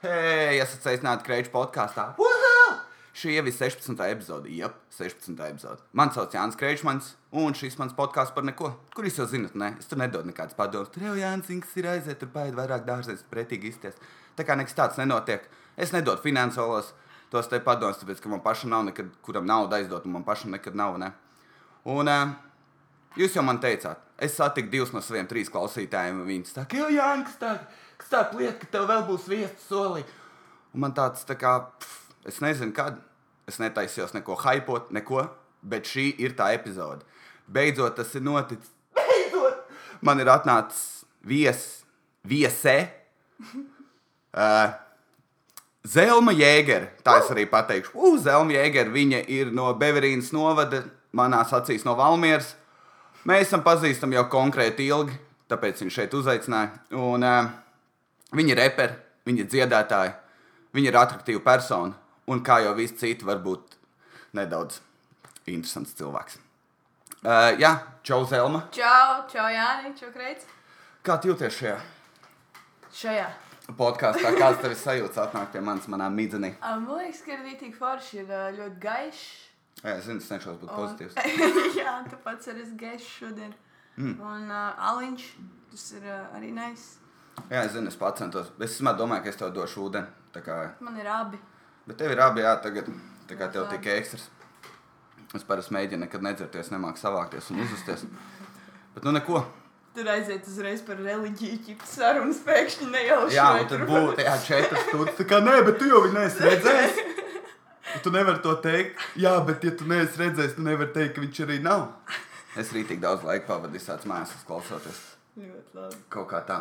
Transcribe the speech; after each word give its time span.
Hei, 0.00 0.56
esat 0.56 0.80
sveicināti 0.80 1.26
Kreiča 1.26 1.50
podkāstā. 1.52 2.06
Šī 3.20 3.34
jau 3.34 3.42
ir 3.44 3.52
16. 3.52 3.98
epizode. 4.08 4.48
Jā, 4.56 4.70
16. 4.96 5.34
epizode. 5.44 5.84
Mani 5.92 6.14
sauc 6.14 6.32
Jānis 6.32 6.56
Kreičmans, 6.56 7.10
un 7.36 7.52
šis 7.52 7.76
mans 7.76 7.92
podkāsts 7.98 8.32
par 8.32 8.46
neko. 8.48 8.70
Kur 8.96 9.04
jūs 9.04 9.18
jau 9.20 9.26
zinat, 9.28 9.58
ne? 9.60 9.74
Es 9.76 9.90
tur 9.90 10.00
nedodu 10.00 10.30
nekādas 10.30 10.56
padomas. 10.56 10.88
Tur 10.94 11.04
jau 11.04 11.12
Jānis 11.20 11.52
Inks 11.52 11.76
ir 11.76 11.90
aiziet, 11.92 12.16
tur 12.16 12.32
paiet 12.32 12.56
vairāk 12.56 12.88
dārzēs, 12.88 13.26
pretīgi 13.28 13.74
izties. 13.74 14.00
Tā 14.40 14.48
kā 14.48 14.56
nekas 14.56 14.78
tāds 14.78 14.96
nenotiek. 14.96 15.44
Es 15.76 15.92
nedodu 15.92 16.24
finansiālos 16.24 16.94
tos 17.28 17.52
te 17.52 17.60
padomus, 17.60 18.00
tāpēc, 18.00 18.24
ka 18.24 18.32
man 18.32 18.40
pašam 18.46 18.72
nav 18.72 18.88
nekad, 18.88 19.12
kuram 19.20 19.44
naudu 19.44 19.76
aizdot, 19.76 20.08
un 20.08 20.16
man 20.16 20.24
pašam 20.24 20.56
nekad 20.56 20.80
nav, 20.80 20.96
ne? 21.02 21.12
Un 21.92 22.08
uh, 22.08 22.32
jūs 23.18 23.36
jau 23.36 23.44
man 23.46 23.60
teicāt, 23.62 24.00
es 24.20 24.36
satiku 24.38 24.70
divus 24.72 24.94
no 24.94 25.02
saviem 25.04 25.28
trīs 25.30 25.50
klausītājiem, 25.52 26.22
viņi 26.26 26.52
saka, 26.52 26.78
jau 26.78 26.90
Jānis, 26.92 27.36
tā, 27.40 27.56
tā 28.10 28.24
lieta, 28.36 28.58
ka 28.62 28.72
tev 28.76 28.88
vēl 28.90 29.06
būs 29.08 29.28
vietas 29.30 29.68
solī. 29.70 30.04
Un 30.74 30.84
man 30.84 30.94
tāds, 30.94 31.24
tā 31.26 31.34
kā, 31.38 31.56
pff, 31.80 32.10
es 32.30 32.42
nezinu, 32.44 32.74
kad. 32.76 33.00
Es 33.50 33.56
netaisījos 33.58 34.12
neko 34.14 34.36
hypot, 34.44 34.92
neko, 34.94 35.24
bet 35.66 35.88
šī 35.90 36.04
ir 36.22 36.36
tā 36.38 36.52
epizode. 36.54 37.02
Beidzot, 37.50 37.96
tas 37.96 38.12
ir 38.14 38.22
noticis. 38.22 38.70
Beidzot! 38.98 39.64
Man 40.06 40.22
ir 40.22 40.30
atnācis 40.30 41.02
viesis, 41.26 41.82
viesē. 42.22 42.78
Uh, 44.30 44.68
Zelma 45.82 46.30
Jēgere, 46.30 46.92
tā 47.02 47.16
es 47.18 47.32
arī 47.32 47.48
pateikšu. 47.50 47.96
Uh, 47.98 48.12
Zelma 48.22 48.54
Jēgere, 48.54 48.92
viņa 48.94 49.24
ir 49.26 49.48
no 49.50 49.64
Beverīnas 49.74 50.28
novada, 50.30 50.84
manās 51.18 51.50
acīs 51.50 51.82
no 51.82 51.96
Valmieras. 51.98 52.52
Mēs 53.28 53.48
esam 53.50 53.60
pazīstami 53.64 54.16
jau 54.16 54.24
konkrēti 54.32 54.86
ilgi, 54.88 55.16
tāpēc 55.50 55.82
viņš 55.84 55.96
šeit 55.98 56.14
uzaicināja. 56.16 56.70
Un, 56.96 57.24
uh, 57.26 57.50
viņa 58.32 58.54
ir 58.54 58.60
reperi, 58.62 58.94
viņa 59.28 59.42
ir 59.44 59.50
dziedātāja, 59.52 60.14
viņa 60.76 60.88
ir 60.88 60.96
attraktīva 61.00 61.42
persona. 61.44 61.98
Un 62.30 62.40
kā 62.46 62.60
jau 62.64 62.72
visi 62.78 62.96
citi, 62.96 63.26
varbūt 63.26 63.74
nedaudz 64.38 64.78
interesants 65.50 65.92
cilvēks. 65.98 66.38
Uh, 67.20 67.50
jā, 67.60 67.74
čau, 68.06 68.22
Zelma. 68.24 68.62
Čau, 68.72 69.26
čau, 69.28 69.48
Jāni, 69.52 69.92
čau, 69.98 70.08
Kreits. 70.14 70.46
Kā 71.04 71.18
tu 71.20 71.28
jūties 71.32 71.58
šajā 71.58 71.76
Šajā. 72.96 73.26
podkāstā? 73.76 74.32
Kāds 74.38 74.62
tev 74.62 74.72
ir 74.72 74.80
sajūta 74.80 75.26
atnākt 75.26 75.52
pie 75.52 75.60
manis, 75.64 75.88
manā 75.92 76.08
midzenī? 76.12 76.54
Man 76.62 76.88
liekas, 76.88 77.20
ka 77.26 77.34
ir 77.36 77.44
rītīgi 77.44 77.76
forši, 77.76 78.22
ir 78.22 78.32
uh, 78.32 78.48
ļoti 78.56 78.80
gaišs. 78.80 79.28
Jā, 79.80 79.94
es 79.96 80.06
zinu, 80.08 80.20
es 80.22 80.28
cenšos 80.28 80.58
būt 80.60 80.72
pozitīvs. 80.76 81.18
Jā, 81.78 81.94
pats 82.24 82.50
arī 82.52 82.64
esi 82.66 82.76
gaišs 82.80 83.10
šodien. 83.20 83.52
Mm. 83.96 84.16
Un 84.22 84.50
uh, 84.52 84.88
aliņš, 84.90 85.28
tas 85.72 85.86
ir 85.98 86.08
uh, 86.08 86.26
arī 86.38 86.50
nice. 86.56 86.98
Jā, 87.50 87.62
es 87.64 87.72
zinu, 87.76 87.88
es 87.88 87.96
pats 88.00 88.20
centos. 88.20 88.50
Es 88.60 88.76
vienmēr 88.78 88.98
domāju, 89.00 89.24
ka 89.24 89.32
es 89.32 89.40
tev 89.40 89.54
došu 89.56 89.86
ūdeni. 89.88 90.16
Kā, 90.30 90.58
Man 90.78 90.94
ir 91.00 91.08
abi. 91.10 91.40
bet 91.88 91.96
tev 91.98 92.12
ir 92.14 92.20
abi 92.22 92.44
jā, 92.44 92.52
tagad. 92.62 92.86
Tā 93.26 93.38
kā 93.38 93.48
tev 93.50 93.66
tikai 93.70 93.96
ekstras. 93.98 94.28
Es 95.34 95.44
parasti 95.46 95.74
mēģinu 95.74 96.04
nekad 96.04 96.22
nedzerties, 96.26 96.70
nemāku 96.74 96.98
savākties 96.98 97.50
un 97.52 97.60
uzvesties. 97.62 98.04
Bet 98.94 99.04
nu 99.06 99.12
neko. 99.14 99.44
Tur 99.94 100.08
aiziet 100.10 100.46
uzreiz 100.50 100.80
par 100.86 100.98
reliģiju, 100.98 101.58
ķip 101.66 101.84
sarunas 101.86 102.40
pēkšņi 102.46 102.88
nejauši. 102.90 103.36
Jā, 103.36 103.44
un 103.58 103.68
tur- 103.70 103.84
būtu 103.86 104.22
jā, 104.26 104.34
četras 104.42 104.82
stundas. 104.88 105.14
Tā 105.18 105.26
kā 105.30 105.38
nē, 105.42 105.54
bet 105.66 105.78
tu 105.78 105.86
jau 105.90 106.00
viņu 106.04 106.16
neesi 106.18 106.42
redzējis. 106.46 106.98
Tu 108.04 108.10
nevari 108.14 108.42
to 108.44 108.54
teikt. 108.62 109.00
Jā, 109.18 109.32
bet 109.46 109.64
ja 109.66 109.72
tu 109.76 109.86
neesi 109.90 110.20
redzējis, 110.20 110.56
tu 110.58 110.64
nevari 110.66 110.92
teikt, 110.94 111.14
ka 111.16 111.24
viņš 111.24 111.40
arī 111.46 111.56
nav. 111.64 111.88
Es 112.58 112.72
arī 112.72 112.84
tik 112.88 113.00
daudz 113.02 113.24
laika 113.26 113.46
pavadīju 113.50 113.86
tāds 113.86 114.06
mājās, 114.10 114.34
klausoties 114.46 115.00
Ļoti 115.38 115.76
labi. 115.78 115.98
kaut 116.10 116.28
kā 116.32 116.40
tā. 116.46 116.60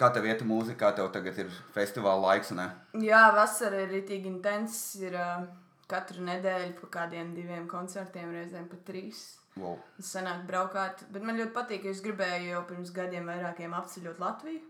Kā 0.00 0.08
tev 0.12 0.26
iet 0.26 0.42
mūzika, 0.48 0.78
kā 0.80 0.90
tev 0.96 1.10
tagad 1.14 1.38
ir 1.44 1.52
festivāla 1.74 2.20
laiks? 2.32 2.50
Ne? 2.56 2.66
Jā, 3.04 3.26
vasara 3.36 3.84
ir 3.84 3.92
rītīgi 3.94 4.28
intens. 4.32 4.78
Ir 5.00 5.14
uh, 5.16 5.44
katru 5.88 6.24
nedēļu 6.26 6.74
pa 6.80 6.90
kādiem 6.98 7.34
diviem 7.36 7.68
koncertiem, 7.70 8.32
reizēm 8.34 8.66
pat 8.72 8.82
trīs. 8.88 9.22
Wow. 9.60 9.76
Sanāk 10.00 10.46
braukāt, 10.48 11.04
bet 11.12 11.24
man 11.24 11.36
ļoti 11.36 11.52
patīk, 11.52 11.82
ka 11.84 11.92
es 11.92 12.00
gribēju 12.04 12.54
jau 12.54 12.62
pirms 12.70 12.92
gadiem 12.96 13.28
vairākiem 13.28 13.74
apceļot 13.76 14.20
Latviju. 14.22 14.62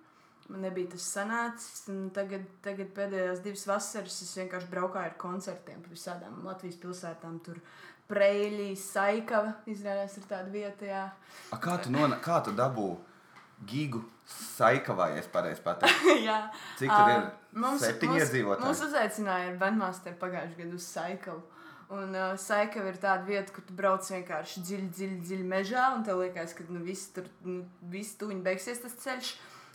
Man 0.52 0.66
nebija 0.66 0.90
tas 0.92 1.06
sanācis. 1.14 1.86
Tagad, 2.16 2.44
tagad 2.64 2.90
pēdējās 2.96 3.40
divas 3.44 3.64
vasaras 3.70 4.18
es 4.24 4.34
vienkārši 4.36 4.68
braukāju 4.72 5.10
ar 5.10 5.16
koncertiem 5.20 5.80
pa 5.84 5.92
visādām 5.94 6.42
Latvijas 6.44 6.76
pilsētām. 6.82 7.38
Tur 7.46 7.60
Preļī, 8.10 8.72
Saikava 8.76 9.54
izrādās 9.72 10.18
ir 10.20 10.26
tāda 10.28 10.50
vieta. 10.52 10.84
Jā, 10.84 11.04
A, 11.54 11.58
kā 11.62 11.78
tu, 11.80 11.92
nona, 11.94 12.18
kā 12.20 12.42
tu 12.44 12.52
dabū 12.58 12.90
gigu 13.70 14.02
saikavā, 14.28 15.08
ja 15.14 15.22
es 15.22 15.30
pareizi 15.32 15.62
pateiktu? 15.68 16.18
jā. 16.26 16.36
Cik 16.80 16.90
tur 16.92 17.12
ir? 17.14 17.24
Ā, 17.52 17.72
Septiņi 17.80 18.20
iedzīvotāji? 18.20 18.66
Mums 18.66 18.82
uzaicināja 18.88 19.50
ar 19.52 19.56
Bandmasteru 19.60 20.19
pagājušajā 20.20 20.58
gadā 20.60 20.78
uz 20.78 20.86
Saikavu. 20.88 21.42
Un 21.92 22.14
uh, 22.16 22.34
Saikava 22.40 22.88
ir 22.88 22.98
tāda 23.00 23.26
vieta, 23.28 23.52
kur 23.52 23.64
tu 23.69 23.74
brauc 23.76 24.06
vienkārši 24.08 24.62
dziļi, 24.64 24.86
dziļi, 24.96 25.16
dziļi 25.28 25.48
mežā, 25.48 25.88
un 25.96 26.04
tev 26.06 26.22
liekas, 26.22 26.54
ka 26.56 26.64
nu, 26.72 26.80
viss 26.86 27.10
tur, 27.12 27.26
nu, 27.44 27.62
viss 27.92 28.16
tuviņi 28.20 28.44
beigsies 28.46 28.80
tas 28.84 28.94
ceļš. 29.02 29.32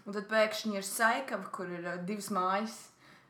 Un 0.08 0.16
tad 0.16 0.30
pēkšņi 0.32 0.78
ir 0.80 0.86
Saikava, 0.88 1.50
kur 1.52 1.72
ir 1.72 1.84
uh, 1.84 1.98
divas 2.08 2.30
mājas. 2.32 2.78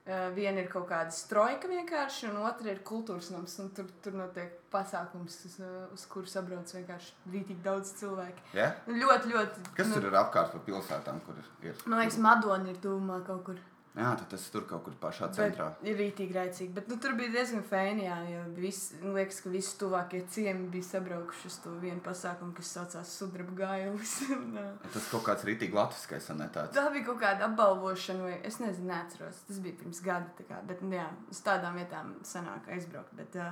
Uh, 0.07 0.29
viena 0.31 0.61
ir 0.61 0.69
kaut 0.71 0.85
kāda 0.87 1.11
strojka 1.11 1.67
vienkārši, 1.67 2.29
un 2.29 2.37
otra 2.47 2.69
ir 2.71 2.77
kultūras 2.87 3.27
nams. 3.33 3.57
Tur, 3.75 3.89
tur 4.03 4.13
notiek 4.15 4.53
pasākums, 4.71 5.39
uz, 5.49 5.57
uh, 5.59 5.87
uz 5.91 6.05
kuru 6.07 6.29
sabrauc 6.31 6.71
vienkārši 6.71 7.15
rītīgi 7.33 7.65
daudz 7.65 7.91
cilvēku. 7.99 8.45
Nu, 8.87 9.01
Ļoti, 9.01 9.33
ļoti. 9.33 9.65
Kas 9.75 9.89
nu, 9.89 9.97
tur 9.97 10.07
ir 10.07 10.19
apkārt 10.21 10.53
pa 10.53 10.61
pilsētām, 10.69 11.19
kur 11.25 11.41
ir? 11.41 11.75
Man 11.89 11.99
liekas, 12.05 12.21
Madona 12.23 12.71
ir 12.71 12.79
tūmā 12.85 13.19
kaut 13.27 13.43
kur. 13.49 13.59
Jā, 13.97 14.11
tad 14.19 14.27
tas 14.29 14.43
tur 14.53 14.65
kaut 14.69 14.83
kur 14.85 14.93
pašā 15.01 15.25
Bet 15.31 15.37
centrā. 15.39 15.67
ir 15.81 15.95
rītīgi 15.97 16.35
raicīgi. 16.35 16.73
Bet 16.75 16.89
nu, 16.91 16.99
tur 17.01 17.15
bija 17.17 17.31
diezgan 17.33 17.63
fēni. 17.65 18.03
Jā, 18.05 18.17
jo 18.29 18.43
vis, 18.59 18.81
man 19.01 19.15
liekas, 19.17 19.39
ka 19.41 19.49
visi 19.49 19.71
tuvākie 19.81 20.19
ciemi 20.29 20.67
bija 20.73 20.85
sabraukuši 20.85 21.49
uz 21.49 21.55
to 21.63 21.73
vienu 21.81 22.03
pasākumu, 22.05 22.53
kas 22.59 22.69
saucās 22.77 23.13
Sudraba 23.17 23.55
ā, 23.73 24.67
Tas 24.93 25.07
kaut 25.09 25.25
kāds 25.25 25.47
rītīgi 25.49 25.73
latviskais, 25.73 26.29
ne 26.37 26.49
tāds. 26.53 26.75
Tā 26.77 26.85
bija 26.93 27.07
kaut 27.09 27.19
kāda 27.23 27.49
apbalvošana, 27.49 28.27
vai 28.27 28.37
es 28.45 28.59
nezinu, 28.61 28.91
neatceros. 28.91 29.41
Tas 29.49 29.63
bija 29.65 29.79
pirms 29.81 30.03
gada. 30.05 30.29
tā 30.37 30.45
Kā, 30.51 30.61
bet, 30.69 30.85
nu, 30.85 30.93
jā, 30.93 31.09
uz 31.33 31.41
tādām 31.41 31.81
vietām 31.81 32.13
sanāk 32.27 32.69
aizbraukt. 32.77 33.17
Bet, 33.17 33.33
ā, 33.41 33.49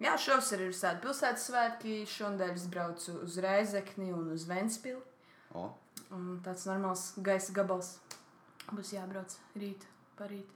jā, 0.00 0.16
šovs 0.16 0.48
ir 0.56 0.64
visādi 0.70 1.04
pilsētas 1.04 1.44
svētki. 1.50 2.00
Šonadēļ 2.08 2.56
es 2.56 2.68
braucu 2.72 3.20
uz 3.20 3.36
Rēzekni 3.44 4.14
un 4.16 4.32
uz 4.32 4.48
Ventspilu. 4.48 5.04
O, 5.52 5.68
Un 6.14 6.38
tāds 6.44 6.66
normāls 6.68 7.08
gaisa 7.24 7.52
gabals 7.56 7.96
būs 8.72 8.94
jābrauc 8.96 9.36
rīt, 9.58 9.86
parīt. 10.18 10.50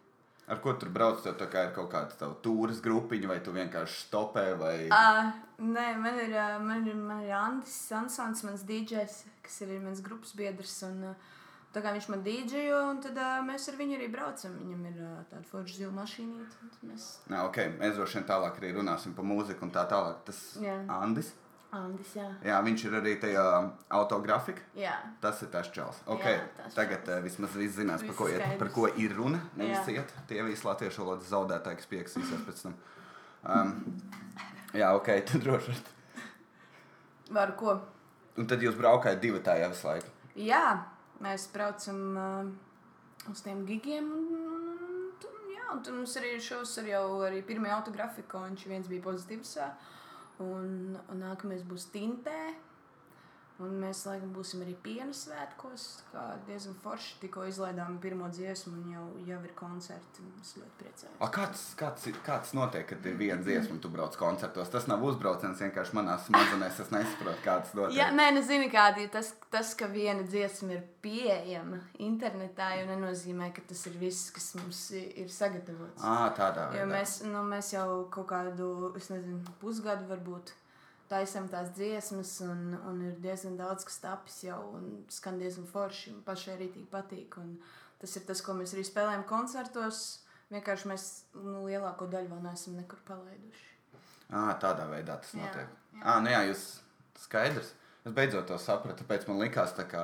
ar 0.48 0.60
ko 0.64 0.72
tur 0.80 0.88
brauc? 0.88 1.20
Tev 1.24 1.36
kā 1.52 1.66
ir 1.66 1.72
kaut 1.76 1.90
kāda 1.92 2.16
tava 2.16 2.36
tūres 2.44 2.80
grupiņa, 2.84 3.28
vai 3.28 3.40
tu 3.44 3.52
vienkārši 3.52 3.98
stopē, 4.06 4.44
vai... 4.60 4.76
Uh, 4.88 5.32
nē, 5.60 5.88
man 6.00 6.20
ir, 6.22 6.36
man 6.64 6.86
ir, 6.88 6.94
man 6.96 7.24
ir 7.26 7.34
Andris 7.36 7.74
Sansons, 7.90 8.44
mans 8.46 8.64
DJs, 8.68 9.18
kas 9.44 9.58
ir 9.66 9.74
mans 9.82 10.00
grupas 10.04 10.32
biedrs. 10.38 10.78
Un, 10.88 11.10
tā 11.74 11.82
kā 11.84 11.92
viņš 11.92 12.08
man 12.14 12.24
DJo, 12.24 12.78
un 12.94 13.02
tad 13.04 13.20
uh, 13.20 13.34
mēs 13.44 13.68
ar 13.68 13.76
viņu 13.76 13.98
arī 13.98 14.08
braucam. 14.14 14.56
Viņam 14.62 14.86
ir 14.88 15.02
uh, 15.04 15.18
tāda 15.28 15.44
forša 15.50 15.82
zila 15.82 15.92
tad 16.54 16.88
Mēs... 16.88 17.10
Nā, 17.28 17.42
ok, 17.50 17.60
mēs 17.82 17.98
droši 17.98 18.20
vien 18.20 18.30
tālāk 18.32 18.62
arī 18.62 18.72
runāsim 18.78 19.12
par 19.18 19.28
mūziku 19.28 19.68
un 19.68 19.74
tā 19.76 19.84
tālāk. 19.90 20.24
Tas 20.30 20.40
Jā. 20.64 20.80
Andis. 20.96 21.34
Andis, 21.76 22.14
jā. 22.16 22.24
Jā, 22.46 22.58
viņš 22.64 22.82
ir 22.88 22.94
arī 22.96 23.10
tajā 23.20 23.42
autografika. 23.92 24.62
jā. 24.78 24.94
Tas 25.20 25.42
ir 25.44 25.50
tas 25.52 25.68
čels. 25.74 25.98
Okay. 26.06 26.38
Jā, 26.38 26.46
tas 26.56 26.76
Tagad 26.78 27.02
čals. 27.04 27.18
uh, 27.18 27.24
vismaz 27.26 27.56
viss 27.60 27.76
zinās, 27.76 28.04
par 28.08 28.16
ko, 28.16 28.28
skaidrs. 28.30 28.54
par 28.62 28.70
ko 28.72 28.86
ir 28.88 29.12
runa. 29.16 29.40
Nevis 29.56 29.90
iet. 29.92 30.14
Tie 30.30 30.40
visi 30.46 30.64
latviešu 30.64 31.04
valodas 31.04 31.28
zaudētāji, 31.28 31.80
kas 31.82 31.90
pieksīsies 31.90 32.46
pēc 32.46 32.62
tam. 32.64 32.78
Um, 33.44 33.74
jā, 34.72 34.94
ok, 34.96 35.10
tad 35.28 35.44
droši 35.44 35.74
vien. 35.74 35.84
Varu 37.36 37.58
ko? 37.60 37.76
Un 38.40 38.48
tad 38.48 38.64
jūs 38.64 38.78
braukājat 38.78 39.20
divi 39.20 39.42
jau 39.44 39.68
visu 39.74 39.90
laiku. 39.90 40.14
Jā, 40.38 40.64
mēs 41.20 41.50
braucam 41.52 42.00
uh, 42.16 43.28
uz 43.28 43.44
tiem 43.44 43.66
gigiem. 43.68 44.08
Un, 44.08 44.32
un, 44.40 44.80
un, 45.28 45.52
jā, 45.52 45.68
un 45.74 45.84
tur 45.84 46.00
mums 46.00 46.16
arī 46.16 46.32
ir 46.38 46.40
šovs 46.48 46.78
ar 46.80 46.88
jau 46.94 47.04
arī 47.28 47.42
pirmie 47.44 47.70
autografika, 47.76 48.40
un 48.40 48.54
viņš 48.56 48.66
viens 48.72 48.88
bija 48.88 49.04
pozitīvs. 49.04 49.56
ā, 49.60 49.68
Un, 50.44 50.96
un 51.10 51.22
nākamais 51.22 51.64
būs 51.66 51.88
tintē. 51.94 52.38
Un 53.58 53.72
mēs 53.82 54.04
laikam 54.06 54.30
būsim 54.30 54.60
arī 54.62 54.76
piena 54.84 55.10
svētkos. 55.10 55.84
kā 56.12 56.20
Diezgan 56.46 56.76
forši. 56.82 57.16
Tikko 57.24 57.42
izlaidām 57.50 57.96
pirmo 57.98 58.28
dziesmu, 58.30 58.70
un 58.78 58.92
jau, 58.92 59.06
jau 59.26 59.38
ir 59.42 59.54
koncerti. 59.58 60.22
Es 60.40 60.52
ļoti 60.60 60.76
priecājos. 60.78 61.16
A, 61.18 61.26
kāds, 61.34 61.64
kāds, 61.80 62.06
kāds 62.22 62.52
notiek, 62.54 62.86
kad 62.86 63.08
ir 63.10 63.16
viena 63.18 63.42
dziesma, 63.42 63.74
un 63.74 63.80
tu 63.82 63.90
brauc 63.90 64.14
koncertos? 64.20 64.70
Tas 64.70 64.86
nav 64.86 65.02
uzbrauciens, 65.08 65.58
vienkārši 65.58 65.96
manā 65.98 66.14
smadzenēs 66.22 66.78
es 66.84 66.92
nesaprotu, 66.94 67.42
kāds 67.48 67.74
notiek. 67.74 67.98
Jā, 67.98 68.06
nē, 68.14 68.28
nezinu, 68.38 68.68
kāda 68.70 69.02
ir 69.02 69.10
tas, 69.16 69.32
tas, 69.50 69.74
ka 69.74 69.90
viena 69.90 70.22
dziesma 70.22 70.76
ir 70.78 70.86
pieejama 71.02 71.80
internetā, 71.98 72.70
jau 72.78 72.86
nenozīmē, 72.92 73.50
ka 73.58 73.66
tas 73.72 73.82
ir 73.90 73.98
viss, 73.98 74.30
kas 74.38 74.52
mums 74.60 74.84
ir 74.94 75.26
sagatavots. 75.34 75.98
À, 76.06 76.30
tādā 76.38 76.70
Jo 76.78 76.86
veidā. 76.86 76.94
mēs, 76.94 77.18
nu, 77.26 77.42
mēs 77.50 77.74
jau 77.74 77.88
kaut 78.14 78.30
kādu, 78.30 78.70
es 79.02 79.10
nezinu, 79.10 79.42
pusgadu 79.58 80.06
varbūt 80.14 80.54
taisām 81.10 81.48
tās 81.50 81.70
dziesmas, 81.76 82.34
un, 82.44 82.74
un 82.90 83.02
ir 83.08 83.18
diezgan 83.24 83.56
daudz 83.58 83.84
kas 83.88 83.98
tapis 84.02 84.38
jau, 84.44 84.58
un 84.78 85.04
skan 85.12 85.38
diezgan 85.40 85.66
forši, 85.70 86.12
un 86.14 86.22
pašai 86.26 86.54
arī 86.56 86.70
tik 86.74 86.88
patīk. 86.92 87.38
Un 87.40 87.56
tas 88.00 88.16
ir 88.18 88.26
tas, 88.28 88.42
ko 88.44 88.54
mēs 88.58 88.74
arī 88.76 88.84
spēlējam 88.86 89.24
koncertos. 89.28 90.02
Vienkārši 90.52 90.88
mēs 90.88 91.06
nu, 91.36 91.66
lielāko 91.68 92.06
daļu 92.08 92.30
vēl 92.32 92.44
neesam 92.46 92.76
nekur 92.80 93.00
palaiduši. 93.08 93.66
À, 94.28 94.52
tādā 94.60 94.86
veidā 94.88 95.18
tas 95.20 95.34
Jā, 95.34 95.42
notiek. 95.44 95.68
jā. 95.92 96.00
Jā, 96.04 96.14
nu 96.24 96.32
jā, 96.32 96.40
jūs 96.50 96.64
skaidrs. 97.24 97.74
Es 98.06 98.14
beidzot 98.16 98.46
to 98.48 98.56
sapratu, 98.60 99.02
tāpēc 99.02 99.26
man 99.28 99.40
likās, 99.42 99.74
tā 99.76 99.84
kā 99.88 100.02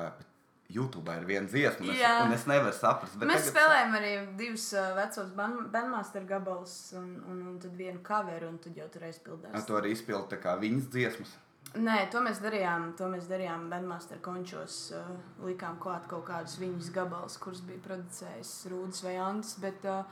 YouTube 0.72 1.12
ir 1.12 1.24
viena 1.28 1.46
dziesma, 1.46 1.84
un 1.84 1.90
es, 1.92 2.02
un 2.24 2.32
es 2.32 2.44
nevaru 2.48 2.72
saprast. 2.72 3.16
Mēs 3.20 3.44
tagad- 3.44 3.50
spēlējam 3.52 3.96
arī 3.98 4.12
divus 4.38 4.70
uh, 4.72 4.94
vecos 4.96 5.30
bandmaster 5.36 6.24
gabalus 6.24 6.92
un, 6.96 7.10
un, 7.30 7.42
un 7.52 7.58
tad 7.60 7.74
vienu 7.76 8.00
coveru, 8.02 8.48
un 8.48 8.58
tad 8.58 8.76
jau 8.80 8.88
tur 8.88 9.02
Ar 9.04 9.10
aizpildās. 9.10 9.66
to 9.68 9.76
arī 9.76 9.92
izpildu 9.92 10.28
tā 10.32 10.38
kā 10.40 10.56
viņas 10.58 10.88
dziesmas. 10.90 11.34
Nē, 11.74 12.08
to 12.10 12.20
mēs 12.22 12.38
darījām. 12.40 12.92
To 12.96 13.08
mēs 13.10 13.26
darījām 13.28 13.68
bandmaster 13.70 14.18
končos. 14.22 14.92
Uh, 14.94 15.14
likām 15.44 15.76
klāt 15.82 16.06
kaut 16.08 16.24
kādus 16.28 16.56
viņas 16.60 16.90
gabalus, 16.94 17.36
kurus 17.36 17.60
bija 17.66 17.80
producējis 17.84 18.52
Rūdas 18.70 19.02
vai 19.04 19.16
Andris. 19.18 19.56
Bet 19.60 19.84
uh, 19.84 20.04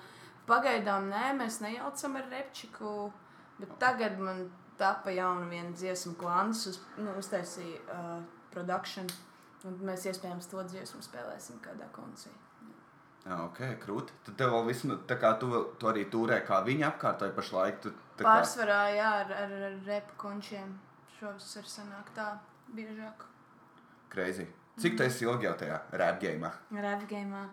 pagaidām 0.49 1.09
nē, 1.13 1.37
mēs 1.39 1.61
nejaucam 1.63 2.17
ar 2.19 2.29
repčiku. 2.33 3.13
Bet 3.61 3.77
tagad 3.79 4.19
man 4.19 4.49
tapa 4.79 5.11
jauna 5.15 5.47
viena 5.49 5.71
dziesma, 5.77 6.15
ko 6.19 6.27
Andris 6.29 6.67
uz, 6.73 6.81
nu, 6.99 7.15
uztaisīja 7.21 7.79
uh, 7.89 8.23
produkciju. 8.51 9.07
Un 9.69 9.77
mēs 9.87 10.07
iespējams 10.11 10.49
to 10.51 10.63
dziesmu 10.71 11.03
spēlēsim 11.05 11.61
kādā 11.63 11.87
koncertā. 11.95 12.39
Ok, 13.23 13.61
krūti. 13.85 14.15
Tad 14.27 14.35
tev 14.41 14.51
vēl 14.51 14.65
viss, 14.67 14.87
tā 15.07 15.15
kā 15.23 15.37
tu, 15.39 15.51
tu 15.79 15.87
arī 15.87 16.09
turē 16.11 16.41
kā 16.47 16.59
viņa 16.67 16.89
apkārt, 16.89 17.23
vai 17.23 17.31
pašlaik 17.37 17.79
tu 17.85 17.93
kā... 18.19 18.25
Pārsvarā, 18.25 18.81
jā, 18.97 19.13
ar, 19.21 19.31
ar, 19.45 19.53
ar 19.69 19.77
repu 19.87 20.17
končiem. 20.25 20.73
Šovasar 21.21 21.69
sanāk 21.71 22.11
tā 22.17 22.33
biežāk. 22.75 23.23
Crazy. 24.11 24.49
Cik 24.83 24.97
tu 24.99 25.07
esi 25.07 25.27
ilgi 25.29 25.47
jau 25.47 25.55
tajā 25.61 25.79
rap 26.01 26.19
game? 26.23 26.51
Rap 26.83 27.07
game. 27.09 27.45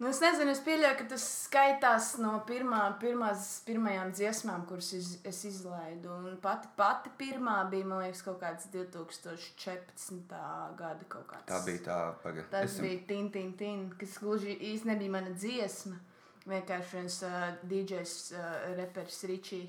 Nu, 0.00 0.08
es 0.08 0.16
nezinu, 0.24 0.48
es 0.54 0.62
pieļauju, 0.64 0.96
ka 0.96 1.04
tas 1.10 1.24
skaitās 1.44 2.06
no 2.22 2.30
pirmā, 2.48 2.78
pirmās, 3.02 3.50
pirmajām 3.66 4.14
dziesmām, 4.16 4.62
kuras 4.64 4.94
iz, 4.96 5.10
es 5.28 5.42
izlaidu. 5.44 6.14
Un 6.14 6.38
pati, 6.40 6.70
pati 6.78 7.12
pirmā 7.20 7.58
bija, 7.68 7.84
man 7.90 8.00
liekas, 8.06 8.22
kaut 8.24 8.38
kāds 8.40 8.70
2014. 8.72 10.32
gada 10.78 11.04
kaut 11.04 11.26
kāds. 11.28 11.44
Tā 11.50 11.60
bija 11.66 11.84
tā, 11.84 11.98
pagaidi. 12.22 12.46
Tas 12.54 12.78
bija 12.80 13.02
Tin, 13.10 13.28
Tin, 13.34 13.52
Tin, 13.60 13.84
kas 14.00 14.16
gluži 14.24 14.56
īsti 14.70 14.88
nebija 14.88 15.18
mana 15.18 15.34
dziesma. 15.36 16.00
Vienkārši 16.48 16.96
viens 16.96 17.20
uh, 17.28 17.38
DJs, 17.68 18.16
uh, 18.32 18.50
reperis 18.80 19.20
Ričī, 19.28 19.66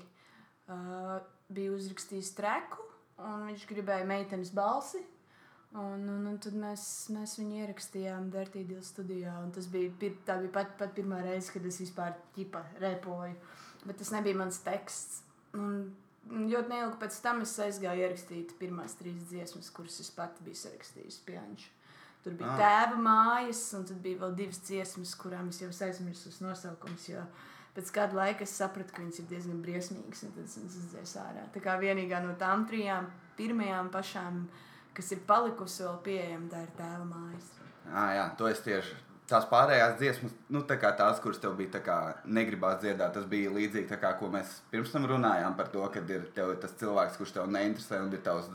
uh, 0.72 1.18
bija 1.52 1.76
uzrakstījis 1.76 2.32
treku, 2.40 2.88
un 3.20 3.50
viņš 3.50 3.68
gribēja 3.68 4.08
meitenes 4.08 4.56
balsi. 4.56 5.04
Un, 5.72 6.02
un, 6.04 6.26
un 6.28 6.36
tad 6.44 6.52
mēs, 6.58 6.82
mēs 7.14 7.38
viņu 7.40 7.62
ierakstījām 7.62 8.26
Dirtīdīlas 8.34 8.90
studijā. 8.92 9.32
Tas 9.56 9.66
bija, 9.72 9.88
tā 10.26 10.36
bija 10.42 10.52
pat, 10.52 10.74
pat 10.76 10.92
pirmā 10.96 11.22
reize, 11.24 11.48
kad 11.54 11.64
es 11.64 11.78
vispār 11.80 12.12
ķipa 12.36 12.60
repoju. 12.82 13.34
Bet 13.86 13.96
tas 14.02 14.10
nebija 14.12 14.36
mans 14.36 14.60
teksts. 14.66 15.22
Un, 15.56 15.94
ļoti 16.28 16.68
neilgi 16.70 16.98
pēc 17.00 17.16
tam 17.24 17.40
es 17.42 17.54
aizgāju 17.64 18.04
ierakstīt 18.04 18.52
pirmās 18.60 18.94
trīs 19.00 19.24
dziesmas, 19.30 19.70
kuras 19.74 19.96
es 20.04 20.10
pati 20.14 20.44
biju 20.46 20.60
sarakstījusi 20.60 21.24
pianšu. 21.26 21.70
Tur 22.22 22.36
bija 22.38 22.52
Ah. 22.52 22.60
tēva 22.60 23.00
mājas, 23.02 23.62
un 23.74 23.84
tad 23.88 23.96
bija 24.04 24.20
vēl 24.20 24.36
divas 24.38 24.60
dziesmas, 24.62 25.14
kurām 25.18 25.48
es 25.48 25.58
jau 25.60 25.70
aizmirsu 25.72 26.30
nosaukumus. 26.44 27.08
Jo 27.08 27.24
pēc 27.74 27.90
kāda 27.90 28.14
laika 28.14 28.44
es 28.46 28.52
sapratu, 28.54 28.92
ka 28.92 29.02
viņas 29.02 29.18
ir 29.18 29.26
diezgan 29.32 29.62
briesmīgas, 29.64 30.22
un 30.28 30.32
tad 30.36 30.44
es 30.44 30.58
viņas 30.60 30.76
izdzēsu 30.82 31.18
ārā. 31.24 31.48
Tā 31.56 31.60
kā 31.64 31.74
vienīgā 31.80 32.22
no 32.22 32.36
tām 32.38 32.68
trijām, 32.68 33.08
pirmajām 33.36 33.90
pašām, 33.90 34.44
kas 34.96 35.12
ir 35.14 35.22
palikusi 35.28 35.86
vēl 35.86 35.96
pieejama, 36.06 36.50
tā 36.52 36.66
ir 36.66 36.74
tēva 36.78 37.06
mājas. 37.08 37.48
Ah, 37.90 38.12
jā, 38.16 38.26
to 38.38 38.50
es 38.50 38.62
tieši. 38.64 38.98
Tās 39.32 39.46
pārējās 39.48 39.94
dziesmas, 40.00 40.32
nu, 40.52 40.60
tā 40.68 40.76
tās, 40.82 41.20
kuras 41.22 41.38
tev 41.40 41.54
bija 41.56 41.80
kā 41.80 41.98
negribās 42.24 42.82
dziedāt, 42.82 43.14
tas 43.14 43.24
bija 43.30 43.52
līdzīgi 43.54 43.88
tā 43.88 43.96
kā, 44.02 44.12
ko 44.18 44.28
mēs 44.32 44.58
pirms 44.72 44.92
tam 44.92 45.06
runājām 45.08 45.56
par 45.56 45.70
to, 45.72 45.84
ka 45.94 46.02
ir 46.04 46.26
tev, 46.36 46.52
tas 46.60 46.74
cilvēks, 46.80 47.16
kurš 47.20 47.36
tev 47.38 47.48
neinteresē 47.54 48.02
un 48.02 48.12
ir 48.12 48.20
tavs, 48.26 48.50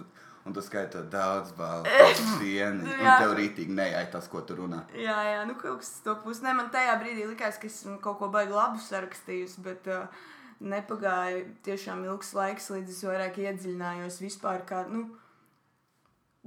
un 0.46 0.54
tu 0.54 0.62
skaiti 0.62 1.02
daudz 1.12 1.56
balvu 1.58 1.90
dienu, 2.44 2.86
un 2.86 3.10
tev 3.10 3.34
rītīgi 3.40 3.74
neai 3.80 4.06
tas, 4.12 4.30
ko 4.30 4.44
tu 4.46 4.60
runā. 4.60 4.84
Jā, 4.94 5.18
jā, 5.32 5.44
nu 5.50 5.58
kaut 5.58 5.82
kas 5.82 5.96
to 6.06 6.14
pusi. 6.24 6.46
Ne, 6.46 6.54
man 6.60 6.70
tajā 6.74 6.98
brīdī 7.02 7.26
likās, 7.32 7.58
ka 7.58 7.72
esmu 7.72 7.98
kaut 8.04 8.20
ko 8.22 8.30
baigi 8.34 8.54
labu 8.54 8.84
sarakstījusi, 8.84 9.64
bet 9.66 9.90
uh, 9.90 10.28
nepagāja 10.60 11.46
tiešām 11.66 12.06
ilgs 12.08 12.34
laiks, 12.38 12.70
līdz 12.74 12.94
es 12.94 13.06
vairāk 13.08 13.40
iedziļinājos 13.44 14.22
vispār 14.24 14.64
kā, 14.68 14.84
nu, 14.92 15.08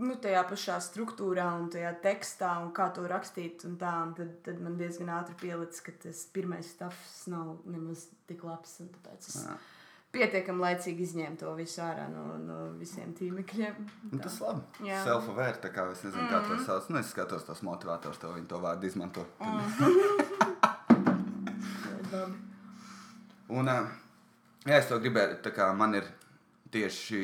nu 0.01 0.17
tajā 0.21 0.43
pašā 0.49 0.77
struktūrā 0.85 1.47
un 1.61 1.69
tajā 1.73 1.91
tekstā 2.05 2.53
un 2.65 2.71
kā 2.77 2.89
to 2.97 3.05
rakstīt 3.11 3.65
un 3.69 3.77
tā. 3.81 3.93
Un 4.07 4.15
tad, 4.19 4.33
tad 4.47 4.63
man 4.65 4.79
diezgan 4.81 5.13
ātri 5.15 5.37
pielicis, 5.41 5.83
ka 5.87 5.95
tas 6.05 6.23
pirmais 6.35 6.73
stāvs 6.75 7.27
nav 7.33 7.61
nemaz 7.69 8.09
tik 8.31 8.45
labs, 8.47 8.79
tāpēc 8.81 9.29
es 9.31 9.39
Jā. 9.45 9.57
pietiekami 10.17 10.65
laicīgi 10.65 11.07
izņēmu 11.09 11.41
to 11.41 11.55
visu 11.59 11.83
ārā 11.85 12.07
no, 12.13 12.25
no 12.43 12.59
visiem 12.81 13.13
tīmekliem. 13.19 13.75
Nu, 14.11 14.23
tas 14.23 14.41
labi. 14.43 14.63
Self-aware, 15.05 15.59
tā 15.65 15.73
kā 15.75 15.87
es 15.93 16.05
nezinu, 16.07 16.29
kā 16.33 16.43
to 16.49 16.61
sauc. 16.65 16.89
Nu, 16.93 17.03
es 17.03 17.13
skatos 17.13 17.47
tos 17.49 17.65
motivators, 17.67 18.21
to 18.23 18.33
viņi 18.37 18.49
to 18.51 18.63
vārdu 18.63 18.91
izmanto. 18.91 19.27
Labi. 19.41 20.09
Un, 23.51 23.67
jā, 23.67 24.77
es 24.79 24.87
to 24.87 24.99
gribēju, 25.03 25.41
tā 25.43 25.51
kā 25.55 25.67
man 25.75 25.97
ir 25.99 26.07
tieši, 26.75 27.23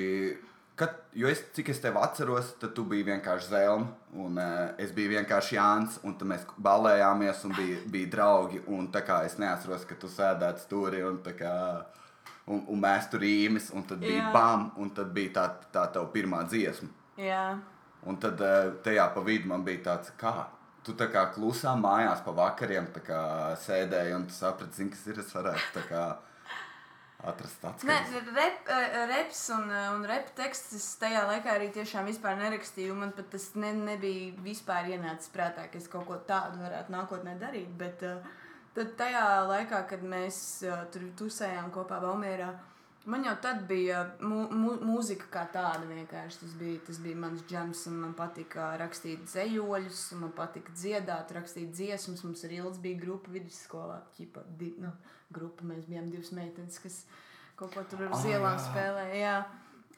kad, 0.77 0.97
jo 1.17 1.29
es, 1.29 1.41
cik 1.57 1.71
es 1.73 1.81
tevi 1.81 2.01
atceros, 2.01 2.53
tad 2.61 2.75
tu 2.77 2.85
biji 2.89 3.07
vienkārši 3.09 3.49
Zelma, 3.53 3.89
un 4.17 4.41
uh, 4.41 4.75
es 4.83 4.93
biju 4.97 5.15
vienkārši 5.15 5.57
Jānis, 5.57 6.01
un 6.05 6.17
mēs 6.29 6.45
balējāmies, 6.63 7.45
un 7.49 7.55
bija, 7.57 7.79
bija 7.93 8.11
draugi, 8.17 8.61
un 8.73 8.91
tā 8.93 9.03
kā 9.07 9.23
es 9.29 9.39
neatceros, 9.41 9.87
ka 9.89 9.97
tu 10.01 10.11
sēdētu 10.13 10.67
stūri, 10.67 11.01
un 11.09 11.23
kā, 11.39 11.55
un, 12.47 12.67
un 12.69 12.83
mēs 12.83 13.09
tur 13.13 13.25
īmis, 13.25 13.71
un 13.73 13.89
tad 13.89 14.05
bija 14.05 14.27
Jā. 14.27 14.35
bam, 14.37 14.69
un 14.77 14.93
tad 14.97 15.15
bija 15.17 15.33
tā, 15.39 15.47
tā 15.73 15.89
tava 15.97 16.13
pirmā 16.13 16.45
dziesma. 16.49 16.93
Jā. 17.21 17.47
Un 18.07 18.21
tad 18.23 18.41
eh, 18.45 18.69
tajā 18.85 19.09
pa 19.15 19.23
vidu 19.25 19.49
man 19.51 19.65
bija 19.67 19.83
tāds, 19.89 20.13
kā 20.21 20.45
tu 20.87 20.95
tā 20.95 21.09
kā 21.11 21.25
klusā 21.35 21.73
mājās 21.79 22.21
pa 22.23 22.35
vakariem 22.37 22.87
kā 23.07 23.21
sēdēji 23.65 24.15
un 24.15 24.27
tu 24.29 24.37
saprati, 24.37 24.77
zini, 24.79 24.93
kas 24.95 25.07
ir. 25.11 25.19
Es 25.25 25.33
varētu 25.35 25.73
tā 25.75 25.83
kā 25.89 26.03
atrast 27.31 27.61
tāds 27.63 27.87
Nē, 27.87 27.97
rep, 28.37 28.69
eh, 28.73 28.97
reps 29.11 29.43
un, 29.57 29.71
eh, 29.71 29.89
un 29.95 30.05
rep 30.09 30.33
teksts 30.39 30.77
es 30.79 30.87
tajā 31.01 31.25
laikā 31.31 31.57
arī 31.57 31.71
tiešām 31.75 32.09
vispār 32.11 32.39
nerakstīju. 32.41 32.95
Man 32.95 33.13
pat 33.17 33.31
tas 33.35 33.51
ne, 33.55 33.73
nebija 33.73 34.33
vispār 34.45 34.93
ienācis 34.95 35.33
prātā, 35.35 35.67
ka 35.71 35.79
es 35.79 35.89
kaut 35.89 36.07
ko 36.07 36.21
tādu 36.29 36.63
varētu 36.63 36.95
nākotnē 36.95 37.37
darīt. 37.41 37.73
Bet 37.79 38.03
uh, 38.07 38.23
tad 38.75 38.97
tajā 39.01 39.27
laikā, 39.49 39.87
kad 39.91 40.03
mēs 40.03 40.39
uh, 40.67 40.87
tur 40.93 41.09
tusējām 41.19 41.71
kopā 41.75 42.01
Valmērā, 42.03 42.53
man 43.07 43.25
jau 43.25 43.35
tad 43.43 43.63
bija 43.69 44.03
mu, 44.21 44.47
mu, 44.51 44.75
mūzika 44.83 45.29
kā 45.33 45.45
tāda 45.55 45.87
vienkārši. 45.89 46.41
Tas 46.43 46.55
bija, 46.59 46.81
tas 46.89 46.99
bija 47.03 47.19
mans 47.23 47.45
džems, 47.49 47.85
un 47.91 48.01
man 48.03 48.15
patika 48.19 48.73
rakstīt 48.81 49.29
zejoļus, 49.31 50.07
man 50.21 50.35
patika 50.37 50.75
dziedāt, 50.75 51.35
rakstīt 51.37 51.75
dziesmas. 51.75 52.25
Mums 52.27 52.45
arī 52.49 52.61
ilgs 52.63 52.83
bija 52.83 53.01
grupa 53.03 53.33
vidusskolā, 53.35 54.01
ķipa, 54.19 54.45
di, 54.59 54.73
nu, 54.83 54.93
grupa, 55.35 55.67
mēs 55.67 55.87
bijām 55.89 56.11
divas 56.11 56.33
meitenes, 56.37 56.81
kas 56.83 57.05
kaut 57.57 57.75
ko 57.75 57.85
tur 57.91 58.07
uz 58.11 58.29
ielām 58.29 58.59
spēlēja. 58.61 59.17
Jā. 59.21 59.37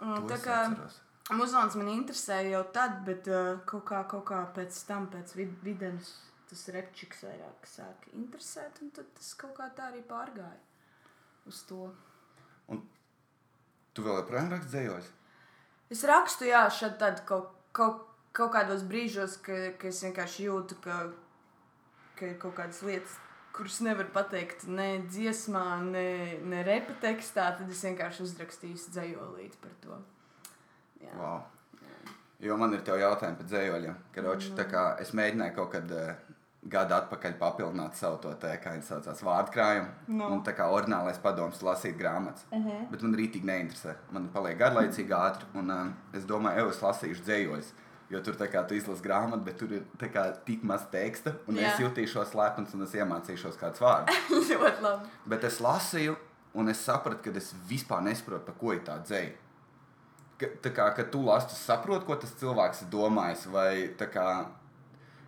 Un, 0.05 0.15
tā 0.31 0.38
kā 0.43 0.61
atceros. 0.69 1.00
muzons 1.35 1.77
man 1.81 1.91
interesēja 1.91 2.55
jau 2.55 2.65
tad, 2.75 3.00
bet 3.09 3.29
uh, 3.33 3.59
kaut, 3.69 3.85
kā, 3.91 4.05
kaut 4.11 4.27
kā 4.31 4.45
pēc 4.55 4.79
tam, 4.88 5.09
pēc 5.12 5.35
vid 5.38 5.55
videnas, 5.67 6.12
tas 6.49 6.65
repčiks 6.75 7.25
vairāk 7.27 7.67
sāka 7.69 8.12
interesēt, 8.17 8.79
un 8.85 8.93
tad 8.95 9.11
tas 9.19 9.33
kaut 9.41 9.57
kā 9.59 9.69
tā 9.77 9.91
arī 9.91 10.05
pārgāja 10.07 10.62
uz 11.49 11.62
to. 11.69 11.88
Tu 13.97 14.05
vēl 14.05 14.21
joprojām 14.21 14.53
raksti 14.53 14.71
dzējos? 14.71 15.07
Es 15.91 16.05
rakstu, 16.07 16.47
jā, 16.47 16.61
šādi 16.71 17.00
tad 17.00 17.23
kaut, 17.27 17.50
kaut, 17.75 18.05
kaut 18.37 18.53
kādos 18.55 18.85
brīžos, 18.87 19.38
ka, 19.43 19.57
ka 19.81 19.88
es 19.91 20.03
vienkārši 20.05 20.47
jūtu, 20.47 20.77
ka, 20.85 21.00
ka 22.19 22.29
ir 22.29 22.37
kaut 22.38 22.55
kādas 22.61 22.85
lietas, 22.87 23.17
kuras 23.59 23.81
nevar 23.83 24.07
pateikt 24.15 24.67
ne 24.71 24.88
dziesmā, 25.11 25.67
ne, 25.91 26.09
ne 26.47 26.62
repa 26.67 26.95
tekstā, 27.03 27.50
tad 27.59 27.69
es 27.75 27.83
vienkārši 27.85 28.25
uzrakstīju 28.29 28.79
dzējolīti 28.95 29.62
par 29.62 29.77
to. 29.83 30.00
Jā. 31.03 31.15
Wow. 31.19 31.47
Jo 32.38 32.55
man 32.59 32.75
ir 32.77 32.87
jautājumi 32.87 33.41
par 33.41 33.47
dzējoļiem. 33.50 33.95
Karoči, 34.15 34.53
tā 34.55 34.69
kā 34.71 34.83
es 35.03 35.11
mēģināju 35.19 35.55
kaut 35.57 35.73
kad 35.73 35.91
uh, 35.91 36.12
gadu 36.71 36.95
atpakaļ 36.95 37.35
papildināt 37.41 37.99
savu 37.99 38.21
to 38.23 38.35
te, 38.38 38.53
kā 38.62 38.77
viņi 38.77 38.87
saucās, 38.87 39.23
vārdkrājumu. 39.27 39.88
Nu. 40.12 40.29
Un 40.37 40.45
tā 40.47 40.55
kā 40.55 40.69
ordinālais 40.71 41.19
padoms 41.23 41.65
lasīt 41.67 41.99
grāmatas. 41.99 42.47
Uh 42.53 42.62
-huh. 42.62 42.87
Bet 42.93 43.03
man 43.03 43.19
rītīgi 43.19 43.50
neinteresē. 43.50 43.97
Man 44.15 44.29
paliek 44.35 44.59
garlaicīgi 44.59 45.15
ātri. 45.19 45.50
Un 45.55 45.71
uh, 45.71 45.87
es 46.12 46.25
domāju, 46.25 46.62
ej, 46.62 46.71
es 46.71 46.83
lasīšu 46.83 47.27
dzējoļus. 47.27 47.73
Jo 48.11 48.21
tur 48.25 48.38
tā 48.41 48.47
kā 48.49 48.62
tu 48.69 48.73
izlasi 48.75 49.03
grāmatu, 49.05 49.43
bet 49.45 49.59
tur 49.61 49.73
ir 49.77 49.83
kā 50.15 50.23
tik 50.47 50.62
maz 50.65 50.87
teksta. 50.93 51.35
Un 51.47 51.59
Jā. 51.61 51.75
es 51.75 51.81
jutīšos 51.83 52.31
lepns 52.38 52.73
un 52.75 52.87
es 52.87 52.95
iemācīšos 52.97 53.59
kādus 53.61 53.83
vārdus. 53.85 54.23
Ļoti 54.33 54.81
labi. 54.87 55.11
Bet 55.29 55.45
es 55.45 55.59
lasīju, 55.61 56.15
un 56.57 56.69
es 56.73 56.81
sapratu, 56.81 57.21
ka 57.27 57.37
es 57.37 57.50
vispār 57.69 58.00
nesaprotu, 58.07 58.47
par 58.49 58.57
ko 58.62 58.73
ir 58.73 58.81
tā 58.87 58.97
dzēja. 59.05 59.35
Ka, 60.41 60.47
tā 60.65 60.73
kā 60.73 60.87
kad 60.97 61.11
tu 61.12 61.21
lasi, 61.27 61.50
tu 61.53 61.59
saproti, 61.61 62.07
ko 62.09 62.17
tas 62.23 62.33
cilvēks 62.41 62.87
ir 62.87 62.91
domājis. 62.95 63.45
Vai 63.53 63.73
kā 63.99 64.29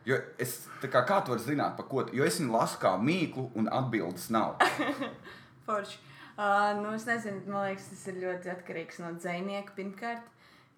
Jo 0.08 0.16
es 0.40 0.54
kā, 0.80 1.02
kā 1.04 1.18
tu 1.20 1.34
vari 1.34 1.42
zināt, 1.44 1.74
par 1.76 1.84
ko. 1.84 2.02
tu- 2.08 2.16
Jo 2.16 2.24
es 2.24 2.38
viņu 2.40 2.54
lasu 2.56 2.78
kā 2.80 2.94
mīklu, 2.96 3.50
un 3.54 3.68
atbildes 3.68 4.30
nav. 4.32 4.56
Forši. 5.66 5.98
Uh, 6.40 6.72
nu, 6.80 6.94
es 6.96 7.04
nezinu, 7.04 7.42
man 7.52 7.66
liekas, 7.68 7.90
tas 7.92 8.06
ir 8.08 8.16
ļoti 8.22 8.48
atkarīgs 8.54 9.00
no 9.02 9.10
dzinieka. 9.20 9.74
Pirmkārt, 9.76 10.24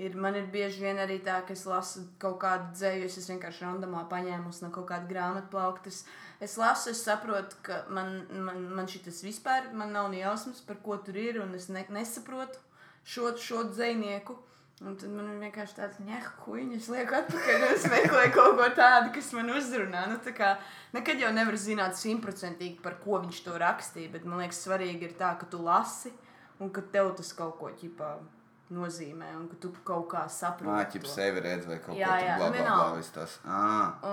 ir, 0.03 0.17
man 0.19 0.37
ir 0.39 0.49
bieži 0.53 0.83
vien 0.85 0.99
arī 1.03 1.19
tā, 1.25 1.39
ka 1.47 1.55
es 1.55 1.65
lasu 1.69 2.05
kaut 2.23 2.41
kādu 2.43 2.73
dzēju, 2.75 3.09
es 3.09 3.31
vienkārši 3.31 3.67
randomā 3.67 4.05
paņēmusi 4.11 4.65
no 4.65 4.71
kaut 4.75 4.89
kāda 4.91 5.09
grāmatplauktas. 5.11 6.03
Es 6.43 6.57
lasu, 6.59 6.91
es 6.91 7.03
saprotu, 7.07 7.59
ka 7.67 7.83
man, 7.93 8.23
man, 8.33 8.65
man 8.79 8.91
šis 8.91 9.23
vispār 9.25 9.71
man 9.77 9.95
nav 9.95 10.11
ne 10.13 10.23
jausmas, 10.25 10.63
par 10.67 10.81
ko 10.83 10.99
tur 10.99 11.19
ir, 11.21 11.39
un 11.43 11.55
es 11.59 11.69
ne, 11.71 11.85
nesaprotu 11.95 12.59
šo, 13.05 13.35
šo 13.39 13.69
dzinieku. 13.71 14.39
Un 14.83 14.97
tad 14.99 15.13
man 15.15 15.29
ir 15.31 15.39
vienkārši 15.39 15.77
tāds 15.77 15.99
nehkuņš, 16.03 16.73
es 16.75 16.89
lieku 16.91 17.15
atpakaļ, 17.15 17.67
un 17.69 17.75
es 17.77 17.85
meklēju 17.93 18.33
kaut 18.35 18.57
ko 18.59 18.67
tādu, 18.75 19.13
kas 19.15 19.29
man 19.37 19.53
uzrunā. 19.55 20.09
Nu, 20.11 20.17
tā 20.25 20.33
kā 20.35 20.57
nekad 20.97 21.23
jau 21.23 21.31
nevar 21.31 21.55
zināt 21.61 21.95
simtprocentīgi, 22.01 22.81
par 22.83 22.99
ko 23.05 23.21
viņš 23.23 23.45
to 23.47 23.55
rakstīja, 23.63 24.11
bet 24.17 24.27
man 24.27 24.43
liekas, 24.43 24.65
svarīgi 24.67 25.07
ir 25.07 25.15
tā, 25.21 25.37
ka 25.39 25.47
tu 25.53 25.63
lasi, 25.63 26.11
un 26.59 26.75
ka 26.75 26.83
tev 26.91 27.13
tas 27.21 27.31
kaut 27.39 27.61
ko 27.61 27.71
ķipā 27.79 28.17
nozīmē, 28.73 29.31
un 29.39 29.47
ka 29.51 29.59
tu 29.63 29.73
kaut 29.87 30.09
kā 30.13 30.25
saproti. 30.33 30.73
Māķip 30.73 31.07
to. 31.07 31.13
sevi 31.13 31.45
redz 31.45 31.69
vai 31.71 31.79
kaut 31.85 31.99
Jā, 31.99 32.09
ko 32.09 32.27
jā, 32.27 32.35
tādu. 32.35 32.43
Bla, 32.43 32.51
bla, 32.51 32.59
vienalga. 32.59 33.07
tas. 33.19 33.39
Ā. 33.45 33.63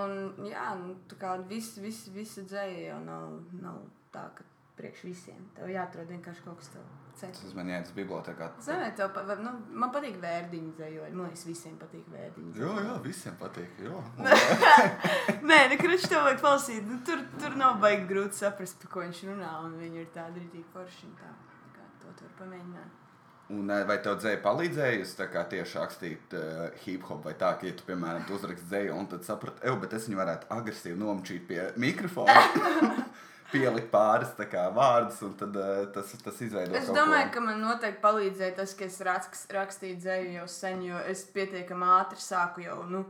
Un, 0.00 0.46
jā, 0.50 0.68
nu, 0.80 0.96
tā 1.10 1.20
kā 1.20 1.34
viss, 1.50 1.80
viss, 1.82 2.08
visa 2.14 2.46
dzēja 2.46 2.90
jau 2.92 3.02
nav, 3.06 3.28
nav 3.60 3.82
tā, 4.14 4.28
ka 4.36 4.46
priekš 4.80 5.04
visiem. 5.10 5.44
Tev 5.56 5.70
jāatrod 5.72 6.10
vienkārši 6.14 6.46
kaut 6.46 6.60
kas 6.62 6.74
tāds. 6.74 7.00
Tas 7.20 7.52
man 7.52 7.68
uz 7.74 7.90
bibliotekā. 7.92 8.46
Zinu, 8.64 8.86
tev 8.96 9.10
pa, 9.12 9.22
nu, 9.36 9.50
man 9.76 9.90
patīk 9.92 10.16
vērdiņu 10.22 10.70
dzējoļi. 10.78 11.16
Man 11.18 11.26
liekas, 11.28 11.42
visiem 11.44 11.74
patīk 11.80 12.06
vērdiņu. 12.08 12.54
Jā, 12.56 12.70
jā, 12.86 12.94
visiem 13.04 13.36
patīk. 13.40 13.82
Nē, 15.50 15.58
nu, 15.72 15.78
kurš 15.82 16.06
tev 16.08 16.24
vajag 16.24 16.40
klausīt? 16.40 16.88
Nu, 16.88 16.96
tur, 17.04 17.20
tur 17.42 17.58
nav 17.60 17.76
baigi 17.82 18.08
grūti 18.08 18.40
saprast, 18.40 18.80
par 18.80 18.94
ko 18.94 19.04
viņš 19.04 19.20
runā. 19.28 19.52
Un 19.66 19.76
viņi 19.82 20.00
ir 20.06 20.08
tādi 20.16 20.46
rītīgi 20.46 20.64
forši. 20.72 21.12
Tā, 21.20 21.34
tā 21.66 21.74
kā 21.76 21.86
to 22.00 22.14
tu 22.16 22.24
vari 22.24 22.38
pamēģināt. 22.40 22.99
Un 23.50 23.70
eh, 23.72 23.82
vai 23.88 23.96
tev 24.02 24.18
dzēja 24.20 24.38
palīdzējusi 24.44 25.26
tieši 25.50 25.78
rakstīt 25.80 26.34
uh, 26.38 26.68
hip 26.84 27.06
hop 27.08 27.24
vai 27.26 27.34
tā, 27.38 27.54
ka, 27.58 27.66
ja 27.66 27.74
tu, 27.74 27.82
piemēram, 27.88 28.22
tu 28.28 28.36
uzrakst 28.36 28.68
dzēju 28.70 28.94
un 28.94 29.08
tad 29.10 29.26
saprati, 29.26 29.64
ej, 29.66 29.74
bet 29.82 29.96
es 29.98 30.06
viņu 30.06 30.20
varētu 30.20 30.50
agresīvi 30.54 30.98
nomčīt 31.00 31.48
pie 31.48 31.64
mikrofona, 31.82 32.44
pielikt 33.52 33.90
pāris 33.90 34.36
kā 34.52 34.68
vārdus 34.76 35.18
un 35.26 35.34
tad 35.40 35.58
uh, 35.58 35.80
tas, 35.94 36.12
tas 36.22 36.42
izveido 36.46 36.78
Es 36.78 36.92
domāju, 36.94 37.26
ko. 37.26 37.34
ka 37.38 37.44
man 37.48 37.64
noteikti 37.64 38.02
palīdzēja 38.04 38.58
tas, 38.60 38.76
ka 38.78 38.86
es 38.86 39.00
raks, 39.08 39.48
rakstīju 39.50 39.98
dzēju 40.04 40.36
jau 40.36 40.46
sen, 40.54 40.84
jo 40.86 41.02
es 41.10 41.24
pietiekami 41.34 41.90
ātri 41.98 42.22
sāku 42.22 42.68
jau. 42.68 42.84
Nu, 42.90 43.06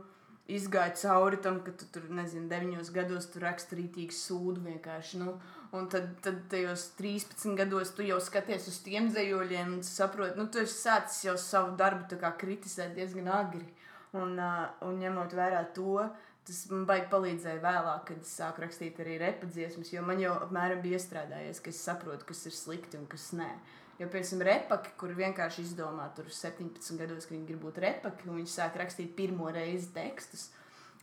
Izgāju 0.51 0.97
cauri 0.99 1.37
tam, 1.39 1.61
ka 1.63 1.71
tu 1.77 1.85
tur, 1.93 2.09
nezinu, 2.11 2.49
9 2.51 2.89
gados 2.91 3.29
tur 3.31 3.45
raksti 3.45 3.77
rītīgi 3.77 4.15
sūdu 4.17 4.65
vienkārši. 4.65 5.21
Nu, 5.21 5.37
un 5.77 5.87
tad, 5.91 6.09
tad 6.23 6.41
tajos 6.51 6.89
13 6.97 7.55
gados 7.55 7.93
tu 7.95 8.03
jau 8.03 8.19
skaties 8.23 8.67
uz 8.67 8.79
tiem 8.83 9.07
dzējoļiem, 9.11 9.77
un 9.77 9.85
saproti, 9.87 10.39
nu, 10.39 10.47
tu 10.51 10.59
esi 10.63 10.75
sācis 10.81 11.25
jau 11.29 11.37
savu 11.39 11.77
darbu 11.79 12.19
kritizēt 12.39 12.95
diezgan 12.97 13.31
agri. 13.31 13.67
Un, 14.11 14.35
uh, 14.35 14.65
un 14.83 14.97
ņemot 14.99 15.31
vērā 15.31 15.61
to, 15.75 16.01
tas 16.47 16.65
man 16.71 16.83
baigi 16.89 17.07
palīdzēja 17.13 17.61
vēlāk, 17.63 18.01
kad 18.09 18.25
es 18.25 18.33
sāku 18.41 18.65
rakstīt 18.65 18.99
arī 18.99 19.15
repadziesmas, 19.21 19.93
jo 19.93 20.01
man 20.03 20.19
jau 20.19 20.33
apmēram 20.47 20.81
bija 20.83 20.99
iestrādājies, 20.99 21.61
ka 21.63 21.71
es 21.71 21.79
saprotu, 21.85 22.27
kas 22.27 22.43
ir 22.49 22.57
slikti 22.57 22.99
un 22.99 23.07
kas 23.11 23.29
nē. 23.37 23.47
Jo, 24.01 24.09
piemēram, 24.11 24.43
repaki, 24.47 24.91
kur 24.99 25.13
vienkārši 25.15 25.63
izdomā 25.63 26.09
tur 26.17 26.27
17 26.33 26.99
gados, 26.99 27.27
ka 27.27 27.35
viņi 27.35 27.47
grib 27.47 27.63
būt 27.63 27.79
repaki, 27.83 28.27
un 28.27 28.41
viņi 28.41 28.51
sāk 28.51 28.79
rakstīt 28.81 29.13
pirmo 29.15 29.47
reizi 29.53 29.91
tekstus. 29.95 30.49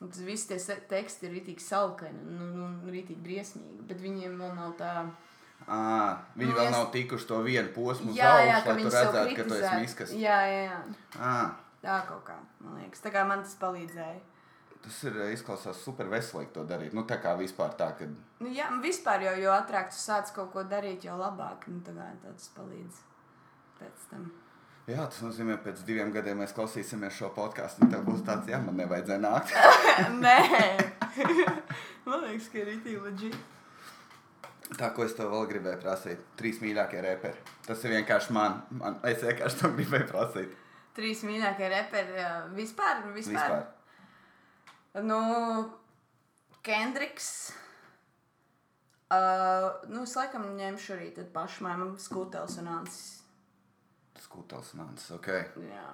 Un 0.00 0.08
tas 0.12 0.20
viss 0.22 0.46
tie 0.46 0.58
teksti 0.88 1.26
ir 1.26 1.32
rītīgi 1.34 1.60
salkaini 1.64 2.20
un, 2.22 2.42
un, 2.44 2.58
un 2.84 2.90
rītīgi 2.92 3.18
briesmīgi, 3.24 3.80
bet 3.88 3.98
viņiem 4.04 4.36
vēl 4.38 4.52
nav 4.54 4.76
tā. 4.78 4.92
À, 5.66 5.78
viņi 6.38 6.52
Nu, 6.52 6.56
vēl 6.60 6.68
es- 6.68 6.72
nav 6.76 6.90
tikuši 6.94 7.26
to 7.26 7.40
vienu 7.42 7.72
posmu 7.74 8.12
Jā, 8.14 8.28
jā, 8.46 8.54
augšu, 8.60 8.64
ka 8.64 8.72
lai 8.72 8.82
tu 8.82 8.90
redzētu, 8.94 9.36
ka 9.36 9.42
tu 9.48 9.54
esi 9.58 9.80
miskas. 9.82 10.12
Jā, 10.14 10.38
jā, 10.46 10.60
jā. 10.70 10.82
À, 11.18 11.50
Tā 11.82 12.00
kaut 12.08 12.24
kā, 12.26 12.34
man 12.60 12.74
liekas. 12.80 13.00
Tā 13.02 13.10
kā 13.14 13.26
man 13.26 13.42
tas 13.42 13.54
palīdzēja. 13.60 14.20
tas 14.82 14.96
ir 15.04 15.16
eh, 15.20 15.32
izklausās 15.34 15.76
super 15.82 16.06
veselīgi 16.06 16.52
to 16.54 16.64
darīt. 16.64 16.92
Nu, 16.94 17.02
tā 17.04 17.18
kā 17.22 17.36
vispār 17.38 17.74
tā, 17.76 17.90
ka 17.98 18.06
Nu, 18.40 18.48
jā, 18.54 18.66
vispār 18.82 19.22
jau, 19.26 19.34
jo 19.42 19.50
ātrāk 19.50 19.90
tu 19.90 19.98
sāc 19.98 20.30
kaut 20.34 20.52
ko 20.52 20.62
darīt, 20.64 21.04
jo 21.04 21.14
labāk. 21.18 21.66
Nu, 21.68 21.80
tā 21.86 21.92
kā 21.94 22.06
tas 22.22 22.48
palīdz 22.56 23.02
pēc 23.80 24.06
tam. 24.10 24.30
Jā, 24.88 25.02
tas 25.04 25.20
nozīmē, 25.20 25.58
ka 25.58 25.66
pēc 25.66 25.82
diviem 25.84 26.08
gadiem 26.14 26.38
mēs 26.40 26.54
klausīsimies 26.56 27.12
šo 27.18 27.28
podkāstu. 27.36 27.84
Tad 27.92 28.06
būs 28.06 28.22
tāds, 28.24 28.48
jā, 28.48 28.56
man 28.64 28.78
nevajadzēja 28.80 29.20
nākt. 29.20 29.52
Nē, 30.24 30.38
man 32.08 32.24
liekas, 32.24 32.46
ka 32.48 32.62
ir 32.62 32.70
rītīgi 32.70 33.02
leģi. 33.04 33.32
Tā, 34.78 34.88
ko 34.96 35.04
es 35.04 35.12
tev 35.16 35.28
vēl 35.32 35.44
gribēju 35.50 35.82
prasīt, 35.82 36.24
trīs 36.40 36.62
mīļākie 36.64 37.02
reperi. 37.04 37.44
Tas 37.66 37.84
ir 37.84 37.94
vienkārši 37.98 38.32
man. 38.36 38.62
man 38.80 38.96
es 39.08 39.20
vienkārši 39.24 39.60
to 39.60 39.72
gribēju 39.76 40.08
prasīt. 40.08 40.56
Trīs 40.96 41.20
mīļākie 41.28 41.68
reperi 41.72 42.24
vispār. 42.56 43.04
vispār. 43.12 43.60
Vispār. 43.60 45.04
Nu, 45.04 45.20
Kendriks. 46.64 47.52
Uh, 49.08 49.68
nu, 49.92 50.02
es 50.08 50.16
laikam 50.16 50.48
ņemšu 50.56 50.96
arī 50.96 51.12
pašmāju 51.36 51.94
skūtels 52.08 52.56
un 52.64 52.72
ansis. 52.80 53.17
Skūtels 54.28 54.74
nācis. 54.76 55.10
Ok. 55.16 55.32
Jā. 55.64 55.88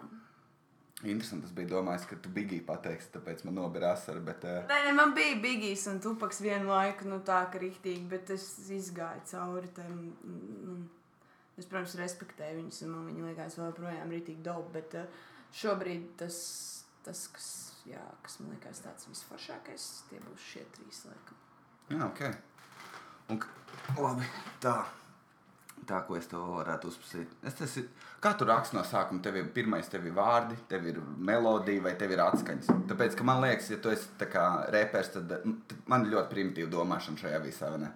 Interesanti. 1.04 1.48
Es 1.48 1.54
biju 1.54 1.68
domājis, 1.72 2.06
ka 2.08 2.16
tu 2.22 2.30
bigi 2.32 2.60
pateiksi, 2.64 3.10
tāpēc 3.16 3.44
man 3.46 3.58
nobira 3.58 3.92
asara. 3.94 4.22
Bet, 4.24 4.46
uh, 4.48 4.62
Nē, 4.70 4.94
man 4.96 5.12
bija 5.16 5.36
bigīs 5.42 5.84
un 5.90 6.00
tupaks 6.02 6.40
vienu 6.44 6.70
laiku, 6.70 7.08
nu 7.10 7.20
tā 7.26 7.42
kā 7.52 7.60
rīktīgi, 7.62 8.06
bet 8.10 8.32
es 8.34 8.46
izgāju 8.72 9.24
cauri 9.32 9.70
tam. 9.76 10.00
Nu, 10.24 10.78
es, 11.58 11.66
protams, 11.66 11.96
respektēju 12.00 12.62
viņus, 12.62 12.80
un 12.86 12.94
man 12.94 13.06
viņi 13.10 13.28
liekas 13.28 13.58
vēl 13.60 13.76
projām 13.76 14.16
rītīgi 14.16 14.46
daudz, 14.46 14.70
bet 14.74 14.96
uh, 15.02 15.22
šobrīd 15.54 16.14
tas, 16.22 16.40
tas 17.04 17.26
kas, 17.34 17.52
jā, 17.90 18.02
kas 18.24 18.40
man 18.40 18.54
liekas 18.54 18.82
tāds 18.86 19.10
visforšākais, 19.10 19.88
tie 20.10 20.22
būs 20.24 20.50
šie 20.54 20.66
trīs 20.78 21.04
laikam. 21.10 21.40
jā, 21.92 22.02
ok. 22.08 22.26
Un, 23.34 23.40
labi. 23.98 24.26
Tā. 24.62 24.78
Tā, 25.84 25.98
ko 26.06 26.16
es 26.16 26.28
tev 26.30 26.44
varētu 26.54 26.88
uzprasīt. 26.88 27.32
Es 27.44 27.56
tas 27.58 27.72
ir, 27.80 27.88
kā 28.22 28.32
tu 28.38 28.46
raksti 28.48 28.76
no 28.76 28.84
sākuma? 28.88 29.20
Tev 29.24 29.36
ir 29.40 29.50
pirmais, 29.52 29.88
tev 29.92 30.06
ir 30.08 30.14
vārdi, 30.16 30.56
tev 30.70 30.86
ir 30.88 31.00
melodija 31.18 31.82
vai 31.84 31.92
tev 32.00 32.14
ir 32.14 32.22
atskaņas. 32.24 32.70
Tāpēc, 32.88 33.16
ka 33.18 33.26
man 33.26 33.42
liekas, 33.44 33.68
ja 33.74 33.80
tu 33.82 33.92
esi 33.92 34.28
kā 34.32 34.44
reperis, 34.72 35.10
tad 35.12 35.34
mm, 35.42 35.82
man 35.90 36.06
ir 36.06 36.14
ļoti 36.14 36.30
primitīva 36.30 36.70
domāšana 36.72 37.20
šajā 37.20 37.42
visā. 37.44 37.74
ne? 37.80 37.90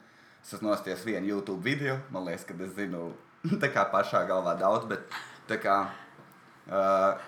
Es 0.44 0.52
esmu 0.58 0.68
nostājis 0.68 1.06
vienu 1.06 1.32
YouTube 1.32 1.64
video, 1.64 1.96
man 2.12 2.28
liekas, 2.28 2.44
ka 2.48 2.58
es 2.66 2.76
zinu 2.76 3.12
tā 3.62 3.72
kā 3.72 3.86
pašā 3.92 4.26
galvā 4.28 4.58
daudz, 4.60 4.84
bet 4.90 5.18
tā 5.48 5.60
kā 5.62 5.78
uh, 5.88 7.26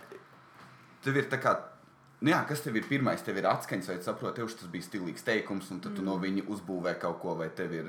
tev 1.05 1.23
ir 1.23 1.33
tā 1.33 1.41
kā. 1.41 1.57
Nu 2.21 2.35
jā, 2.35 2.43
kas 2.45 2.61
tev 2.61 2.77
ir 2.77 2.85
pirmais? 2.85 3.23
Tev 3.25 3.39
ir 3.41 3.49
atskaņas, 3.49 3.95
vai 3.95 3.99
saproti, 4.05 4.45
ka 4.45 4.61
tas 4.61 4.69
bija 4.69 4.85
stilīgs 4.85 5.25
teikums, 5.25 5.71
un 5.73 5.81
tad 5.81 5.97
tu 5.97 6.05
no 6.05 6.19
viņa 6.21 6.45
uzbūvē 6.53 6.99
kaut 7.01 7.17
ko, 7.23 7.33
vai 7.39 7.49
tev 7.57 7.73
ir, 7.79 7.89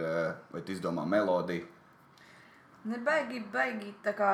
vai 0.53 0.63
tu 0.63 0.71
izdomā 0.71 1.03
melodiju. 1.03 1.67
Nebaigi, 2.89 3.43
baigi 3.53 3.91
tā 4.01 4.13
kā 4.17 4.31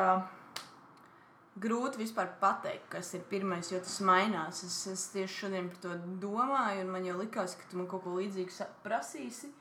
grūti 1.60 2.00
vispār 2.00 2.30
pateikt, 2.42 2.86
kas 2.92 3.10
ir 3.18 3.26
pirmais, 3.30 3.72
jo 3.72 3.80
tas 3.84 3.98
mainās. 4.06 4.62
Es, 4.68 4.78
es 4.92 5.06
tieši 5.14 5.42
šodien 5.42 5.70
par 5.72 5.82
to 5.84 5.96
domāju, 6.22 6.86
un 6.86 6.94
man 6.94 7.08
jau 7.08 7.18
likās, 7.20 7.58
ka 7.58 7.68
tu 7.72 7.80
man 7.82 7.90
kaut 7.92 8.06
ko 8.06 8.16
līdzīgu 8.20 8.70
prasīsi. 8.86 9.52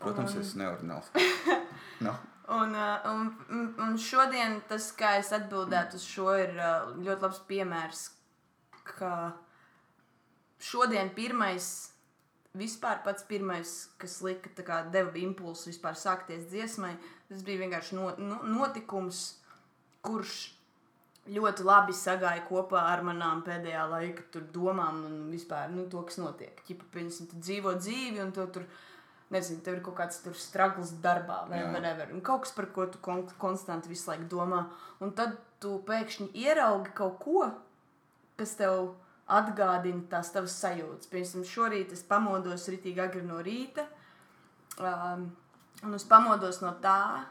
Protams, 0.00 0.34
Un- 0.34 0.40
es 0.40 0.54
neordināls. 0.56 1.12
no. 2.06 2.16
Un, 2.52 2.74
uh, 2.74 3.04
un, 3.06 3.28
un, 3.54 3.68
un 3.80 3.94
šodien 4.00 4.58
tas, 4.68 4.88
kā 4.98 5.14
es 5.20 5.30
atbildētu 5.32 5.96
uz 6.00 6.04
šo, 6.04 6.32
ir 6.40 6.56
uh, 6.58 6.90
ļoti 6.98 7.22
labs 7.22 7.38
piemērs, 7.48 8.00
ka 8.96 9.12
šodien 10.62 11.12
pirmais, 11.14 11.68
vispār 12.58 12.98
pats 13.06 13.24
pirmais, 13.28 13.70
kas 14.00 14.18
lika, 14.26 14.50
kā 14.66 14.82
deva 14.92 15.14
impulsu 15.22 15.70
vispār 15.70 15.96
sākties 15.96 16.48
dziesmai, 16.50 16.96
tas 17.32 17.46
bija 17.46 17.62
vienkārši 17.64 17.96
no, 17.98 18.10
no, 18.20 18.40
notikums, 18.46 19.22
kurš 20.04 20.36
ļoti 21.30 21.66
labi 21.66 21.94
sagāja 21.94 22.42
kopā 22.48 22.80
ar 22.90 23.04
manām 23.06 23.44
pēdējā 23.46 23.82
laika 23.90 24.24
tur 24.34 24.46
domām 24.54 25.04
un 25.06 25.18
vispār 25.30 25.70
nu, 25.70 25.86
to, 25.90 26.02
kas 26.08 26.18
notiek. 26.18 26.62
Ķipa, 26.66 26.88
piemēram, 26.94 27.28
tu 27.30 27.42
dzīvo 27.42 27.76
dzīvi 27.78 28.22
un 28.24 28.32
tu 28.34 28.46
tur, 28.56 28.66
nezinu, 29.32 29.62
tev 29.62 29.78
ir 29.78 29.84
kaut 29.86 30.00
kāds 30.00 30.18
stragls 30.42 30.96
darbā 31.04 31.44
vai 31.50 31.62
whatever. 31.68 32.10
Kaut 32.26 32.46
kas, 32.46 32.54
par 32.56 32.68
ko 32.74 32.88
tu 32.90 32.98
kon 33.04 33.22
konstanti 33.42 33.92
visu 33.92 34.10
laiku 34.10 34.26
domā. 34.34 34.64
Un 35.02 35.14
tad 35.18 35.38
tu 35.62 35.76
pēkšņi 35.86 36.32
ieraugi 36.42 36.94
kaut 36.98 37.20
ko, 37.22 37.46
kas 38.40 38.56
tev 38.58 38.96
atgādina 39.30 40.02
tās 40.10 40.32
tavas 40.34 40.58
sajūtas. 40.58 41.08
Piemēram, 41.12 41.46
šorīt 41.46 41.94
es 41.94 42.02
pamodos 42.08 42.66
rītīgi 42.72 43.02
agri 43.04 43.22
no 43.26 43.38
rīta. 43.44 43.86
Um, 44.82 45.30
un 45.82 45.94
es 45.98 46.04
pamodos 46.08 46.60
no 46.62 46.72
tā, 46.82 47.24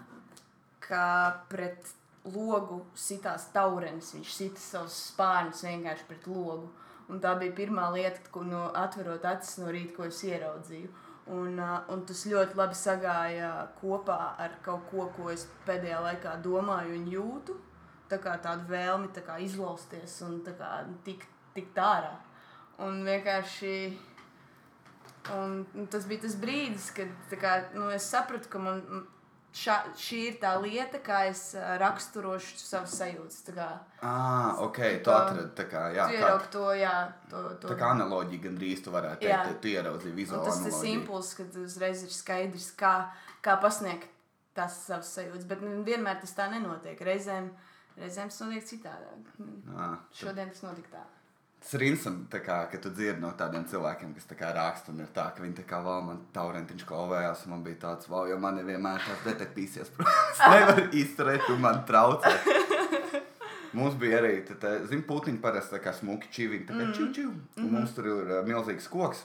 ka 0.84 1.06
pret 1.52 1.94
logu 2.36 2.82
sitās 2.98 3.48
taurenis. 3.56 4.14
Viņš 4.16 4.34
sita 4.36 4.62
savus 4.62 4.98
spārnus 5.12 5.64
vienkārši 5.66 6.08
pret 6.10 6.28
logu. 6.30 6.70
Un 7.12 7.20
tā 7.24 7.34
bija 7.40 7.56
pirmā 7.56 7.90
lieta, 7.92 8.22
ko 8.32 8.44
no 8.48 8.70
atverot 8.78 9.26
acis 9.28 9.58
no 9.60 9.72
rīta, 9.74 9.96
ko 9.98 10.08
es 10.08 10.22
ieraudzīju. 10.28 10.92
Un, 11.32 11.60
uh, 11.60 11.82
un 11.94 12.06
tas 12.08 12.24
ļoti 12.28 12.58
labi 12.58 12.76
sagāja 12.76 13.50
kopā 13.80 14.18
ar 14.42 14.56
kaut 14.66 14.88
ko, 14.92 15.08
ko 15.16 15.30
es 15.32 15.46
pēdējā 15.68 16.00
laikā 16.08 16.38
domāju 16.44 16.96
un 16.98 17.06
jūtu. 17.12 17.58
Tā 18.12 18.20
kā 18.20 18.36
tādu 18.44 18.68
vēlmi 18.72 19.12
tā 19.16 19.38
izlausties 19.40 20.18
un 20.28 20.42
tā 20.44 20.56
tikt, 21.06 21.30
tikt 21.56 21.78
ārā. 21.80 22.16
Un 22.84 23.04
vienkārši 23.08 23.76
un, 25.38 25.66
un 25.78 25.88
tas 25.88 26.06
bija 26.10 26.26
tas 26.28 26.36
brīdis, 26.42 26.92
kad 26.98 27.10
kā, 27.42 27.58
nu, 27.78 27.90
es 27.94 28.08
sapratu, 28.10 28.50
ka 28.50 28.60
man 28.60 28.82
šā, 29.54 29.76
šī 30.00 30.20
ir 30.30 30.38
tā 30.42 30.54
lieta, 30.64 31.02
kā 31.04 31.26
es 31.30 31.42
raksturošu 31.82 32.58
savas 32.62 32.94
sajūtas. 33.00 33.42
Tā 33.50 33.56
kā, 33.58 33.68
Ah, 34.02 34.56
ok, 34.66 34.80
tu 35.04 35.12
atradi 35.14 35.66
kā, 35.70 35.84
jā, 35.96 36.08
tu 36.08 36.16
kā, 36.16 36.22
ieraugi 36.22 36.48
to, 36.56 36.64
jā, 36.80 36.94
to, 37.30 37.42
to. 37.62 37.68
tā 37.74 37.78
kā 37.82 37.92
analoģija 37.96 38.46
gandrīz 38.48 38.82
tu 38.86 38.94
varētu 38.96 39.28
Jā. 39.28 39.44
teikt, 39.46 39.62
tu 39.62 39.74
ieraudzīji 39.76 40.16
Un 40.16 40.18
vizuālu 40.22 40.48
tas 40.48 40.64
tas 40.66 40.84
impulss, 40.90 41.36
kad 41.38 41.60
uzreiz 41.62 42.04
ir 42.08 42.16
skaidrs, 42.16 42.72
kā, 42.80 42.94
kā 43.46 43.58
pasniegt 43.62 44.08
tās 44.58 44.80
savas 44.88 45.12
sajūtas. 45.16 45.46
Bet 45.48 45.62
nu, 45.64 45.84
vienmēr 45.88 46.20
tas 46.24 46.34
tā 46.36 46.50
nenotiek. 46.52 47.00
Reizēm, 47.08 47.52
reizēm 48.00 48.32
tas 48.34 48.42
notiek 48.44 48.66
citādāk. 48.68 49.30
Ah, 49.76 49.98
Šodien 50.16 50.50
tas 50.52 50.64
notika 50.66 50.98
tā. 50.98 51.04
Tā 52.32 52.40
kā, 52.42 52.58
ka 52.72 52.80
tu 52.82 52.90
dzirdi 52.90 53.22
no 53.22 53.30
tādiem 53.38 53.64
cilvēkiem, 53.70 54.16
kas 54.18 54.28
tā 54.32 54.38
kā 54.40 54.50
raksta, 54.56 54.92
un 54.92 55.04
ir 55.04 55.12
tā, 55.14 55.28
ka 55.36 55.44
viņi 55.44 55.60
tā 55.62 55.66
kā 55.70 55.82
vēl 55.86 56.02
man 56.08 56.24
taurentiņš 56.34 56.88
klauvējās, 56.90 57.46
un 57.46 57.54
man 57.54 57.66
bija 57.68 57.78
tāds, 57.86 58.10
wow, 58.12 58.26
jo 58.30 58.40
man 58.42 58.58
vienmēr 58.66 59.04
tās 59.06 59.22
detektīsies, 59.28 59.92
protams, 59.96 60.42
nevar 60.42 60.82
izturēt, 61.04 61.46
tu 61.46 61.58
man 61.62 61.84
traucē. 61.88 62.34
Mums 63.78 63.96
bija 63.96 64.20
arī, 64.20 64.34
tā, 64.44 64.58
tā, 64.60 64.74
zin, 64.90 65.06
putiņi 65.08 65.40
parasti 65.44 65.78
tā 65.78 65.80
kā 65.86 65.94
smuki 65.96 66.28
čiviņi, 66.36 66.66
tā 66.68 66.76
kā 66.76 66.82
mm. 66.82 66.96
čiu, 66.98 67.06
čiu. 67.16 67.30
Un 67.62 67.70
mums 67.72 67.94
tur 67.96 68.10
ir 68.10 68.34
uh, 68.34 68.42
milzīgs 68.44 68.90
koks 68.92 69.22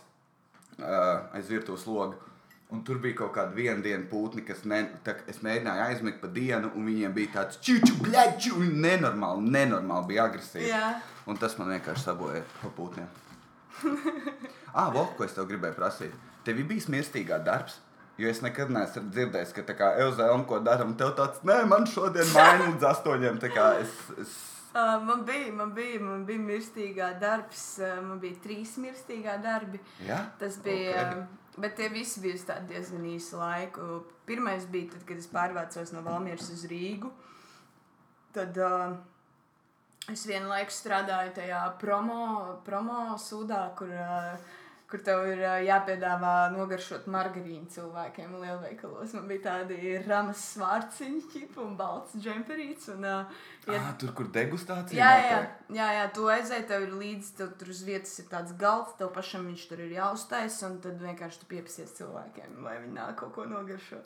uh, 0.78 1.24
aiz 1.34 1.50
virtuves 1.50 1.82
loga. 1.90 2.20
Un 2.74 2.80
tur 2.82 2.98
bija 2.98 3.14
kaut 3.20 3.30
kāda 3.36 3.54
viena 3.54 3.78
diena 3.78 4.08
pūtni, 4.10 4.42
kas 4.46 4.64
ne, 4.66 4.80
tā, 5.06 5.12
es 5.30 5.38
mēģināju 5.46 5.82
aizmigt 5.84 6.18
pa 6.18 6.26
dienu, 6.34 6.72
un 6.74 6.88
viņiem 6.88 7.12
bija 7.14 7.36
tāds 7.36 7.60
čūču, 7.62 7.94
bļaču, 8.02 8.56
un 8.58 8.72
nenormāli, 8.82 9.52
nenormāli 9.54 10.10
bija 10.10 10.24
agresīvi. 10.26 10.72
Jā. 10.72 10.96
Un 11.30 11.38
tas 11.38 11.54
man 11.60 11.70
vienkārši 11.76 12.08
sabojāja 12.08 12.42
pa 12.64 12.72
pūtniem. 12.74 13.06
ah, 14.80 14.90
Vok, 14.90 15.14
ko 15.14 15.28
es 15.28 15.36
tev 15.36 15.46
gribēju 15.52 15.78
prasīt? 15.78 16.18
Tev 16.46 16.58
bija 16.66 16.90
mirstīgā 16.96 17.38
darbs. 17.46 17.78
Jo 18.18 18.30
es 18.32 18.40
nekad 18.40 18.70
neesmu 18.72 19.10
dzirdējis, 19.12 19.50
ka 19.52 19.62
tā 19.68 19.74
kā 19.76 19.92
Elzēna 20.00 20.46
ko 20.48 20.58
dara, 20.64 20.86
un 20.88 20.94
tev 20.96 21.10
tāds, 21.18 21.42
nē, 21.46 21.60
man 21.68 21.84
šodien 21.86 22.30
maina 22.32 22.70
līdz 22.70 22.86
astoņiem. 22.94 23.40
Es, 23.84 23.96
es 24.24 24.36
Uh, 24.76 25.02
man 25.08 25.24
bija, 25.24 25.52
man 25.52 25.70
bija, 25.72 26.00
man 26.04 26.24
bija 26.28 26.42
mirstīgā 26.42 27.14
darbs, 27.20 27.78
uh, 27.80 27.96
man 28.04 28.18
bija 28.20 28.36
trīs 28.44 28.74
mirstīgā 28.82 29.38
darbi. 29.40 29.80
jā, 30.04 30.18
Tas 30.40 30.58
bija, 30.64 30.90
Ok. 30.92 31.06
okay. 31.06 31.45
Bet 31.56 31.76
tie 31.78 31.88
visi 31.92 32.22
bija 32.24 32.58
diezgan 32.68 33.04
īsu 33.08 33.40
laiku. 33.40 34.04
Pirmais 34.28 34.66
bija 34.70 34.92
tad, 34.94 35.04
kad 35.08 35.20
es 35.22 35.28
pārvācos 35.32 35.92
no 35.94 36.02
Valmieras 36.06 36.50
uz 36.52 36.64
Rīgu. 36.70 37.10
Tad 38.36 38.58
uh, 38.60 38.96
es 40.12 40.26
vienu 40.28 40.50
laiku 40.50 40.74
strādāju 40.74 41.34
tajā 41.38 41.62
promo, 41.80 42.20
promo 42.66 43.16
sūdā, 43.22 43.62
kur, 43.78 43.92
uh, 43.92 44.56
kur 44.90 45.02
tev 45.02 45.24
ir 45.26 45.40
jāpiedāvā 45.66 46.32
nogaršot 46.54 47.08
margarīnu 47.10 47.66
cilvēkiem 47.74 48.36
lielveikalos. 48.38 49.16
Man 49.16 49.26
bija 49.30 49.42
tādi 49.48 49.96
ramas 50.06 50.42
svārciņi 50.52 51.48
un 51.64 51.72
balts 51.78 52.14
džemperīts. 52.22 52.92
Un, 52.94 53.06
uh, 53.06 53.40
ja 53.66 53.80
ah, 53.80 53.88
tur, 53.98 54.12
kur 54.16 54.30
degustācija 54.34 55.00
Jā, 55.00 55.08
jā, 55.24 55.40
jā, 55.74 55.88
jā, 55.98 56.04
tu 56.14 56.28
aizēji, 56.30 56.68
tev 56.70 56.86
ir 56.86 56.94
līdzi, 57.00 57.32
tev 57.40 57.50
tur 57.58 57.72
uz 57.74 57.82
vietas 57.88 58.14
ir 58.22 58.30
tāds 58.30 58.54
galds, 58.60 58.94
tev 59.00 59.10
pašam 59.16 59.48
viņš 59.50 59.66
tur 59.72 59.82
ir 59.88 59.96
jāuztais, 59.98 60.60
un 60.68 60.78
tad 60.86 61.02
vienkārši 61.02 61.42
tu 61.42 61.50
piepsies 61.50 61.98
cilvēkiem, 61.98 62.62
lai 62.62 62.78
viņi 62.84 62.94
nāk 63.00 63.18
kaut 63.24 63.34
ko 63.34 63.48
nogaršo. 63.50 64.00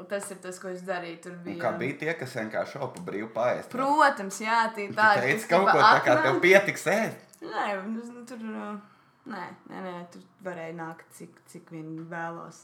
Un 0.00 0.06
tas 0.08 0.28
ir 0.30 0.38
tas, 0.40 0.56
ko 0.62 0.70
es 0.70 0.84
darīju. 0.86 1.16
Tur 1.24 1.32
Un 1.34 1.40
bija. 1.44 1.60
kā 1.60 1.72
bija 1.76 1.96
tie, 2.00 2.12
kas 2.16 2.36
vienkārši 2.38 2.78
šopa 2.78 3.02
brīvi 3.04 3.28
paēst? 3.34 3.72
Protams, 3.74 4.38
jā, 4.40 4.60
tī, 4.72 4.86
Tu 4.92 4.96
tā 4.96 5.08
tas 5.18 5.48
kaut 5.50 5.66
ko 5.66 5.74
tipa 5.74 5.88
tā 5.90 6.04
kā 6.06 6.20
tev 6.22 6.38
pietiks 6.44 6.86
ēst. 6.92 7.40
Nē, 7.42 7.64
nu, 7.90 8.22
tur. 8.30 8.44
uh, 8.46 8.95
Nē, 9.26 9.44
nē, 9.70 9.80
nē, 9.82 9.94
tur 10.12 10.22
varēja 10.46 10.74
nākt, 10.78 11.08
cik, 11.16 11.40
cik 11.50 11.72
vien 11.74 11.96
vēlos. 12.10 12.62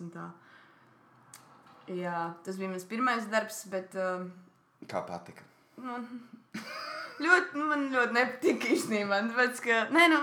Jā, 1.90 2.18
tas 2.46 2.58
bija 2.60 2.70
mans 2.70 2.86
pirmais 2.86 3.26
darbs, 3.32 3.64
bet. 3.72 3.96
Uh, 3.98 4.28
Kā 4.90 5.02
patika? 5.06 5.42
nu, 5.82 5.98
ļoti, 7.24 7.58
nu, 7.58 7.66
man 7.66 7.88
ļoti 7.94 8.16
nepatīk 8.18 8.68
īstenībā. 8.76 9.18
Tāpēc, 9.32 9.62
ka, 9.64 9.80
nē, 9.94 10.06
nu, 10.12 10.20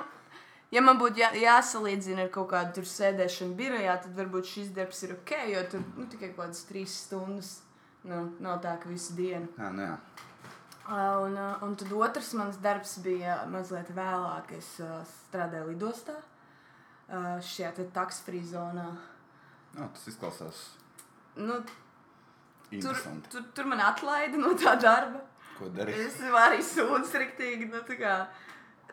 ja 0.75 0.83
man 0.85 0.99
būtu 1.01 1.23
jā, 1.23 1.33
jāsalīdzina 1.43 2.27
ar 2.27 2.31
kaut 2.33 2.51
kādu 2.53 2.79
tur 2.79 2.87
sēdēšanu 2.87 3.57
birojā, 3.59 3.97
tad 4.05 4.15
varbūt 4.19 4.53
šis 4.53 4.71
darbs 4.75 5.03
ir 5.07 5.17
ok, 5.17 5.35
jo 5.53 5.65
tur 5.73 5.83
nu, 5.97 6.07
tikai 6.07 6.31
kaut 6.31 6.45
kādas 6.45 6.63
trīs 6.69 6.95
stundas. 7.05 7.57
Nu, 8.07 8.29
nav 8.39 8.61
tā, 8.63 8.77
ka 8.79 8.87
visu 8.87 9.11
dienu. 9.17 9.49
Jā, 9.59 9.73
nu 9.75 9.83
jā. 9.83 9.95
Un, 10.89 11.35
uh, 11.37 11.61
un 11.61 11.75
tad 11.77 11.91
otrs 11.93 12.31
mans 12.33 12.57
darbs 12.63 12.95
bija 13.05 13.43
mazliet 13.51 13.91
vēlāk. 13.93 14.55
Es 14.57 14.71
uh, 14.81 14.99
strādāju 15.27 15.69
lidostā, 15.69 16.15
uh, 16.17 17.37
šajā 17.45 17.75
te 17.77 17.85
taksfree 17.93 18.41
zonā. 18.49 18.87
No, 19.75 19.85
tas 19.93 20.07
izklausās 20.09 20.63
Nu, 21.39 21.59
tur, 22.81 22.97
tur, 23.31 23.43
tur 23.55 23.67
man 23.69 23.81
atlaida 23.85 24.39
no 24.41 24.55
tā 24.57 24.73
darba. 24.81 25.21
Ko 25.59 25.69
darīt? 25.75 25.99
Es 26.07 26.17
arī 26.25 26.63
sūdzu 26.65 27.05
striktīgi. 27.07 27.69
Nu, 27.69 27.83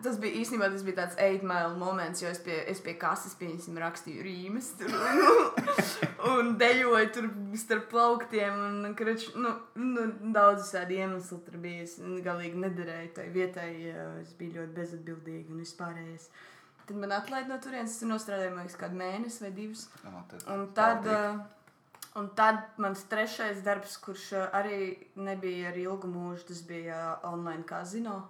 tas 0.02 0.18
bija 0.20 0.40
īstenībā 0.42 0.68
tas 0.72 0.84
bija 0.84 0.98
tāds 1.00 1.18
eight-mile 1.22 1.76
moments, 1.80 2.20
jo 2.22 2.28
es 2.28 2.40
pie, 2.44 2.56
es 2.70 2.82
pie 2.84 2.96
kases 3.00 3.36
pieņemsim 3.40 3.78
rakstīju 3.80 4.24
rīmes 4.26 4.72
tur, 4.80 4.92
un 6.32 6.52
dejoju 6.60 7.12
tur 7.14 7.30
starp 7.60 7.88
plauktiem. 7.92 8.60
Un, 8.66 8.96
kruč, 8.98 9.28
nu, 9.38 9.54
nu, 9.80 10.08
daudz 10.36 10.68
tādu 10.74 10.98
iemeslu 10.98 11.40
tur 11.46 11.56
bija. 11.62 11.86
Es 11.86 11.96
galīgi 12.26 12.60
nederēju 12.66 13.14
tai 13.16 13.30
vietai. 13.32 13.70
Es 14.20 14.36
biju 14.36 14.60
ļoti 14.60 14.76
bezatbildīga 14.76 15.54
un 15.54 15.64
vispārējais. 15.64 16.28
Tad 16.86 16.98
man 17.02 17.16
atlaida 17.16 17.50
no 17.50 17.58
turienes, 17.62 17.96
es 17.96 18.02
tur 18.02 18.12
nostrādāju 18.12 18.52
man 18.54 18.66
liekas, 18.66 18.78
kādu 18.78 19.00
mēnesi 19.00 19.42
vai 19.42 19.52
divus. 19.56 19.88
Tad 20.02 20.36
Un 20.52 20.68
tad, 20.76 21.08
un 22.20 22.28
tad 22.38 22.78
mans 22.82 23.02
trešais 23.10 23.64
darbs, 23.66 23.96
kurš 24.04 24.28
arī 24.54 24.92
nebija 25.18 25.72
ar 25.72 25.80
ilgu 25.82 26.10
mūžu, 26.12 26.46
tas 26.52 26.62
bija 26.68 27.16
online 27.26 27.66
kazino, 27.66 28.20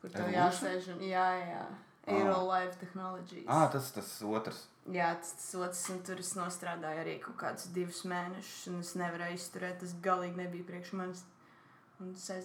kur 0.00 0.12
tev 0.14 0.30
jāsēž 0.34 0.92
un 0.94 1.02
jā, 1.04 1.28
jā. 1.44 1.64
Euro 2.10 2.38
Live 2.48 2.78
Technologies. 2.80 3.44
Ah, 3.46 3.68
tas 3.72 3.90
tas 3.94 4.08
otrs. 4.24 4.64
Jā, 4.90 5.10
tas 5.20 5.34
tas 5.36 5.50
otrs, 5.60 5.82
un 5.92 6.00
tur 6.06 6.22
es 6.22 6.32
nostrādāju 6.38 7.02
arī 7.02 7.18
kaut 7.22 7.36
kādus 7.42 7.68
divus 7.74 8.00
mēnešus, 8.08 8.70
un 8.72 8.80
es 8.80 8.94
nevarēju 8.98 9.38
izturēt. 9.38 9.76
Tas 9.82 9.92
galīgi 10.02 10.40
nebija 10.40 10.66
priekš 10.70 10.94
manis. 10.98 11.22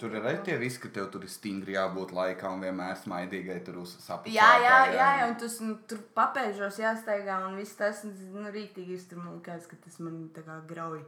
Tur 0.02 0.12
ir 0.12 0.20
arī 0.20 0.42
tie 0.44 0.58
visi, 0.60 0.82
ka 0.84 0.90
tev 0.92 1.06
tur 1.14 1.24
ir 1.24 1.32
stingri 1.32 1.78
jābūt 1.78 2.12
laikā 2.12 2.50
un 2.52 2.66
vienmēr 2.66 2.98
smaidīgai 3.00 3.62
tur 3.64 3.78
uz 3.86 3.94
sapņu. 4.04 4.34
Jā, 4.36 4.50
jā, 4.60 4.80
jā, 4.92 5.06
jā, 5.22 5.30
un 5.30 5.38
tas, 5.40 5.56
nu, 5.64 5.78
tur 5.88 6.02
papēžos 6.18 6.82
jāsteigā, 6.82 7.38
un 7.48 7.56
viss 7.56 7.80
tas 7.80 8.04
nu, 8.04 8.50
rītīgi 8.52 9.00
iztur. 9.00 9.24
Man 9.24 9.38
liekas, 9.38 9.70
ka 9.72 9.80
tas 9.86 9.96
man 10.04 10.26
tā 10.36 10.44
kā 10.44 10.60
grauj 10.68 11.00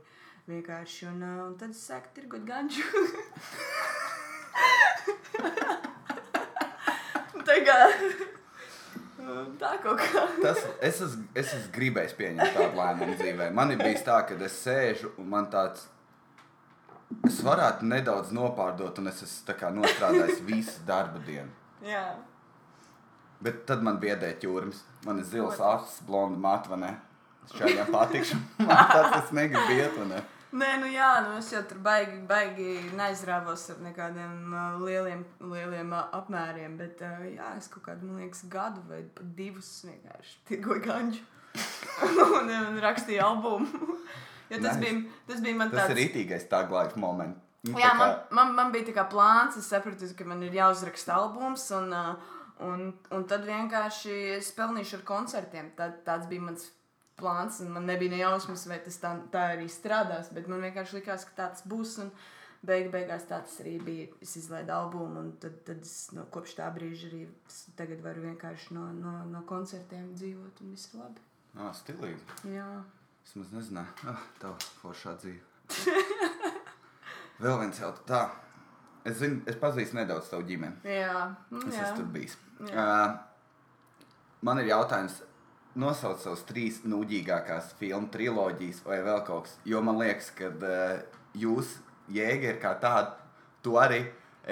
vienkārši. 0.48 1.10
Un, 1.12 1.28
un 1.28 1.60
tad 1.60 1.76
es 1.76 1.84
sāku 1.90 2.16
tirgot 2.16 2.48
ganču. 2.48 2.88
tā 7.48 7.62
kā 7.66 7.78
tā 9.62 9.74
kaut 9.84 10.02
kā. 10.02 10.24
Tas, 10.42 10.64
es, 10.82 11.02
esmu, 11.02 11.28
es 11.36 11.52
esmu 11.52 11.74
gribējis 11.76 12.16
pieņemt 12.18 12.56
tādu 12.56 12.80
lēmumu 12.80 13.18
dzīvē. 13.20 13.50
Man 13.56 13.74
ir 13.74 13.82
bijis 13.82 14.06
tā, 14.08 14.22
ka 14.28 14.38
es 14.48 14.58
sēžu 14.64 15.12
un 15.18 15.30
man 15.34 15.50
tāds. 15.54 15.88
Es 17.28 17.40
varētu 17.44 17.88
nedaudz 17.88 18.34
nopārdot, 18.36 18.98
un 19.00 19.08
es 19.12 19.22
esmu 19.24 19.70
nostrādājis 19.78 20.42
visu 20.48 20.82
darba 20.88 21.22
dienu. 21.24 21.52
Jā. 21.88 22.04
Bet 23.44 23.62
tad 23.70 23.84
man 23.86 24.00
biedē 24.02 24.34
ķūris. 24.42 24.82
Man 25.06 25.22
ir 25.22 25.28
zils 25.30 25.62
acis, 25.62 26.02
blonda? 26.08 26.58
Es 27.46 27.54
šādiem 27.56 27.94
patikšu. 27.94 28.40
Man 28.60 28.90
tāds 28.92 29.22
es 29.22 29.32
negribu 29.32 29.78
iet? 29.78 30.34
Nē, 30.58 30.70
nu 30.82 30.88
jā, 30.90 31.08
nu 31.28 31.38
es 31.38 31.50
jau 31.52 31.60
tur 31.70 31.80
baigi, 31.84 32.20
baigi 32.30 32.68
neizrāvos 32.98 33.66
ar 33.74 33.82
nekādiem 33.84 34.54
uh, 34.56 34.78
lieliem, 34.82 35.24
lieliem 35.54 35.92
uh, 35.94 36.06
apmēriem. 36.18 36.78
Bet 36.80 37.02
uh, 37.06 37.26
jā, 37.30 37.50
es 37.60 37.68
kaut 37.74 37.84
kādu, 37.90 38.08
man 38.08 38.22
liekas, 38.24 38.46
gadu 38.52 38.82
vai 38.90 39.02
pat 39.18 39.28
divus 39.38 39.70
vienkārši 39.86 40.38
tirgoju 40.50 40.84
ganču. 40.86 41.26
un, 42.40 42.50
un 42.54 42.80
rakstīju 42.84 43.22
albumu. 43.26 43.68
jo 44.52 44.62
tas, 44.64 44.78
Nice. 44.78 44.80
bija, 44.86 45.04
tas 45.28 45.44
bija 45.44 45.60
man 45.60 45.74
Tas 45.74 45.84
tāds. 45.84 45.94
ir 45.96 46.02
rītīgais 46.04 46.48
taglaiks 46.52 46.98
moments. 47.02 47.44
Nu, 47.68 47.74
Jā, 47.82 47.90
tā 47.92 47.98
man, 48.00 48.12
kā- 48.16 48.36
man, 48.38 48.52
man 48.56 48.72
bija 48.72 48.88
tā 48.88 48.94
kā 48.96 49.04
plāns, 49.12 49.58
es 49.60 49.68
sapratu, 49.68 50.08
ka 50.16 50.26
man 50.30 50.44
ir 50.46 50.54
jāuzraksta 50.56 51.16
albums, 51.18 51.66
un, 51.76 51.90
uh, 51.92 52.38
un, 52.64 52.86
un 53.12 53.26
tad 53.28 53.44
vienkārši 53.50 54.14
es 54.38 54.54
pelnīšu 54.56 55.02
ar 55.02 55.06
koncertiem. 55.10 55.74
Tā, 55.76 55.90
tāds 56.08 56.30
bija 56.32 56.46
mans 56.46 56.70
plāns, 57.18 57.62
un 57.64 57.74
man 57.76 57.88
nebija 57.90 58.14
ne 58.14 58.22
jausmas, 58.22 58.68
vai 58.70 58.80
tas 58.86 58.98
tā, 59.02 59.14
tā 59.34 59.44
arī 59.56 59.68
strādās, 59.72 60.32
bet 60.34 60.50
man 60.52 60.64
vienkārši 60.66 61.00
likās, 61.00 61.26
ka 61.28 61.40
tāds 61.44 61.66
būs. 61.68 61.98
Un, 62.06 62.12
beig 62.68 62.90
beigās 62.92 63.28
tā 63.30 63.40
tas 63.46 63.60
arī 63.62 63.78
bija. 63.84 64.08
Es 64.24 64.36
izlaidu 64.40 64.74
albumu, 64.74 65.22
un 65.22 65.32
tad, 65.42 65.60
tad 65.68 65.84
es 65.86 66.10
no, 66.16 66.26
kopš 66.34 66.58
tā 66.58 66.68
brīža 66.74 67.10
arī 67.12 67.24
tagad 67.78 68.02
varu 68.06 68.26
vienkārši 68.26 68.74
no, 68.78 68.88
no, 68.98 69.14
no 69.30 69.44
koncertiem 69.50 70.10
dzīvot, 70.16 70.64
un 70.64 70.74
viss 70.74 70.90
ir 70.92 71.02
labi. 71.04 71.24
Ah, 71.58 71.72
stilīgi. 71.76 72.40
Jā. 72.54 72.68
Es 73.26 73.36
maz 73.38 73.54
nezināju, 73.54 74.10
ah, 74.12 74.26
tā 74.42 74.54
foršā 74.82 75.16
dzīve. 75.22 75.44
Vēl 77.44 77.58
viens 77.62 77.80
jautājums. 77.82 78.06
Tā. 78.10 78.26
Es, 79.08 79.20
zinu, 79.22 79.40
es 79.48 79.56
pazīstu 79.60 79.96
nedaudz 79.96 80.30
tavu 80.32 80.44
ģimeni. 80.48 80.82
Jā, 80.90 81.28
nu, 81.54 81.62
Es 81.70 81.76
jā. 81.78 81.86
esmu 81.86 82.02
tur 82.02 82.08
bijis. 82.12 82.36
Jā. 82.68 82.84
Uh, 82.84 84.08
man 84.48 84.60
ir 84.60 84.72
jautājums. 84.74 85.22
Nosauc 85.78 86.18
savas 86.24 86.42
trīs 86.50 86.80
nūģīgākās 86.90 87.76
filmu 87.78 88.10
triloģijas 88.14 88.82
vai 88.86 88.98
vēl 89.06 89.20
kaut 89.28 89.46
kas. 89.46 89.58
Jo 89.70 89.84
man 89.86 90.00
liekas, 90.02 90.32
ka 90.34 90.50
uh, 90.50 90.96
jūs, 91.38 91.76
jēga 92.10 92.56
ir 92.56 92.62
kā 92.64 92.74
tāda, 92.82 93.14
tu 93.62 93.78
arī 93.78 94.02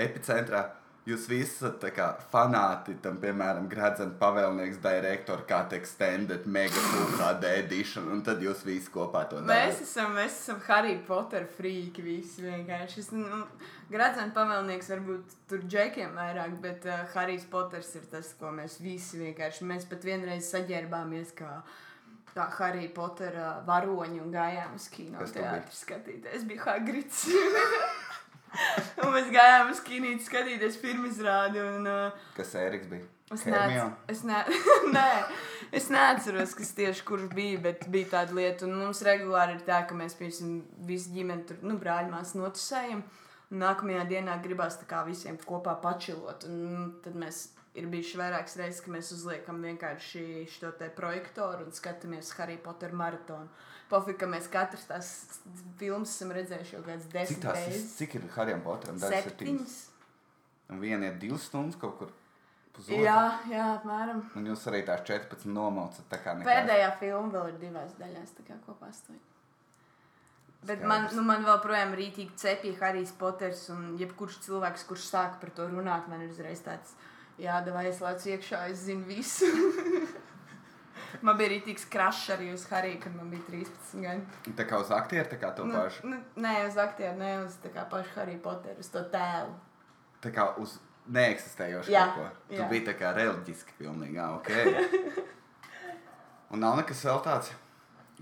epicentrā. 0.05 0.67
Jūs 1.05 1.27
visi 1.29 1.51
esat 1.59 1.83
fanāti 2.31 2.95
tam, 2.97 3.19
piemēram, 3.21 3.67
Gradzena 3.69 4.15
pavēlnieks, 4.17 4.79
direktora, 4.81 5.43
kā 5.45 5.59
te 5.69 5.77
extended, 5.77 6.47
mega 6.49 6.81
HD 7.19 7.51
edition, 7.59 8.07
un 8.09 8.23
tad 8.25 8.41
jūs 8.41 8.63
visi 8.65 8.89
kopā 8.89 9.21
to 9.29 9.37
Mēs 9.45 9.51
darāt. 9.75 9.83
esam, 9.85 10.15
mēs 10.17 10.39
esam 10.39 10.63
Harry 10.65 10.95
Potter 11.05 11.45
frīki 11.59 12.01
visi 12.01 12.47
vienkārši. 12.47 13.03
Es, 13.03 13.11
nu, 13.13 13.43
Gradzena 13.91 14.33
pavēlnieks 14.33 14.89
varbūt 14.95 15.35
tur 15.51 15.61
džekiem 15.69 16.17
vairāk, 16.17 16.57
bet 16.63 16.89
uh, 16.89 17.05
Harijs 17.13 17.45
Potters 17.53 17.93
ir 18.01 18.09
tas, 18.09 18.33
ko 18.39 18.49
mēs 18.57 18.79
visi 18.81 19.21
vienkārši, 19.21 19.69
mēs 19.69 19.85
pat 19.91 20.09
vienreiz 20.09 20.49
saģērbāmies 20.55 21.35
kā 21.37 21.59
tā 22.33 22.49
Harry 22.57 22.89
Pottera 22.89 23.59
varoņi 23.69 24.25
un 24.25 24.33
gājām 24.33 24.73
uz 24.75 24.89
kino 24.91 25.21
teātri 25.21 25.77
skatīties. 25.83 26.33
Es 26.41 26.49
biju 26.49 26.65
Hagrids. 26.65 27.27
un 29.01 29.11
mēs 29.15 29.27
gājām 29.33 29.73
uz 29.73 29.81
kino 29.85 30.13
skatīties 30.25 30.79
pirmā 30.81 31.11
izrādi. 31.11 31.61
Un, 31.63 31.89
uh, 31.89 32.25
Kas 32.37 32.55
Ēriks 32.59 32.89
bija? 32.91 33.09
Es, 33.33 33.41
neats, 33.49 33.95
es, 34.11 34.19
ne, 34.21 34.37
nē, 34.95 35.09
es 35.73 35.87
neatceros, 35.89 36.53
kas 36.53 36.75
tieši 36.77 37.05
kurš 37.07 37.31
bija, 37.33 37.57
bet 37.63 37.87
bija 37.89 38.11
tāda 38.11 38.37
lieta. 38.37 38.67
Un 38.67 38.77
mums 38.83 39.01
regulāri 39.05 39.57
ir 39.57 39.63
tā, 39.65 39.81
ka 39.89 39.97
mēs 39.97 40.13
piemēram 40.19 40.59
visi 40.85 41.13
ģimeni 41.15 41.47
tur, 41.49 41.61
nu, 41.65 41.79
brāļmās 41.81 42.35
notusējam. 42.37 43.01
Un 43.49 43.61
nākamajā 43.61 44.05
dienā 44.09 44.37
gribās 44.43 44.77
tā 44.81 44.85
kā 44.89 45.01
visiem 45.07 45.39
kopā 45.41 45.73
pačilot. 45.81 46.45
Un 46.49 46.91
tad 47.01 47.17
mēs 47.17 47.47
ir 47.75 47.89
bijuši 47.91 48.19
vairākas 48.21 48.59
reizes, 48.61 48.81
ka 48.85 48.93
mēs 48.93 49.11
uzliekam 49.15 49.61
vienkārši 49.65 50.45
šo 50.53 50.71
te 50.79 50.91
projektoru 50.93 51.65
un 51.65 51.73
skatāmies 51.75 52.31
Harry 52.37 52.57
Potter 52.61 52.93
maratonu. 52.93 53.49
Pofīgi, 53.89 54.17
ka 54.23 54.29
mēs 54.29 54.47
katrs 54.49 54.87
tās 54.89 55.09
filmas 55.79 56.13
esam 56.15 56.31
redzējuši 56.33 56.77
jau 56.77 56.81
Cik, 56.85 57.09
desmit 57.13 57.43
tās, 57.43 57.59
reizes. 57.59 57.91
cik 57.99 58.15
ir 58.17 58.23
Harijam 58.33 58.63
Poteram? 58.65 58.97
Septiņas. 59.01 59.75
Un 60.73 60.81
viena 60.81 61.11
ir 61.11 61.19
divas 61.21 61.45
stundas 61.45 61.77
kaut 61.81 61.99
kur. 61.99 62.13
Pusotru. 62.75 62.97
Jā, 63.05 63.21
jā, 63.47 63.67
apmēram. 63.77 64.19
Un 64.35 64.49
jūs 64.49 64.65
arī 64.67 64.81
tās 64.87 65.05
14 65.07 65.45
nomaucat. 65.47 66.09
Tā 66.11 66.19
kā 66.19 66.33
nekā. 66.35 66.49
Pēdējā 66.49 66.89
filma 66.99 67.31
vēl 67.37 67.53
ir 67.53 67.61
divās 67.61 67.93
daļās, 68.01 68.33
tā 68.35 68.43
kā 68.49 68.57
kopā 68.65 68.89
astoņi. 68.89 69.21
Bet 70.65 70.81
man, 70.81 71.05
Skaidrs. 71.05 71.15
nu, 71.15 71.23
man 71.29 71.45
vēl 71.45 71.59
projām 71.61 71.93
rītīgi 71.95 72.35
cepīja 72.41 72.79
Harijs 72.81 73.13
Poters, 73.19 73.67
un 73.71 73.93
jebkurš 74.01 74.39
cilvēks, 74.47 74.85
kurš 74.89 75.07
sāka 75.13 75.39
par 75.43 75.53
to 75.55 75.69
runāt, 75.69 76.09
man 76.09 76.25
ir 76.25 76.33
uzreiz 76.33 76.63
tāds, 76.65 76.95
jā, 77.39 77.59
vai 77.69 77.85
es 77.91 78.01
lēcu 78.01 78.33
iekšā, 78.33 78.63
es 78.73 78.87
zinu 78.89 79.05
visu. 79.07 79.51
man 81.21 81.37
bija 81.37 81.49
rītīgs 81.53 81.85
krašs 81.91 82.29
arī 82.35 82.49
uz 82.53 82.65
Hariju, 82.69 82.99
kad 83.03 83.15
man 83.15 83.29
bija 83.29 83.41
13 83.51 84.01
gadi. 84.01 84.53
Tā 84.57 84.65
kā 84.67 84.79
uz 84.81 84.91
aktieru, 84.91 85.29
tā 85.31 85.37
kā 85.39 85.51
to 85.55 85.65
Nu, 85.65 85.73
pašu. 85.77 86.07
nu, 86.09 86.17
nē, 86.35 86.55
uz 86.67 86.77
aktieru, 86.77 87.17
ne 87.19 87.31
uz 87.45 87.55
tā 87.63 87.69
kā 87.73 87.85
pašu 87.89 88.09
Hariju 88.15 88.41
Poteru, 88.43 88.79
uz 88.79 88.89
to 88.89 89.03
tēlu. 89.13 89.53
Tā 90.23 90.31
kā 90.33 90.47
uz 90.59 90.79
neeksistējošu 91.07 91.91
Jā, 91.93 92.07
kaut 92.15 92.23
ko. 92.23 92.29
Tu 92.49 92.61
jā. 92.61 92.69
biji 92.69 92.85
tā 92.87 92.95
kā 92.97 93.11
reliģiski 93.15 93.77
pilnīgi. 93.77 94.15
Jā, 94.17 94.31
ok. 94.39 94.49
Un 96.53 96.59
nav 96.61 96.77
nekas 96.79 97.03
vēl 97.05 97.21
tāds, 97.25 97.51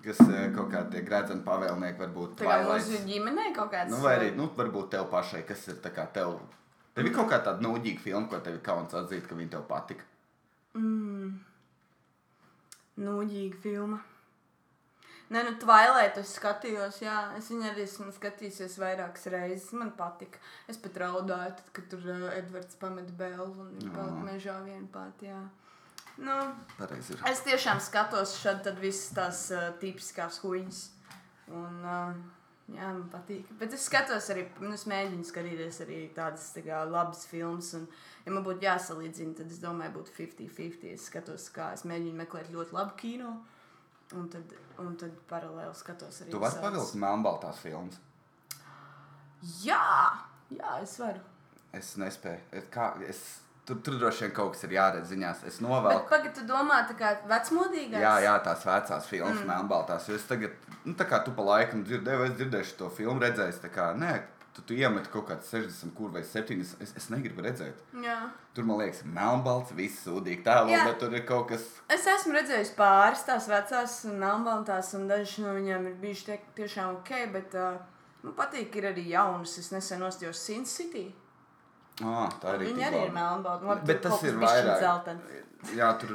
kas 0.03 0.19
kaut 0.56 0.69
kā 0.71 0.82
tie 0.91 1.01
gredzeni 1.06 1.43
pavēlnieki 1.45 1.99
varbūt 2.01 2.36
Tā 2.41 2.47
kā 2.49 2.58
mūsu 2.67 2.99
ģimenē 3.08 3.49
kaut 3.56 3.71
kāds. 3.71 3.91
Nu, 3.91 4.01
vai 4.03 4.17
arī, 4.17 4.32
nu, 4.36 4.49
varbūt 4.58 4.89
tev 4.95 5.08
pašai, 5.12 5.43
kas 5.47 5.67
ir 5.71 5.79
tā 5.84 5.91
kā 5.95 6.06
tev. 6.12 6.39
Tev 6.93 7.08
ir 7.08 7.13
kaut 7.15 7.29
kā 7.32 7.39
tāda 7.43 7.63
nūģīga 7.63 8.03
filma, 8.03 8.27
ko 8.29 8.39
tev 8.43 8.60
ir 8.60 8.63
kauns 8.65 8.93
atzīt, 8.93 9.25
ka 9.27 9.36
viņa 9.36 9.56
tev 9.56 9.63
patika. 9.69 10.03
Nūģīga 13.01 13.62
filma. 13.63 14.03
Nē, 15.34 15.41
nu, 15.47 15.53
Twilight 15.58 16.19
es 16.21 16.36
skatījos, 16.38 16.99
jā, 17.01 17.15
es 17.39 17.47
viņu 17.49 17.65
arī 17.71 17.86
esmu 17.88 18.12
skatījusies 18.13 18.75
vairākas 18.77 19.25
reizes. 19.34 19.71
Man 19.79 19.93
patika. 19.97 20.41
Es 20.69 20.77
pat 20.82 20.99
raudāju, 21.01 21.56
tad, 21.58 21.71
kad 21.73 21.88
tur 21.89 22.06
uh, 22.06 22.27
Edvards 22.36 22.77
pamet 22.82 23.10
Bēlu 23.17 23.47
un 23.63 23.71
viņa 23.79 23.93
palika 23.95 24.27
mežā 24.27 24.60
viena 24.67 24.86
pati. 24.93 25.32
Jā. 25.32 25.41
Nu, 26.21 26.36
es 27.32 27.41
tiešām 27.47 27.82
skatos 27.82 28.36
šādi 28.43 28.67
tad 28.67 28.77
visas 28.84 29.10
tās 29.17 29.41
uh, 29.56 29.71
tipiskās 29.82 30.38
huīņas. 30.43 30.84
Un, 31.49 31.82
uh, 31.82 32.42
jā, 32.71 32.89
man 32.89 33.08
patīk. 33.12 33.49
Bet 33.60 33.73
es 33.76 33.88
skatos 33.89 34.30
arī, 34.34 34.45
nu, 34.63 34.71
es 34.76 34.86
mēģinu 34.89 35.28
skatīties 35.28 35.82
arī 35.86 35.99
tādas 36.15 36.49
tā 36.56 36.63
kā, 36.65 36.84
labas 36.88 37.26
filmas. 37.30 37.73
Un, 37.80 37.88
ja 38.26 38.36
man 38.36 38.45
būtu 38.45 38.67
jāsalīdzina, 38.67 39.36
tad 39.41 39.52
es 39.52 39.60
domāju, 39.63 39.97
būtu 39.99 40.15
50-50. 40.19 40.88
Es 40.93 41.10
skatos, 41.12 41.49
kā 41.56 41.73
es 41.78 41.86
mēģinu 41.89 42.15
meklēt 42.23 42.54
ļoti 42.54 42.78
labu 42.78 42.95
kino. 43.02 43.36
Un 44.13 44.28
tad, 44.30 44.52
un 44.82 44.95
tad 44.99 45.13
paralēli 45.30 45.73
skatos 45.78 46.21
arī. 46.21 46.32
Tu 46.32 46.41
vari 46.41 46.54
savas- 46.54 46.65
pavilkt 46.67 46.97
melnbaltās 47.02 47.62
filmas. 47.63 48.02
Jā, 49.63 50.19
jā, 50.54 50.76
es 50.84 50.99
varu. 50.99 51.23
Es 51.73 51.95
nespēju. 51.97 52.43
Es, 52.52 52.67
kā, 52.71 52.91
es, 53.10 53.21
tur, 53.65 53.80
tur 53.84 53.97
droši 53.99 54.28
vien 54.28 54.36
kaut 54.38 54.54
kas 54.54 54.63
ir 54.67 54.76
jāredz 54.78 55.10
ziņās. 55.10 55.41
Es 55.49 55.58
novēlu. 55.63 56.06
pagaidi, 56.12 56.36
tu 56.38 56.45
domā, 56.47 56.84
tā 56.88 56.95
kā 56.99 57.15
vecmodīgais? 57.28 58.04
Jā, 58.04 58.13
jā, 58.28 58.36
tās 58.45 58.63
vecās 58.67 59.10
filmas, 59.10 59.39
mm. 59.41 59.49
melnbaltās. 59.49 60.08
Jo 60.08 60.19
es 60.19 60.28
tagad, 60.30 60.54
nu, 60.85 60.93
tā 60.99 61.07
kā 61.09 61.23
tu 61.25 61.31
pa 61.35 61.45
laikam 61.47 61.83
dzirdēji, 61.87 62.29
es 62.29 62.37
dzirdēju 62.39 62.77
to 62.79 62.89
filmu, 62.93 63.19
redzēju, 63.23 63.59
tā 63.63 63.69
kā, 63.73 63.89
nē, 63.97 64.13
tu, 64.53 64.61
tu 64.67 64.75
iemet 64.77 65.07
kaut 65.13 65.27
kāds 65.29 65.49
60 65.53 65.93
kur 65.97 66.11
vai 66.13 66.21
70. 66.27 66.81
Es, 66.83 66.93
es 66.99 67.09
negribu 67.13 67.41
redzēt. 67.45 67.79
jā. 68.03 68.17
Tur 68.53 68.67
man 68.69 68.77
liekas, 68.83 68.99
melnbalts, 69.09 69.71
viss 69.73 70.03
sūdīgi 70.05 70.43
tēlo, 70.45 70.69
Jā. 70.69 70.83
bet 70.85 70.99
tur 71.01 71.13
ir 71.17 71.23
kaut 71.25 71.47
kas. 71.49 71.63
Es 71.89 72.03
esmu 72.05 72.35
redzējis 72.35 72.75
pāris 72.77 73.23
tās 73.25 73.47
vecās, 73.49 73.95
melnbaltās, 74.05 74.91
un 74.93 75.07
dažas 75.09 75.39
no 75.41 75.55
viņām 75.55 75.87
ir 75.89 75.95
bijušas 76.03 76.27
tie, 76.27 76.37
tiešām 76.59 76.99
ok, 76.99 77.09
bet 77.33 77.57
uh, 77.57 77.79
man 78.21 78.35
patīk, 78.37 78.77
ir 78.77 78.91
arī 78.91 79.07
jaunas. 79.09 79.55
Es 79.57 79.71
nesen 79.73 80.05
nostājos 80.05 80.37
Sin 80.37 80.67
City. 80.69 81.07
Ah, 82.05 82.29
tā 82.41 82.53
ir 82.59 82.67
Viņa 82.67 82.85
arī 82.91 83.01
ir 83.07 83.11
melnbalta. 83.17 83.79
Bet 83.89 84.05
tas 84.05 84.21
ir 84.25 84.37
vairāk. 84.41 84.79
Dzeltens. 84.81 85.33
Jā, 85.77 85.89
tur 86.01 86.13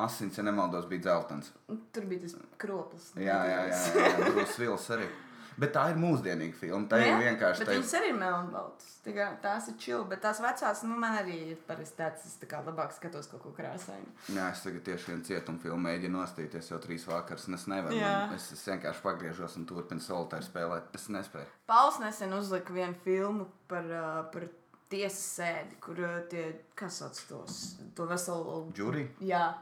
asins, 0.00 0.38
ja 0.38 0.46
nemaldos, 0.46 0.88
bija 0.90 1.08
dzeltens. 1.08 1.52
Tur 1.94 2.08
bija 2.10 2.24
tas 2.26 2.34
kroplis. 2.60 3.12
Jā, 3.18 3.38
jā, 3.48 3.60
jā, 3.70 3.84
jā, 3.94 4.08
jā 4.10 4.24
Brūss 4.32 4.58
Vils 4.62 4.90
arī. 4.96 5.06
Bet 5.54 5.70
tā 5.74 5.84
ir 5.92 5.98
mūsdienīga 6.02 6.56
filma. 6.58 6.86
Tā 6.90 6.98
ir 6.98 7.12
vienkārši 7.20 7.62
Bet 7.62 7.68
tā. 7.68 7.74
viņas 7.76 7.92
arī 8.00 8.08
ir 8.10 8.16
melnbaltas. 8.18 8.88
Tā 9.04 9.26
Tās 9.44 9.68
ir 9.70 9.76
čili, 9.78 10.00
bet 10.10 10.22
tās 10.24 10.40
vecās, 10.42 10.80
nu, 10.86 10.96
man 10.98 11.18
arī 11.20 11.36
ir 11.52 11.60
parasti 11.68 11.98
tāds, 12.00 12.24
es 12.26 12.34
tā 12.40 12.48
kā 12.50 12.58
labāk 12.66 12.94
skatos 12.96 13.28
kaut 13.30 13.44
ko 13.44 13.52
krāsainu. 13.54 14.10
Jā, 14.34 14.48
es 14.50 14.64
tagad 14.64 14.82
tieši 14.88 15.12
vienu 15.12 15.26
cietumu 15.28 15.62
filmu 15.62 15.78
mēģinu 15.86 16.18
nostīties 16.18 16.72
jau 16.72 16.80
trīs 16.82 17.06
vakaras, 17.06 17.46
un 17.50 17.58
es 17.58 17.68
nevaru. 17.70 17.94
Jā. 18.00 18.14
Man, 18.24 18.34
es, 18.38 18.48
es 18.56 18.64
vienkārši 18.66 19.04
pagriežos 19.04 19.54
un 19.60 19.68
turpinu 19.70 20.02
solitāri 20.02 20.48
spēlēt. 20.48 20.90
Es 20.98 21.06
nespēju. 21.12 21.46
Pauls 21.70 22.00
nesen 22.02 22.34
uzlika 22.34 22.74
vienu 22.74 22.98
filmu 23.04 23.46
par, 23.70 23.86
uh, 23.92 24.18
par 24.34 24.48
tiesas 24.90 25.22
sēdi, 25.38 25.78
kur 25.84 26.02
uh, 26.02 26.16
tie, 26.32 26.48
kas 26.78 26.98
sauc 27.04 27.20
tos, 27.28 27.62
to 27.94 28.08
veselu 28.10 28.64
Džurī? 28.74 29.06
Jā, 29.22 29.52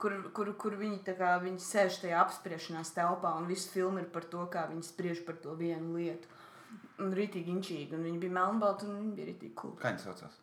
kur, 0.00 0.16
kur, 0.36 0.50
kur 0.60 0.76
viņi, 0.80 1.00
kā, 1.18 1.34
viņi 1.44 1.60
sēž 1.64 2.00
tajā 2.04 2.18
apspriešanās 2.24 2.92
telpā, 2.96 3.34
un 3.40 3.46
viss 3.50 3.68
filma 3.72 4.02
ir 4.02 4.08
par 4.14 4.26
to, 4.32 4.46
kā 4.52 4.66
viņi 4.72 4.86
spriež 4.88 5.22
par 5.26 5.38
to 5.44 5.54
vienu 5.58 5.94
lietu. 5.98 6.28
Un 7.00 7.14
rītīgi 7.16 7.54
inčīgi, 7.54 7.96
un 7.96 8.04
viņi 8.04 8.18
bija 8.20 8.34
melnbalti, 8.36 8.88
un 8.88 8.98
viņi 9.00 9.14
bija 9.16 9.30
rītīgi 9.30 9.54
cool. 9.56 9.72
Kā 9.80 9.92
viņi 9.94 10.04
saucās? 10.04 10.36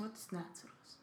Ot, 0.00 0.12
es 0.16 0.28
neatceros. 0.32 0.98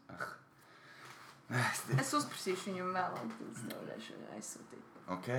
Es, 1.50 1.82
Es 1.98 2.14
uzprasīšu 2.14 2.70
viņam 2.70 2.92
vēlāk, 2.94 3.30
tad 3.40 3.52
es 3.56 3.62
tev 3.66 3.80
varēšu 3.82 4.18
aizsūtīt. 4.38 5.04
ok. 5.16 5.30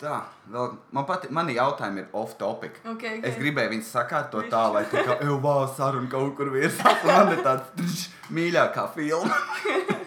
Tā, 0.00 0.14
vēl 0.48 0.70
man 0.96 1.04
patīk, 1.04 1.32
mani 1.36 1.58
jautājumi 1.58 2.00
ir 2.00 2.14
off 2.16 2.38
topic. 2.40 2.78
Ok, 2.88 3.02
ok. 3.18 3.24
Es 3.28 3.34
gribēju 3.36 3.72
viņus 3.74 3.90
sakārtot 3.92 4.46
tā, 4.48 4.62
lai 4.72 4.86
tā 4.88 5.02
kā 5.04 5.18
jau 5.26 5.34
wow, 5.44 5.66
saruna 5.76 6.08
kaut 6.08 6.32
kur 6.38 6.48
virsās. 6.54 7.02
un 7.04 7.10
Man 7.10 7.34
ir 7.34 7.42
tāds 7.44 8.06
mīļākā 8.38 8.86
filma. 8.94 9.36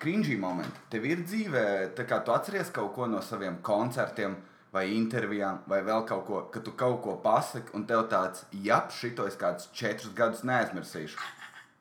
Cringy 0.00 0.36
momenti. 0.40 0.84
Tev 0.92 1.04
ir 1.04 1.24
dzīvē, 1.26 1.64
tā 1.98 2.06
kā 2.08 2.20
tu 2.24 2.32
atceries 2.32 2.70
kaut 2.72 2.94
ko 2.94 3.08
no 3.10 3.20
saviem 3.24 3.58
koncertiem, 3.66 4.36
vai 4.72 4.84
intervijām, 4.94 5.64
vai 5.68 5.80
vēl 5.84 6.04
kaut 6.08 6.22
ko, 6.28 6.42
ka 6.54 6.62
tu 6.64 6.72
kaut 6.78 7.00
ko 7.04 7.16
pasaki, 7.24 7.74
un 7.74 7.84
tev 7.90 8.06
tāds, 8.12 8.44
ja 8.64 8.84
šito 8.94 9.26
es 9.26 9.36
kādus 9.40 9.66
četrus 9.76 10.14
gadus 10.14 10.44
neaizmirsīšu. 10.46 11.18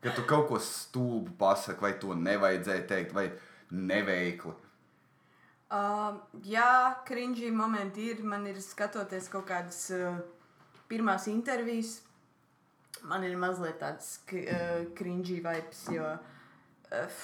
Ka 0.02 0.16
tu 0.16 0.26
kaut 0.28 0.48
ko 0.50 0.60
stulbu 0.64 1.36
pasaki, 1.38 1.84
vai 1.86 1.94
to 2.02 2.18
nevajadzēja 2.18 2.88
teikt, 2.90 3.14
vai 3.14 3.30
neveikli. 3.70 4.56
Uh, 5.70 6.18
jā, 6.50 6.98
cringy 7.06 7.52
momenti 7.54 8.10
ir. 8.10 8.24
Man 8.26 8.48
ir 8.50 8.58
skatoties 8.64 9.30
kaut 9.30 9.46
kādas 9.52 9.84
uh, 9.94 10.18
pirmās 10.90 11.28
intervijas. 11.30 12.00
Man 13.08 13.24
ir 13.28 13.38
mazliet 13.40 13.80
tāds 13.82 14.18
uh, 14.36 14.84
cringy 14.98 15.40
vibes, 15.46 15.86
jo 15.94 16.06
uh, 16.06 17.20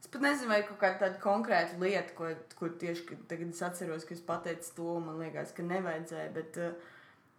es 0.00 0.10
pat 0.12 0.22
nezinu, 0.24 0.50
vai 0.52 0.62
kaut 0.64 0.78
kāda 0.80 1.00
tāda 1.04 1.20
konkrēta 1.22 1.80
lieta, 1.82 2.14
ko, 2.16 2.32
ko 2.58 2.70
tieši 2.80 3.18
tagad 3.28 3.50
es 3.52 3.62
atceros, 3.66 4.06
ka 4.08 4.16
es 4.16 4.22
pateicu 4.24 4.76
to, 4.76 4.92
man 5.04 5.18
liekas, 5.20 5.52
ka 5.56 5.66
nevajadzēja. 5.66 6.30
Bet, 6.36 6.60
uh, 6.62 6.92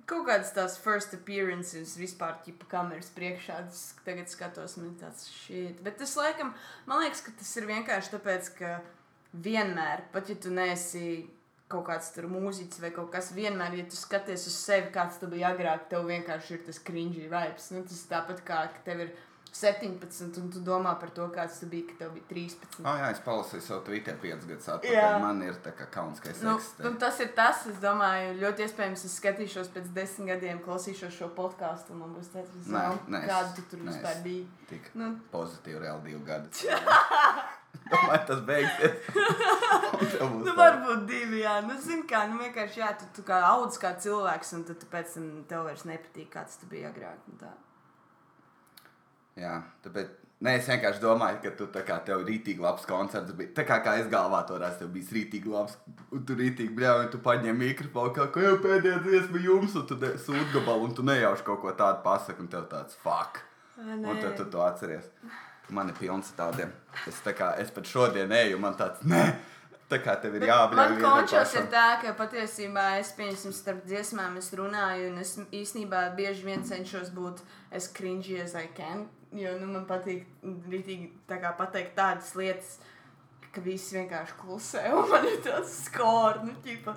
Kaut 0.07 0.23
kādas 0.23 0.53
tās 0.55 0.77
first 0.79 1.11
appearances 1.17 1.97
vispār, 1.99 2.37
ja 2.47 2.53
kameras 2.71 3.09
priekšā, 3.11 3.57
tas 3.67 3.81
tagad 4.05 4.29
skatos, 4.31 4.77
man 4.79 4.93
tāds 5.01 5.25
šķiet. 5.33 5.81
Bet 5.83 5.97
tas, 5.99 6.13
laikam, 6.15 6.53
man 6.87 7.01
liekas, 7.03 7.25
ka 7.25 7.33
tas 7.35 7.49
ir 7.59 7.67
vienkārši 7.67 8.13
tāpēc, 8.13 8.47
ka 8.55 8.69
vienmēr, 9.33 10.05
pat 10.13 10.31
ja 10.31 10.37
tu 10.39 10.53
neesi 10.55 11.01
kaut 11.67 11.85
kāds 11.89 12.11
tur 12.15 12.29
mūziķis 12.31 12.79
vai 12.83 12.91
kaut 12.95 13.11
kas, 13.11 13.33
vienmēr, 13.35 13.73
ja 13.81 13.85
tu 13.91 13.97
skaties 13.99 14.47
uz 14.47 14.55
sevi, 14.55 14.91
kāds 14.95 15.19
tu 15.19 15.27
biji 15.27 15.43
agrāk, 15.49 15.89
tev 15.91 16.05
vienkārši 16.07 16.53
ir 16.57 16.61
tas 16.69 16.79
cringy 16.79 17.27
vibes. 17.27 17.71
Nu, 17.75 17.83
tas 17.83 18.05
tāpat 18.11 18.43
kā, 18.47 18.61
ka 18.71 18.85
tev 18.85 19.01
ir 19.07 19.15
17, 19.57 20.37
un 20.37 20.49
tu 20.53 20.59
domā 20.61 20.91
par 21.01 21.09
to, 21.15 21.25
kāds 21.33 21.55
tu 21.59 21.65
biji, 21.71 21.87
kad 21.89 21.97
tev 22.03 22.11
bija 22.13 22.27
13. 22.29 22.79
Oh, 22.83 22.97
jā, 22.99 23.07
es 23.15 23.21
palasīju 23.25 23.63
savu 23.65 23.81
Twitter 23.87 24.15
5 24.21 24.45
gadus 24.51 24.67
atpakaļ. 24.75 25.17
Man 25.23 25.41
ir 25.47 25.57
tā 25.65 25.71
kā 25.75 25.87
kauns, 25.91 26.19
ka 26.21 26.29
es 26.29 26.43
Nu, 26.45 26.57
nu, 26.83 26.91
tas 27.01 27.19
ir 27.23 27.31
tas, 27.35 27.63
es 27.71 27.79
domāju, 27.83 28.35
ļoti 28.43 28.67
iespējams, 28.67 29.05
es 29.09 29.17
skatīšos 29.19 29.71
pēc 29.73 29.89
desmit 29.97 30.33
gadiem, 30.35 30.61
klausīšos 30.67 31.15
šo 31.19 31.31
podkāstu, 31.39 31.95
un 31.95 32.03
man 32.03 32.15
būs 32.19 32.29
tāds, 32.35 32.53
Nē, 32.67 32.71
"Zau, 32.75 32.99
nē, 33.07 33.23
kāda 33.27 33.55
tu 33.55 33.65
tur 33.71 33.79
nē, 33.79 33.91
vispār 33.91 34.23
biji. 34.23 34.47
Tik 34.69 34.91
Nu, 34.95 35.13
pozitīvi, 35.33 35.79
reāli 35.83 36.03
divi 36.11 36.23
gadi. 36.27 36.49
Domāju, 37.91 38.21
tas 38.29 38.43
beigsies. 38.47 38.93
Nu, 40.17 40.53
varbūt 40.57 41.05
divi, 41.09 41.41
jā. 41.43 41.57
Nu, 41.65 41.77
zini, 41.81 42.05
kā, 42.09 42.25
nu, 42.29 42.39
vienkārši, 42.41 42.81
jā, 42.81 42.91
tu, 42.99 43.07
tu 43.15 43.25
kā 43.27 43.39
audz 43.49 43.79
kā 43.81 43.93
cilvēks, 44.03 44.53
un 44.57 44.67
tad 44.67 44.85
pēc 44.91 45.15
tam 45.17 45.31
tev 45.49 45.65
vairs 45.69 45.87
nepatīk, 45.89 46.29
kāds 46.35 46.59
tu 46.61 46.69
biji 46.71 46.87
agrāk. 46.91 47.25
Jā, 49.37 49.59
tāpēc. 49.85 50.15
Nē, 50.45 50.51
es 50.59 50.67
vienkārši 50.69 51.01
domāju, 51.01 51.39
ka 51.41 51.51
tu 51.57 51.65
tā 51.73 51.81
kā 51.85 51.95
tev 52.05 52.21
rītīgi 52.27 52.61
labs 52.61 52.85
koncerts 52.85 53.33
bija. 53.37 53.55
Tā 53.57 53.63
kā, 53.65 53.79
kā 53.81 53.95
es 53.97 54.09
galvā 54.11 54.43
to 54.45 54.59
redzu, 54.61 54.83
tev 54.83 54.91
bija 54.93 55.15
rītīgi 55.15 55.49
labs. 55.49 55.79
Un 56.13 56.27
tu 56.29 56.37
rītīgi 56.37 56.75
bļauj, 56.77 57.07
un 57.07 57.09
tu 57.15 57.21
paņem 57.25 57.57
mikrofonu, 57.57 58.13
kā 58.13 58.43
jau 58.45 58.59
pēdējā 58.61 58.99
dziesma 59.07 59.41
jums, 59.41 59.73
un 59.81 59.87
tu 59.89 59.97
sūti 59.97 60.51
gabalu, 60.53 60.91
un 60.91 60.93
tu 60.99 61.05
nejauši 61.09 61.45
kaut 61.47 61.63
ko 61.63 61.73
tādu 61.79 62.05
pasaki, 62.05 62.45
un 62.45 62.53
tev 62.53 62.69
tāds 62.69 62.99
fuck. 63.01 63.41
Nē. 63.81 63.97
Un 63.97 64.21
tad 64.21 64.37
tu 64.37 64.45
to 64.53 64.61
atceries. 64.61 65.09
Man 65.75 65.91
ir 65.91 65.97
pilns 65.99 66.31
tādiem. 66.37 66.71
Es, 67.09 67.19
tā 67.25 67.33
kā, 67.35 67.51
es 67.59 67.71
pat 67.75 67.87
šodien 67.89 68.31
eju, 68.31 68.59
man 68.63 68.77
tāds, 68.79 69.03
nē, 69.03 69.23
tā 69.91 69.99
kā 70.03 70.15
tev 70.21 70.37
ir 70.39 70.47
jābļauj. 70.47 70.95
Man 70.95 71.03
končos 71.03 71.55
ir 71.59 71.67
tā, 71.71 71.85
ka 72.03 72.13
patiesībā 72.15 72.87
es 73.01 73.11
pieņemsim 73.17 73.55
starp 73.55 73.83
dziesmām, 73.87 74.39
es 74.39 74.51
runāju, 74.55 75.11
un 75.11 75.21
es 75.23 75.35
īstenībā 75.51 76.07
bieži 76.17 76.47
vien 76.47 76.63
cenšos 76.67 77.11
būt 77.15 77.43
as 77.75 77.91
cringy 77.91 78.39
as 78.43 78.55
I 78.55 78.69
can. 78.77 79.07
Jo 79.35 79.57
nu, 79.59 79.67
man 79.73 79.83
patīk 79.89 80.23
rītīgi 80.71 81.11
tā 81.27 81.41
kā 81.43 81.51
pateikt 81.59 81.97
tādas 81.97 82.31
lietas, 82.39 82.77
ka 83.51 83.63
visi 83.63 83.97
vienkārši 83.97 84.35
klusē. 84.39 84.83
Un 84.95 85.09
man 85.11 85.25
ir 85.27 85.39
tāds 85.43 85.73
skors, 85.87 86.43
nu, 86.45 86.53
ķipa. 86.63 86.93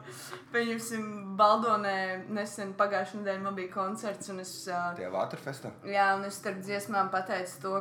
Pieņemsim, 0.55 1.07
Baldonē 1.39 1.97
nesen 2.31 2.75
pagājušajā 2.79 3.23
nedēļā 3.23 3.45
man 3.47 3.57
bija 3.59 3.73
koncerts, 3.75 4.31
un 4.31 4.43
es. 4.45 4.53
Uh, 4.69 4.93
Tie 4.99 5.09
Waterfestā? 5.11 5.73
Jā, 5.89 6.13
un 6.19 6.29
es 6.29 6.39
starp 6.39 6.61
dziesmām 6.63 7.11
pateicu 7.11 7.65
to, 7.65 7.81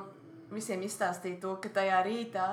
visiem 0.53 0.83
izstāstīju 0.85 1.41
to, 1.43 1.55
ka 1.63 1.71
tajā 1.79 2.03
rītā 2.07 2.47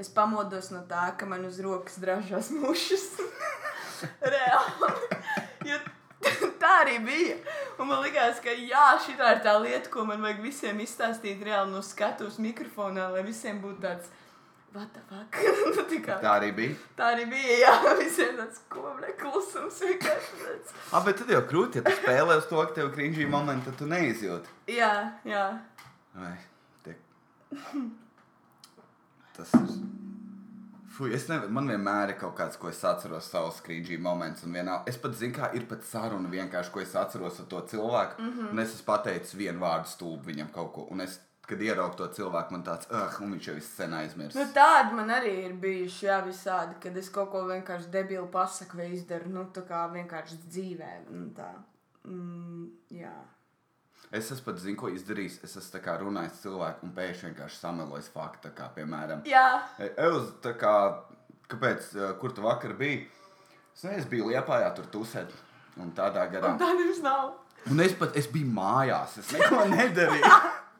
es 0.00 0.08
pamodos 0.12 0.70
no 0.74 0.82
tā, 0.88 1.10
ka 1.18 1.28
man 1.28 1.44
uz 1.48 1.60
rokas 1.64 1.98
dražās 2.02 2.50
mušas. 2.54 3.06
Reāli. 4.32 4.92
Jo 5.68 5.80
tā 6.62 6.70
arī 6.84 6.98
bija. 7.04 7.36
Un 7.80 7.88
man 7.88 8.02
liekas, 8.04 8.40
ka 8.44 8.52
jā, 8.52 8.86
šī 9.04 9.16
ir 9.16 9.42
tā 9.44 9.54
lieta, 9.60 9.90
ko 9.92 10.04
man 10.08 10.22
vajag 10.24 10.42
visiem 10.44 10.80
izstāstīt 10.84 11.42
reāli 11.46 11.72
no 11.72 11.82
skatuves 11.84 12.40
mikrofonā, 12.42 13.10
lai 13.14 13.24
visiem 13.26 13.60
būtu 13.62 13.80
tāds. 13.84 14.10
What 14.72 14.92
the 14.94 15.00
fuck? 15.08 15.34
Nu, 15.70 15.82
tā, 15.82 15.96
kā, 16.04 16.18
Tā 16.22 16.36
arī 16.38 16.52
bija. 16.54 16.74
tā 16.98 17.08
arī 17.16 17.24
bija. 17.32 17.56
Jā, 17.64 17.72
visiem 17.98 18.36
tāds 18.38 18.60
klusums 19.18 19.80
vienkārši. 19.82 20.52
Ah, 20.92 21.02
bet 21.06 21.18
tad 21.18 21.32
jau 21.34 21.40
krūti, 21.48 21.80
ja 21.80 21.86
tu 21.88 21.94
spēlē 21.96 22.36
uz 22.38 22.46
to, 22.46 22.60
ka 22.62 22.76
tev 22.78 22.94
momenti, 23.32 23.66
tad 23.66 23.80
tu 23.80 23.90
neizjūti. 23.90 24.54
Jā, 24.76 24.92
jā. 25.26 25.48
Vai. 26.14 26.36
Tas 29.36 29.54
ir. 29.54 29.72
Fui, 31.00 31.14
es 31.16 31.24
nevaru, 31.30 31.48
man 31.56 31.70
vienmēr 31.70 32.10
ir 32.12 32.16
kaut 32.20 32.34
kāds, 32.36 32.58
ko 32.60 32.68
es 32.68 32.82
atceros, 32.84 33.30
savus 33.32 33.62
skrīdžī 33.62 33.96
momentus. 34.04 34.44
un 34.44 34.52
Vienā, 34.58 34.74
es 34.90 34.98
pat 35.00 35.14
zinu, 35.16 35.32
kā 35.38 35.48
ir 35.56 35.64
pat 35.70 35.86
saruna 35.88 36.28
vienkārši, 36.28 36.72
ko 36.74 36.82
es 36.82 36.92
atceros 36.98 37.38
ar 37.40 37.46
to 37.48 37.60
cilvēku. 37.70 38.20
Mm 38.20 38.32
-hmm. 38.32 38.50
Un 38.50 38.58
es 38.58 38.74
esmu 38.74 38.86
pateicis 38.86 39.34
vienu 39.34 39.60
vārdu 39.60 39.88
stulbu 39.88 40.30
viņam 40.30 40.52
kaut 40.52 40.72
ko. 40.74 40.86
Un 40.90 41.00
es, 41.00 41.20
kad 41.46 41.62
ieraugu 41.62 41.96
to 41.96 42.06
cilvēku, 42.06 42.52
man 42.52 42.62
tāds, 42.62 42.86
ah, 42.90 43.16
un 43.22 43.32
viņš 43.32 43.48
jau 43.48 43.54
viss 43.54 43.76
sen 43.76 43.94
aizmirst. 43.94 44.36
Nu, 44.36 44.44
tādi 44.54 44.94
man 44.94 45.08
arī 45.08 45.34
ir 45.46 45.52
bijuši, 45.52 46.06
jā, 46.06 46.20
visādi, 46.26 46.74
kad 46.80 46.96
es 46.96 47.08
kaut 47.08 47.30
ko 47.30 47.46
vienkārši 47.46 47.90
debilu 47.90 48.26
pasaku 48.26 48.76
vai 48.76 48.92
izdaru, 48.92 49.28
nu, 49.28 49.44
tā 49.54 49.62
kā 49.62 49.92
vienkārši 49.92 50.36
dzīvē. 50.50 50.92
Tā. 51.36 51.52
Mm, 52.04 52.70
jā. 52.90 53.16
Es 54.10 54.30
esmu 54.34 54.44
pat 54.48 54.58
zinu, 54.58 54.76
ko 54.80 54.88
izdarījis. 54.90 55.36
Es 55.46 55.52
esmu 55.60 55.80
kā 55.84 55.92
runājis 56.00 56.32
ar 56.34 56.42
cilvēku 56.42 56.86
un 56.88 56.92
pēkšņi 56.96 57.28
vienkārši 57.28 57.60
samelojis 57.60 58.08
faktu. 58.14 58.50
kā, 58.56 58.70
Piemēram, 58.74 59.20
Jā, 59.28 59.44
Eus, 60.02 60.32
kā, 60.58 60.72
kāpēc, 61.52 61.92
kur 62.20 62.32
tu 62.34 62.42
vakar 62.42 62.72
biji? 62.78 63.04
Es, 63.76 63.84
ne, 63.86 63.94
es 64.00 64.08
biju 64.10 64.32
Liepājā, 64.32 64.72
tur 64.74 64.88
tusēt. 64.90 65.30
Un 65.78 65.92
tādā 65.96 66.24
garā. 66.32 66.50
un 66.52 66.58
tā 66.58 66.72
nevis 66.74 66.98
nav. 67.04 67.36
Un 67.70 67.80
es 67.80 67.92
pat 67.94 68.16
es 68.18 68.26
biju 68.26 68.50
mājās, 68.56 69.18
es 69.22 69.30
neko 69.36 69.62
nedarīju. 69.76 70.32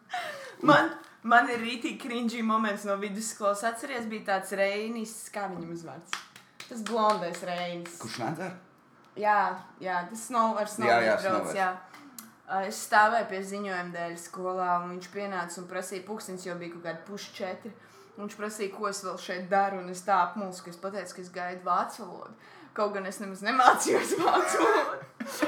Man, 0.68 0.90
man 1.22 1.48
ir 1.48 1.62
rītīgi 1.62 1.96
cringy 2.02 2.42
moments 2.44 2.82
no 2.84 2.96
vidusskolas. 3.00 3.62
Atceries, 3.64 4.04
bija 4.10 4.26
tāds 4.34 4.50
Reinis, 4.58 5.14
kā 5.32 5.46
viņam 5.48 5.70
uzvārds. 5.72 6.18
Tas 6.66 6.82
blondais 6.84 7.40
Reinis. 7.48 7.94
Kurš 8.02 8.18
nedzer? 8.20 8.52
Jā, 9.16 9.38
jā, 9.80 10.02
tas 10.10 10.26
nav 10.34 10.58
ar 10.60 10.68
Jā, 10.68 10.98
jā, 11.06 11.14
snowboard. 11.22 11.56
jā. 11.56 11.70
Uh, 12.50 12.66
Es 12.66 12.80
stāvēju 12.88 13.28
pie 13.30 13.40
ziņojuma 13.46 13.94
dēļ 13.94 14.16
skolā, 14.18 14.70
un 14.82 14.96
viņš 14.96 15.08
pienāca 15.14 15.60
un 15.62 15.68
prasīja, 15.70 16.02
pūkstens 16.06 16.46
jau 16.48 16.56
bija 16.58 16.74
kaut 16.74 16.86
kādi 16.88 17.04
puši 17.06 17.34
četri. 17.36 17.70
Viņš 18.16 18.34
prasīja, 18.36 18.72
ko 18.74 18.88
es 18.90 19.02
vēl 19.06 19.18
šeit 19.22 19.44
daru, 19.52 19.78
un 19.84 19.92
es 19.92 20.02
tā 20.04 20.16
apmulsu, 20.24 20.64
ka 20.64 20.72
es 20.72 20.80
pateicu, 20.80 21.14
ka 21.14 21.22
es 21.22 21.30
gaidu 21.34 21.62
vācu 21.68 22.02
valodu. 22.02 22.34
Kaut 22.74 22.92
gan 22.96 23.06
es 23.06 23.20
nemaz 23.22 23.44
nemācījos 23.46 24.16
vācu 24.18 24.64
valodu. 24.64 25.46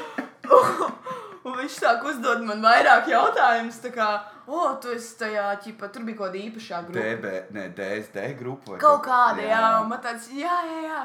un 1.49 1.59
viņš 1.59 1.81
sāk 1.83 2.07
uzdot 2.07 2.47
man 2.47 2.63
vairāk 2.63 3.11
jautājumus, 3.11 3.83
tā 3.83 3.91
kā, 3.97 4.09
o, 4.47 4.61
oh, 4.61 4.71
tu 4.83 4.95
esi 4.95 5.19
tajā, 5.25 5.49
ķipa, 5.67 5.91
tur 5.91 6.07
bija 6.07 6.21
kaut 6.21 6.31
kāda 6.31 6.43
īpašā 6.45 6.85
grupa. 6.87 7.03
DB, 7.03 7.35
ne, 7.59 7.67
DSD 7.77 8.31
grupa. 8.39 8.79
Kaut 8.83 9.03
kāda, 9.09 9.43
jā, 9.43 9.59
jā 9.59 9.75
un 9.83 9.91
man 9.91 10.07
tāds, 10.07 10.31
jā, 10.39 10.55
jā, 10.71 10.81
jā. 10.87 11.03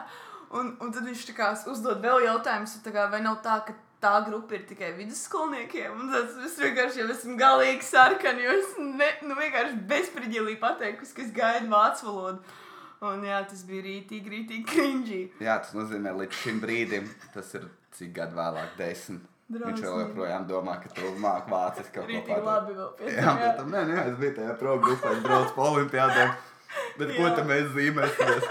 Un, 0.62 0.72
un 0.80 0.94
tad 0.94 1.10
viņš 1.10 1.26
tā 1.32 1.36
kā 1.42 1.52
uzdod 1.74 2.06
vēl 2.06 2.30
jautājumus, 2.30 2.78
tā 2.86 2.94
kā, 2.94 3.10
vai 3.12 3.26
nav 3.26 3.42
tā, 3.44 3.58
ka 3.66 3.74
tā 4.04 4.14
grupa 4.28 4.56
ir 4.58 4.64
tikai 4.70 4.92
vidusskolniekiem. 4.98 6.04
Tas 6.14 6.36
es 6.46 6.58
vienkārši 6.62 7.02
jau 7.04 7.08
esmu 7.14 7.38
galīgi 7.40 7.86
sarkani, 7.88 8.44
jo 8.46 8.56
es 8.60 8.76
ne, 8.80 9.10
nu, 9.26 9.38
vienkārši 9.40 9.80
bezspriģēlī 9.90 10.58
pateikusi, 10.62 11.16
ka 11.18 11.26
es 11.26 11.32
gaidu 11.36 11.72
vācu 11.74 12.10
valodu. 12.10 12.58
Un 13.08 13.22
jā, 13.26 13.40
tas 13.46 13.62
bija 13.70 13.84
rītīgi, 13.86 14.32
rītīgi 14.34 14.66
cringy. 14.72 15.20
jā, 15.46 15.58
tas 15.62 15.74
nozīmē 15.78 16.16
līdz 16.18 16.38
šim 16.44 16.62
brīdim, 16.64 17.10
tas 17.34 17.52
ir 17.60 17.68
cik 17.94 18.14
gadu 18.16 18.38
vēlāk, 18.40 18.72
desmit. 18.80 19.26
Viņš 19.48 19.62
vēl 19.64 19.76
Drausmīgi. 19.80 20.00
joprojām 20.10 20.48
domā, 20.50 20.74
ka 20.84 20.90
tu 20.92 21.12
māki 21.24 21.54
vāciski 21.54 21.94
kaut 21.96 22.10
ko 22.10 22.18
pateikt. 22.26 22.48
labi 22.48 22.74
vēl 22.76 23.14
Jā, 23.14 23.22
tam. 23.24 23.38
bet 23.40 23.54
tam 23.62 23.70
nē, 23.72 23.84
nē, 23.92 24.02
es 24.10 24.18
biju 24.20 24.34
tajā 24.40 24.56
pro 24.60 24.74
grupā, 24.84 25.14
es 25.16 25.22
braucu 25.24 25.54
pa 25.56 25.68
olimpiādēm. 25.70 26.34
Bet 26.98 27.14
ko 27.16 27.24
Jā. 27.24 27.36
tam 27.38 27.48
mēs 27.54 27.70
zīmēsimies? 27.78 28.50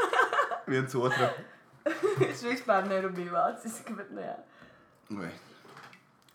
Viens 0.73 0.95
otru. 0.97 1.29
es 2.31 2.41
vispār 2.47 2.87
nerūpēju 2.89 3.35
vāciski, 3.35 3.99
bet 3.99 4.09
nu, 4.17 4.23
jā. 4.25 4.39
Ui. 5.15 5.29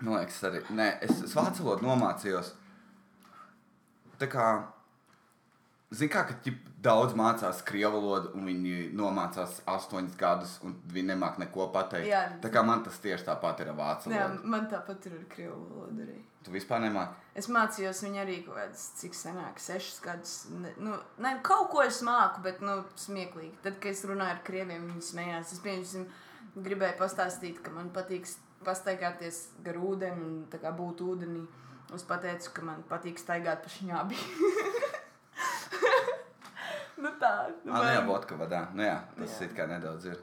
Man 0.01 0.17
liekas, 0.17 0.41
arī. 0.47 0.61
Nē, 0.73 0.87
es, 1.05 1.23
es 1.27 1.33
vācu 1.37 1.65
valodu 1.65 1.85
nomācījos. 1.85 2.53
Tā 4.21 4.29
kā. 4.31 4.45
Zini, 5.91 6.07
kā 6.13 6.23
ka 6.23 6.37
daudz 6.81 7.13
mācās 7.19 7.59
krievu 7.67 7.99
valodu, 7.99 8.31
un 8.37 8.47
viņi 8.47 8.75
nomācās 8.95 9.57
astoņus 9.69 10.15
gadus, 10.17 10.53
un 10.63 10.77
viņi 10.93 11.11
nemāk 11.11 11.37
neko 11.41 11.67
pateikt. 11.73 12.07
Jā. 12.07 12.21
Tā 12.41 12.51
kā 12.53 12.63
man 12.65 12.85
tas 12.85 12.97
tieši 13.03 13.27
tāpat 13.27 13.59
ir 13.65 13.73
vācu 13.77 14.13
jā 14.13 14.23
valodu. 14.23 14.51
man 14.55 14.69
tāpat 14.71 15.09
ir 15.09 15.17
krievu 15.33 15.59
valodu 15.67 16.05
arī. 16.05 16.17
Tu 16.41 16.53
vispār 16.55 16.81
nemāki. 16.81 17.19
Es 17.37 17.51
mācījos 17.53 18.01
viņu 18.05 18.21
arī 18.23 18.39
kaut 18.45 18.57
kādus, 18.57 18.85
cik 18.97 19.17
senāk, 19.19 19.59
sešus 19.61 19.99
gadus. 20.01 20.37
Nu, 20.81 20.95
ne, 21.21 21.35
kaut 21.45 21.69
ko 21.73 21.83
es 21.85 21.99
māku, 22.07 22.41
bet 22.47 22.63
nu, 22.65 22.79
smieklīgi. 22.97 23.59
Tad, 23.67 23.77
kad 23.83 23.91
es 23.93 24.05
runāju 24.09 24.39
ar 24.39 24.41
krieviem, 24.47 24.87
viņi 24.89 25.05
smējās. 25.11 25.53
Es 25.53 25.61
pieņemsim, 25.61 26.07
gribēju 26.55 26.97
pastāstīt, 27.03 27.61
ka 27.61 27.75
man 27.75 27.91
patīk 27.93 28.25
pastaigāties 28.65 29.43
gar 29.65 29.77
ūdeni 29.77 30.25
un 30.25 30.45
būt 30.77 31.03
ūdenī. 31.05 31.45
Es 31.95 32.05
pateicu, 32.07 32.53
ka 32.55 32.63
man 32.63 32.83
patīk 32.87 33.19
staigāt 33.19 33.65
pa 33.65 33.71
šņābi. 33.71 34.15
nu, 37.03 37.11
tā. 37.19 37.31
Ah, 37.51 37.67
nu 37.67 37.83
jā, 37.83 38.03
vodka 38.07 38.37
vadā. 38.39 38.61
Nu 38.73 38.85
jā, 38.85 38.95
tas 39.17 39.35
Jā. 39.35 39.49
it 39.49 39.57
kā 39.57 39.67
nedaudz 39.67 40.07
ir. 40.13 40.21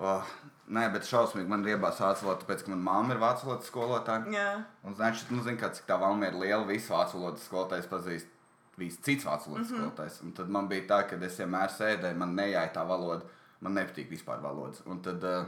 Oh, 0.00 0.30
nē, 0.74 0.88
bet 0.94 1.06
šausmīgi 1.06 1.50
man 1.50 1.62
riebās 1.66 2.00
vācu 2.02 2.26
valoda, 2.26 2.42
tāpēc, 2.42 2.64
ka 2.64 2.72
manā 2.72 2.82
mamma 2.82 3.14
ir 3.14 3.20
vācu 3.22 3.46
valodas 3.46 3.68
skolotāja. 3.70 4.24
Jā. 4.34 4.48
Un, 4.82 4.96
znači, 4.98 5.28
nu, 5.30 5.42
zini, 5.44 5.60
kā, 5.60 5.70
cik 5.76 5.86
tā 5.86 5.98
valma 6.00 6.30
ir 6.30 6.38
liela, 6.40 6.64
visu 6.66 6.94
vācu 6.94 7.20
valodas 7.20 7.44
skolotājs 7.46 7.90
pazīst. 7.90 8.32
Viss 8.80 8.98
cits 9.06 9.22
vācu 9.22 9.52
valodas 9.52 9.70
mm 9.70 9.76
-hmm. 9.76 9.84
skolotājs. 9.84 10.22
Un 10.22 10.32
tad 10.32 10.48
man 10.50 10.68
bija 10.68 10.86
tā, 10.88 11.02
ka 11.08 11.16
es 11.26 11.38
vienmēr 11.38 11.70
sēdēju, 11.70 12.16
man 12.16 12.34
nejāja 12.34 12.72
tā 12.74 12.86
valoda. 12.88 13.22
Man 13.60 13.74
nepatīk 13.74 14.10
vispār 14.10 14.42
valodas. 14.42 14.82
Un 14.86 15.02
tad 15.02 15.24
uh, 15.24 15.46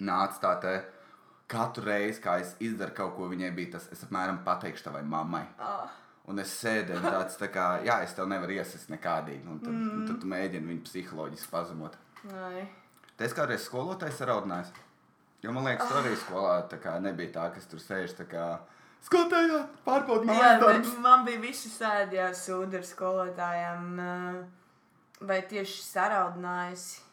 nāca 0.00 0.42
tā 0.42 0.54
te. 0.62 0.76
Katru 1.46 1.84
reizi, 1.86 2.18
kad 2.24 2.42
es 2.42 2.56
izdaru 2.58 2.94
kaut 2.94 3.12
ko, 3.14 3.28
viņai 3.30 3.52
bija 3.54 3.76
tas, 3.76 3.86
es 3.94 4.02
apmēram 4.02 4.40
pateikšu 4.46 4.88
tavai 4.88 5.04
mammai. 5.06 5.44
Ah. 5.62 5.92
Un 6.26 6.42
es 6.42 6.50
sēdēju 6.58 7.04
tāds, 7.04 7.36
tā 7.38 7.46
kā, 7.54 7.66
jā, 7.86 8.00
es 8.02 8.16
tev 8.16 8.26
nevaru 8.26 8.56
iesist 8.56 8.90
nekādīgi. 8.90 9.44
Un 9.46 9.60
tad, 9.62 9.70
mm. 9.70 9.92
un 9.94 10.08
tad 10.08 10.18
tu 10.24 10.30
mēģini 10.32 10.72
viņu 10.72 10.82
psiholoģiski 10.88 11.52
pazemot. 11.52 11.94
Es 13.22 13.36
kādreiz 13.36 13.62
skolotājs 13.68 14.18
saraudinājis. 14.18 14.74
Jo 15.44 15.54
man 15.54 15.68
liekas, 15.68 15.86
tur 15.86 16.00
arī 16.00 16.16
skolā 16.18 16.56
tā 16.66 16.80
kā, 16.82 16.96
nebija 17.04 17.36
tā, 17.36 17.46
kas 17.54 17.70
tur 17.70 17.78
sēž. 17.78 18.16
Skolotājā, 19.06 19.62
pārbaudīt, 19.86 20.32
bet 20.34 20.64
darbus. 20.64 20.94
man 21.04 21.22
bija 21.28 21.38
visi 21.44 21.70
sēdījās 21.70 22.42
sūdi 22.48 22.80
ar 22.80 22.86
skolotājiem. 22.90 23.90
ā, 24.02 24.14
Vai 25.26 25.38
tieši 25.48 25.78
saraudinājusi? 25.80 27.05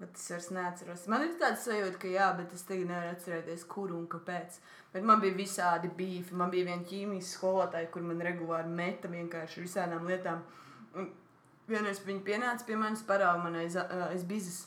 Bet 0.00 0.16
es 0.18 0.26
vairs 0.32 0.48
neatceros. 0.50 1.04
Man 1.10 1.22
ir 1.22 1.36
tāds 1.38 1.68
sajūta, 1.68 1.98
ka 2.02 2.10
jā, 2.10 2.26
bet 2.34 2.54
es 2.56 2.64
tagad 2.66 2.88
nevaru 2.90 3.12
atcerēties, 3.14 3.62
kur 3.70 3.92
un 3.94 4.08
kāpēc. 4.10 4.56
Bet 4.94 5.06
man 5.06 5.22
bija 5.22 5.36
visādi 5.38 5.90
bīfi. 5.94 6.34
Man 6.38 6.50
bija 6.50 6.66
viena 6.72 6.82
ķīmijas 6.88 7.30
skolotāja, 7.36 7.90
kur 7.94 8.02
man 8.02 8.22
regulāri 8.26 8.74
meta 8.74 9.10
vienkārši 9.12 9.62
visādām 9.62 10.10
lietām. 10.10 10.42
Un 10.98 11.12
vienreiz 11.70 12.02
viņa 12.04 12.26
pienāca 12.26 12.66
pie 12.66 12.78
manis, 12.80 13.06
parāda 13.06 13.38
man 13.42 13.60
aiz, 13.62 13.78
aiz 14.10 14.26
bizes. 14.26 14.64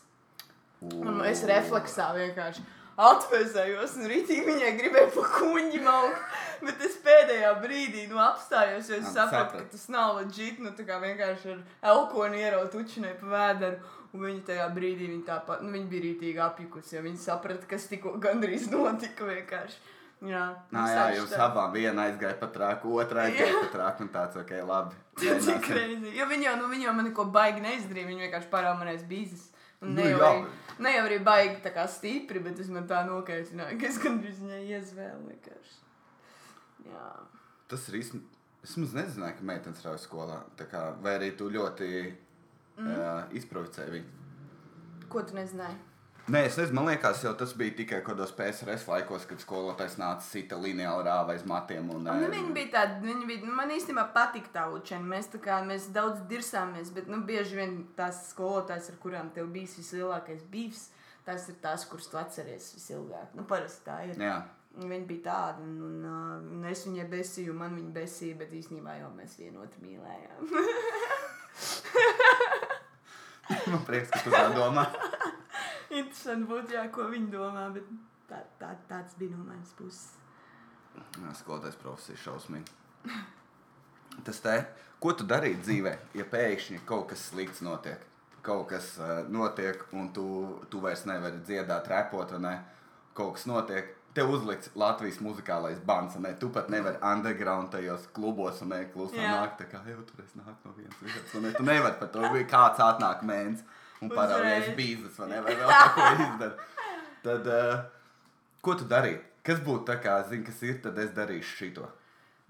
Un 0.80 1.22
es 1.26 1.44
refleksā 1.50 2.12
vienkārši 2.16 2.64
atvēsējos, 2.98 3.94
un 4.00 4.10
rītīgi 4.10 4.46
viņai 4.46 4.72
gribēju 4.80 5.12
pa 5.14 5.24
kuņģi 5.36 5.82
maukt. 5.86 6.38
Bet 6.64 6.82
es 6.88 6.98
pēdējā 7.06 7.52
brīdī 7.62 8.08
nu, 8.10 8.18
apstājos, 8.22 8.90
jo 8.90 8.98
es 8.98 9.12
sapratu, 9.14 9.60
ka 9.60 9.74
tas 9.76 9.86
nav 9.94 10.16
leģit. 10.18 10.64
Nu, 10.64 10.72
tā 10.78 10.86
kā 10.88 10.98
vienkārši 11.04 11.54
ar 11.54 11.92
elkonu 11.94 12.40
ieraut 12.42 12.78
učiņai 12.78 13.14
pa 13.20 13.32
vēderu. 13.36 13.94
Un 14.16 14.24
viņa 14.24 14.44
tajā 14.48 14.66
brīdī 14.74 15.10
viņa 15.12 15.26
tāpat, 15.28 15.62
nu, 15.66 15.72
viņa 15.76 15.90
bija 15.92 16.04
rītīgi 16.06 16.40
apjukusi, 16.46 16.96
jo 16.96 17.02
viņa 17.04 17.20
saprata, 17.26 17.68
kas 17.70 17.88
tikko 17.92 18.14
gandrīz 18.24 18.70
notika 18.72 19.28
vienkārši. 19.28 19.80
Jā, 20.26 20.46
Nā, 20.74 20.84
jā, 20.90 21.02
jūs 21.20 21.28
štādi. 21.30 21.44
abām 21.46 21.74
viena 21.76 22.08
aizgāja 22.08 22.38
pa 22.40 22.48
trāku, 22.50 22.96
otrā 22.98 23.28
aizgāja 23.28 23.60
pa 23.60 23.68
trāku, 23.76 24.08
un 24.08 24.10
tāds, 24.16 24.40
ok, 24.42 24.54
labi. 24.66 24.96
Tas 25.20 25.50
ir 25.52 25.60
crazy. 25.62 26.14
Jo 26.18 26.26
viņi 26.32 26.48
jau, 26.48 26.56
nu, 26.64 26.70
viņi 26.72 26.88
jau 26.88 26.94
man 26.98 27.06
neko 27.12 27.26
baigi 27.36 27.62
neizdarīja. 27.62 28.08
Viņi 28.10 28.26
vienkārši 28.26 28.50
parāda 28.50 28.80
manais 28.80 29.04
bīzes. 29.06 29.44
Un 29.82 29.92
Nu, 29.94 30.00
ne 30.02 30.08
jau, 30.10 30.18
jā. 30.18 30.30
arī, 30.32 30.72
ne 30.82 30.94
jau 30.96 31.04
arī 31.06 31.20
baigi 31.28 31.60
tā 31.62 31.70
kā 31.76 31.84
stipri, 31.86 32.42
bet 32.42 32.58
es 32.64 32.72
man 32.74 32.88
tā 32.90 33.04
nokaisināju, 33.06 33.78
ka 33.78 33.86
es 33.92 34.00
gandrīz 34.02 34.40
viņai 34.42 34.64
iezvēlu 34.74 35.28
vienkārši. 35.28 35.78
Jā. 36.88 37.10
Tas 37.70 37.86
ir 37.92 38.00
īsti. 38.02 38.22
Es 38.66 38.74
maz 38.82 38.96
nezināju, 38.98 39.38
ka 39.38 39.46
meitenes 39.48 39.84
rauj 39.86 40.00
skolā. 40.02 40.40
Tā 40.58 40.66
Kā, 40.72 40.82
vai 41.04 41.14
arī 41.20 41.30
tu 41.38 41.46
ļoti 41.54 41.92
mm. 42.78 42.96
uh, 42.96 43.20
izprovocēji 43.38 43.98
viņu. 43.98 44.16
Ko 45.12 45.24
tu 45.24 45.38
nezināji? 45.38 45.78
Nē, 46.28 46.42
es 46.44 46.58
nezinu, 46.60 46.76
man 46.76 46.90
liekas, 46.90 47.22
jau 47.24 47.32
tas 47.40 47.54
bija 47.56 47.72
tikai 47.78 48.02
kaut 48.02 48.18
kādos 48.18 48.34
PSRS 48.36 48.84
laikos, 48.90 49.24
kad 49.30 49.40
skolotājs 49.40 49.94
nāca 49.96 50.26
sita 50.26 50.58
lineāli 50.60 51.06
rāva 51.08 51.32
aiz 51.32 51.46
matiem. 51.48 51.88
Un, 51.88 52.04
Un, 52.04 52.20
nu, 52.20 52.28
viņi 52.34 52.52
bija 52.58 52.70
tādi, 52.74 53.08
viņi 53.08 53.24
bija, 53.30 53.44
nu, 53.48 53.54
man 53.56 53.72
īstenībā 53.72 54.10
patīk 54.16 54.50
tā 54.52 54.66
učena. 54.76 55.08
Mēs, 55.08 55.28
tā 55.32 55.40
kā, 55.44 55.62
mēs 55.64 55.88
daudz 55.96 56.20
dirsāmies, 56.28 56.92
bet 56.92 57.08
nu, 57.08 57.22
bieži 57.30 57.56
vien 57.62 57.80
tās 57.96 58.26
skolotājas, 58.34 58.92
ar 58.92 58.98
kurām 59.00 59.32
tev 59.36 59.48
bijis 59.56 59.78
vislielākais 59.80 60.44
bīvs, 60.52 60.90
tās 61.30 61.48
ir 61.48 61.56
tās, 61.64 61.88
kuras 61.88 62.12
tu 62.12 62.20
atceries 62.20 62.76
visilgāk. 62.76 63.32
Nu, 63.38 63.48
parasti 63.48 63.88
tā 63.88 63.98
ir. 64.10 64.16
Jā, 64.20 64.42
Viņa 64.78 65.08
bija 65.10 65.24
tāda, 65.26 65.64
un, 65.64 65.72
un, 65.82 66.04
un 66.54 66.66
es 66.70 66.84
viņai 66.86 67.08
besīju, 67.10 67.56
man 67.58 67.74
viņa 67.80 67.92
besīja, 67.96 68.36
bet 68.44 68.52
īstenībā 68.54 68.94
jau 69.00 69.10
mēs 69.16 69.34
vienotru 69.40 69.80
mīlējām. 69.82 70.44
man 73.72 73.84
prieks, 73.88 74.12
ka 74.12 74.22
tu 74.26 74.34
tā 74.34 74.48
domā. 74.56 74.86
Interesanti 76.00 76.50
būtu, 76.50 76.76
jā, 76.76 76.86
ko 76.94 77.08
viņi 77.12 77.32
domā, 77.32 77.68
bet 77.76 77.88
tā, 78.30 78.42
tā, 78.60 78.74
tāds 78.90 79.16
bija 79.20 79.36
no 79.36 79.46
manas 79.48 79.72
puses. 79.78 80.18
Jā, 80.98 81.32
Skolotājs 81.38 81.78
profesija 81.80 82.20
šausmīgi. 82.26 82.76
Tas 84.28 84.42
te, 84.44 84.56
ko 85.04 85.14
tu 85.16 85.28
darīji 85.30 85.62
dzīvē, 85.62 85.94
ja 86.18 86.26
pēkšņi 86.28 86.82
kaut 86.90 87.12
kas 87.12 87.28
slikts 87.30 87.62
notiek? 87.66 88.02
Kaut 88.46 88.70
kas 88.72 88.94
uh, 89.02 89.22
notiek, 89.32 89.82
un 89.96 90.10
tu, 90.16 90.26
tu 90.72 90.82
vairs 90.84 91.04
nevari 91.08 91.44
dziedāt, 91.46 91.90
repot, 91.92 92.32
vai 92.36 92.42
ne? 92.44 92.56
Kaut 93.18 93.36
kas 93.38 93.48
notiek. 93.50 93.94
Tev 94.18 94.32
uzlikts 94.34 94.72
Latvijas 94.74 95.20
muzikālais 95.22 95.78
bans, 95.86 96.16
un 96.18 96.24
ne? 96.26 96.32
tu 96.42 96.50
pat 96.54 96.72
nevari 96.74 96.98
underground 97.06 97.70
tajos 97.70 98.08
klubos, 98.16 98.64
un 98.66 98.74
klusā 98.94 99.22
nāk. 99.22 99.58
Tā 99.60 99.68
kā 99.70 99.84
jau 99.86 100.00
tur 100.08 100.24
es 100.24 100.34
nāku 100.40 100.66
no 100.66 100.74
vienas 100.74 101.04
vietas, 101.04 101.36
un 101.38 101.46
ne, 101.46 101.52
tu 101.54 101.66
nevari 101.68 102.00
par 102.00 102.10
to, 102.16 102.24
kāds 102.50 102.82
atnāk 102.82 103.22
mēnesis 103.22 103.84
un 104.02 104.12
parādījās 104.14 104.72
Uzreiz. 104.72 104.78
bīzes, 104.80 105.20
vai 105.22 105.30
ne? 105.32 105.44
Vai 105.46 105.56
vēl 105.60 105.74
kaut 105.76 105.94
ko 105.94 106.08
izdara. 106.26 106.68
Tad, 107.28 107.50
uh, 107.54 108.18
ko 108.66 108.76
tu 108.80 108.90
darīji? 108.90 109.22
Kas 109.48 109.62
būtu 109.64 109.86
tā 109.88 109.98
kā, 110.04 110.18
zini, 110.28 110.46
kas 110.50 110.62
ir, 110.66 110.80
tad 110.84 110.98
es 111.00 111.14
darīšu 111.16 111.54
šito. 111.62 111.88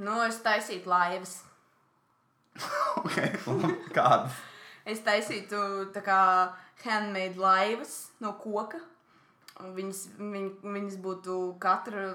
Nu, 0.02 0.18
es 0.26 0.40
taisītu 0.46 0.90
laivas. 0.92 1.42
Okay. 2.98 3.30
Kādas? 3.94 4.34
Es 4.90 5.04
taisītu 5.06 5.60
tā 5.94 6.02
kā 6.02 6.22
handmade 6.82 7.38
laivas 7.38 8.08
no 8.24 8.32
koka. 8.42 8.80
Viņas, 9.58 10.02
viņ, 10.20 10.50
viņas 10.64 10.98
būtu 11.02 11.38
katra 11.62 12.12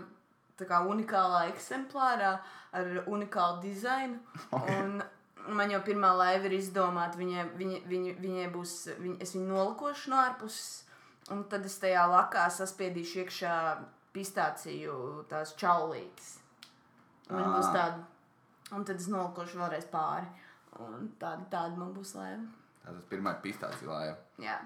kā 0.68 0.82
unikālā 0.86 1.48
eksemplārā 1.50 2.36
ar 2.72 2.92
unikālu 3.06 3.62
dizainu. 3.64 4.20
Okay. 4.52 4.82
Un 4.84 5.56
man 5.56 5.72
jau 5.72 5.80
pirmā 5.82 6.12
laiva 6.14 6.46
ir 6.46 6.58
izdomāta. 6.58 7.18
Viņai, 7.18 7.46
viņa, 7.58 7.80
viņa, 7.88 8.14
viņai 8.20 8.46
būs, 8.54 8.74
viņa, 9.00 9.16
es 9.24 9.34
viņu 9.34 9.48
nolikošu 9.48 10.12
no 10.12 10.20
ārpuses, 10.22 10.84
un 11.32 11.42
tad 11.50 11.66
es 11.66 11.78
tajā 11.82 12.04
lakā 12.10 12.44
saspiedīšu 12.52 13.24
iekšā 13.24 13.56
pistāciju 14.12 15.24
tās 15.30 15.54
čaulītes. 15.58 16.34
Viņa 17.30 17.48
būs 17.48 17.70
Ā. 17.70 17.74
tāda, 17.74 18.04
un 18.76 18.84
tad 18.88 19.00
es 19.00 19.08
nolikošu 19.10 19.62
vēlreiz 19.62 19.88
pāri. 19.90 20.28
Un 20.82 21.10
tāda, 21.20 21.46
tāda 21.52 21.80
man 21.80 21.92
būs 21.96 22.14
laiva. 22.16 22.44
Tā 22.82 22.92
tas 22.92 23.08
pirmā 23.10 23.34
pistācija 23.42 23.88
laiva. 23.88 24.16
Jā. 24.42 24.56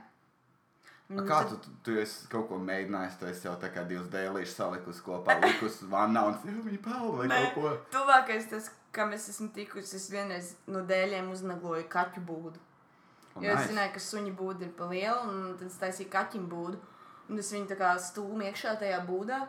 A, 1.07 1.15
Un 1.15 1.23
Kā 1.29 1.45
tu, 1.47 1.55
tu, 1.63 1.71
tu 1.87 1.93
esi 2.03 2.27
kaut 2.33 2.49
ko 2.51 2.57
mēģinājis? 2.59 3.19
Tu 3.21 3.27
esi 3.31 3.47
jau 3.47 3.53
tā 3.63 3.69
kā 3.71 3.85
divas 3.87 4.09
dēlīšas 4.11 4.57
salikusi 4.59 5.05
kopā, 5.07 5.37
likusi 5.45 5.87
vannā 5.93 6.25
un 6.27 6.39
viņa 6.67 6.81
pelna 6.83 7.13
vai 7.21 7.27
Nē, 7.31 7.37
kaut 7.55 7.61
ko. 7.63 7.75
Tuvākais 7.95 8.49
tas, 8.51 8.71
kam 8.91 9.13
es 9.15 9.29
esmu 9.31 9.53
tikusi, 9.55 10.01
es 10.01 10.09
vienreiz 10.11 10.49
no 10.67 10.83
dēļiem 10.89 11.29
uznagloju 11.31 11.87
kaķu 11.93 12.25
būdu. 12.27 12.59
Un 13.37 13.45
Jo 13.45 13.53
es 13.53 13.61
nice. 13.61 13.71
zināju, 13.71 13.93
ka 13.95 14.03
suņa 14.03 14.33
būda 14.35 14.67
ir 14.67 14.73
pa 14.75 14.89
liela, 14.91 15.23
un 15.31 15.55
tad 15.61 15.69
es 15.69 15.79
taisīju 15.79 16.11
kaķim 16.11 16.49
būdu. 16.51 16.83
Un 17.31 17.39
es 17.39 17.53
viņu 17.55 17.71
tā 17.71 17.77
kā 17.79 17.93
stūmu 18.03 18.43
iekšā 18.49 18.75
tajā 18.81 18.99
būdā, 19.07 19.41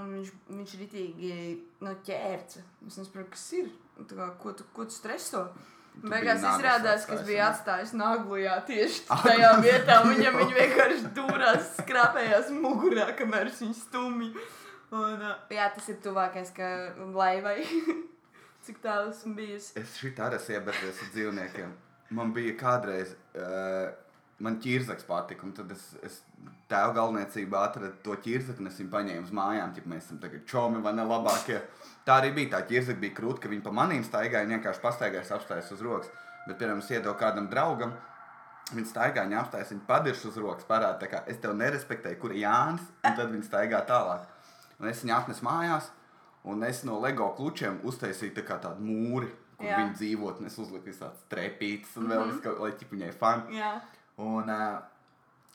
un 0.00 0.08
viņš, 0.14 0.32
viņš 0.56 0.74
ritīgi 0.80 1.30
no 1.84 1.92
ķērca. 2.06 2.64
Es 2.88 2.96
nesaprotu, 3.00 3.30
kas 3.36 3.46
ir. 3.60 3.68
Kā, 4.08 4.30
ko, 4.40 4.52
tu, 4.56 4.64
ko 4.72 4.88
tu 4.88 4.96
streso? 4.96 5.48
Beigās 6.02 6.42
izrādās, 6.42 7.04
ka 7.08 7.14
es 7.16 7.22
biju 7.24 7.42
atstājis 7.46 7.92
naglu 7.96 8.40
tieši 8.68 9.04
tajā 9.08 9.52
vietā. 9.62 10.00
Viņam 10.08 10.40
viņa 10.40 10.56
vienkārši 10.58 11.12
dūrās, 11.16 11.70
skrapējās 11.78 12.50
mugurā, 12.56 13.06
kamēr 13.16 13.48
es 13.52 13.62
viņu 13.62 13.78
stumju. 13.78 14.48
Un, 14.94 15.22
jā, 15.50 15.68
tas 15.74 15.88
ir 15.90 15.96
tuvākais, 16.04 16.52
ka 16.54 16.68
laivai. 17.14 17.62
Cik 18.64 18.78
tālu 18.84 19.10
esmu 19.12 19.34
bijusi. 19.36 19.74
Es 19.80 19.96
šeit 20.00 20.20
arī 20.24 20.38
esmu 20.40 20.56
ieberzies 20.56 21.00
ar 21.04 21.10
dzīvniekiem. 21.14 21.72
Man 22.16 22.30
bija 22.36 22.54
kādreiz, 22.60 23.14
uh, 23.36 23.90
man 24.38 24.58
ķirzaks 24.62 25.06
patika, 25.08 25.46
un 25.46 25.52
tad 25.56 25.70
es, 25.70 25.82
es 26.02 26.22
tēva 26.70 26.94
galvniecībā 26.96 27.60
atradu 27.68 27.94
to 28.02 28.16
ķirzaki, 28.24 28.60
un 28.60 28.70
es 28.70 28.80
viņu 28.80 28.90
paņēmu 28.90 29.28
uz 29.28 29.34
mājām, 29.34 29.74
ja 29.76 29.84
mēs 29.92 30.08
esam 30.08 30.18
tagad 30.22 30.46
čomi 30.50 30.82
vai 30.82 30.94
ne 30.96 31.04
labākie. 31.06 31.60
Tā 32.04 32.18
arī 32.20 32.32
bija 32.34 32.56
tā 32.56 32.64
ķirzaka, 32.68 33.00
bija 33.00 33.14
krūta, 33.14 33.44
ka 33.44 33.52
viņi 33.52 33.62
pa 33.64 33.74
manīm 33.74 34.02
staigāja, 34.04 34.50
vienkārši 34.50 34.82
pastaigājas, 34.82 35.32
apstājas 35.38 35.70
uz 35.76 35.84
rokas. 35.84 36.10
Bet, 36.48 36.58
piemēram, 36.58 36.82
es 36.82 36.90
iedodu 36.90 37.16
kādam 37.20 37.46
draugam, 37.52 37.94
Viņa 38.72 38.88
staigā, 38.88 39.26
viņa 39.26 39.40
apstājas, 39.42 39.70
viņa 39.74 39.82
padirš 39.88 40.22
uz 40.30 40.36
rokas, 40.40 40.64
parāda, 40.64 40.96
tā 41.02 41.10
kā 41.12 41.20
es 41.28 41.36
tevi 41.42 41.58
nerespektēju, 41.58 42.16
kur 42.20 42.32
ir 42.32 42.46
Jānis, 42.46 42.86
un 43.04 43.16
tad 43.18 43.28
viņa 43.34 43.44
staigā 43.44 43.80
tālāk. 43.90 44.24
Un 44.80 44.88
es 44.88 45.02
viņu 45.04 45.14
atnesu 45.18 45.44
mājās, 45.44 45.90
un 46.48 46.64
es 46.64 46.80
no 46.88 46.96
LEGO 47.02 47.28
klučiem 47.36 47.76
uztaisīju 47.84 48.32
tā 48.38 48.56
tādu 48.56 48.80
mūri, 48.86 49.28
kur 49.58 49.68
Jā. 49.68 49.82
viņa 49.82 49.98
dzīvot, 49.98 50.40
un 50.40 50.48
es 50.48 50.56
uzliku 50.58 50.88
visādas 50.88 51.20
trepītes, 51.28 51.92
un 52.00 52.08
vēl 52.08 52.24
mm 52.24 52.40
-hmm. 52.40 52.62
lai 52.64 52.72
ķip 52.72 52.96
viņai 52.96 53.12
fani. 53.20 53.58
Un 54.22 54.50
uh, 54.52 54.82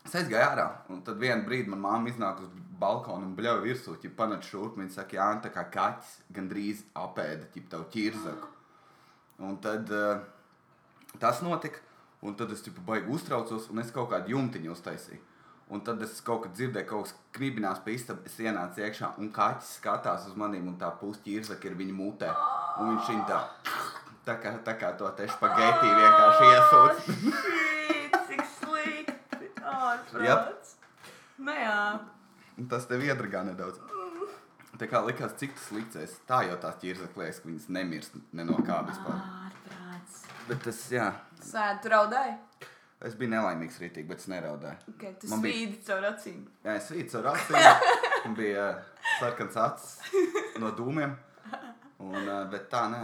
es 0.04 0.16
aizgāju 0.20 0.44
ārā, 0.44 0.66
un 0.92 1.04
tad 1.06 1.22
vienā 1.22 1.46
brīdī 1.46 1.72
manā 1.72 1.84
māte 1.86 2.14
iznāk 2.14 2.42
uz 2.44 2.50
balkonu 2.80 3.28
un 3.28 3.36
bļauj 3.38 3.62
virsū, 3.64 3.96
ja 4.04 4.12
panāca 4.16 4.48
šurp, 4.48 4.80
viņa 4.80 4.96
saka, 4.96 5.18
jā, 5.20 5.30
tā 5.44 5.52
kā 5.54 5.66
kaķis 5.74 6.18
gandrīz 6.36 6.84
apēda 6.98 7.48
ķip 7.54 7.70
tavu 7.72 7.88
ķirzaku. 7.94 8.52
Un 9.48 9.56
tad 9.64 9.92
uh, 9.96 10.20
tas 11.20 11.44
notika. 11.46 11.86
Un 12.20 12.36
tad 12.36 12.52
es 12.52 12.60
tikai 12.60 12.84
baigi 12.84 13.14
uztraucos, 13.16 13.70
un 13.72 13.80
es 13.80 13.94
kaut 13.96 14.10
kādu 14.12 14.34
jumtiņu 14.34 14.74
uztaisīju. 14.74 15.22
Un 15.72 15.84
tad 15.86 16.02
es 16.04 16.18
kaut 16.26 16.42
kad 16.44 16.56
dzirdēju, 16.58 16.88
ka 16.88 16.96
kaut 16.98 17.08
kas 17.08 17.16
knibinās 17.38 17.80
pie 17.86 17.94
istabas, 17.96 18.28
es 18.28 18.42
ienācu 18.44 18.84
iekšā, 18.84 19.14
un 19.22 19.30
kaķis 19.32 19.78
skatās 19.80 20.28
uz 20.28 20.36
maniem, 20.36 20.68
un 20.68 20.76
tā 20.82 20.90
pusķīrzaka 21.00 21.70
ir 21.70 21.80
viņa 21.80 21.96
mutē. 21.96 22.34
Un 22.82 22.92
viņš 22.92 23.14
viņa 23.14 23.26
tā, 23.30 23.40
tā 24.28 24.40
kā, 24.44 24.56
tā 24.66 24.76
kā 24.82 24.92
to 25.00 25.14
te 25.16 25.30
špagetī 25.32 25.96
vienkārši 26.02 26.54
iesūta. 26.58 27.69
Ārprāts. 30.14 30.76
Jep. 31.40 32.08
Nu 32.60 32.68
tas 32.72 32.86
tev 32.90 33.04
iedragā 33.06 33.44
nedaudz. 33.48 33.80
Tā 34.80 34.88
kā 34.88 35.00
likās, 35.04 35.34
cik 35.40 35.54
tas 35.56 35.70
likts. 35.76 36.18
Tā 36.28 36.42
jau 36.48 36.58
tās 36.62 36.78
ķīrzaka 36.82 37.20
liekas, 37.20 37.40
ka 37.44 37.50
viņas 37.50 37.70
nemirst 37.76 38.16
ne 38.36 38.46
no 38.48 38.58
kā 38.68 38.80
vispār. 38.88 39.18
Ārprāts. 39.48 40.22
Bet 40.50 40.62
tas, 40.66 40.80
jā, 40.92 41.10
Sēdi, 41.44 41.82
tu 41.84 41.92
raudāji? 41.94 42.38
es 43.08 43.14
biju 43.16 43.32
nelaimīgs 43.32 43.78
rītīgi, 43.80 44.08
bet 44.10 44.20
es 44.20 44.28
neraudāju. 44.28 44.94
Okay, 44.96 45.14
tu 45.22 45.28
Man 45.32 45.42
bija- 45.44 45.56
svīdi 45.56 45.78
caur 45.88 46.08
acīm. 46.10 46.42
Jā, 46.66 46.74
es 46.76 46.90
vīcu 46.92 47.20
ar 47.22 47.30
acīm. 47.34 47.84
Man 48.26 48.36
bija 48.36 48.66
sarkans 49.20 49.56
acis 49.56 50.00
no 50.60 50.72
dūmiem. 50.76 51.16
Un, 52.00 52.28
bet 52.52 52.70
tā, 52.72 52.86
nē. 52.92 53.02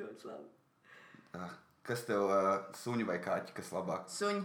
Ļoti 0.00 0.28
labi. 0.30 1.48
Kas 1.84 2.04
tev 2.08 2.24
uh, 2.32 2.64
suņi 2.80 3.04
vai 3.08 3.18
kaķi, 3.20 3.52
kas 3.56 3.68
labāk? 3.76 4.08
Suņi. 4.08 4.44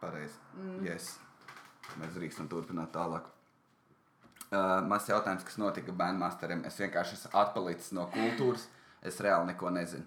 Pareizi. 0.00 0.38
Mm. 0.56 0.80
Yes. 0.86 1.12
Mēs 2.00 2.14
drīkstam 2.16 2.48
turpināt 2.50 2.92
tālāk. 2.94 3.28
Uh, 4.50 4.80
Mazs 4.82 5.10
jautājums, 5.10 5.44
kas 5.46 5.58
notika 5.62 5.92
Bandmasteriem. 5.94 6.64
Es 6.66 6.78
vienkārši 6.80 7.18
esmu 7.18 7.30
atpalicis 7.38 7.92
no 7.94 8.08
kultūras. 8.14 8.66
Es 9.06 9.20
reāli 9.22 9.52
neko 9.52 9.70
nezinu. 9.74 10.06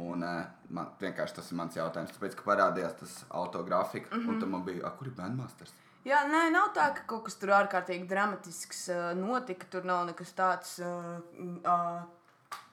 Un 0.00 0.24
uh, 0.24 0.46
man 0.72 0.94
vienkārši 1.00 1.36
tas 1.36 1.50
ir 1.52 1.58
mans 1.58 1.76
jautājums. 1.76 2.14
Tāpēc, 2.16 2.36
ka 2.38 2.46
parādījās 2.46 2.96
tas 3.02 3.16
autogrāfika, 3.28 4.08
mm 4.14 4.20
-hmm. 4.22 4.28
un 4.28 4.40
tam 4.40 4.54
man 4.56 4.64
bija, 4.64 4.90
kur 4.98 5.10
ir 5.10 5.16
Bandmasters? 5.18 5.74
Jā, 6.02 6.24
nē, 6.26 6.48
nav 6.50 6.72
tā, 6.74 6.88
ka 6.96 7.04
kaut 7.06 7.24
kas 7.24 7.36
tur 7.38 7.52
ārkārtīgi 7.54 8.08
dramatisks 8.08 8.88
uh, 8.88 9.12
notika. 9.14 9.66
Tur 9.70 9.84
nav 9.84 10.06
nekas 10.06 10.32
tāds 10.32 10.78
uh, 10.80 11.20
uh, 11.62 12.02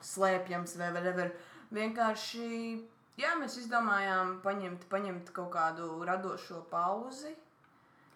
slēpjams 0.01 0.78
vai 0.80 0.91
whatever. 0.95 1.32
Vienkārši, 1.76 2.80
jā, 3.20 3.34
mēs 3.39 3.57
izdomājām 3.61 4.38
paņemt, 4.45 4.86
paņemt 4.91 5.32
kaut 5.36 5.51
kādu 5.53 5.89
radošo 6.07 6.61
pauzi, 6.72 7.34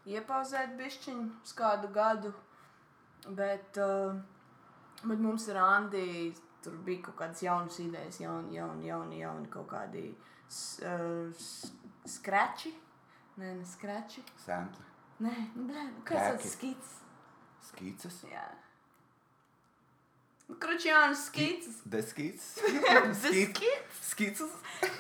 iepauzēt 0.10 0.74
bišķiņu 0.80 1.28
uz 1.44 1.54
kādu 1.60 1.92
gadu. 1.96 2.34
Bet, 3.38 3.78
uh, 3.80 4.16
bet 5.04 5.20
mums 5.24 5.46
ar 5.54 5.62
Andi 5.64 6.34
tur 6.64 6.74
bija 6.84 7.06
kaut 7.06 7.16
kādas 7.22 7.44
jaunas 7.44 7.78
idejas, 7.80 8.18
jauni, 8.20 8.58
jauni, 8.58 8.88
jauni, 8.90 9.20
jauni 9.22 9.48
kaut 9.52 9.70
kādi 9.72 10.10
uh, 10.12 11.32
s- 11.32 11.72
skrači. 12.18 12.74
Nē, 13.40 13.54
ne 13.62 13.66
skrači. 13.66 14.22
Sampli, 14.44 14.84
Nē, 15.24 15.32
nu, 15.56 15.64
blē, 15.70 15.84
nu, 15.88 16.02
kas 16.06 16.36
tas 16.42 16.52
skits? 16.58 16.92
skīces, 17.72 18.20
Jā. 18.30 18.44
Nu, 20.48 20.56
Kruči, 20.60 20.90
jaunas 20.90 21.26
skits. 21.30 21.68
deskīces, 21.86 22.50
Skits. 24.10 24.42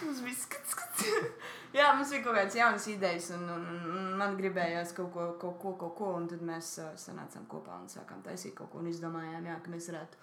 Mums 0.03 0.21
bija 0.23 0.35
skits, 0.39 0.71
skits. 0.71 1.03
Jā, 1.75 1.89
mums 1.97 2.13
bija 2.13 2.23
kaut 2.23 2.37
kādas 2.37 2.55
jaunas 2.57 2.85
idejas, 2.87 3.27
un, 3.35 3.43
un, 3.49 3.65
un 3.91 4.11
man 4.19 4.37
gribējās 4.39 4.93
kaut 4.97 5.11
ko, 5.13 5.27
kaut 5.41 5.57
ko, 5.61 5.73
kaut 5.81 5.95
ko, 5.97 6.11
un 6.19 6.27
tad 6.31 6.43
mēs 6.45 6.69
uh, 6.81 6.91
sanācām 6.99 7.47
kopā 7.51 7.79
un 7.81 7.89
sākām 7.91 8.21
taisīt 8.25 8.55
kaut 8.57 8.71
ko, 8.71 8.81
un 8.83 8.89
izdomājām, 8.91 9.47
jā, 9.49 9.55
ka 9.65 9.73
mēs 9.73 9.89
varētu, 9.91 10.21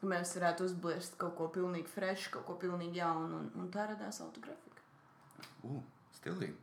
ka 0.00 0.10
mēs 0.12 0.34
varētu 0.38 0.66
uzbliest 0.68 1.16
kaut 1.20 1.36
ko 1.38 1.48
pilnīgi 1.54 1.90
frešu, 1.94 2.32
kaut 2.36 2.46
ko 2.50 2.58
pilnīgi 2.64 3.00
jaunu, 3.00 3.44
un, 3.44 3.48
un 3.62 3.70
tā 3.74 3.86
radās 3.92 4.20
autografika. 4.24 4.84
Uh, 5.64 5.80
stilīgi. 6.18 6.58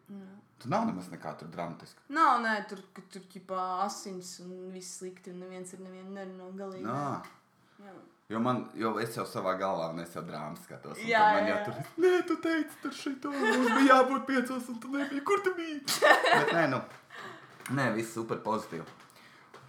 Tu 0.62 0.70
nav 0.72 0.86
nemaz 0.90 1.08
nekā 1.12 1.32
tur 1.40 1.50
dramatiska. 1.52 2.06
Nav, 2.16 2.38
nē, 2.44 2.54
tur, 2.70 2.84
tur 3.12 3.24
ķipā 3.32 3.64
asins 3.86 4.36
un 4.44 4.70
viss 4.76 5.00
slikti, 5.00 5.32
un 5.34 5.42
neviens 5.46 5.74
ar 5.76 5.84
nevienu 5.88 6.12
nerunā 6.16 6.52
galīgi. 6.60 6.86
Nā. 6.86 7.24
Jā. 7.84 7.96
Jo, 8.30 8.40
man, 8.42 8.64
jo 8.74 8.96
es 8.98 9.14
jau 9.14 9.26
savā 9.30 9.54
galvā, 9.60 9.92
un 9.94 10.02
es 10.02 10.16
jau 10.16 10.24
drāmas 10.26 10.64
skatos. 10.66 10.98
Jā, 11.06 11.22
man 11.36 11.50
jau 11.52 11.58
tur 11.68 11.76
ir. 11.78 11.90
Nē, 12.02 12.14
tu 12.26 12.38
teici, 12.42 12.80
tur 12.82 12.96
šito 12.98 13.34
mums 13.34 13.68
bija 13.70 13.84
jābūt 13.92 14.26
piecos, 14.32 14.70
un 14.74 14.80
tu 14.82 14.94
nebija. 14.96 15.22
Kur 15.28 15.44
tu 15.46 15.54
biji? 15.58 15.78
Bet 16.02 16.54
nē, 16.56 16.64
nu. 16.74 16.82
Nē, 17.78 17.92
viss 17.94 18.18
super 18.18 18.42
pozitīvi. 18.46 18.86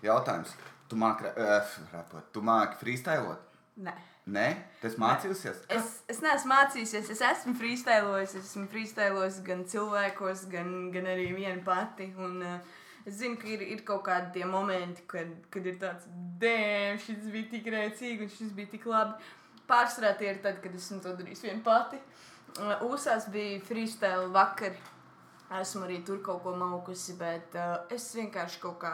Jautājums. 0.07 0.55
Tu 0.89 0.97
māki 1.01 1.29
uh, 1.29 1.77
rapot, 1.93 2.25
tu 2.33 2.41
māki 2.47 2.79
freestylot? 2.81 3.45
Nē. 3.85 3.95
Nē, 4.27 4.47
tas 4.81 4.97
mācījusies. 4.99 5.61
Es, 5.71 5.91
es 6.11 6.19
neesmu 6.23 6.51
mācījusies, 6.51 7.13
es 7.13 7.21
esmu 7.29 7.53
freestylojis. 7.61 8.33
Es 8.41 8.49
esmu 8.49 8.65
freestylojis 8.73 9.39
gan 9.47 9.63
cilvēkos, 9.71 10.49
gan, 10.51 10.73
gan 10.95 11.07
arī 11.13 11.29
viena 11.37 11.61
pati. 11.67 12.09
Un, 12.19 12.41
uh, 12.43 12.86
es 13.07 13.21
zinu, 13.21 13.39
ka 13.41 13.49
ir, 13.51 13.63
ir 13.63 13.83
kaut 13.87 14.05
kādi 14.09 14.33
tie 14.37 14.47
momenti, 14.49 15.05
kad, 15.11 15.31
kad 15.53 15.67
ir 15.67 15.79
tāds, 15.83 16.09
dēmon, 16.43 17.01
šis 17.05 17.29
bija 17.33 17.51
tik 17.53 17.69
rēcīgi 17.73 18.27
un 18.27 18.33
šis 18.33 18.55
bija 18.57 18.73
tik 18.75 18.87
labi. 18.91 19.31
Pārsvarā 19.67 20.13
tie 20.19 20.31
ir 20.31 20.43
tad, 20.45 20.61
kad 20.63 20.75
esmu 20.79 21.01
to 21.03 21.15
darījis 21.19 21.47
viena 21.47 21.63
pati. 21.67 21.99
Uh, 22.57 22.87
Uzsās 22.87 23.27
bija 23.33 23.61
freestyle 23.67 24.31
vakari. 24.35 24.79
Esmu 25.61 25.87
arī 25.87 26.01
tur 26.07 26.19
kaut 26.27 26.43
ko 26.43 26.55
maukusi, 26.59 27.15
bet 27.19 27.55
uh, 27.59 27.79
es 27.93 28.09
vienkārši 28.19 28.61
kaut 28.63 28.79
kā, 28.83 28.93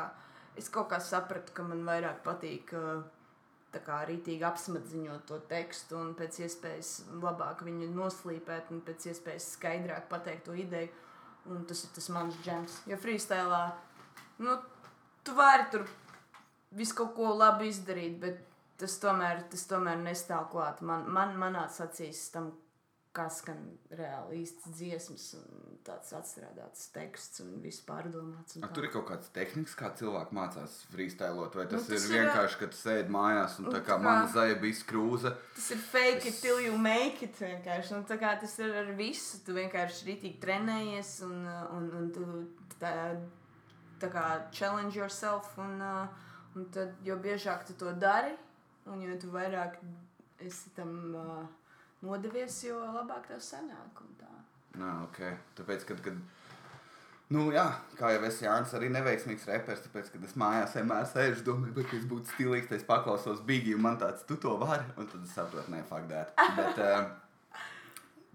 es 0.59 0.69
kaut 0.73 0.91
kā 0.93 1.01
sapratu, 1.01 1.55
ka 1.57 1.65
man 1.65 1.85
vairāk 1.89 2.23
patīk. 2.27 2.73
Uh, 2.77 3.03
tā 3.73 3.81
kā 3.81 4.03
rītīgi 4.09 4.45
apsmadziņot 4.45 5.23
to 5.29 5.39
tekstu 5.49 5.97
un 5.97 6.11
pēc 6.17 6.43
iespējas 6.45 6.91
labāk 7.23 7.63
viņu 7.65 7.89
noslīpēt 7.95 8.69
un 8.75 8.83
pēc 8.85 9.07
iespējas 9.13 9.47
skaidrāk 9.55 10.11
pateikt 10.11 10.45
to 10.49 10.57
ideju. 10.59 10.93
Un 11.51 11.65
tas 11.67 11.81
ir 11.83 11.91
tas 11.97 12.07
mans 12.15 12.37
džems. 12.45 12.83
Jo 12.87 12.99
freestylā, 13.03 13.63
nu, 14.39 14.57
tu 15.25 15.35
vari 15.35 15.69
tur 15.71 15.85
visu 16.73 16.95
kaut 16.95 17.15
ko 17.17 17.35
labi 17.37 17.69
izdarīt, 17.69 18.19
bet 18.23 18.41
tas 18.79 18.99
tomēr, 18.99 19.45
tas 19.53 19.67
tomēr 19.71 20.01
nestāv 20.03 20.49
klāt. 20.51 20.81
Man, 20.83 21.05
man, 21.13 21.37
manā 21.39 21.67
acīs 21.69 22.31
tam, 22.33 22.53
kas 23.13 23.43
skan 23.43 23.59
reāli 23.93 24.39
īsts 24.41 24.71
dziesmas 24.73 25.27
un 25.37 25.77
tāds 25.85 26.15
atstrādāts 26.17 26.87
teksts 26.95 27.43
un 27.45 27.59
viss 27.61 27.83
pārdomāts. 27.85 28.57
un 28.57 28.65
A, 28.65 28.71
tur 28.73 28.87
ir 28.87 28.91
kaut 28.95 29.05
kāds 29.11 29.29
tehniks, 29.35 29.75
kā 29.77 29.91
cilvēki 29.99 30.33
mācās 30.33 30.79
freestylot, 30.95 31.55
vai 31.55 31.67
tas, 31.69 31.83
Nu, 31.85 31.95
tas 31.95 32.07
ir 32.09 32.15
ir, 32.17 32.23
vienkārši, 32.25 32.59
kad 32.63 32.73
tu 32.73 32.79
sēdi 32.81 33.13
mājās 33.13 33.59
un 33.61 33.69
tā 33.69 33.83
kā 33.85 33.99
tā 33.99 34.01
mana 34.03 34.25
kā- 34.25 34.33
zaļa 34.39 34.57
bija 34.65 34.79
skrūze. 34.81 35.35
Tas 35.55 35.71
ir 35.77 35.83
fake 35.93 36.27
it 36.33 36.41
till 36.41 36.59
you 36.65 36.79
make 36.79 37.23
it. 37.23 37.37
vienkārši. 37.37 37.93
Un 37.99 38.05
tā 38.09 38.17
kā 38.19 38.33
tas 38.41 38.59
ir 38.59 38.73
ar 38.75 38.91
visu. 38.97 39.43
Tu 39.45 39.53
vienkārši 39.61 40.09
rītīgi 40.09 40.41
trenējies 40.41 41.13
un, 41.29 41.45
un, 41.77 41.91
un 42.01 42.11
tu 42.17 42.25
tā 42.81 43.21
kā 44.11 44.27
challenge 44.51 44.99
yourself. 44.99 45.53
Un, 45.59 45.81
uh, 45.81 46.07
un 46.57 46.69
tad, 46.75 46.95
jo 47.05 47.17
biežāk 47.17 47.67
tu 47.69 47.77
to 47.79 47.93
dari, 47.93 48.35
un 48.91 49.03
jo 49.05 49.17
vairāk 49.33 49.79
esi 50.43 50.73
tam 50.77 51.15
uh, 51.15 51.43
nodevies, 52.03 52.65
jo 52.67 52.81
labāk 52.99 53.29
tev 53.31 53.41
sanāk. 53.41 54.03
Nā, 54.73 54.93
ok. 55.05 55.19
Tāpēc, 55.59 55.85
kad, 55.85 56.01
kad 56.01 56.17
Nu, 57.33 57.47
jā, 57.55 57.65
kā 57.97 58.11
jau 58.13 58.23
es 58.29 58.41
Jānis, 58.43 58.73
arī 58.77 58.91
neveiksmīgs 58.93 59.47
reperis, 59.49 59.81
tāpēc, 59.87 60.11
kad 60.13 60.25
es 60.27 60.35
mājās 60.37 60.75
vienmēr 60.77 61.07
sēžu, 61.09 61.45
domāju, 61.47 61.73
bet 61.79 61.95
es 61.97 62.05
būtu 62.11 62.29
stilīgs, 62.35 62.67
tad 62.69 62.77
es 62.77 62.85
paklausos 62.89 63.41
Biggie, 63.47 63.77
un 63.79 63.87
man 63.87 63.97
tāds, 64.01 64.27
tu 64.29 64.37
to 64.43 64.53
vari, 64.61 64.85
un 65.01 65.09
tad 65.09 65.23
es 65.25 65.33
saprotu, 65.33 65.73
nē, 65.73 65.81
fuck 65.89 66.11
that. 66.11 66.35
Bet 66.59 66.81
uh, 66.85 67.63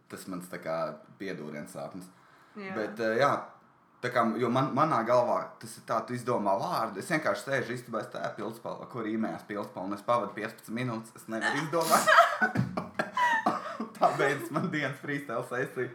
tas 0.09 0.25
mans 0.31 0.49
tā 0.49 0.61
kā 0.63 0.77
piedūriens 1.19 1.75
sapnis. 1.77 2.09
Jā. 2.57 2.73
Bet, 2.73 3.03
uh, 3.03 3.13
jā, 3.19 3.29
kā, 4.05 4.23
jo 4.37 4.49
man, 4.53 4.69
manā 4.77 4.99
galvā 5.07 5.39
tas 5.61 5.73
ir 5.79 5.85
tā, 5.89 5.97
tu 6.05 6.13
izdomā 6.13 6.53
vārdu, 6.61 7.01
es 7.01 7.09
vienkārši 7.11 7.47
sēžu 7.47 7.73
istabā, 7.73 8.03
es 8.03 8.11
tā 8.13 8.21
pildspalva, 8.37 8.85
kur 8.91 9.09
īmējās 9.09 9.47
pildspalva, 9.49 9.87
un 9.89 9.97
es 9.97 10.05
pavadu 10.05 10.35
15 10.37 10.69
minūtes, 10.77 11.15
es 11.17 11.25
nevaru 11.31 11.63
izdomāt. 11.63 12.05
tā 13.97 14.11
beidzas 14.19 14.53
man 14.53 14.69
dienas 14.73 14.99
freestyle 15.01 15.43
sesija. 15.49 15.89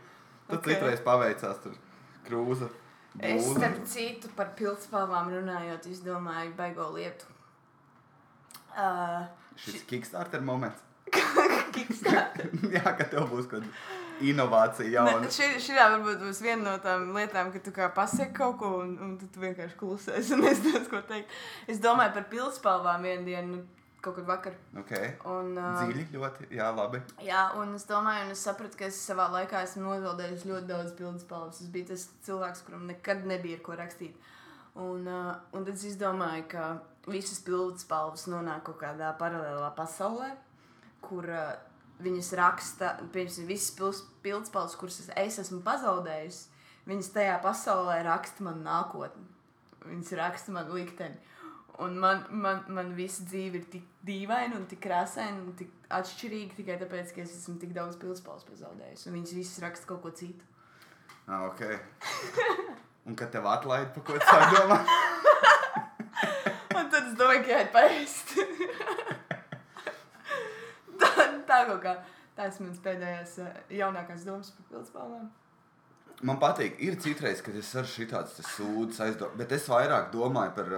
Tad 0.48 0.58
Ok. 0.58 0.58
okay. 0.58 0.74
citreiz 0.74 1.02
paveicās 1.06 1.60
tur 1.62 1.76
krūza. 2.26 2.68
Es 3.20 3.44
blūza. 3.44 3.58
starp 3.60 3.86
citu 3.86 4.30
par 4.36 4.52
pildspalvām 4.58 5.30
runājot, 5.36 5.86
izdomāju 5.92 6.54
baigo 6.58 6.88
lietu. 6.96 7.28
Uh, 8.72 9.28
Šis 9.60 9.84
Kickstarter 9.86 10.40
moments. 10.40 10.80
Kickstarter. 11.76 12.50
Jā, 12.74 12.82
ka 12.98 13.06
tev 13.06 13.28
būs 13.30 13.46
kaut 13.46 13.62
kāda 13.62 14.01
inovācija 14.30 14.90
jauna. 14.92 15.28
Šī, 15.32 15.48
šī 15.62 15.76
varbūt 15.78 16.22
būs 16.22 16.40
viena 16.44 16.62
no 16.70 16.74
tām 16.82 17.10
lietām, 17.16 17.52
ka 17.54 17.62
tu 17.64 17.74
kā 17.74 17.88
pasaki 17.94 18.34
kaut 18.36 18.58
ko, 18.60 18.72
un, 18.84 18.96
un 19.02 19.14
tu 19.20 19.42
vienkārši 19.42 19.78
klusēsi 19.80 20.36
un 20.36 20.42
nezināsi, 20.46 20.88
ko 20.90 21.02
teikt. 21.08 21.32
Es 21.70 21.82
domāju 21.82 22.16
par 22.16 22.28
pildspalvām 22.32 23.06
vienu 23.08 23.26
dienu, 23.28 23.60
nu, 23.60 23.82
kaut 24.02 24.16
kad 24.18 24.26
vakar. 24.26 24.54
Okay. 24.82 25.12
Un, 25.30 25.54
uh, 25.56 25.78
Dziļi 25.78 26.08
ļoti, 26.16 26.48
jā, 26.56 26.68
labi. 26.74 27.00
Jā, 27.22 27.44
un 27.60 27.76
es 27.78 27.86
domāju, 27.88 28.26
un 28.26 28.34
es 28.34 28.42
sapratu, 28.42 28.78
ka 28.80 28.88
es 28.90 28.98
savā 28.98 29.28
laikā 29.30 29.62
esmu 29.66 29.86
nozaudējis 29.86 30.46
ļoti 30.48 30.70
daudz 30.70 30.94
pildspalvas. 30.98 31.62
Es 31.62 31.70
biju 31.72 31.92
tas 31.92 32.08
cilvēks, 32.26 32.64
kuram 32.66 32.88
nekad 32.90 33.26
nebija 33.30 33.62
ko 33.62 33.78
rakstīt. 33.78 34.18
Un, 34.72 35.06
uh, 35.06 35.34
un 35.54 35.66
tad 35.66 35.76
es 35.76 35.84
izdomāju, 35.92 36.48
ka 36.50 36.70
visas 37.06 37.42
pildspalvas 37.46 38.26
nonāk 38.32 38.64
kaut 38.66 38.80
kādā 38.82 39.12
paralēlā 39.20 39.70
pasaulē, 39.78 40.32
kur 41.04 41.28
uh, 41.30 41.52
viņas 42.02 42.32
raksta, 42.38 42.94
piemēram, 43.12 43.46
visas 43.46 44.02
pildspalvas, 44.22 44.76
kuras 44.76 45.00
es- 45.00 45.10
es 45.16 45.38
esmu 45.38 45.60
pazaudējusi, 45.62 46.46
viņas 46.88 47.12
tajā 47.12 47.36
pasaulē 47.42 48.02
raksta 48.04 48.40
man 48.40 48.64
nākotni. 48.64 49.26
Viņas 49.84 50.12
raksta 50.18 50.48
man 50.50 50.70
likteni. 50.70 51.16
Un 51.78 51.98
man, 51.98 52.26
man, 52.30 52.64
man 52.68 52.94
visa 52.94 53.22
dzīve 53.24 53.54
ir 53.54 53.64
tik 53.64 53.84
dīvaina 54.06 54.54
un 54.56 54.66
tik 54.66 54.80
krāsaina 54.84 55.40
un 55.40 55.52
tik 55.56 55.70
atšķirīga 55.90 56.54
tikai 56.56 56.76
tāpēc, 56.78 57.14
ka 57.14 57.22
es 57.22 57.30
esmu 57.34 57.58
tik 57.58 57.72
daudz 57.74 57.96
pildspalvas 57.96 58.44
pazaudējusi. 58.44 59.06
Un 59.08 59.14
viņas 59.16 59.34
visas 59.34 59.58
raksta 59.64 59.86
kaut 59.86 60.02
ko 60.02 60.10
citu. 60.10 60.44
Ah, 61.26 61.46
ok. 61.48 61.80
Un 63.06 63.16
kad 63.16 63.32
tev 63.32 63.46
atlaid, 63.46 63.88
pa 63.94 64.00
ko 64.00 64.12
tu 64.12 64.18
domāt? 64.54 64.86
Un 66.76 66.90
tad 66.90 67.08
es 67.08 67.14
domāju, 67.18 67.42
ka 67.42 67.50
jāiet 67.56 67.72
paēst. 67.74 68.36
Tā, 71.62 71.70
kaut 71.70 71.84
kā. 71.84 71.94
Ir 72.42 72.58
mans 72.64 72.82
pēdējās 72.82 73.38
eh, 73.44 73.62
jaunākās 73.78 74.26
domas 74.26 74.50
par 74.56 74.68
pildspalvām. 74.70 75.30
Man 76.22 76.38
patīk, 76.38 76.76
ir 76.84 76.98
citreiz, 77.02 77.40
kad 77.42 77.56
es 77.58 77.70
ar 77.76 77.88
šitāds 77.88 78.36
sūdzes 78.54 79.00
aizdomāju, 79.02 79.38
bet 79.40 79.54
es 79.56 79.66
vairāk 79.70 80.12
domāju 80.14 80.54
par. 80.58 80.76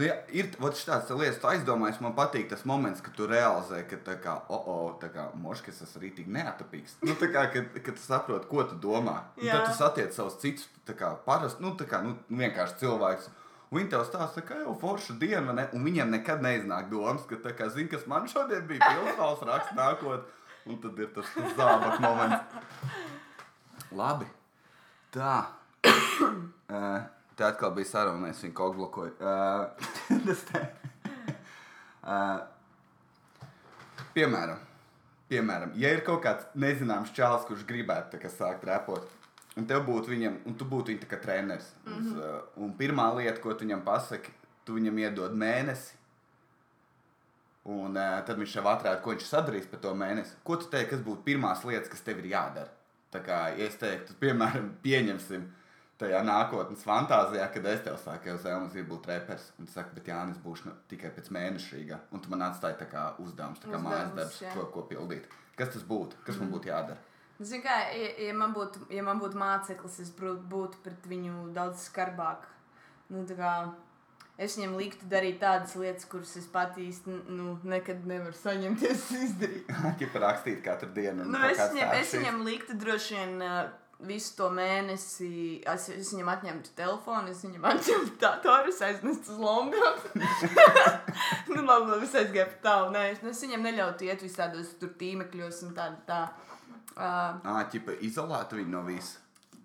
Ja, 0.00 0.14
ir 0.34 0.48
tāds 0.54 1.10
lietas, 1.14 1.38
tu 1.42 1.48
aizdomājies, 1.50 2.00
man 2.02 2.14
patīk 2.16 2.48
tas 2.50 2.64
moments, 2.66 3.02
kad 3.04 3.14
tu 3.14 3.28
realizē, 3.30 3.82
ka 3.86 3.98
tā 4.06 4.16
kā, 4.22 4.36
oh, 4.50 4.68
oh, 4.70 4.86
tā 4.98 5.10
kā 5.12 5.28
moškas 5.38 5.82
tas 5.82 5.92
arī 6.00 6.10
tik 6.16 6.30
neatapīgs. 6.34 6.96
Nu, 7.04 7.14
tā 7.20 7.28
kā, 7.34 7.44
kad, 7.52 7.68
kad 7.76 7.98
tu 7.98 8.02
saproti, 8.02 8.48
ko 8.50 8.64
tu 8.70 8.78
domā. 8.82 9.20
Tad 9.38 9.68
tu 9.68 9.76
satiec 9.76 10.16
savus 10.16 10.40
citus, 10.42 10.66
tā 10.88 10.96
kā 10.98 11.12
parasti, 11.26 11.62
nu, 11.62 11.74
tā 11.78 11.86
kā, 11.90 12.00
nu, 12.06 12.16
vienkārši 12.30 12.80
cilvēks. 12.82 13.30
Viņi 13.74 13.90
tev 13.90 14.04
stāsta, 14.06 14.42
ka 14.46 14.60
jau 14.60 14.74
forša 14.78 15.16
diena, 15.18 15.54
ne? 15.56 15.64
un 15.74 15.82
viņiem 15.82 16.12
nekad 16.14 16.42
neiznāk 16.44 16.86
domas, 16.92 17.24
ka, 17.26 17.40
tā 17.42 17.54
kā, 17.58 17.66
zini, 17.74 17.90
kas 17.90 18.04
man 18.10 18.28
šodien 18.30 18.68
bija 18.68 18.86
pilsētas 18.86 19.42
raksts 19.48 19.74
nākot, 19.74 20.28
un 20.70 20.78
tad 20.82 21.00
ir 21.02 21.10
tas 21.16 21.32
zābak 21.58 21.98
moments. 22.04 22.94
Labi. 23.94 24.28
Tā. 25.14 25.34
Uh, 25.86 27.02
tā 27.38 27.50
atkal 27.50 27.74
bija 27.74 27.90
saruna, 27.90 28.30
es 28.30 28.44
viņu 28.46 28.54
kaut 28.60 28.78
blokoju. 28.78 29.16
Uh, 29.18 29.66
tas 30.28 30.46
te. 30.52 30.62
Uh, 32.04 32.38
piemēram, 34.14 34.62
piemēram, 35.32 35.74
ja 35.80 35.90
ir 35.96 36.06
kaut 36.06 36.22
kāds 36.26 36.46
nezināms 36.54 37.10
čāls, 37.16 37.46
kurš 37.48 37.66
gribētu 37.66 38.22
sākt 38.30 38.66
repot, 38.70 39.10
un 39.58 39.66
tev 39.70 39.84
būtu 39.88 40.12
viņam, 40.14 40.38
un 40.48 40.56
tu 40.58 40.66
būtu 40.68 40.92
viņa 40.92 41.10
kā 41.10 41.18
treneris, 41.22 41.72
mm 41.84 41.92
-hmm. 41.92 42.00
uz, 42.00 42.16
uh, 42.18 42.62
un 42.64 42.72
pirmā 42.78 43.08
lieta, 43.16 43.40
ko 43.40 43.54
tu 43.54 43.64
viņam 43.64 43.84
pasaki, 43.84 44.32
tu 44.64 44.74
viņam 44.78 44.98
iedod 44.98 45.34
mēnesi, 45.34 45.94
un 47.64 47.96
uh, 47.96 48.20
tad 48.26 48.38
viņš 48.38 48.56
jau 48.56 48.64
atrāda, 48.68 49.00
ko 49.02 49.10
viņš 49.10 49.28
sadarīs 49.28 49.66
par 49.66 49.80
to 49.80 49.94
mēnesi. 49.94 50.34
Ko 50.44 50.56
tu 50.56 50.66
teiksi, 50.70 50.90
kas 50.90 51.00
būtu 51.00 51.22
pirmās 51.24 51.64
lietas, 51.64 51.88
kas 51.88 52.00
tev 52.00 52.18
ir 52.18 52.32
jādara? 52.32 52.70
Tā 53.12 53.22
kā 53.22 53.44
ja 53.58 53.66
es 53.68 53.76
teiktu, 53.76 54.16
piemēram, 54.20 54.72
pieņemsim 54.86 55.46
tajā 55.98 56.20
nākotnes 56.26 56.82
fantāzijā, 56.82 57.46
kad 57.54 57.66
es 57.70 57.80
tev 57.86 57.96
saku, 58.02 58.24
ka 58.24 58.36
Zelmas 58.42 58.72
gribu 58.72 58.96
būt 58.96 59.06
reperis, 59.12 59.52
un 59.58 59.66
tu 59.66 59.72
saki, 59.72 59.94
bet 59.94 60.08
Jānis 60.10 60.40
būs 60.42 60.64
nu, 60.66 60.72
tikai 60.90 61.12
pēc 61.14 61.30
mēnešīga, 61.30 62.00
un 62.10 62.20
tu 62.20 62.32
man 62.32 62.42
atstāji 62.42 62.80
tā 62.80 62.88
kā 62.90 63.04
uzdevums, 63.22 63.62
tā 63.62 63.70
kā 63.70 63.78
Uzdevums, 63.78 63.88
mājas 63.88 64.14
darbs, 64.18 64.40
jā. 64.42 64.54
ko, 64.56 64.66
ko 64.74 64.82
pildīt. 64.90 65.28
Kas 65.54 65.70
tas 65.70 65.84
būtu? 65.86 66.18
Kas 66.26 66.40
man 66.40 66.50
būtu 66.50 66.72
jādara? 66.72 66.98
Zini, 67.40 67.64
kā, 67.64 67.78
ja, 67.90 68.10
ja 68.28 68.34
man 68.38 68.52
būtu, 68.54 68.84
ja 68.94 69.02
man 69.02 69.18
būtu 69.18 69.38
māceklis, 69.38 69.98
es 70.04 70.12
būtu, 70.14 70.78
pret 70.84 71.08
viņu 71.10 71.48
daudz 71.56 71.88
skarbāk. 71.88 72.46
Nu, 73.10 73.24
kā 73.26 73.54
es 74.38 74.56
viņam 74.58 74.76
liktu 74.78 75.08
darīt 75.10 75.40
tādas 75.42 75.74
lietas, 75.78 76.06
kuras 76.10 76.34
es 76.38 76.46
pat 76.50 76.78
īsti 76.80 77.18
nu, 77.34 77.56
nekad 77.66 78.06
nevaru 78.06 78.34
saņemties 78.38 79.06
izdarīt. 79.26 79.72
Ķipa 80.00 80.22
rakstīt 80.26 80.62
katru 80.64 80.90
dienu. 80.94 81.26
Nu, 81.26 81.40
es, 81.50 81.58
viņam, 81.74 81.96
es 81.98 82.14
viņam 82.14 82.44
liktu 82.46 82.78
droši 82.78 83.18
vien 83.18 83.42
uh, 83.42 83.60
visu 84.06 84.34
to 84.38 84.48
mēnesi. 84.54 85.28
Es, 85.70 85.88
es 85.90 86.14
viņam 86.14 86.32
atņemtu 86.36 86.74
telefonu, 86.78 87.34
es 87.34 87.44
viņam 87.46 87.68
atņemtu 87.72 88.16
datoru, 88.22 88.72
es 88.72 88.82
aiznestu 88.84 89.34
uz 89.34 89.42
Londonu. 89.42 90.24
nu, 91.52 91.60
labi, 91.62 91.92
labi, 91.92 92.02
es 92.06 92.18
aizgāju 92.22 92.48
pa 92.56 92.60
tālu. 92.68 92.90
Nē, 92.94 93.06
es, 93.14 93.22
es 93.34 93.44
viņam 93.46 93.70
neļautu 93.70 94.08
iet 94.08 94.22
visādos 94.22 94.74
tur 94.80 94.94
tīmekļos 95.02 95.64
un 95.68 95.78
tā. 95.78 95.92
tā. 96.08 96.24
Uh, 96.94 97.40
Ā, 97.42 97.64
ķipa 97.72 97.96
izolēta 98.06 98.58
viņu 98.58 98.70
no 98.70 98.84
visa. 98.86 99.18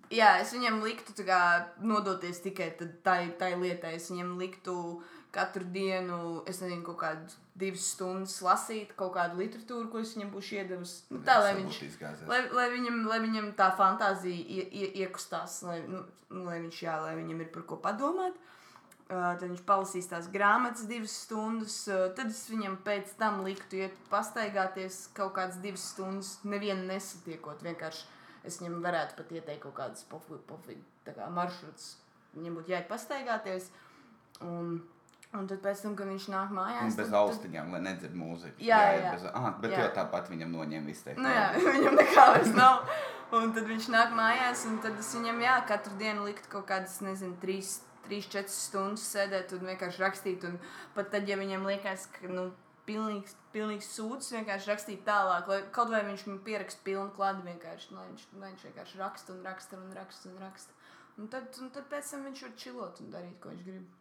jā, 0.09 0.39
es 0.41 0.53
viņam 0.55 0.82
liktu 0.82 1.13
kā, 1.25 1.41
nodoties 1.86 2.41
tikai 2.41 2.71
tai, 3.05 3.21
tai 3.38 3.53
lietai. 3.59 3.95
Es 3.99 4.09
viņam 4.09 4.34
liktu 4.39 4.75
katru 5.32 5.67
dienu, 5.69 6.41
es 6.49 6.61
nezinu, 6.63 6.82
kaut 6.88 6.97
kādu 7.03 7.38
divas 7.59 7.86
stundas 7.93 8.39
lasīt 8.41 8.95
kaut 8.97 9.13
kādu 9.13 9.38
literatūru, 9.43 9.91
ko 9.91 10.01
es 10.01 10.15
viņam 10.15 10.32
būšu 10.34 10.55
iedevusi. 10.57 11.01
Nu, 11.13 11.21
tā, 11.27 11.38
lai 11.43 11.53
viņš. 11.59 11.82
Lai, 12.32 12.41
lai, 12.55 12.69
viņam, 12.73 13.03
lai 13.11 13.19
viņam 13.21 13.51
tā 13.59 13.69
fantāzija 13.77 14.41
ie, 14.57 14.65
ie, 14.65 14.89
iekustās, 15.03 15.61
lai, 15.67 15.84
nu, 15.86 16.01
lai, 16.34 16.63
viņš, 16.63 16.82
jā, 16.88 16.97
lai 17.05 17.13
viņam 17.19 17.45
ir 17.45 17.51
par 17.53 17.67
ko 17.69 17.77
padomāt. 17.84 18.34
Uh, 18.34 18.55
tad 19.10 19.41
viņš 19.47 19.64
palasīs 19.66 20.10
tās 20.10 20.30
grāmatas 20.30 20.86
divas 20.89 21.16
stundas. 21.24 21.82
Tad 22.18 22.30
es 22.30 22.43
viņam 22.51 22.78
pēc 22.86 23.16
tam 23.20 23.41
liktu 23.45 23.82
iet 23.82 23.97
pastaigāties 24.12 25.07
kaut 25.18 25.34
kādas 25.39 25.57
divas 25.64 25.88
stundas, 25.95 26.36
nevienu 26.45 26.86
nesatiekot. 26.91 27.64
Vienkārši 27.66 28.05
es 28.45 28.62
viņam 28.62 28.80
varētu 28.86 29.18
pat 29.18 29.34
ieteikt 29.34 29.66
kaut 29.66 29.78
kādas 29.82 30.05
pofīgas 30.12 30.86
kā 31.10 31.28
maršrutus. 31.34 31.95
Viņam 32.38 32.60
būtu 32.60 32.76
jāiet 32.76 32.89
pastaigāties. 32.89 33.72
Un, 34.45 34.78
un 35.34 35.49
tad 35.49 35.64
pēc 35.64 35.82
tam, 35.84 35.95
kad 35.97 36.07
viņš 36.07 36.30
nāk 36.32 36.53
Un 36.53 36.60
mājās, 36.60 36.95
bez 36.95 37.10
tad, 37.10 37.18
austiņām, 37.20 37.74
lai 37.74 37.82
nedzird 37.89 38.14
mūziku. 38.16 38.62
Jā, 38.62 38.78
Jāiet 38.86 39.07
jā. 39.07 39.14
Bez, 39.16 39.26
ah, 39.34 39.49
bet 39.60 39.74
Jā. 39.74 39.82
jau 39.84 39.89
tāpat 39.97 40.30
viņam 40.32 40.53
noņem 40.53 40.86
visu 40.88 41.07
teikt. 41.10 41.22
Nu, 41.26 41.34
jā, 41.34 41.49
viņam 41.80 41.97
nekā 41.99 42.28
vairs 42.36 42.53
nav. 42.55 42.86
Un 43.36 43.51
tad 43.53 43.68
viņš 43.70 43.89
nāk 43.93 44.14
mājās, 44.18 44.64
un 44.70 44.80
tad 44.86 45.01
es 45.01 45.10
viņam, 45.18 45.41
jā, 45.43 45.60
katru 45.70 45.97
dienu 45.99 46.30
likt 46.30 46.47
kaut 46.49 46.66
kādas, 46.70 46.95
nezinu, 47.05 47.36
trīs, 47.41 47.80
trīs 48.10 48.28
četras 48.32 48.57
stundas 48.68 49.05
sēdēt 49.14 49.53
un 49.55 49.70
vienkārši 49.70 50.03
rakstīt. 50.03 50.47
Un 50.49 50.57
pat 50.95 51.14
tad, 51.14 51.30
ja 51.30 51.38
viņam 51.39 51.68
liekas, 51.70 52.07
ka, 52.16 52.32
nu, 52.34 52.49
pilnīgs, 52.89 53.36
pilnīgs 53.53 53.91
sūds, 53.93 54.32
vienkārši 54.34 54.72
rakstīt 54.72 55.05
tālāk, 55.07 55.49
lai 55.51 55.60
kaut 55.76 55.93
vai 55.93 56.01
viņš 56.07 56.26
man 56.30 56.41
pierakst 56.45 56.82
pilnu 56.86 57.14
klādu 57.16 57.45
vienkārši, 57.45 57.93
lai 57.93 58.07
viņš, 58.10 58.26
lai 58.41 58.51
viņš 58.51 58.66
vienkārši 58.70 59.01
raksta 59.03 59.36
un 59.36 59.45
raksta 59.45 59.80
un 59.80 59.93
raksta 59.97 60.32
un 60.32 60.41
raksta. 60.43 60.78
Un 61.20 61.30
tad, 61.32 61.51
un 61.62 61.70
tad 61.76 61.89
pēc 61.91 62.14
tam 62.14 62.26
viņš 62.30 62.45
var 62.47 62.55
čilot 62.64 63.01
un 63.03 63.12
darīt, 63.14 63.38
ko 63.43 63.53
viņš 63.53 63.66
grib. 63.68 63.95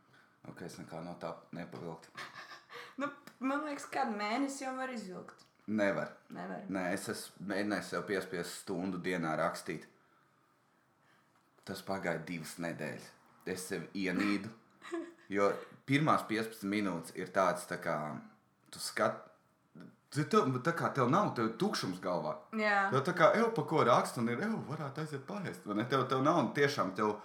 Ok, 0.48 0.64
es 0.64 0.78
nekā 0.80 1.02
no 1.04 1.16
tā 1.20 1.34
nepavilktu. 1.56 2.14
Nu, 2.98 3.06
man 3.38 3.60
liekas, 3.62 3.84
kādu 3.94 4.16
mēnesi 4.18 4.64
jau 4.64 4.72
var 4.74 4.90
izvilkt. 4.90 5.44
Nevar. 5.70 6.08
Nevar. 6.34 6.64
Nē, 6.72 6.80
es 6.96 7.04
esmu 7.12 7.44
mēģinājis 7.52 7.90
sev 7.92 8.02
piespiest 8.08 8.56
stundu 8.64 8.98
dienā 9.04 9.36
rakstīt. 9.38 9.84
Tas 11.68 11.84
pagāja 11.86 12.18
divas 12.26 12.56
nedēļas. 12.64 13.06
Es 13.48 13.68
sev 13.70 13.86
ienīdu. 13.96 14.50
Jo 15.32 15.50
pirmās 15.88 16.24
15 16.28 16.68
minūtes 16.68 17.16
ir 17.16 17.32
tāds, 17.32 17.66
tā 17.68 17.80
kā 17.82 17.96
tu 18.72 18.80
skaties. 18.82 19.24
Tev, 20.08 20.46
tā 20.64 20.72
kā 20.72 20.88
tev 20.96 21.10
nav, 21.12 21.34
tev 21.36 21.50
ir 21.50 21.56
tukšums 21.60 21.98
galvā. 22.00 22.32
Jā. 22.56 22.86
Tev 22.94 23.02
tā 23.04 23.12
kā 23.16 23.26
jau 23.36 23.50
pa 23.52 23.64
ko 23.68 23.82
raksta, 23.84 24.22
un 24.22 24.30
ir 24.32 24.40
jau 24.40 24.62
varētu 24.70 25.02
aiziet 25.02 25.26
pāriest. 25.28 25.66
vai 25.68 25.76
ne? 25.76 25.84
Tev, 25.84 26.06
tev 26.08 26.22
nav, 26.24 26.38
un 26.40 26.48
tiešām 26.56 26.94
tev 26.96 27.18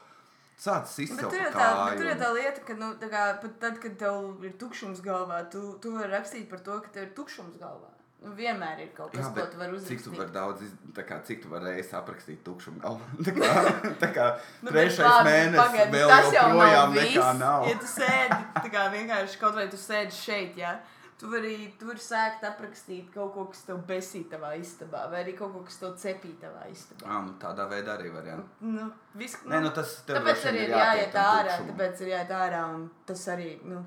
sācis 0.59 0.97
Bet 0.97 1.05
izsaukt 1.05 1.38
tur 1.38 1.55
tā, 1.55 1.69
tur 1.95 2.09
jau 2.09 2.17
tā 2.19 2.32
lieta, 2.36 2.65
ka 2.67 2.76
nu, 2.76 2.91
tā 2.99 3.07
kā, 3.13 3.24
pat 3.39 3.55
tad, 3.63 3.80
kad 3.84 3.95
tev 4.03 4.43
ir 4.43 4.57
tukšums 4.59 4.99
galvā, 5.05 5.39
tu, 5.53 5.63
tu 5.80 5.95
vari 5.95 6.11
rakstīt 6.11 6.49
par 6.51 6.59
to, 6.67 6.82
ka 6.84 6.91
tev 6.91 7.07
ir 7.07 7.13
tukšums 7.15 7.55
galvā. 7.61 7.88
Nu, 8.24 8.32
vienmēr 8.38 8.80
ir 8.86 8.91
kaut 8.95 9.11
kas, 9.11 9.26
Jā, 9.26 9.32
ko 9.36 9.43
tu 9.51 9.59
vari 9.59 9.80
cik 9.84 9.99
tu 9.99 10.13
uzrakstīt. 10.13 10.19
vari 10.21 10.32
daudz, 10.32 10.61
iz... 10.63 10.74
kā, 11.09 11.17
cik 11.28 11.41
tu 11.43 11.49
vari 11.51 11.74
reizes 11.74 11.91
aprakstīt 11.99 12.39
tukšumu 12.45 12.80
galvu? 12.80 13.03
tā 13.28 13.34
kā, 13.36 13.51
tā 14.03 14.09
kā 14.15 14.28
Nu, 14.63 14.71
trešais 14.71 15.03
labi, 15.03 15.30
mēnesis 15.30 15.59
pagaidi, 15.59 15.97
vēl 15.97 16.13
tas 16.13 16.28
jau 16.32 16.47
joprojām 16.47 16.93
nav 16.93 16.97
nekā 17.01 17.30
nav. 17.41 17.67
Ja 17.67 17.78
tu 17.82 17.89
sēdi, 17.91 18.41
tā 18.61 18.71
kā 18.71 18.86
vienkārši 18.95 19.41
kaut 19.41 19.57
vai 19.59 19.65
tu 19.74 19.80
sēdi 19.82 20.15
šeit, 20.15 20.55
jā, 20.61 20.78
tu 21.19 21.32
vari, 21.32 21.57
tu 21.80 21.88
vari 21.88 22.03
sākt 22.03 22.45
aprakstīt 22.47 23.09
kaut 23.13 23.34
ko, 23.36 23.45
kas 23.51 23.65
tev 23.67 23.82
besī 23.88 24.24
tavā 24.32 24.53
istabā, 24.59 25.03
vai 25.11 25.26
arī 25.26 25.34
kaut 25.39 25.51
ko, 25.55 25.63
kas 25.67 25.82
tev 25.82 25.97
cepī 25.99 26.32
tavā 26.41 26.63
istabā. 26.71 27.03
Ā, 27.07 27.19
nu, 27.28 27.36
tādā 27.41 27.67
veidā 27.71 27.97
arī 27.97 28.13
var. 28.13 28.30
Jā. 28.32 28.38
Nu, 28.67 28.88
vis, 29.19 29.36
Nē, 29.47 29.59
nu, 29.63 29.74
tas 29.76 29.97
tev 30.07 30.21
tāpēc 30.21 30.47
arī 30.51 30.63
ir 30.65 30.74
jāiet 30.78 31.19
ārā, 31.24 31.59
tāpēc 31.67 32.05
ir 32.05 32.13
jāiet 32.15 32.34
ārā, 32.39 32.63
un 32.76 32.88
tas 33.07 33.28
arī, 33.36 33.53
nu, 33.67 33.84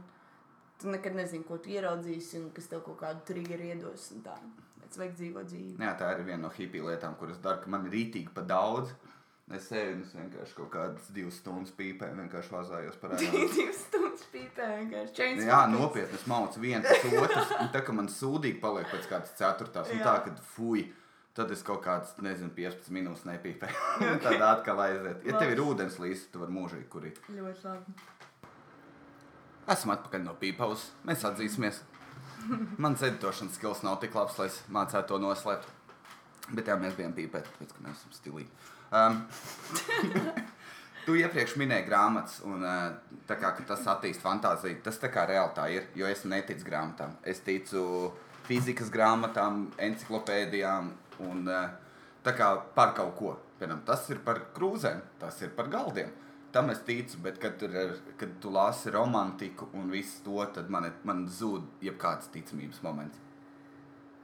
tu 0.80 0.92
nekad 0.92 1.16
nezini, 1.16 1.44
ko 1.48 1.58
tu 1.62 1.72
ieraudzīsi, 1.72 2.40
un 2.42 2.52
kas 2.56 2.70
tev 2.70 2.84
kaut 2.86 3.00
kādu 3.02 3.24
triggeru 3.28 3.70
iedos. 3.72 4.10
Tāpēc 4.26 5.00
vajag 5.00 5.18
dzīvot 5.18 5.50
dzīvi. 5.50 5.76
Jā, 5.82 5.92
tā 5.98 6.12
ir 6.16 6.24
viena 6.28 6.44
no 6.46 6.52
hipiju 6.52 6.90
lietām, 6.90 7.16
kuras 7.20 7.40
daru, 7.44 7.64
ka 7.64 7.72
man 7.72 7.88
ir 7.88 7.96
rītīgi 7.96 8.34
pa 8.36 8.44
daudz. 8.46 8.94
Es 9.54 9.68
sēžu 9.70 9.92
un 9.94 10.00
es 10.02 10.14
vienkārši 10.16 10.54
kaut 10.56 10.72
kādas 10.72 11.10
divas 11.14 11.36
stundas 11.38 11.70
pīpēju, 11.78 12.16
vienkārši 12.18 12.50
vazājos 12.50 12.96
par 12.98 13.12
ēnu. 13.14 13.42
Divas 13.54 13.78
stundas 13.84 14.24
pīpē 14.32 14.70
vienkārši. 14.72 15.12
Chain 15.14 15.42
Jā, 15.46 15.60
nopietni, 15.70 16.18
es 16.18 16.24
maucu 16.26 16.64
vienu 16.64 16.82
pēc 16.82 17.14
otras, 17.20 17.52
un 17.60 17.70
tā, 17.70 17.84
ka 17.86 17.94
man 17.94 18.10
sūdīgi 18.10 18.58
paliek 18.64 18.90
pēc 18.90 19.06
kādas 19.12 19.36
ceturtās, 19.38 19.92
un 19.94 20.02
Jā. 20.02 20.08
tā, 20.08 20.16
kad 20.26 20.42
fuj, 20.56 20.82
tad 21.38 21.54
es 21.54 21.62
kaut 21.62 21.84
kādas, 21.86 22.16
nezinu, 22.26 22.50
15 22.58 22.90
minūtes 22.98 23.22
nepīpēju. 23.30 23.86
Un 24.10 24.20
tad 24.26 24.42
atkal 24.48 24.82
aiziet. 24.88 25.22
Ja 25.28 25.38
tev 25.38 25.54
ir 25.54 25.62
ūdens 25.62 26.00
līdzi, 26.02 26.30
tu 26.32 26.42
vari 26.42 26.56
mūžīgi 26.56 26.90
kurīt. 26.90 27.22
Ļoti 27.30 27.68
labi. 27.68 27.98
Esam 29.72 29.92
atpakaļ 29.96 30.22
no 30.22 30.34
pīpaus. 30.38 30.90
Mēs 31.08 31.24
atzīsimies. 31.26 31.80
Mans 32.78 33.02
editošanas 33.02 33.56
skills 33.58 33.82
nav 33.82 33.98
tik 34.02 34.14
labs, 34.14 34.36
lai 34.38 34.46
es 34.50 34.60
mācītu 34.70 35.08
to 35.10 35.18
noslēpt. 35.22 35.72
Bet 36.54 36.68
jā, 36.70 36.76
mēs 36.78 36.94
bijām 36.94 37.14
pīpēti, 37.16 37.50
tāpēc, 37.50 37.72
ka 37.74 37.82
mēs 37.82 37.98
esam 37.98 38.12
stilīgi. 38.14 38.50
Um, 38.94 39.24
tu 41.06 41.16
iepriekš 41.18 41.56
minēji 41.58 41.88
grāmatas, 41.88 42.36
un 42.46 42.62
uh, 42.62 42.92
kā 43.26 43.50
tas 43.66 43.82
attīst 43.90 44.22
fantāziju. 44.22 44.78
Tas 44.84 45.00
tā 45.02 45.10
kā 45.10 45.26
reāli 45.26 45.56
tā 45.56 45.66
ir, 45.74 45.88
jo 45.98 46.06
es 46.06 46.22
neticu 46.22 46.68
grāmatām. 46.68 47.16
Es 47.26 47.42
ticu 47.46 47.82
fizikas 48.46 48.92
grāmatām, 48.94 49.72
enciklopēdijām 49.88 50.92
un 51.26 51.50
uh, 51.50 51.66
tā 52.22 52.36
kā 52.38 52.52
par 52.78 52.94
kaut 52.94 53.16
ko. 53.18 53.34
Piemēram, 53.58 53.82
tas 53.88 54.06
ir 54.12 54.22
par 54.22 54.44
krūzēm, 54.54 55.02
tas 55.18 55.42
ir 55.42 55.50
par 55.58 55.72
galdiem. 55.72 56.14
Tam 56.56 56.70
es 56.72 56.78
ticu, 56.88 57.18
bet 57.20 57.36
kad, 57.36 57.58
tur, 57.60 57.74
ir, 57.76 57.90
kad 58.16 58.30
tu 58.40 58.48
lasi 58.48 58.88
romantiku 58.94 59.66
un 59.76 59.90
visu 59.92 60.22
to, 60.24 60.38
tad 60.56 60.70
man, 60.72 60.86
man 61.04 61.26
zūd 61.28 61.82
jebkāds 61.84 62.30
ticamības 62.32 62.78
moments. 62.86 63.18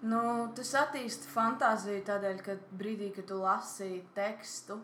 Nu, 0.01 0.23
tas 0.57 0.71
attīsta 0.81 1.29
fantāziju 1.29 2.01
tādēļ, 2.09 2.41
ka 2.47 2.57
brīdī, 2.81 3.11
kad 3.19 3.29
tu 3.29 3.37
lasi 3.43 3.91
tekstu, 4.17 4.79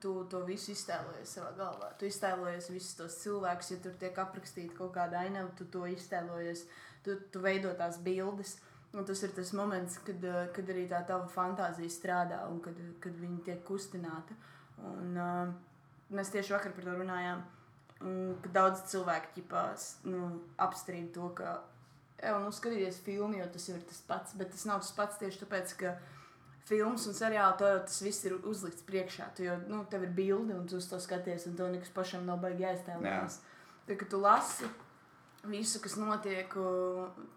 tu 0.00 0.14
to 0.32 0.40
visu 0.48 0.72
iztēlojies 0.72 1.36
savā 1.36 1.52
galvā. 1.58 1.92
Tu 2.00 2.08
iztēlojies 2.08 2.70
visus 2.72 2.96
tos 2.96 3.20
cilvēkus, 3.26 3.70
ja 3.74 3.78
tur 3.84 4.00
tiek 4.00 4.24
aprakstīta 4.24 4.74
kaut 4.80 4.96
kāda 4.96 5.20
ainava, 5.26 5.52
tu 5.58 5.68
to 5.68 5.84
iztēlojies, 5.92 6.64
tu, 7.04 7.20
tu 7.28 7.44
veido 7.44 7.76
tās 7.76 8.00
bildes. 8.08 8.56
Un 8.96 9.04
tas 9.04 9.20
ir 9.20 9.36
tas 9.36 9.52
moments, 9.52 10.00
kad, 10.00 10.22
kad 10.56 10.70
arī 10.72 10.88
tā 10.88 11.04
tava 11.06 11.28
fantāzija 11.28 11.92
strādā 11.92 12.40
un 12.48 12.62
kad, 12.64 12.78
kad 13.04 13.20
viņi 13.20 13.42
tiek 13.50 13.60
kustināta. 13.68 14.32
Un, 14.80 15.12
uh, 15.12 15.67
mēs 16.14 16.32
tieši 16.34 16.54
vakar 16.56 16.74
par 16.76 16.88
to 16.88 16.98
runājām. 16.98 17.46
Un, 17.98 18.36
ka 18.44 18.50
daudz 18.54 18.84
cilvēku 18.92 19.32
ķipās, 19.34 19.88
nu, 20.06 20.28
apstrīd 20.62 21.10
to, 21.16 21.32
ka 21.34 21.56
jau 22.22 22.36
nu, 22.44 22.52
skatīties 22.54 23.00
filmu, 23.02 23.40
jo 23.40 23.48
tas 23.54 23.66
ir 23.72 23.80
tas 23.88 23.98
pats. 24.06 24.36
Bet 24.38 24.52
tas 24.54 24.64
nav 24.70 24.84
tas 24.84 24.92
pats 24.94 25.18
tieši 25.18 25.42
tāpēc, 25.42 25.74
ka 25.80 25.96
filmas 26.68 27.06
un 27.08 27.16
seriāli 27.16 27.58
to 27.58 27.70
jau 27.72 27.78
tas 27.88 28.00
viss 28.04 28.26
ir 28.28 28.36
uzlikts 28.38 28.86
priekšā. 28.86 29.30
Tu 29.36 29.48
jau 29.48 29.56
nu, 29.66 29.82
tev 29.90 30.06
ir 30.06 30.12
bilde 30.14 30.54
un 30.54 30.66
tu 30.70 30.78
uz 30.78 30.86
to 30.90 31.00
skaties, 31.02 31.48
un 31.50 31.56
tev 31.58 31.72
nekas 31.74 31.90
pašam 31.94 32.26
nav 32.28 32.42
baigi 32.44 32.66
jāiztēlojas. 32.66 33.40
Tad, 33.88 33.96
kad 33.96 34.10
tu 34.12 34.20
lasi 34.22 34.68
visu, 35.48 35.80
kas 35.82 35.96
notiek, 35.98 36.54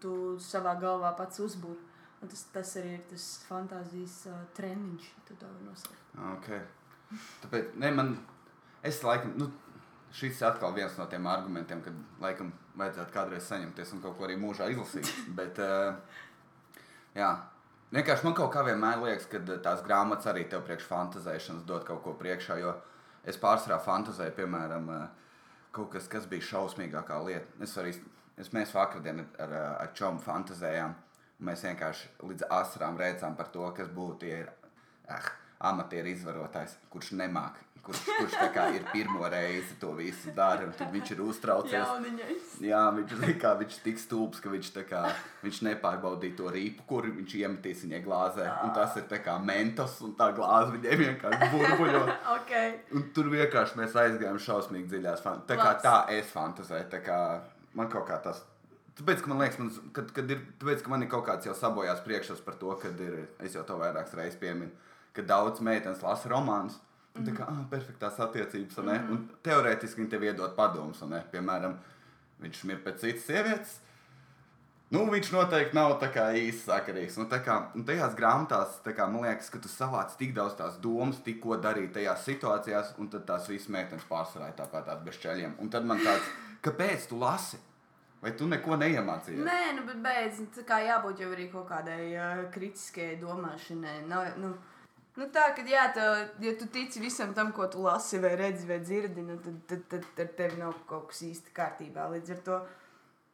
tu 0.02 0.12
savā 0.42 0.76
galvā 0.80 1.14
pats 1.18 1.42
uzbūri. 1.42 1.88
Un 2.22 2.30
tas, 2.30 2.44
tas 2.54 2.76
arī 2.78 2.92
ir 2.94 3.06
tas 3.10 3.24
fantāzijas 3.48 4.20
uh, 4.30 4.42
treniņš, 4.54 5.08
tu 5.26 5.34
to 5.40 5.48
vari 5.48 5.64
nosaukt. 5.66 6.12
Okay. 6.36 6.60
Tāpēc, 7.42 7.72
ne, 7.82 7.90
man, 7.96 8.12
es 8.82 9.00
laikam, 9.06 9.34
nu, 9.38 9.48
šis 10.12 10.42
atkal 10.44 10.74
viens 10.76 10.98
no 10.98 11.06
tiem 11.10 11.26
argumentiem, 11.30 11.80
kad 11.84 11.96
laikam 12.22 12.52
vajadzētu 12.78 13.14
kādreiz 13.14 13.48
saņemties 13.48 13.94
un 13.96 14.02
kaut 14.04 14.18
ko 14.18 14.28
arī 14.28 14.36
mūžā 14.40 14.68
izlasīt. 14.72 15.08
Bet, 15.38 15.58
uh, 15.62 15.96
jā, 17.16 17.30
vienkārši 17.94 18.28
man 18.28 18.36
kaut 18.38 18.52
kā 18.54 18.64
vienmēr 18.66 19.02
liekas, 19.04 19.28
ka 19.30 19.40
tās 19.64 19.84
grāmatas 19.86 20.30
arī 20.32 20.44
tev 20.50 20.64
priekš 20.68 20.88
fantazēšanas 20.90 21.66
dod 21.68 21.86
kaut 21.88 22.04
ko 22.04 22.16
priekšā, 22.20 22.60
jo 22.60 22.76
es 23.28 23.38
pārsvarā 23.40 23.78
fantazēju, 23.84 24.36
piemēram, 24.40 24.88
uh, 24.92 25.10
kaut 25.72 25.92
kas, 25.94 26.08
kas 26.10 26.26
bija 26.28 26.44
šausmīgākā 26.50 27.18
lieta. 27.26 27.48
Es 27.64 27.74
arī, 27.80 27.94
es, 28.40 28.52
mēs 28.54 28.74
vakardien 28.76 29.24
ar, 29.40 29.54
ar, 29.54 29.92
čomu 29.96 30.20
fantazējām, 30.22 30.94
mēs 31.48 31.64
vienkārši 31.66 32.10
līdz 32.28 32.48
asarām 32.52 32.98
redzām 33.00 33.36
par 33.38 33.48
to, 33.54 33.64
kas 33.76 33.88
būtu, 33.92 34.28
ja 34.28 34.42
ir 34.44 34.50
eh, 35.08 35.30
amatieru 35.70 36.10
izvarotājs, 36.12 36.78
kurš 36.92 37.14
nemāk 37.18 37.60
kurš, 37.82 38.00
kurš 38.18 38.34
ir 38.74 38.84
pirmo 38.92 39.28
reizi 39.28 39.74
to 39.80 39.92
visu 39.98 40.32
dara. 40.36 40.68
Tad 40.78 40.92
viņš 40.94 41.12
ir 41.14 41.22
uztraucies. 41.24 41.74
Jauniņais. 41.74 42.52
Jā, 42.62 42.82
viņš 42.96 43.14
ir 43.28 43.34
kā, 43.42 43.54
viņš 43.58 43.78
tik 43.84 43.98
stulbs, 44.00 44.42
ka 44.42 44.52
viņš, 44.52 44.70
kā, 44.88 45.02
viņš 45.42 45.62
nepārbaudīja 45.68 46.36
to 46.38 46.52
rīpu, 46.54 46.86
kur 46.88 47.08
viņš 47.08 47.34
iemetīs 47.40 47.82
viņai 47.86 48.02
glāzē. 48.04 48.46
Un 48.66 48.74
tas 48.76 48.96
ir 49.00 49.08
kā 49.24 49.36
mentos, 49.42 49.98
un 50.06 50.14
tā 50.18 50.30
glāze 50.36 50.76
viņai 50.76 51.00
vienkārši 51.02 51.50
burbuļo. 51.56 52.04
okay. 52.36 52.78
Un 52.94 53.10
tur 53.16 53.32
vienkārši 53.34 53.82
mēs 53.82 53.98
aizgājām 54.04 54.40
šausmīgi 54.46 54.90
dziļās. 54.92 55.26
Tā 55.50 55.58
kā 55.58 55.74
tā 55.82 55.98
es 56.14 56.30
fantazēju, 56.32 56.88
tā 56.92 57.02
kā 57.04 57.18
man 57.78 57.90
kaut 57.92 58.08
kā 58.10 58.22
tas. 58.22 58.44
Tāpēc, 58.92 59.22
man 59.24 59.40
liekas, 59.40 59.56
man, 59.56 59.70
kad, 59.96 60.10
kad 60.12 60.30
ir, 60.30 60.42
tāpēc, 60.60 60.82
ka 60.84 60.90
man 60.92 61.02
ir 61.02 61.08
kaut 61.10 61.24
kāds 61.24 61.48
jau 61.48 61.54
sabojās 61.56 62.02
priekšstats 62.04 62.42
par 62.44 62.58
to, 62.60 62.74
ka 62.78 62.90
ir, 63.00 63.22
es 63.40 63.56
jau 63.56 63.62
to 63.64 63.78
vairākas 63.80 64.12
reizes 64.18 64.36
pieminu, 64.36 64.68
ka 65.12 65.22
daudz 65.22 65.60
meitenes 65.60 66.02
lasa 66.02 66.30
romānus. 66.32 66.80
Un 67.12 67.26
tā 67.26 67.34
kā 67.36 67.44
ah, 67.44 67.60
perfektās 67.68 68.16
attiecības, 68.24 68.76
mm 68.76 68.88
-hmm. 68.88 69.10
un 69.12 69.28
teorētiski 69.44 70.00
viņi 70.00 70.10
tev 70.10 70.22
iedod 70.24 70.54
padomus. 70.56 71.02
Piemēram, 71.32 71.74
viņš 72.40 72.64
ir 72.64 72.84
pēc 72.84 73.00
citas 73.00 73.26
sievietes. 73.26 73.80
Nu, 74.92 75.06
viņš 75.10 75.30
noteikti 75.32 75.76
nav 75.76 76.02
īsti 76.02 76.64
sakarīgs. 76.64 77.16
Nu, 77.16 77.24
kā, 77.24 77.70
un 77.74 77.84
tajās 77.84 78.14
grāmatās, 78.14 78.80
kā, 78.84 79.06
man 79.06 79.22
liekas, 79.22 79.50
ka 79.50 79.58
tu 79.58 79.68
savāc 79.68 80.16
tik 80.18 80.34
daudz 80.34 80.54
tās 80.54 80.76
domas, 80.80 81.22
tik 81.24 81.40
ko 81.40 81.56
darīt 81.56 81.92
tajās 81.92 82.24
situācijās, 82.24 82.94
un 82.98 83.08
tad 83.08 83.24
tās 83.24 83.48
visas 83.48 83.68
meitenes 83.68 84.04
pārsvarā 84.04 84.52
tāpat 84.56 85.04
bez 85.04 85.16
ceļiem. 85.16 85.54
Un 85.58 85.70
tad 85.70 85.84
man 85.84 85.98
tāds, 85.98 86.24
kāpēc 86.62 87.08
tu 87.08 87.18
lasi? 87.18 87.58
Vai 88.22 88.30
tu 88.32 88.46
neko 88.46 88.76
neiemācījies? 88.76 89.44
Nē, 89.44 89.72
nu, 89.76 89.82
bet 89.86 89.96
beidz, 90.02 90.42
tā 90.54 90.62
kā 90.62 90.78
jābūt 90.78 91.20
jau 91.20 91.32
arī 91.32 91.50
kaut 91.50 91.68
kādai 91.68 92.14
uh, 92.14 92.50
kritiskajai 92.54 93.16
domāšanai. 93.18 94.06
Nav, 94.06 94.36
nu, 94.36 94.52
Nu, 94.52 94.58
tā, 95.32 95.48
ka, 95.56 95.64
jā, 95.68 95.88
tā, 95.92 96.04
ja 96.40 96.52
tu 96.56 96.68
tici 96.72 97.00
visam 97.02 97.34
tam, 97.36 97.50
ko 97.52 97.66
tu 97.68 97.82
lasi, 97.84 98.20
vai 98.22 98.32
redzi, 98.40 98.64
vai 98.68 98.78
dzirdi, 98.80 99.24
nu, 99.26 99.36
tad, 99.44 99.58
tad, 99.68 99.82
tad, 99.90 100.06
tad 100.16 100.30
tev 100.38 100.54
nav 100.60 100.78
kaut 100.88 101.10
kas 101.10 101.20
īsti 101.26 101.52
kārtībā. 101.56 102.06
Līdz 102.14 102.32
ar 102.36 102.40
to 102.46 102.60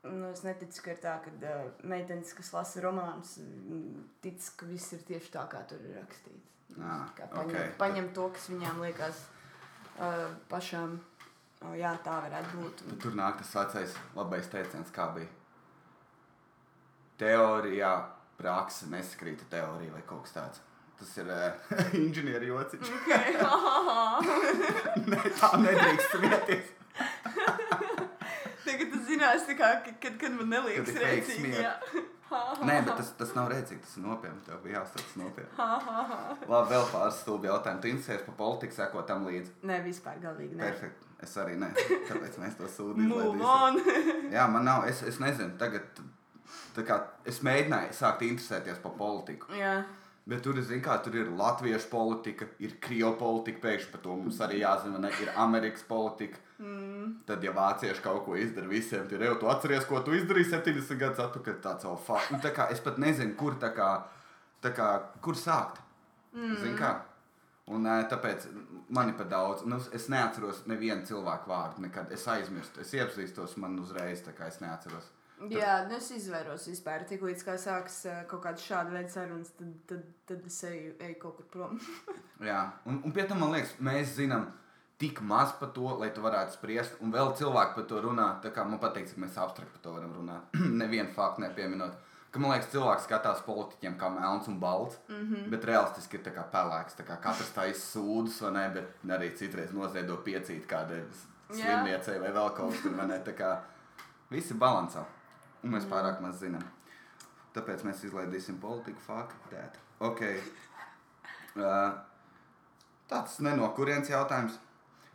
nu, 0.02 0.30
es 0.32 0.42
neticu, 0.46 0.82
ka 0.84 0.94
ir 0.94 1.00
tā, 1.02 1.14
ka 1.24 1.32
uh, 1.34 1.70
meitenes, 1.88 2.34
kas 2.36 2.52
lasa 2.54 2.82
romānus, 2.84 3.36
tic, 4.24 4.42
ka 4.58 4.68
viss 4.68 4.94
ir 4.96 5.04
tieši 5.08 5.32
tā, 5.34 5.44
kā 5.50 5.62
tur 5.70 5.82
ir 5.86 5.98
rakstīts. 5.98 6.54
Ah, 6.78 7.08
kā 7.16 7.26
paņem, 7.32 7.54
okay. 7.54 7.72
paņem 7.80 8.10
to, 8.14 8.28
kas 8.34 8.50
viņām 8.52 8.82
liekas 8.84 9.24
uh, 9.98 10.28
pašām. 10.50 10.98
Oh, 11.66 11.74
jā, 11.74 11.90
tā 12.04 12.20
varētu 12.22 12.60
būt. 12.60 12.84
Un... 12.86 12.98
Tur 13.02 13.16
nāk 13.18 13.40
tas 13.40 13.50
vecais 13.56 13.96
labais 14.14 14.46
teiciens, 14.50 14.92
kā 14.94 15.08
bija. 15.16 15.26
Teorijā, 17.18 17.94
praksa 18.38 18.86
nesakrīta 18.92 19.48
teorija 19.50 19.90
vai 19.96 20.04
kaut 20.06 20.28
kas 20.28 20.36
tāds. 20.36 20.62
Tas 20.98 21.14
ir 21.22 21.28
uh, 21.30 21.82
inženieru 21.94 22.50
jociņš. 22.52 22.90
Okay. 22.98 23.36
ne, 25.12 25.20
tā 25.38 25.50
nedrīkst 25.62 26.16
smieties. 26.16 26.74
Tagad 28.68 28.90
tas 28.92 29.04
zinās, 29.08 29.50
kā, 29.58 29.72
kad, 29.86 30.14
kad 30.20 30.32
man 30.34 30.50
neliekas 30.52 30.96
rēcīgi. 30.98 31.54
Nē, 32.28 32.74
bet 32.84 32.90
tas, 32.98 33.12
tas 33.16 33.30
nav 33.36 33.48
rēcīgi, 33.48 33.80
tas 33.86 33.94
ir 33.96 34.04
nopietni. 34.04 34.42
Tev 34.44 34.58
bija 34.64 34.82
jāsaka 34.82 35.22
nopietni. 35.22 35.68
Labi, 36.50 36.68
vēl 36.74 36.84
pāris 36.92 37.20
stulbi 37.22 37.48
jautājumi. 37.48 37.80
Tu 37.84 37.92
interesējies 37.94 38.26
par 38.26 38.36
politiku, 38.42 38.76
seko 38.76 39.04
tam 39.08 39.24
līdzi? 39.28 39.54
Nē, 39.70 39.78
vispār 39.86 40.18
galīgi. 40.20 40.58
Nē. 40.58 40.66
Perfekt. 40.66 41.06
Es 41.24 41.32
arī 41.40 41.56
nē, 41.58 41.70
tāpēc 42.06 42.36
mēs 42.38 42.58
to 42.58 42.68
izlaidīsim. 42.68 44.28
Jā, 44.34 44.44
man 44.52 44.68
nav, 44.68 44.84
es, 44.90 45.00
es 45.08 45.16
nezinu, 45.22 45.56
tagad, 45.58 46.02
tā 46.76 46.84
kā 46.86 47.00
es 47.26 47.40
mēģināju 47.46 47.96
sākt 47.96 48.22
interesēties 48.28 48.78
par 48.84 48.94
politiku. 49.00 49.50
Jā. 49.56 49.80
Bet 50.28 50.42
tur, 50.44 50.58
zin, 50.60 50.82
kā, 50.84 50.98
tur 51.00 51.14
ir 51.16 51.30
latviešu 51.32 51.88
politika, 51.88 52.44
ir 52.60 52.74
krievu 52.84 53.14
politika, 53.16 53.62
pēkšņi 53.62 53.92
par 53.94 54.02
to 54.04 54.16
mums 54.18 54.40
arī 54.44 54.60
jāzina, 54.60 55.00
ne, 55.00 55.08
ir 55.24 55.30
Amerikas 55.40 55.86
politika. 55.88 56.36
Mm. 56.60 57.22
Tad, 57.24 57.44
ja 57.46 57.54
vācieši 57.56 58.02
kaut 58.04 58.26
ko 58.26 58.36
izdara 58.36 58.68
visiem, 58.68 59.06
tad 59.08 59.24
jau 59.24 59.38
tu 59.40 59.48
atceries, 59.48 59.86
ko 59.88 60.02
tu 60.04 60.12
izdarīji 60.18 60.50
70 60.50 61.00
gadus 61.00 61.22
atpakaļ. 61.24 61.56
Tā 61.64 61.74
savu 61.80 61.96
faktu. 62.04 62.36
Nu, 62.36 62.42
tā 62.44 62.52
kā 62.52 62.68
es 62.74 62.82
pat 62.84 63.00
nezinu, 63.00 63.32
kur, 63.40 63.56
tā 63.62 63.72
kā, 63.72 63.88
tā 64.64 64.74
kā, 64.76 64.90
kur 65.24 65.38
sākt. 65.38 65.80
Mm. 66.36 66.56
Zin, 66.60 66.76
kā? 66.76 66.92
Un, 67.72 67.88
tāpēc 68.10 68.44
man 68.92 69.12
ir 69.12 69.16
par 69.16 69.28
daudz. 69.32 69.64
Nu, 69.68 69.80
es 69.96 70.10
neatceros 70.12 70.66
nevienu 70.68 71.08
cilvēku 71.08 71.48
vārdu. 71.48 71.84
Nekad. 71.84 72.12
Es 72.12 72.28
aizmirstu, 72.28 72.84
es 72.84 72.92
iepazīstos, 72.96 73.56
man 73.60 73.80
uzreiz 73.80 74.20
tā 74.24 74.36
kā 74.36 74.48
es 74.52 74.60
neatceros. 74.64 75.08
Jā, 75.46 75.74
nu 75.86 75.94
es 75.98 76.10
izvairos 76.10 76.66
vispār. 76.66 77.04
Tik 77.06 77.22
līdz 77.22 77.44
kā 77.46 77.54
sāks 77.60 78.00
kaut 78.30 78.42
kāda 78.42 78.62
šāda 78.62 78.94
veida 78.94 79.12
sarunas, 79.12 79.52
tad, 79.58 79.74
tad, 79.90 80.06
tad 80.26 80.46
es 80.50 80.56
eju, 80.66 80.96
eju 80.98 81.18
kaut 81.22 81.36
kur 81.38 81.46
prom. 81.52 81.78
Jā, 82.50 82.64
un, 82.88 82.98
un 83.06 83.14
pie 83.14 83.26
tam 83.28 83.44
man 83.44 83.54
liekas, 83.54 83.76
mēs 83.78 84.16
zinām 84.18 84.48
tik 84.98 85.22
maz 85.22 85.52
par 85.60 85.70
to, 85.76 85.86
lai 86.00 86.10
tu 86.14 86.24
varētu 86.24 86.56
spriest, 86.56 86.98
un 87.04 87.14
vēl 87.14 87.30
cilvēki 87.38 87.76
par 87.76 87.86
to 87.90 88.02
runā. 88.02 88.28
Tā 88.42 88.50
kā 88.54 88.66
man 88.66 88.82
patīk, 88.82 89.06
cik 89.10 89.20
mēs 89.22 89.38
abstrakt 89.38 89.70
par 89.76 89.84
to 89.84 89.94
varam 89.94 90.16
runāt. 90.16 90.58
Nevienu 90.82 91.14
faktu 91.14 91.46
nepieminot. 91.46 91.94
Ka, 92.28 92.42
man 92.42 92.52
liekas, 92.52 92.72
cilvēks 92.74 93.06
skatās 93.06 93.38
politiķiem 93.46 93.94
kā 94.00 94.10
melns 94.12 94.50
un 94.50 94.58
balts, 94.60 94.98
mm 95.08 95.22
-hmm. 95.22 95.50
bet 95.54 95.64
realistiski 95.64 96.18
ir 96.18 96.32
pelēks. 96.52 96.98
Kā 96.98 97.16
katrs 97.16 97.54
tā 97.54 97.70
izsūdzas, 97.70 98.42
vai 98.42 98.52
ne? 98.52 98.68
Bet 98.74 99.18
arī 99.18 99.30
citreiz 99.36 99.72
noziedo 99.72 100.16
piecīt 100.16 100.66
kādai 100.66 101.04
slimniecei 101.50 102.18
vai 102.20 102.32
vēl 102.32 102.54
kaut 102.56 102.74
kur. 102.82 102.92
Visi 104.30 104.54
balansā. 104.54 105.04
Un 105.64 105.74
mēs 105.74 105.86
pārāk 105.90 106.20
maz 106.22 106.38
zinām. 106.42 106.64
Tāpēc 107.56 107.82
mēs 107.86 108.04
izlaidīsim 108.06 108.60
politiku, 108.62 109.00
faktu. 109.02 109.58
Okay. 110.08 110.38
Uh, 111.58 111.90
tāds 113.10 113.38
ne 113.42 113.56
no 113.58 113.70
kurienes 113.74 114.10
jautājums. 114.12 114.58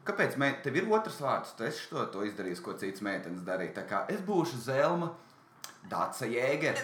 Kāpēc 0.03 0.35
mē, 0.35 0.49
tev 0.65 0.75
ir 0.81 0.89
otrs 0.91 1.21
vārds? 1.23 1.53
Tu 1.55 1.63
esi 1.69 1.85
to, 1.87 2.03
to 2.11 2.25
izdarījis, 2.27 2.59
ko 2.63 2.73
cits 2.79 3.03
meitenes 3.05 3.45
darīja. 3.47 3.77
Tā 3.77 3.85
kā 3.87 4.01
es 4.11 4.19
būšu 4.25 4.59
Zelma, 4.65 5.13
Dāca 5.89 6.27
jēga. 6.27 6.75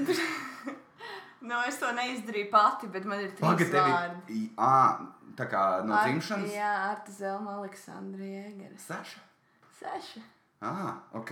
Nu, 1.40 1.56
es 1.64 1.78
to 1.80 1.88
neizdarīju 1.96 2.50
pati, 2.52 2.90
bet 2.92 3.06
man 3.08 3.22
ir 3.24 3.30
trīs 3.38 3.70
vārdi. 3.72 4.40
Ā, 4.60 4.72
tā 5.40 5.46
kā 5.48 5.62
no 5.88 5.96
Ar- 5.96 6.10
dzimšanas. 6.10 6.52
Jā, 6.52 6.72
Arta 6.90 7.14
Zelma, 7.16 7.54
Aleksandra 7.62 8.28
Jēgere. 8.28 8.76
Saša. 8.84 9.22
Seši. 9.80 10.24
Ah, 10.68 10.98
ok. 11.16 11.32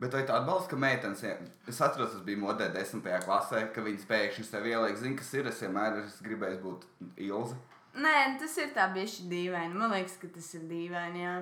Bet 0.00 0.14
vai 0.16 0.22
tu 0.28 0.32
atbalsti, 0.36 0.70
ka 0.70 0.78
meitenes, 0.80 1.24
es 1.68 1.80
atceros, 1.80 2.14
tas 2.14 2.22
bija 2.26 2.40
modē 2.40 2.70
desmitajā 2.74 3.18
klasē, 3.24 3.64
ka 3.74 3.84
viņas 3.84 4.06
pēkšņi 4.10 4.46
sev 4.46 4.68
ieliek, 4.70 4.96
zina, 5.00 5.16
kas 5.18 5.32
ir, 5.36 5.50
es 5.50 5.60
vienmēr 5.64 5.98
esmu 6.04 6.28
gribējis 6.28 6.62
būt 6.64 6.86
Ilze. 7.26 7.58
Nē, 8.00 8.14
tas 8.38 8.54
ir 8.62 8.70
tā 8.76 8.86
bišķi 8.94 9.26
dīvaini. 9.32 9.74
Man 9.74 9.90
liekas, 9.96 10.14
ka 10.22 10.30
tas 10.30 10.46
ir 10.54 10.68
dīvaini, 10.70 11.24
jā. 11.24 11.34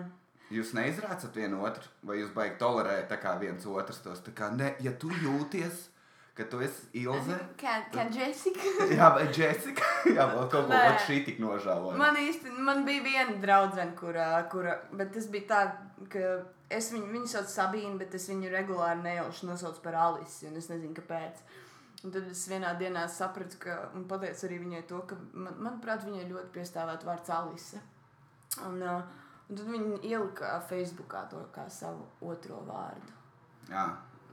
Jūs 0.55 0.73
neizrācat 0.73 1.35
vienu 1.37 1.61
otru, 1.69 1.85
vai 2.09 2.23
jūs 2.23 2.33
baigi 2.33 2.57
tolerēt 2.61 3.13
viens 3.41 3.67
otrs 3.69 4.01
tos, 4.01 4.23
tā 4.25 4.33
kā, 4.33 4.49
ne, 4.57 4.73
ja 4.81 4.95
tu 4.97 5.11
jūties, 5.13 5.91
ka 6.39 6.47
tu 6.49 6.63
esi 6.65 7.03
Ilze, 7.03 7.37
Kā, 7.63 7.83
kā 7.93 8.07
Jessica. 8.09 8.73
jā, 8.97 9.11
vai 9.13 9.27
Jessica, 9.29 9.85
jā, 10.17 10.25
vēl 10.33 10.47
kaut 10.49 10.71
ko 10.71 10.73
pat 10.73 11.03
šī 11.05 11.21
tik 11.27 11.43
nožēloja. 11.43 11.99
Man 12.01 12.17
īsti, 12.17 12.55
man 12.65 12.85
bija 12.89 13.05
viena 13.05 13.37
draudzene, 13.43 13.93
kura, 13.99 14.31
kura, 14.53 14.79
bet 14.97 15.13
tas 15.19 15.29
bija 15.35 15.51
tā, 15.51 15.61
ka 16.09 16.33
es 16.71 16.91
viņu, 16.93 17.09
viņu 17.13 17.29
saucu 17.33 17.53
Sabīnu, 17.55 17.99
bet 18.01 18.15
es 18.19 18.29
viņu 18.31 18.51
regulāri 18.53 19.01
nejauši 19.05 19.47
nosaucu 19.49 19.81
par 19.85 19.95
Alisi, 20.07 20.47
un 20.51 20.57
es 20.61 20.69
nezinu, 20.71 20.95
kāpēc. 20.99 21.41
Un 22.05 22.13
tad 22.15 22.29
es 22.31 22.45
vienā 22.49 22.75
dienā 22.79 23.07
sapratu, 23.11 23.59
ka, 23.59 23.79
un 23.99 24.05
pateicu 24.11 24.47
arī 24.47 24.59
viņai 24.63 24.83
to, 24.91 25.01
ka, 25.11 25.17
man, 25.35 25.57
manuprāt, 25.59 26.05
viņai 26.07 26.29
ļoti 26.31 26.53
piestāvētu 26.55 27.09
vārds 27.09 27.33
Alise. 27.35 27.81
Un, 28.69 28.77
uh, 28.83 29.01
un 29.49 29.57
tad 29.59 29.65
viņa 29.73 29.99
ielika 30.07 30.59
Facebookā 30.69 31.25
to 31.33 31.41
kā 31.55 31.65
savu 31.71 32.07
otro 32.21 32.61
vārdu. 32.69 33.17
Jā, 33.73 33.89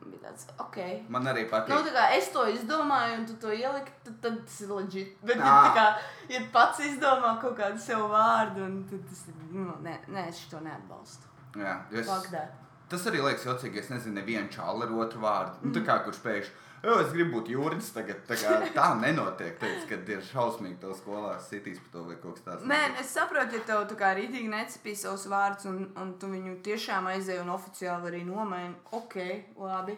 Bija 0.05 0.19
tāds, 0.27 0.43
ok. 0.61 0.75
man 1.09 1.25
arī 1.31 1.45
Nu, 1.47 1.49
patīk. 1.49 1.87
tā 1.87 1.91
kā 1.95 2.01
es 2.13 2.27
to 2.29 2.43
izdomāju, 2.51 3.15
un 3.17 3.23
tu 3.25 3.33
to 3.41 3.49
ieliki, 3.49 3.89
tad, 4.03 4.17
tad 4.21 4.35
tas 4.45 4.59
ir 4.61 4.69
leģit. 4.69 5.15
Bet, 5.25 5.39
ja, 5.41 5.71
kā, 5.73 5.85
ja 6.29 6.41
pats 6.53 6.83
izdomā 6.85 7.31
kaut 7.41 7.55
kādu 7.57 7.79
sev 7.81 8.03
vārdu, 8.11 8.61
un 8.67 8.83
tad 8.91 9.01
tas 9.09 9.23
ir. 9.31 9.39
Nu, 9.55 9.73
nē, 9.81 9.95
nē, 10.13 10.27
es 10.29 10.43
to 10.51 10.59
neatbalstu. 10.61 11.31
Jā, 11.55 11.79
es, 11.95 12.11
that. 12.31 12.55
tas 12.91 13.07
arī 13.09 13.23
liekas 13.23 13.45
jocīgi, 13.47 13.81
es 13.81 13.91
nezinu, 13.93 14.19
nevienu 14.19 14.51
čālu 14.53 14.85
ar 14.85 14.93
otru 15.05 15.23
vārdu. 15.23 15.59
Nu, 15.63 15.73
tā 15.75 15.83
kā 15.87 15.97
kurš 16.05 16.19
pēkšņi, 16.23 16.55
jo 16.85 16.97
es 17.01 17.13
gribu 17.13 17.37
būt 17.37 17.51
jūras 17.53 17.91
tagad, 17.95 18.19
tā 18.29 18.37
kā 18.39 18.57
tā 18.77 18.89
nenotiek, 18.99 19.55
teiks, 19.61 19.87
kad 19.89 20.11
ir 20.11 20.25
šausmīgi 20.27 20.79
to 20.83 20.91
skolā 20.99 21.37
sitīs 21.45 21.79
par 21.83 21.93
to 21.93 22.03
vai 22.09 22.17
kaut 22.23 22.39
kas 22.39 22.47
tāds. 22.49 22.67
Nē, 22.71 22.81
es 23.01 23.13
saprotu, 23.15 23.59
ja 23.59 23.69
tev 23.69 23.85
tā 23.91 23.99
kā 24.01 24.11
rītīgi 24.19 24.51
necepīja 24.51 25.05
savus 25.05 25.29
vārdus, 25.31 25.69
un, 25.71 25.87
un 26.01 26.13
tu 26.21 26.31
viņu 26.33 26.59
tiešām 26.65 27.07
aizēji 27.13 27.45
un 27.45 27.55
oficiāli 27.55 28.11
arī 28.11 28.21
nomaini. 28.27 28.75
Ok, 28.99 29.17
labi. 29.61 29.97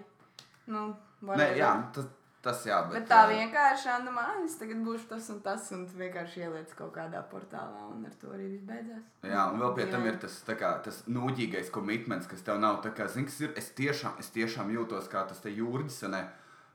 Nu, 0.67 0.91
Nē, 1.25 1.47
jā, 1.57 1.71
tas, 1.95 2.05
tas 2.47 2.63
jā, 2.67 2.79
bet, 2.87 2.95
Bet 2.97 3.09
tā 3.11 3.19
ā, 3.25 3.29
vienkārši, 3.33 3.93
man, 4.15 4.43
es 4.47 4.57
tagad 4.59 4.83
būšu 4.85 5.09
tas 5.11 5.29
un 5.33 5.39
tas, 5.45 5.67
un 5.75 5.85
vienkārši 5.99 6.43
ieliec 6.45 6.73
kaut 6.79 6.93
kādā 6.95 7.21
portālā, 7.31 7.85
un 7.91 8.05
ar 8.07 8.15
to 8.21 8.31
arī 8.35 8.47
viss 8.55 8.67
beidzās. 8.67 9.03
Jā, 9.27 9.47
un 9.51 9.61
vēl 9.63 9.73
pie 9.77 9.87
tam 9.91 10.07
Jā. 10.07 10.13
ir 10.13 10.21
tas, 10.23 10.37
kā, 10.47 10.71
tas 10.85 11.01
nūģīgais 11.11 11.73
komitments, 11.75 12.29
kas 12.31 12.45
tev 12.47 12.61
nav. 12.63 12.79
Kā, 12.87 13.09
zini, 13.11 13.27
kas 13.29 13.41
ir, 13.43 13.51
es 13.59 13.71
tiešām, 13.77 14.15
es 14.23 14.31
tiešām 14.35 14.71
jūtos 14.73 15.11
kā 15.11 15.25
tas 15.29 15.43
jūrģis, 15.43 15.99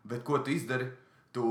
bet 0.05 0.25
ko 0.27 0.39
tu 0.43 0.53
izdari? 0.55 0.91
Tu, 1.33 1.43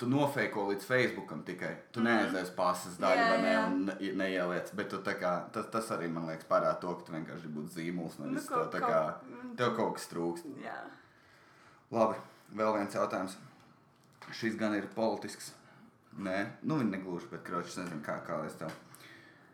tu 0.00 0.08
nofēko 0.08 0.64
līdz 0.70 0.86
Facebookam 0.88 1.42
tikai. 1.44 1.72
Tu 1.92 2.00
mm. 2.00 2.08
neaizies 2.08 2.52
pasas 2.56 2.96
daļu, 3.00 3.20
Jā, 3.20 3.36
ne, 3.42 3.54
un 3.66 3.82
ne- 3.88 4.12
neieliec. 4.22 4.72
Bet 4.76 4.96
kā, 5.20 5.32
tas, 5.54 5.68
tas 5.72 5.90
arī 5.96 6.08
man 6.12 6.28
liekas 6.30 6.48
parāda 6.48 6.78
to, 6.82 6.94
ka 6.98 7.06
tu 7.08 7.16
vienkārši 7.16 7.52
būt 7.56 7.74
zīmols. 7.76 8.18
Nu, 8.20 8.30
Nevis 8.32 8.48
to, 8.48 8.56
kaut- 8.56 8.72
tā 8.74 8.82
kā, 8.84 9.00
kaut- 9.20 9.54
tev 9.60 9.74
kaut 9.76 9.98
kas 9.98 10.08
trūkst. 10.12 10.48
Jā. 10.64 10.78
Labi, 11.90 12.20
vēl 12.56 12.76
viens 12.78 12.94
jautājums. 12.94 13.36
Šis 14.36 14.56
gan 14.60 14.74
ir 14.76 14.88
politisks. 14.94 15.52
Nē, 16.20 16.38
nu 16.66 16.80
viņi 16.80 16.96
negluži, 16.96 17.28
bet 17.30 17.44
kroķis 17.46 17.78
nezinu, 17.80 18.02
kā, 18.04 18.18
kā 18.26 18.40
es 18.46 18.56
tev. 18.58 18.72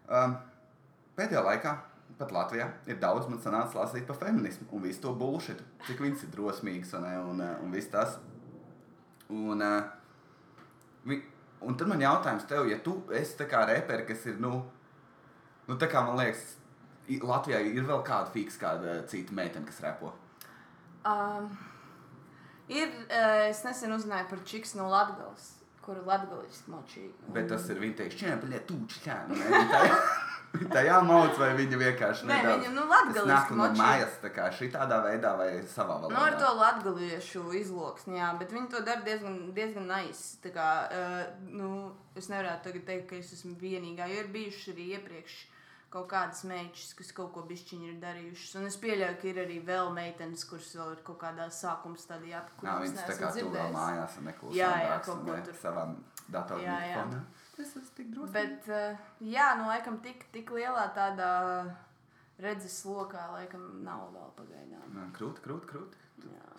Um, 0.09 0.37
pēdējā 1.19 1.43
laikā, 1.45 1.75
pat 2.17 2.33
Latvijā, 2.33 2.71
ir 2.89 2.99
daudz 3.03 3.29
man 3.29 3.41
sanācis 3.43 3.77
lasīt 3.77 4.07
par 4.09 4.19
feminismu 4.21 4.69
un 4.73 4.85
visu 4.87 5.03
to 5.05 5.13
bullshit. 5.19 5.61
Cik 5.87 6.01
viņas 6.05 6.25
ir 6.25 6.33
drosmīgas 6.33 6.95
un, 6.99 7.07
un, 7.33 7.45
un 7.65 7.75
viss 7.75 7.93
tas. 7.93 8.17
Un, 9.29 9.63
uh, 9.63 9.85
vi, 11.05 11.21
un 11.67 11.77
tad 11.77 11.93
man 11.93 12.03
jautājums 12.03 12.49
tev, 12.49 12.71
ja 12.71 12.81
tu 12.83 12.99
esi 13.15 13.37
tā 13.39 13.49
kā 13.51 13.67
reperi, 13.69 14.07
kas 14.09 14.25
ir, 14.31 14.41
nu, 14.43 14.63
nu 15.69 15.79
tā 15.81 15.91
kā 15.93 16.03
man 16.07 16.19
liekas, 16.23 16.55
Latvijā 17.07 17.61
ir 17.63 17.85
vēl 17.87 18.01
kāda 18.07 18.33
fiks, 18.35 18.57
kāda 18.59 18.99
cita 19.07 19.35
meitene, 19.37 19.67
kas 19.69 19.79
repo. 19.85 20.11
Um, 21.07 21.53
ir, 22.69 22.89
uh, 23.07 23.49
es 23.51 23.63
nesen 23.65 23.93
uzzināju 23.97 24.29
par 24.31 24.39
čiks 24.45 24.75
no 24.79 24.89
Latvijas, 24.93 25.53
kuru 25.85 26.03
Latvijas 26.07 26.63
močīja. 26.71 27.13
Bet 27.35 27.49
tas 27.53 27.69
ir 27.71 27.79
viņa 27.85 27.97
teiks, 28.03 28.23
tūči 28.71 29.03
kā. 29.05 29.21
Tā 30.73 30.81
jāmauc, 30.87 31.35
vai 31.37 31.51
viņa 31.59 31.77
vienkārši 31.81 32.25
Nē, 32.29 32.37
nedaudz- 32.39 32.63
viņa, 32.63 32.71
nu, 32.73 32.85
latgaliski 32.89 33.29
nāk 33.29 33.51
no 33.59 33.67
mājas, 33.77 34.15
tā 34.23 34.31
kā 34.33 34.47
šī 34.57 34.71
tādā 34.73 35.03
veidā 35.05 35.35
vai 35.37 35.49
savā 35.69 35.99
Nu, 36.01 36.09
ar 36.17 36.33
valodā. 36.33 36.39
to 36.41 36.53
latviešu 36.61 37.43
izloksni, 37.59 38.17
jā, 38.17 38.31
bet 38.39 38.55
viņi 38.55 38.71
to 38.73 38.81
dara 38.87 39.03
diezgan, 39.05 39.37
diezgan 39.53 39.87
nice. 39.91 40.39
Tā 40.45 40.55
kā, 40.55 40.69
uh, 40.89 41.27
nu, 41.51 41.93
es 42.17 42.31
nevarētu 42.33 42.71
tagad 42.71 42.87
teikt, 42.89 43.09
ka 43.11 43.17
es 43.21 43.35
esmu 43.37 43.53
vienīgā, 43.61 44.09
jo 44.09 44.23
ir 44.25 44.33
bijušas 44.33 44.73
arī 44.73 44.89
iepriekš 44.97 45.37
kaut 45.91 46.09
kādas 46.11 46.43
meitas, 46.49 46.91
kas 46.99 47.13
kaut 47.17 47.33
ko 47.35 47.45
bišķiņi 47.49 47.89
ir 47.93 47.97
darījušas. 48.03 48.57
Un 48.61 48.67
es 48.69 48.77
pieļauju, 48.83 49.19
ka 49.23 49.29
ir 49.31 49.41
arī 49.45 49.57
vēl 49.65 49.93
meitenes, 49.97 50.45
kuras 50.51 50.73
vēl 50.77 50.93
ir 50.97 51.03
kaut 51.07 51.19
kādā 51.23 51.47
sākuma 51.55 52.01
stadijā, 52.01 52.43
kurām 52.61 52.83
viņas 52.85 53.07
tā 53.07 53.17
kā 53.21 53.33
tur 53.37 53.51
vēl 53.55 53.73
mājās 53.77 54.19
un 54.21 54.29
neklusām 54.31 54.59
Jā, 54.59 54.71
jā, 54.83 54.99
kaut 55.07 55.25
ko 55.25 55.39
tur. 55.49 55.59
savām 55.63 55.97
datoru 56.29 56.67
Jā, 56.67 56.79
jā. 56.91 57.05
Es 57.57 57.71
esmu 57.71 57.85
tik 57.97 58.11
drosmīgs. 58.13 58.35
Bet, 58.35 58.67
uh, 58.69 59.13
jā, 59.25 59.47
nu, 59.57 59.69
laikam, 59.71 60.01
tik, 60.05 60.27
tik 60.35 60.51
lielā 60.53 60.91
tādā 60.97 61.31
redzes 62.43 62.83
lokā, 62.85 63.31
laikam, 63.33 63.63
nav 63.87 64.11
vēl 64.13 64.35
pagaidām. 64.37 64.91
Jā, 64.99 65.07
Krūti, 65.17 65.45
krūti, 65.47 65.71
krūti. 65.71 66.03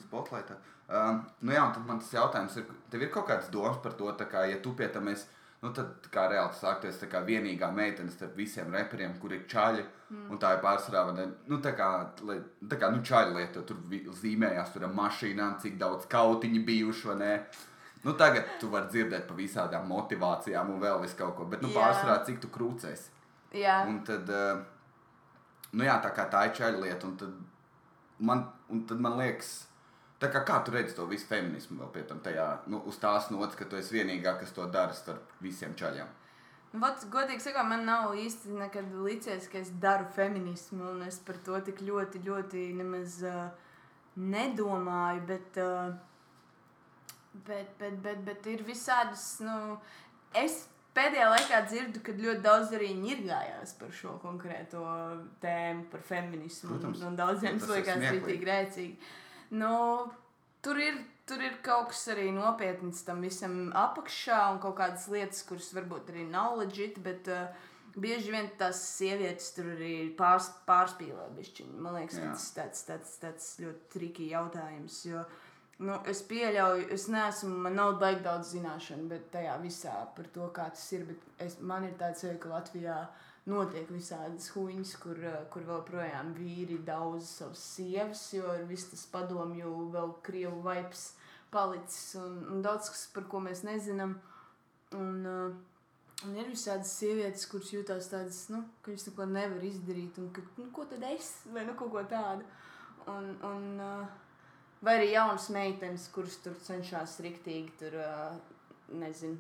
Spotlightā. 0.08 0.56
Um, 0.88 1.20
nu 1.44 1.52
jā, 1.52 1.66
un 1.68 1.74
tad 1.76 1.86
man 1.86 2.00
tas 2.00 2.14
jautājums 2.16 2.56
ir, 2.62 2.68
tev 2.94 3.04
ir 3.04 3.10
kaut 3.12 3.28
kāds 3.28 3.50
domas 3.52 3.78
par 3.84 3.98
to, 4.00 4.08
tā 4.16 4.28
kā, 4.32 4.46
ja 4.48 4.60
tu 4.64 4.72
pie 4.78 4.88
tam 4.94 5.10
esi, 5.12 5.28
nu 5.68 5.74
tad 5.76 6.08
kā 6.12 6.26
reāli 6.32 6.88
esi 6.88 7.02
tā 7.04 7.10
kā 7.12 7.22
vienīgā 7.28 7.70
meitene 7.76 8.12
starp 8.12 8.38
visiem 8.40 8.72
reperiem, 8.74 9.18
kur 9.20 9.34
ir 9.36 9.44
čaļi, 9.52 9.84
mm. 10.10 10.28
un 10.32 10.40
tā 10.40 10.54
ir 10.56 10.64
pārsvarā, 10.64 11.28
nu 11.48 11.60
tā 11.64 11.74
kā, 11.76 11.90
lai- 12.24 12.40
tā 12.64 12.80
kā, 12.80 12.90
nu 12.94 13.04
čaļi 13.04 13.36
lieto, 13.36 13.64
tur 13.68 13.82
zīmējās, 14.22 14.72
tur 14.74 14.88
ar 14.88 14.96
mašīnām, 14.96 15.60
cik 15.64 15.78
daudz 15.82 16.08
kautiņi 16.12 16.64
bijuši, 16.66 17.08
vai 17.12 17.18
ne. 17.24 17.34
Nu 18.06 18.14
tagad 18.14 18.58
tu 18.62 18.70
vari 18.72 18.88
dzirdēt 18.94 19.28
par 19.28 19.36
visādām 19.36 19.88
motivācijām 19.92 20.70
un 20.72 20.80
vēl 20.80 21.02
vis 21.04 21.16
kaut 21.18 21.36
ko, 21.36 21.46
bet, 21.50 21.62
nu 21.66 21.74
pārsvarā, 21.76 22.22
cik 22.26 22.40
tu 22.44 22.52
krūcēsi. 22.54 23.10
Jā. 23.58 23.82
Un 23.90 24.04
tad, 24.08 24.30
eh, 24.30 24.64
nu 25.74 25.84
jā, 25.84 26.00
tā 26.04 26.14
kā 26.16 26.30
tā 26.32 26.46
ir 26.48 26.56
čaļa 26.56 26.84
lieta, 26.86 27.08
un 27.08 27.18
tad 27.18 27.34
man, 28.20 28.48
un 28.70 28.86
tad 28.88 29.00
man 29.00 29.18
liekas, 29.18 29.67
tā 30.22 30.30
kā, 30.34 30.44
kā 30.48 30.62
tu 30.66 30.74
redzi 30.74 30.96
to 30.98 31.06
visu 31.10 31.28
feminismu 31.30 31.80
vēl 31.82 31.92
pie 31.94 32.06
tam 32.10 32.20
tajā, 32.26 32.48
nu, 32.72 32.82
uz 32.90 32.98
tās 33.02 33.30
nots, 33.34 33.58
ka 33.58 33.66
tu 33.70 33.78
esi 33.80 34.00
vienīgā, 34.00 34.38
kas 34.40 34.56
to 34.56 34.66
dara 34.74 34.96
starp 34.98 35.36
visiem 35.44 35.76
čaļiem. 35.78 36.10
Nu, 36.74 36.82
Vot, 36.84 37.06
godīgi 37.14 37.46
sakot, 37.46 37.68
man 37.70 37.86
nav 37.88 38.16
īsti 38.20 38.56
nekad 38.58 38.92
licies, 39.06 39.48
ka 39.52 39.62
es 39.62 39.70
daru 39.84 40.08
feminismu, 40.16 40.84
un 40.96 41.06
es 41.08 41.20
par 41.24 41.38
to 41.46 41.60
tik 41.64 41.80
ļoti, 41.86 42.22
ļoti 42.26 42.66
nemaz 42.76 43.22
uh, 43.24 43.46
nedomāju. 44.20 45.22
Bet, 45.30 45.60
uh, 45.64 45.94
bet, 47.48 47.72
bet, 47.80 48.02
bet, 48.04 48.26
bet 48.28 48.50
ir 48.52 48.66
visādas. 48.68 49.38
Nu, 49.46 49.78
es 50.36 50.66
pēdējā 50.98 51.30
laikā 51.32 51.62
dzirdu, 51.70 52.02
ka 52.04 52.16
ļoti 52.18 52.44
daudz 52.46 52.74
arī 52.78 52.92
ņirgājās 53.00 53.76
par 53.80 53.94
šo 53.94 54.18
konkrēto 54.24 54.84
tēmu, 55.44 55.88
par 55.94 56.04
feminismu. 56.10 56.74
Protams. 56.74 57.06
un 57.08 57.16
daudziem 57.20 57.62
Tas 57.62 57.68
tas 57.68 57.70
ir 57.70 57.80
liekas 57.80 57.98
smieklīgi. 58.02 58.26
rītīgi 58.26 58.52
rēcīgi. 58.52 59.16
Nu, 59.52 59.76
tur 60.66 60.82
ir. 60.82 61.06
Tur 61.28 61.42
ir 61.44 61.58
kaut 61.60 61.90
kas 61.92 62.06
arī 62.14 62.30
nopietns 62.32 63.02
tam 63.04 63.18
visam 63.20 63.66
apakšā, 63.76 64.38
un 64.54 64.62
kaut 64.64 64.78
kādas 64.78 65.10
lietas, 65.12 65.42
kuras 65.44 65.74
varbūt 65.76 66.14
arī 66.14 66.22
nav 66.24 66.54
leģitāras, 66.62 67.04
bet 67.04 67.28
uh, 67.28 67.66
bieži 68.00 68.32
vien 68.34 68.48
tās 68.60 68.80
sievietes 68.96 69.50
tur 69.56 69.72
arī 69.74 69.92
pārs, 70.18 70.50
pārspīlē. 70.70 71.28
Bišķiņi. 71.38 71.82
Man 71.84 71.98
liekas, 71.98 72.20
Jā. 72.22 72.32
tas 72.32 72.48
ir 72.48 72.56
tāds, 72.60 72.86
tāds, 72.88 73.14
tāds 73.22 73.50
ļoti 73.64 73.92
triki 73.96 74.30
jautājums. 74.32 75.00
Jo, 75.10 75.24
nu, 75.84 75.98
es 76.10 76.22
pieļauju, 76.30 76.90
es 76.96 77.08
neesmu, 77.14 77.54
man 77.66 77.78
nav 77.80 77.98
baigi 78.02 78.24
daudz 78.26 78.54
zināšanu, 78.56 79.08
bet 79.12 79.30
tajā 79.34 79.58
visā 79.64 79.96
par 80.18 80.30
to, 80.36 80.50
kā 80.56 80.70
tas 80.74 80.86
ir. 80.96 81.08
bet 81.10 81.44
Es, 81.44 81.60
man 81.62 81.86
ir 81.86 81.98
tāds 82.00 82.26
ka 82.42 82.50
Latvijā 82.50 83.02
notiek 83.48 83.90
visādas 83.94 84.50
huņas, 84.56 84.94
kur, 85.04 85.22
uh, 85.24 85.40
kur 85.54 85.66
vēl 85.68 85.86
projām 85.88 86.34
vīri 86.38 86.80
daudz 86.88 87.30
savas 87.40 87.64
sievas, 87.76 88.26
jo 88.36 88.52
ir 88.58 88.68
viss 88.70 88.92
tas 88.92 89.06
padomju, 89.14 89.72
vēl 89.96 90.14
krievu 90.28 90.62
vaips 90.66 91.10
palicis 91.54 92.18
un, 92.20 92.38
un 92.52 92.62
daudz 92.66 92.92
kas, 92.92 93.08
par 93.16 93.28
ko 93.32 93.42
mēs 93.44 93.64
nezinām. 93.68 94.18
Un, 94.98 95.26
uh, 95.28 96.22
un 96.28 96.38
ir 96.38 96.52
visādas 96.52 96.94
sievietes, 97.00 97.48
kuras 97.52 97.74
jūtas 97.74 98.12
tādas, 98.12 98.46
nu, 98.54 98.64
ka 98.82 98.94
viņas 98.94 99.10
neko 99.10 99.28
nevar 99.32 99.66
izdarīt, 99.68 100.22
un 100.22 100.32
ka, 100.36 100.46
nu, 100.60 100.70
ko 100.76 100.88
tad 100.90 101.04
es, 101.10 101.34
vai 101.54 101.66
nu 101.68 101.76
kaut 101.80 101.92
ko 101.96 102.06
tādu. 102.12 102.48
Un, 103.08 103.36
un, 103.48 103.68
uh, 103.80 104.24
Vai 104.78 105.00
arī 105.00 105.08
jaunas 105.10 105.48
meitenes, 105.50 106.04
kuras 106.14 106.36
tur 106.44 106.58
cenšas 106.62 107.16
riktīgi 107.26 107.72
tur, 107.80 107.96
nezinu, 108.94 109.40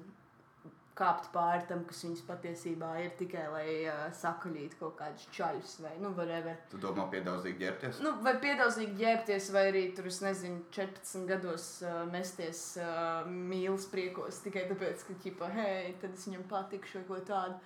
kāpt 0.97 1.29
pāri 1.33 1.65
tam, 1.69 1.83
kas 1.87 2.01
viņas 2.05 2.23
patiesībā 2.27 2.89
ir 3.03 3.13
tikai 3.19 3.45
lai 3.53 3.67
uh, 3.85 4.03
sakaļītu 4.17 4.79
kaut 4.79 4.95
kādus 4.99 5.27
čaļus 5.35 5.75
vai 5.83 5.93
nu, 6.01 6.11
whatever. 6.17 6.57
Tu 6.71 6.79
domā, 6.81 7.07
piedāvāts 7.13 7.59
ģērbties? 7.61 8.01
Nu, 8.05 8.15
vai 8.25 8.33
piedāvāt 8.41 8.97
ģērbties, 8.99 9.51
vai 9.55 9.65
arī 9.71 9.83
tur, 9.97 10.09
es 10.09 10.19
nezinu, 10.25 10.63
14 10.75 11.27
gados 11.29 11.67
uh, 11.85 12.01
mesties 12.11 12.63
uh, 12.81 13.27
mīlestības 13.29 13.91
priekos 13.93 14.41
tikai 14.45 14.65
tāpēc, 14.71 15.05
ka, 15.07 15.17
ķipa, 15.23 15.51
hei, 15.57 15.95
tad 16.01 16.17
es 16.17 16.27
viņam 16.29 16.47
patikšu 16.49 17.01
vai 17.01 17.07
ko 17.09 17.19
tādu. 17.27 17.59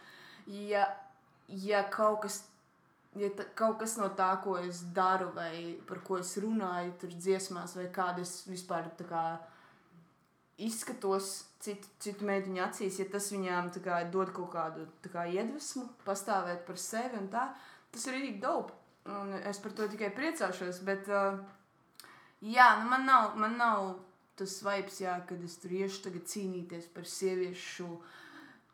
Ja, 0.51 0.88
ja 1.47 1.86
kaut 1.91 2.25
kas. 2.25 2.43
Ja 3.19 3.27
ta, 3.36 3.43
kaut 3.59 3.82
kas 3.82 3.97
no 3.99 4.05
tā, 4.15 4.29
ko 4.39 4.53
es 4.63 4.86
daru, 4.95 5.34
vai 5.36 5.75
par 5.84 5.99
ko 6.07 6.21
es 6.21 6.29
runāju, 6.39 6.93
tur 7.01 7.11
dziesmās, 7.11 7.73
vai 7.75 7.89
kādas 7.91 8.38
vispār 8.47 8.88
tā 8.95 9.03
kā 9.09 9.23
izskatos 10.68 11.32
citu, 11.62 11.88
citu 12.01 12.28
meitiņu 12.28 12.62
acīs, 12.66 12.99
ja 13.01 13.07
tas 13.12 13.30
viņām 13.34 13.72
kā, 13.84 14.01
dod 14.14 14.34
kaut 14.36 14.51
kādu 14.53 14.86
kā, 15.12 15.26
iedvesmu, 15.30 15.88
pastāvēt 16.05 16.66
par 16.68 16.80
sevi 16.82 17.20
un 17.20 17.30
tā, 17.34 17.49
tas 17.93 18.07
ir 18.07 18.18
rīktīgi 18.18 18.43
dope. 18.43 18.78
Un 19.12 19.34
es 19.49 19.57
par 19.57 19.74
to 19.74 19.88
tikai 19.89 20.12
priecāšos, 20.14 20.84
bet 20.86 21.07
uh, 21.09 21.39
jā, 22.45 22.68
nu 22.82 22.91
man 22.91 23.07
nav, 23.09 23.32
man 23.41 23.57
nav 23.57 23.95
tas 24.38 24.59
vibes, 24.66 24.99
jā, 25.01 25.16
kad 25.30 25.41
es 25.45 25.57
tur 25.62 25.74
iešu 25.74 26.03
tagad 26.05 26.28
cīnīties 26.30 26.91
par 26.93 27.09
sieviešu. 27.09 27.89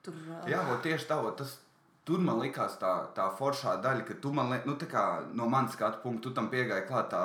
Tur, 0.03 0.19
uh, 0.27 0.43
Jā, 0.51 0.65
tieši 0.83 1.07
tā, 1.07 1.21
tas 1.39 1.55
tur 2.07 2.23
man 2.23 2.41
likās 2.43 2.75
tā, 2.79 2.91
tā 3.15 3.29
foršā 3.39 3.77
daļa, 3.83 4.03
ka 4.07 4.19
tu 4.23 4.33
man, 4.35 4.51
nu, 4.67 4.75
kā 4.91 5.05
no 5.35 5.47
manas 5.51 5.75
skatu 5.75 6.03
punkta, 6.03 6.27
tu 6.27 6.35
tam 6.35 6.51
piegāji 6.51 6.87
klāt 6.87 7.09
tā, 7.11 7.23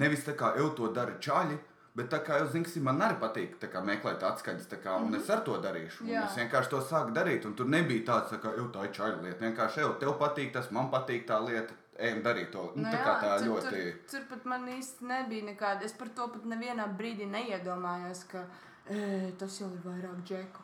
nevis 0.00 0.24
tā 0.26 0.34
kā 0.36 0.54
jau 0.58 0.70
to 0.76 0.90
dara 0.96 1.16
čaļi, 1.20 1.60
bet 1.94 2.08
tā 2.10 2.18
kā 2.26 2.40
zini, 2.50 2.64
ka 2.66 2.80
man 2.80 2.98
arī 3.06 3.16
patīk 3.20 3.54
kā, 3.70 3.80
meklēt 3.84 4.22
atskaņas, 4.26 4.66
kā, 4.82 4.96
un 5.04 5.14
es 5.14 5.30
ar 5.30 5.40
to 5.46 5.54
darīšu. 5.62 6.08
Es 6.24 6.36
vienkārši 6.40 6.70
to 6.70 6.80
sāku 6.82 7.14
darīt, 7.14 7.46
un 7.46 7.54
tur 7.54 7.66
nebija 7.66 8.04
tāds, 8.10 8.32
tā 8.34 8.40
kā, 8.42 8.54
jau 8.58 8.66
tā 8.74 8.84
ir 8.88 8.92
čaļa 8.98 9.22
lieta. 9.22 9.40
Vienkārši, 9.44 9.80
jau 9.84 9.94
tev 10.02 10.16
patīk 10.18 10.52
tas, 10.52 10.70
man 10.74 10.90
patīk 10.90 11.26
tā 11.28 11.38
lieta, 11.44 11.74
ejam 11.98 12.22
darīt 12.26 12.50
to. 12.50 12.72
Nu, 12.74 12.82
Nu 12.82 12.90
tā 12.90 12.98
jā, 12.98 13.04
kā 13.04 13.14
tā 13.22 13.38
tur, 13.38 13.46
ļoti. 13.48 13.70
Tur, 13.70 13.98
tur 14.10 14.28
pat 14.34 14.44
man 14.44 14.68
īsti 14.74 15.06
nebija 15.06 15.44
nekāda. 15.52 15.84
Es 15.86 15.92
par 15.92 16.08
to 16.08 16.28
pat 16.28 16.44
nevienā 16.44 16.88
brīdī 16.98 17.26
neiedomājos, 17.30 18.24
ka 18.30 18.44
e, 18.90 19.32
tas 19.38 19.60
jau 19.60 19.70
ir 19.70 19.82
vairāk 19.86 20.24
džeku. 20.26 20.60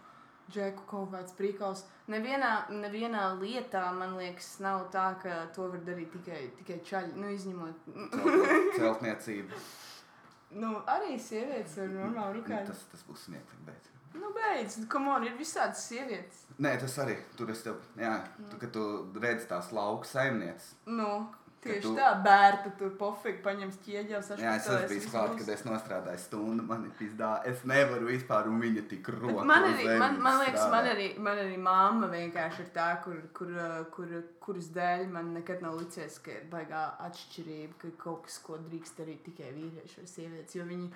Džeku 0.50 0.82
kaut 0.90 1.12
kāds 1.12 1.36
prikals. 1.38 1.84
Nevienā, 2.10 2.66
nevienā 2.74 3.28
lietā, 3.38 3.84
man 3.94 4.16
liekas, 4.18 4.56
nav 4.58 4.88
tā, 4.90 5.12
ka 5.22 5.46
to 5.54 5.68
var 5.70 5.78
darīt 5.86 6.10
tikai, 6.16 6.40
tikai 6.58 6.80
čaļi. 6.82 7.14
Nu, 7.14 7.30
izņemot. 7.30 7.86
celt- 8.16 8.74
Celtniecība. 8.80 9.62
Nu, 10.50 10.80
arī 10.90 11.14
sievietes 11.20 11.76
var 11.78 11.88
normāli 11.94 12.40
Nu, 12.40 12.42
rukāt. 12.42 12.66
tas, 12.66 12.84
tas 12.90 13.02
būs 13.08 13.26
smieklīgi. 13.28 13.64
Bet... 13.66 13.90
Nu, 14.14 14.32
beidz, 14.34 14.80
kam 14.90 15.06
on 15.08 15.22
ir 15.28 15.36
visādas 15.38 15.84
sievietes. 15.86 16.40
Nē, 16.58 16.72
tas 16.82 16.96
arī 16.98 17.14
tur 17.38 17.50
es 17.52 17.62
tev, 17.62 17.76
jā, 17.96 18.16
tu, 18.50 18.58
kad 18.58 18.72
tu 18.74 18.82
redzi 19.22 19.46
tās 19.48 19.70
lauka 19.72 20.08
saimnieces. 20.10 20.72
Nu, 20.86 21.28
tieši 21.64 21.82
tu- 21.84 21.92
tā, 21.96 22.08
bērta 22.24 22.70
tur 22.78 22.90
pofīgi 23.00 23.42
paņems 23.44 23.76
ķieģeļus. 23.84 24.30
Jā, 24.40 24.54
es 24.56 24.66
esmu 24.66 24.88
bijis 24.88 25.06
klāt, 25.12 25.36
kad 25.38 25.48
es 25.54 25.62
nostrādāju 25.66 26.18
stundu, 26.24 26.64
man 26.66 26.84
ir 26.88 26.92
pizdā. 26.98 27.30
Es 27.44 27.62
nevaru 27.68 28.08
vispār, 28.08 28.48
un 28.48 28.60
viņa 28.60 28.88
tik 28.88 29.08
roka. 29.08 29.44
Man 29.44 29.68
arī, 29.68 29.86
man, 29.98 30.18
man 30.22 30.40
liekas, 30.40 30.64
man 30.70 30.84
strādā. 30.84 30.94
arī, 30.96 31.08
man 31.18 31.36
arī 31.44 31.58
mamma 31.58 32.08
vienkārši 32.08 32.60
ir 32.66 32.72
tā, 32.74 32.88
kur, 33.04 33.20
kur, 33.36 33.52
uh, 33.54 33.84
kur, 33.92 34.06
kuras 34.40 34.68
dēļ 34.76 35.06
man 35.12 35.32
nekad 35.34 35.62
nav 35.62 35.76
licies, 35.78 36.18
ka 36.18 36.30
ir 36.30 36.48
baigā 36.50 36.84
atšķirība, 37.08 37.78
ka 37.78 37.88
kaut 37.98 38.24
kas, 38.24 38.38
ko 38.38 38.56
drīkst 38.58 38.96
darīt 39.00 39.22
tikai 39.28 39.52
vīrieši 39.52 39.98
vai 40.00 40.06
sievietes. 40.06 40.54
Jo 40.56 40.64
viņi, 40.64 40.90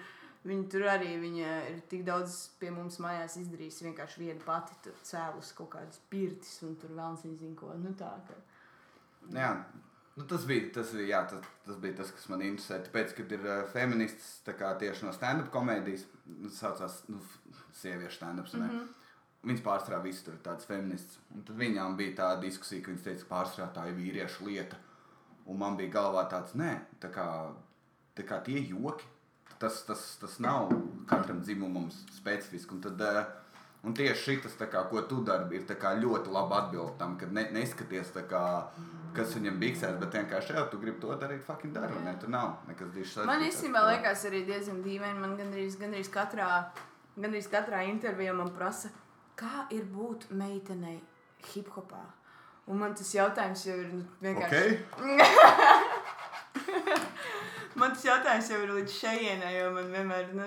viņi 0.45 0.69
tur 0.71 0.89
arī 0.89 1.15
viņa 1.21 1.53
ir 1.71 1.81
tik 1.89 2.05
daudz 2.05 2.49
pie 2.59 2.71
mums 2.71 2.99
mājās 2.99 3.37
izdarījusi. 3.41 3.85
Vienkārši 3.93 4.19
viena 4.25 4.41
pati 4.45 4.73
tur 4.83 4.93
cēlus 5.05 5.53
kaut 5.57 5.71
kādas 5.77 6.01
pirtis 6.11 6.63
un 6.63 6.77
tur 6.77 6.91
vēl 6.91 7.17
nezinu 7.25 7.55
ko. 7.57 7.73
Nu, 7.77 7.93
tā, 7.93 8.13
ka... 8.29 8.35
Jā, 9.33 9.55
nu, 10.17 10.27
tas, 10.31 10.47
bija, 10.47 10.69
tas, 10.75 10.93
bija, 10.95 11.07
jā, 11.11 11.23
tas, 11.31 11.47
tas 11.67 11.79
bija 11.83 11.99
tas, 12.01 12.11
kas 12.15 12.29
man 12.33 12.43
interesē. 12.47 12.81
Tāpēc, 12.87 13.15
kad 13.19 13.33
ir 13.37 13.47
uh, 13.49 13.63
feminists 13.73 14.37
tieši 14.47 15.07
no 15.07 15.15
stand-up 15.15 15.51
komēdijas, 15.55 16.07
nu, 16.27 16.49
tas 16.49 16.61
saucās 16.63 17.01
nu, 17.13 17.23
sieviešu 17.81 18.17
stand-ups. 18.21 18.55
Mm 18.55 18.69
-hmm. 18.71 18.93
Viņas 19.45 19.65
pārsvarā 19.65 20.01
visur 20.03 20.35
ir 20.35 20.41
tāds 20.45 20.65
feminists. 20.65 21.19
Un 21.35 21.43
tad 21.45 21.57
viņām 21.57 21.97
bija 21.97 22.17
tā 22.17 22.41
diskusija, 22.41 22.83
ka 22.83 22.91
viņas 22.91 23.03
teica, 23.05 23.25
ka 23.25 23.35
pārsvarā 23.35 23.73
tā 23.75 23.89
ir 23.89 23.99
vīriešu 23.99 24.47
lieta. 24.47 24.77
Un 25.47 25.59
man 25.59 25.77
bija 25.77 25.93
galvā 25.93 26.31
tāds, 26.31 26.55
nē, 26.55 26.79
tā 27.01 27.11
kā, 27.13 27.27
tā 28.17 28.23
kā 28.23 28.41
tie 28.45 28.63
joki. 28.69 29.05
Tas, 29.59 29.85
tas, 29.85 30.17
tas 30.21 30.39
nav 30.39 30.73
katram 31.07 31.41
dzimumam 31.41 31.91
specifiski. 31.91 32.75
Un, 32.75 32.81
tad, 32.81 33.01
eh, 33.01 33.27
un 33.85 33.95
tieši 33.95 34.41
šis, 34.41 34.57
ko 34.91 35.01
tu 35.09 35.23
dari, 35.25 35.57
ir 35.57 35.65
ļoti 36.03 36.29
labi 36.33 36.55
atbild 36.59 36.99
tam, 36.99 37.17
ka 37.21 37.27
ne, 37.27 37.43
neskaties, 37.53 38.13
kā, 38.31 38.45
kas 39.15 39.35
viņam 39.37 39.61
biksēs, 39.61 39.99
bet 40.01 40.11
vienkārši 40.19 40.53
jau 40.57 40.67
tu 40.73 40.77
gribi 40.83 41.01
to 41.01 41.09
darīt, 41.21 41.43
fucking 41.45 41.73
dari. 41.75 41.93
Ne, 42.05 42.17
tur 42.21 42.31
nav 42.33 42.49
nekas 42.69 42.89
dišs. 42.97 43.17
Man 43.29 43.45
īstenībā 43.45 43.81
liekas 43.93 44.21
arī 44.31 44.41
diezgan 44.49 44.79
dīvaini. 44.85 45.21
Man 45.21 45.37
gandrīz, 45.39 45.79
gandrīz, 45.81 46.09
katrā, 46.13 46.49
gandrīz 47.17 47.49
katrā 47.53 47.85
intervijā 47.91 48.33
man 48.37 48.51
prasa, 48.57 48.89
kā 49.37 49.67
ir 49.75 49.85
būt 49.93 50.21
meitenei 50.33 51.01
hip 51.53 51.69
hopā. 51.77 52.05
Un 52.65 52.75
man 52.81 52.95
tas 52.97 53.11
jautājums 53.13 53.67
jau 53.67 53.77
ir 53.77 53.91
nu, 53.93 54.05
vienkārši. 54.25 54.79
Okay? 54.97 55.25
Man 57.75 57.91
tas 57.91 58.05
jautājums 58.07 58.49
jau 58.53 58.61
ir 58.63 58.71
līdz 58.71 58.93
šejienai, 58.95 59.49
jo 59.57 59.71
man 59.75 59.89
vienmēr 59.91 60.29
nu, 60.39 60.45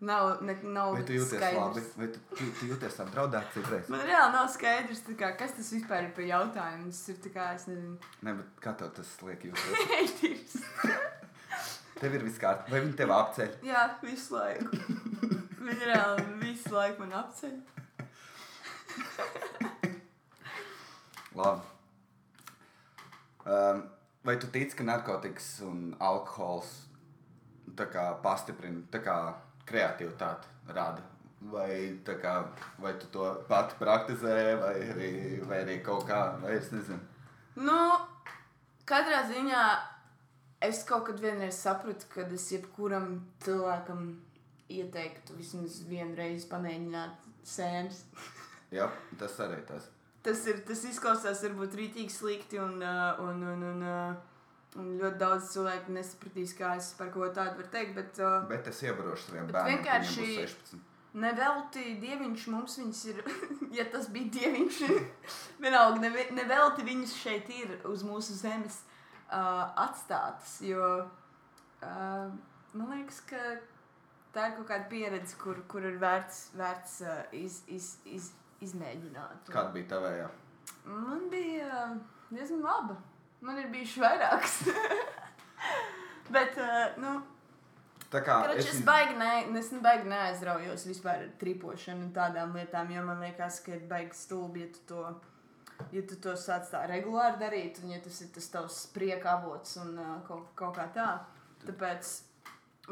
nav, 0.00 0.42
ne, 0.44 0.54
nav 0.62 0.92
Vai 0.96 1.02
tu 1.08 1.12
jūties 1.16 1.38
skaidrs. 1.40 1.58
labi? 1.60 1.82
Vai 1.96 2.08
tu, 2.12 2.18
tu, 2.36 2.48
tu 2.60 2.68
jūties 2.70 2.98
apdraudēts 3.04 3.54
citreiz? 3.56 3.88
Man 3.92 4.02
reāli 4.06 4.32
nav 4.34 4.48
skaidrs, 4.52 5.00
kā, 5.18 5.30
kas 5.40 5.54
tas 5.56 5.70
vispār 5.72 6.08
ir 6.08 6.12
par 6.16 6.26
jautājumu. 6.28 6.90
Tas 6.92 7.08
ir 7.12 7.32
kā, 7.34 7.46
es 7.56 7.64
nezinu, 7.70 7.96
Nē, 8.26 8.34
bet 8.40 8.48
kā 8.64 8.74
tev 8.80 8.92
tas 8.98 9.14
liek 9.26 9.46
heitīgs. 9.94 10.58
Tev 11.96 12.12
ir 12.18 12.26
viss 12.26 12.42
kārtībā, 12.42 12.74
vai 12.74 12.82
viņi 12.84 12.96
tev 12.98 13.10
apceļ? 13.16 13.54
Jā, 13.64 13.86
visu 14.04 14.36
laiku. 14.36 14.68
Viņa 15.66 15.84
reāli 15.88 16.26
visu 16.42 16.74
laiku 16.76 17.00
man 17.06 17.16
apceļ. 17.22 17.54
Labi. 21.36 21.60
Um, 23.46 23.82
vai 24.26 24.36
tu 24.42 24.48
tici, 24.52 24.76
ka 24.76 24.84
narkotikas 24.84 25.48
un 25.66 25.94
alkohols 26.02 26.70
pastiprina 28.22 28.82
kreativitāti, 29.68 30.50
rada? 30.72 31.04
Vai, 31.46 31.98
kā, 32.06 32.36
vai 32.82 32.94
tu 32.98 33.10
to 33.12 33.26
pati 33.48 33.76
praktizē, 33.78 34.56
vai 34.62 34.74
arī, 34.90 35.10
vai 35.46 35.60
arī 35.62 35.76
kaut 35.84 36.06
kā, 36.08 36.20
vai 36.42 36.56
es 36.56 36.70
nezinu. 36.72 36.98
Nu, 37.60 37.76
katrā 38.88 39.20
ziņā 39.28 39.62
es 40.66 40.82
kaut 40.88 41.06
kad 41.10 41.20
vienreiz 41.22 41.58
sapratu, 41.60 42.08
ka 42.12 42.24
es 42.34 42.48
jebkuram 42.52 43.20
cilvēkam 43.44 44.08
ieteiktu 44.72 45.36
vismaz 45.38 45.82
vienu 45.86 46.16
reizi 46.18 46.48
pamēģināt 46.50 47.28
sēnes. 47.46 48.02
Jā, 48.76 48.88
tas 49.20 49.36
arī 49.44 49.60
tas. 49.68 49.90
Tas, 50.26 50.40
ir, 50.50 50.64
tas 50.66 50.80
izklausās 50.88 51.44
varbūt 51.46 51.76
rītīgi 51.78 52.10
slikti, 52.10 52.58
un, 52.58 52.80
uh, 52.82 53.20
un, 53.22 53.44
un, 53.46 53.62
un, 53.68 53.84
uh, 53.86 54.35
un 54.76 54.90
ļoti 55.00 55.18
daudz 55.20 55.50
cilvēku 55.54 55.94
nesapratīs, 55.96 56.52
kā 56.58 56.74
es 56.80 56.90
par 56.98 57.08
ko 57.14 57.28
tādu 57.36 57.58
varu 57.60 57.70
teikt. 57.72 57.94
Bet, 57.96 58.18
uh, 58.20 58.42
Bet 58.50 58.68
es 58.72 58.82
ievarošu 58.84 59.30
saviem 59.30 59.48
bērniem, 59.52 59.78
vienkārši- 59.78 60.20
vienkārši... 60.20 60.44
būs 60.44 60.56
16. 60.76 60.84
Nevelti 61.16 61.84
dieviņš 62.02 62.42
mums 62.52 62.74
viņas 62.78 62.98
ir, 63.08 63.20
ja 63.78 63.86
tas 63.92 64.10
bija 64.12 64.28
dieviņš, 64.34 64.80
vienalga, 65.64 66.02
neve- 66.02 66.26
nevelti 66.36 66.84
viņas 66.84 67.14
šeit 67.22 67.48
ir 67.56 67.72
uz 67.88 68.02
mūsu 68.04 68.36
zemes 68.36 68.82
uh, 69.30 69.64
atstātas, 69.86 70.58
jo 70.60 70.90
uh, 71.06 72.28
man 72.76 72.92
liekas, 72.92 73.22
ka 73.30 73.40
tā 74.36 74.50
ir 74.50 74.58
kaut 74.58 74.68
kāda 74.68 74.90
pieredze, 74.92 75.38
kur, 75.40 75.62
kur 75.72 75.86
ir 75.88 75.96
vērts, 76.02 76.42
vērts 76.60 76.98
uh, 77.08 77.22
iz, 77.32 77.62
iz, 77.72 77.94
iz, 78.04 78.28
izmēģināt. 78.68 79.48
Kāda 79.48 79.72
bija 79.72 79.88
tavējā? 79.94 80.28
Man 80.84 81.30
bija 81.32 81.66
uh, 81.80 81.96
diezgan 82.28 82.60
laba. 82.66 82.98
Man 83.44 83.58
ir 83.60 83.70
bijuši 83.72 84.00
vairākas. 84.00 84.60
Bet, 86.34 86.56
uh, 86.58 86.96
nu, 87.02 87.18
Tā 88.06 88.20
kā 88.22 88.36
Krač, 88.44 88.68
es 88.70 88.82
baigi, 88.86 89.16
ne, 89.18 89.30
es 89.58 89.72
nu 89.74 89.80
baigi 89.82 90.06
neaizraujos 90.10 90.84
vispār 90.86 91.24
ar 91.24 91.32
tripošanu 91.40 92.06
un 92.06 92.12
tādām 92.14 92.54
lietām, 92.54 92.92
jo 92.94 93.02
man 93.02 93.18
liekas, 93.24 93.58
ka 93.64 93.74
ir 93.74 93.82
baigi 93.90 94.14
stulbi, 94.14 94.62
ja 94.62 94.70
tu 94.76 94.84
to, 94.92 95.02
ja 95.90 96.04
tu 96.06 96.18
to 96.22 96.36
sāc 96.38 96.70
tā 96.70 96.84
regulāri 96.86 97.40
darīt, 97.42 97.82
un 97.82 97.96
ja 97.96 97.98
tas 98.04 98.20
ir 98.22 98.30
tas 98.36 98.46
tavs 98.52 98.78
prieka 98.94 99.34
avots 99.34 99.74
un 99.82 99.98
uh, 99.98 100.14
kaut, 100.28 100.52
kaut 100.58 100.78
kā 100.78 100.86
tā. 100.94 101.08
Tāpēc, 101.66 102.12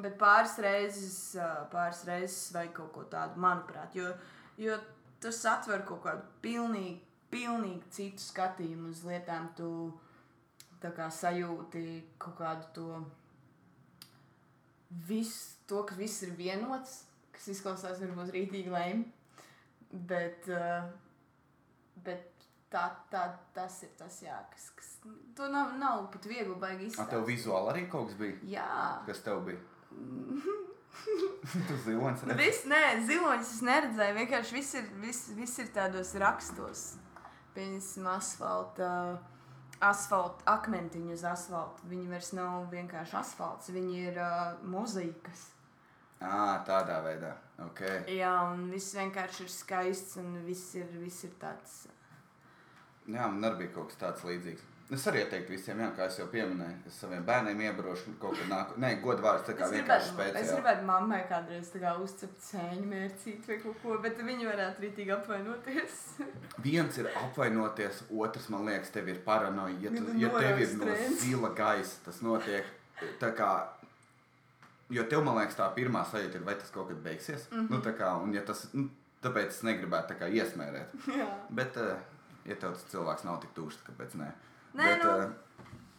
bet 0.01 0.19
pāris 0.19 0.59
reizes, 0.67 1.19
uh, 1.39 1.63
pāris 1.71 2.03
reizes 2.11 2.51
vajag 2.57 2.75
kaut 2.81 2.91
ko 2.97 3.07
tādu, 3.15 3.39
manuprāt, 3.45 3.95
jo, 3.95 4.11
jo 4.59 4.81
tas 5.23 5.45
atver 5.47 5.87
kaut 5.87 6.03
kādu 6.09 6.27
pilnīgi, 6.43 6.99
pilnīgi 7.31 7.95
citu 7.95 8.23
skatījumu 8.23 8.91
uz 8.91 9.07
lietām, 9.07 9.53
tu 9.55 9.71
tā 9.95 10.05
kā 10.93 11.09
sajūti 11.13 11.85
kaut 12.21 12.37
kādu 12.41 12.69
to 12.77 12.89
viss 15.09 15.57
to, 15.69 15.83
ka 15.89 15.97
viss 15.99 16.23
ir 16.27 16.35
vienots, 16.39 17.05
kas 17.35 17.49
izklausās 17.55 18.03
varbūt 18.03 18.35
rītīgi 18.35 18.73
lēm. 18.75 19.05
Bet, 19.95 20.49
uh, 20.51 20.89
bet 22.05 22.47
tā, 22.73 22.89
tā, 23.13 23.25
tas 23.55 23.77
ir 23.87 23.95
tas, 23.99 24.19
jā, 24.25 24.37
kas, 24.51 24.69
kas 24.75 24.91
to 25.37 25.49
nav, 25.53 25.77
nav 25.79 26.09
pat 26.13 26.27
viegli 26.27 26.57
baigi 26.59 26.89
A, 26.89 26.91
izsākt. 26.91 27.13
tev 27.13 27.27
vizuāli 27.29 27.73
arī 27.73 27.85
kaut 27.93 28.11
kas 28.11 28.19
bija? 28.19 28.39
Jā. 28.57 28.71
Kas 29.07 29.23
tev 29.27 29.45
bija? 29.47 29.63
tu 31.69 31.77
zilonis 31.85 32.25
redzi? 32.27 32.41
Viss, 32.41 32.67
nē, 32.71 32.83
ziloņus 33.07 33.53
es 33.57 33.63
neredzēju. 33.69 34.19
Vienkārši 34.19 34.59
viss 34.59 34.79
ir, 34.81 34.91
viss, 35.03 35.31
viss 35.39 35.63
ir 35.63 35.71
tādos 35.75 36.15
rakstos. 36.21 36.85
Piemēram, 37.55 38.09
asfalta, 38.17 38.89
asfalta 39.83 40.47
akmentiņi 40.55 41.15
uz 41.17 41.25
asfalta. 41.29 41.83
Viņi 41.91 42.11
vairs 42.11 42.31
nav 42.37 42.69
vienkārši 42.73 43.19
asfalts, 43.21 43.73
viņi 43.75 44.05
ir 44.11 44.21
uh, 44.21 44.55
mozaīkas. 44.71 45.49
Ā, 46.25 46.61
tādā 46.67 47.01
veidā. 47.05 47.35
Ok. 47.67 47.83
Jā, 48.11 48.35
un 48.53 48.69
viss 48.73 48.95
vienkārši 48.97 49.45
ir 49.45 49.51
skaists 49.53 50.21
un 50.23 50.39
viss 50.47 50.75
ir, 50.79 50.89
viss 51.03 51.27
ir 51.27 51.35
tāds. 51.41 51.85
Jā, 53.05 53.27
man 53.29 53.45
arī 53.45 53.65
bija 53.65 53.75
kaut 53.75 53.91
kas 53.93 54.01
tāds 54.01 54.25
līdzīgs. 54.25 54.63
Es 54.93 55.07
arī 55.09 55.23
ieteiktu 55.23 55.55
visiem, 55.55 55.79
jā, 55.81 55.87
kā 55.97 56.07
es 56.11 56.19
jau 56.19 56.27
pieminēju, 56.29 56.75
es 56.91 56.97
saviem 57.01 57.23
bērniem 57.25 57.61
iebarošu 57.65 58.13
kaut 58.21 58.37
kad 58.37 58.51
nāku. 58.51 58.75
Nē, 58.83 58.91
godvārds, 59.01 59.47
tā 59.47 59.55
kā 59.57 59.69
vienkārši 59.73 60.11
gribētu, 60.13 60.41
es 60.43 60.51
gribētu 60.53 60.85
mammai 60.85 61.21
kādreiz 61.31 61.71
uzcept 62.05 62.43
sēņu 62.45 62.85
mērcīt 62.91 63.49
vai 63.49 63.57
kaut 63.63 63.81
ko, 63.81 63.97
bet 64.05 64.21
viņi 64.21 64.49
varētu 64.51 64.85
rītīgi 64.85 65.15
apvainoties. 65.17 66.03
Viens 66.67 67.01
ir 67.01 67.09
apvainoties, 67.17 68.03
otrs, 68.13 68.51
man 68.53 68.69
liekas, 68.69 68.93
tev 68.93 69.09
ir 69.09 69.23
paranoja. 69.25 69.79
Ja, 69.87 69.95
tu, 69.97 70.05
ja 70.21 70.35
tev 70.37 70.61
ir 70.61 70.77
no 70.77 71.01
zila 71.23 71.55
gaisa, 71.57 71.97
tas 72.05 72.21
notiek. 72.21 72.69
Tā 73.25 73.33
kā, 73.35 73.51
jo 74.93 75.09
tev, 75.09 75.25
man 75.25 75.41
liekas, 75.41 75.57
tā 75.57 75.73
pirmā 75.75 76.05
sajūta 76.13 76.43
ir, 76.43 76.45
vai 76.45 76.61
tas 76.61 76.71
kaut 76.75 76.93
kad 76.93 77.01
beigsies. 77.01 77.49
Mm 77.51 77.57
Mhm. 77.57 77.67
-hmm. 77.67 77.71
nu, 77.71 77.81
tā 77.81 77.97
kā, 77.97 78.15
un 78.23 78.35
ja 78.35 78.43
tas, 78.45 78.69
nu, 78.75 78.91
tāpēc 79.23 79.49
es 79.49 79.63
negribētu 79.63 80.13
tā 80.13 80.19
kā 80.21 80.29
iesmērēt. 80.29 80.93
Jā. 81.21 81.29
Bet, 81.51 81.77
uh, 81.77 81.97
ja 82.45 82.55
tev 82.55 82.73
tas 82.77 82.85
cilvēks 82.93 83.25
nav 83.25 83.41
tik 83.41 83.55
tūšs, 83.57 83.81
kāpēc 83.89 84.21
nē? 84.21 84.33
Nē, 84.75 84.85
Bet, 84.91 85.05
nu, 85.05 85.11
ā, 85.11 85.33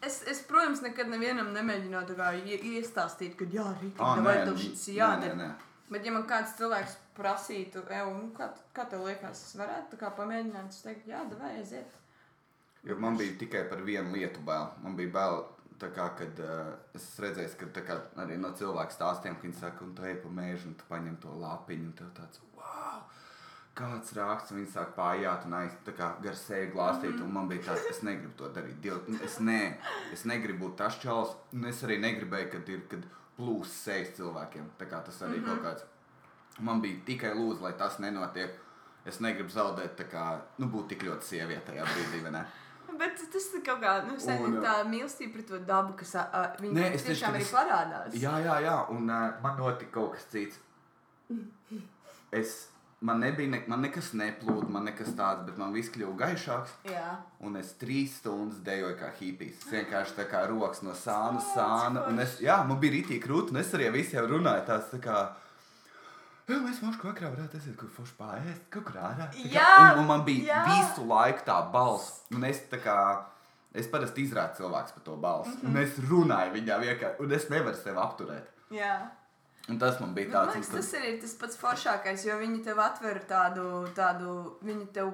Es, 0.05 0.19
es, 0.30 0.41
protams, 0.45 0.84
nekad 0.86 1.07
nevienam 1.09 1.47
nemēģinātu 1.55 2.13
tā 2.13 2.17
kā 2.19 2.28
ie- 2.38 2.59
iestāstīt, 2.78 3.34
ka 3.39 3.45
jā, 3.49 3.63
rītīgi, 3.80 4.03
ā, 4.05 4.21
vai 4.21 4.36
tev 4.43 4.51
nu, 4.53 4.61
šis 4.61 4.84
jādara. 4.93 5.34
nē, 5.34 5.47
nē. 5.47 5.73
Bet, 5.89 6.05
ja 6.05 6.11
man 6.13 6.28
kāds 6.30 6.53
cilvēks 6.59 6.97
prasītu, 7.17 7.82
Ev, 7.89 8.11
nu, 8.13 8.30
kā, 8.38 8.51
kā 8.76 8.86
tev 8.89 9.05
liekas, 9.07 9.41
es 9.47 9.55
varētu 9.57 9.95
tā 9.95 10.01
kā 10.03 10.11
pamēģināt, 10.19 10.69
es 10.69 10.84
teiktu, 10.86 11.09
jā, 11.09 11.23
vai 11.39 11.55
aiziet. 11.57 11.95
Jo 12.86 12.99
man 13.01 13.17
bija 13.17 13.34
tikai 13.39 13.63
par 13.69 13.82
vienu 13.82 14.13
lietu 14.13 14.43
bail. 14.45 14.67
Man 14.84 14.95
bija 14.99 15.13
bail, 15.15 15.43
kā, 15.80 16.09
kad 16.19 16.39
uh, 16.39 16.76
es 16.93 17.07
redzēju, 17.19 17.55
ka 17.73 17.82
kā, 17.88 17.97
arī 18.21 18.38
no 18.38 18.51
cilvēku 18.57 18.93
stāstiem, 18.93 19.39
ka 19.39 19.47
viņi 19.47 19.59
saka, 19.59 19.86
un 19.86 19.95
tu 19.97 20.05
ej 20.05 20.19
pa 20.21 20.30
mēžu, 20.30 20.69
un 20.69 20.76
tu 20.78 20.86
paņem 20.89 21.17
to 21.23 21.34
lapiņu, 21.41 21.89
un 21.89 21.93
tev 21.97 22.11
tāds, 22.19 22.41
wow, 22.57 23.01
kāds 23.76 24.13
rāks, 24.15 24.51
un 24.51 24.61
viņi 24.61 24.71
sāk 24.71 24.93
pājāt 24.95 25.45
un 25.49 25.57
aiz, 25.59 25.73
tā 25.86 25.93
kā 25.95 26.13
gar 26.23 26.38
seju 26.39 26.71
glāstīt, 26.73 27.17
un 27.21 27.34
man 27.36 27.49
bija 27.51 27.67
tāds, 27.69 27.89
es 27.91 28.01
negribu 28.07 28.32
to 28.39 28.49
darīt. 28.55 28.78
Diev, 28.84 29.01
es 29.26 29.38
nē, 29.43 29.59
es 30.15 30.23
negribu 30.30 30.65
būt 30.65 30.78
tas 30.84 30.99
čels, 31.01 31.36
un 31.53 31.67
es 31.67 31.82
arī 31.84 31.99
negribēju, 32.03 32.51
kad 32.53 32.71
ir, 32.71 32.86
kad 32.91 33.07
plūs 33.36 33.73
sejas 33.84 34.13
cilvēkiem. 34.15 34.69
Tā 34.80 34.88
kā 34.91 35.01
tas 35.05 35.19
arī 35.28 35.41
kaut 35.43 35.63
kāds. 35.65 35.88
Man 36.63 36.80
bija 36.84 37.01
tikai 37.07 37.34
lūdzu, 37.36 37.65
lai 37.65 37.73
tas 37.80 37.99
nenotiek. 37.99 38.61
Es 39.05 39.19
negribu 39.21 39.51
zaudēt, 39.53 39.99
kā, 40.09 40.23
nu, 40.57 40.69
būt 40.71 40.93
tik 40.93 41.03
ļoti 41.05 41.28
sieviete 41.28 41.73
tajā 41.73 41.84
brīdī? 41.91 42.23
Bet 42.99 43.19
tas 43.34 43.47
ir 43.57 43.61
kaut 43.65 43.82
kā, 43.84 43.97
nu, 44.07 44.15
Un, 44.45 44.55
tā 44.63 44.78
mīlestība 44.88 45.36
pret 45.36 45.49
to 45.49 45.59
dabu, 45.67 45.97
kas 45.99 46.13
ā, 46.15 46.23
ā, 46.32 46.43
Nē, 46.61 46.69
viņa 46.69 46.86
es 46.88 47.03
teicu, 47.03 47.11
tiešām 47.11 47.36
arī 47.36 47.47
parādās. 47.49 48.15
Jā, 48.21 48.38
jā, 48.45 48.55
jā. 48.63 48.78
un 48.93 49.09
uh, 49.09 49.26
man 49.43 49.59
notika 49.59 49.97
kaut 49.99 50.15
kas 50.15 50.30
cits. 50.32 50.61
Es, 52.36 52.53
man, 53.01 53.19
nebija, 53.19 53.49
ne, 53.49 53.61
man 53.67 53.81
nekas 53.85 54.13
neplūda, 54.17 54.67
man 54.71 54.85
nekas 54.89 55.13
tāds, 55.17 55.45
bet 55.47 55.57
man 55.61 55.73
viss 55.75 55.91
kļuva 55.93 56.15
gaišāks. 56.23 56.75
jā. 56.89 57.07
Un 57.45 57.57
es 57.59 57.73
trīs 57.79 58.17
stundas 58.19 58.61
dejoju 58.65 58.97
kā 58.99 59.11
hipijs. 59.19 59.59
Es 59.65 59.71
vienkārši 59.71 60.15
tā 60.19 60.27
kā 60.31 60.45
rokas 60.49 60.81
no 60.81 60.95
sāna, 60.97 61.41
sāna. 61.53 62.07
Un 62.09 62.19
es, 62.19 62.39
jā, 62.41 62.61
man 62.67 62.79
bija 62.79 62.97
rītīgi 62.97 63.21
krūti, 63.23 63.53
un 63.53 63.61
es 63.61 63.73
arī 63.73 63.89
ar 63.89 63.97
visiem 63.97 64.29
runāju. 64.29 64.65
Tās, 64.69 64.89
tā 64.93 65.01
kā, 65.03 65.25
Jā, 66.45 66.59
mēs 66.61 66.77
mums 66.85 66.99
vakarā 67.01 67.31
varētu 67.33 67.57
aiziet, 67.57 67.73
kur 67.79 67.89
forši 67.89 68.13
pāriest, 68.19 68.65
kaut 68.69 68.83
kur 68.85 68.99
ārā. 69.01 69.31
Jā, 69.49 69.69
un, 69.95 70.03
un 70.03 70.09
man 70.11 70.21
bija 70.27 70.45
jā. 70.51 70.59
visu 70.69 71.05
laiku 71.09 71.41
tā 71.47 71.55
balss. 71.73 72.19
Un 72.37 72.45
es 72.45 72.59
tā 72.69 72.77
kā, 72.83 72.97
es 73.73 73.89
parasti 73.89 74.27
izrādu 74.27 74.59
cilvēks 74.59 74.93
par 74.93 75.03
to 75.07 75.15
balsi. 75.17 75.55
Mm 75.55 75.61
-hmm. 75.63 75.69
Un 75.71 75.77
es 75.81 75.97
runāju 76.09 76.53
viņā 76.53 76.77
vienkārši, 76.83 77.19
un 77.19 77.31
es 77.31 77.49
nevaru 77.49 77.77
sevi 77.77 77.97
apturēt. 77.97 78.45
jā. 78.71 78.93
Un 79.70 79.80
tas 79.82 79.97
man 79.97 80.13
bija 80.13 80.30
tāds, 80.30 80.59
un 80.59 80.78
tas 80.78 80.91
arī 80.99 81.16
ir 81.16 81.22
tas 81.24 81.34
pats 81.41 81.57
foršākais, 81.57 82.26
jo 82.28 82.36
viņi 82.38 82.61
tev 82.68 82.80
atver 82.84 83.18
tādu, 83.26 83.63
tādu 83.97 84.34
viņi 84.66 84.89
tev 84.93 85.13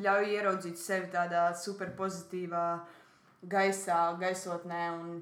ļauj 0.00 0.30
ieraudzīt 0.32 0.80
sevi 0.80 1.10
tādā 1.12 1.50
superpozitīvā 1.60 2.66
gaisā, 3.52 3.98
gaisotnē 4.20 4.82
un 4.94 5.18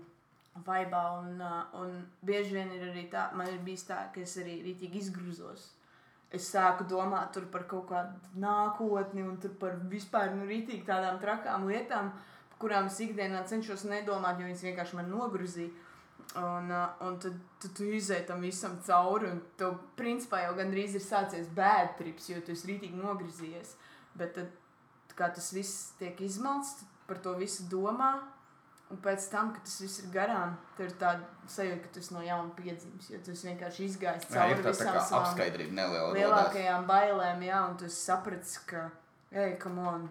vaibā. 0.66 1.02
Un, 1.20 1.40
uh, 1.42 1.80
un 1.80 1.96
bieži 2.22 2.58
vien 2.58 2.70
ir 2.76 2.86
arī 2.90 3.08
tā, 3.10 3.28
man 3.34 3.50
ir 3.50 3.58
bijis 3.66 3.88
tā, 3.88 4.04
ka 4.14 4.22
es 4.22 4.36
arī 4.38 4.60
rītīgi 4.68 5.02
izgrūzos. 5.02 5.72
Es 6.34 6.46
sāku 6.50 6.86
domāt 6.90 7.34
tur 7.34 7.46
par 7.50 7.66
kaut 7.70 7.88
kādu 7.90 8.38
nākotni 8.42 9.22
un 9.22 9.36
tur 9.42 9.52
par 9.58 9.76
vispār 9.90 10.32
nu, 10.34 10.46
tādām 10.86 11.20
trakām 11.22 11.66
lietām, 11.70 12.10
kurām 12.58 12.86
es 12.86 12.98
ikdienā 13.00 13.44
cenšos 13.46 13.84
nedomāt, 13.90 14.38
jo 14.38 14.46
viņas 14.46 14.64
vienkārši 14.66 14.98
man 14.98 15.10
nogruzīja. 15.10 15.70
Un, 16.34 16.70
uh, 16.70 16.88
un 17.06 17.18
tad, 17.22 17.34
tad 17.62 17.76
tu 17.78 17.84
izēji 17.94 18.26
tam 18.26 18.40
visam 18.42 18.74
cauri, 18.82 19.28
un 19.30 19.42
tev 19.58 19.76
principā 19.98 20.40
jau 20.42 20.56
gandrīz 20.58 20.96
ir 20.98 21.04
sācies 21.04 21.46
bēdtrips, 21.54 22.26
jo 22.32 22.40
tu 22.42 22.54
esi 22.56 22.72
rītīgi 22.72 22.98
nogrizījies. 22.98 23.76
Bet 24.18 24.34
tad, 24.34 24.48
kā 25.14 25.28
tas 25.34 25.52
viss 25.54 25.92
tiek 26.00 26.18
izmalts, 26.26 26.74
tu 26.80 26.88
par 27.06 27.20
to 27.22 27.36
visu 27.38 27.68
domā. 27.70 28.16
Un 28.92 28.98
pēc 29.02 29.24
tam, 29.30 29.48
kad 29.54 29.64
tas 29.64 29.78
viss 29.80 30.02
ir 30.02 30.10
garām, 30.12 30.58
tad 30.76 30.90
ir 30.90 30.96
tāda 31.00 31.48
sajūta, 31.50 31.78
ka 31.86 31.92
tu 31.94 32.02
esi 32.02 32.14
no 32.14 32.20
jauna 32.22 32.52
piedzimis. 32.58 33.08
Jo 33.10 33.22
tu 33.24 33.32
esi 33.32 33.48
vienkārši 33.48 33.86
izgājis 33.88 34.26
jā, 34.28 34.34
cauri 34.34 34.58
tā 34.58 34.74
visām 34.74 34.98
savām 34.98 35.24
apskaidrība 35.24 35.78
neliela. 35.78 36.10
rodās. 36.10 36.18
lielākajām 36.18 36.84
bailēm, 36.90 37.46
jā, 37.48 37.62
un 37.70 37.78
tu 37.80 37.88
saprati, 37.90 38.58
ka, 38.68 38.84
ej, 39.32 39.54
kam 39.62 39.80
on, 39.80 40.04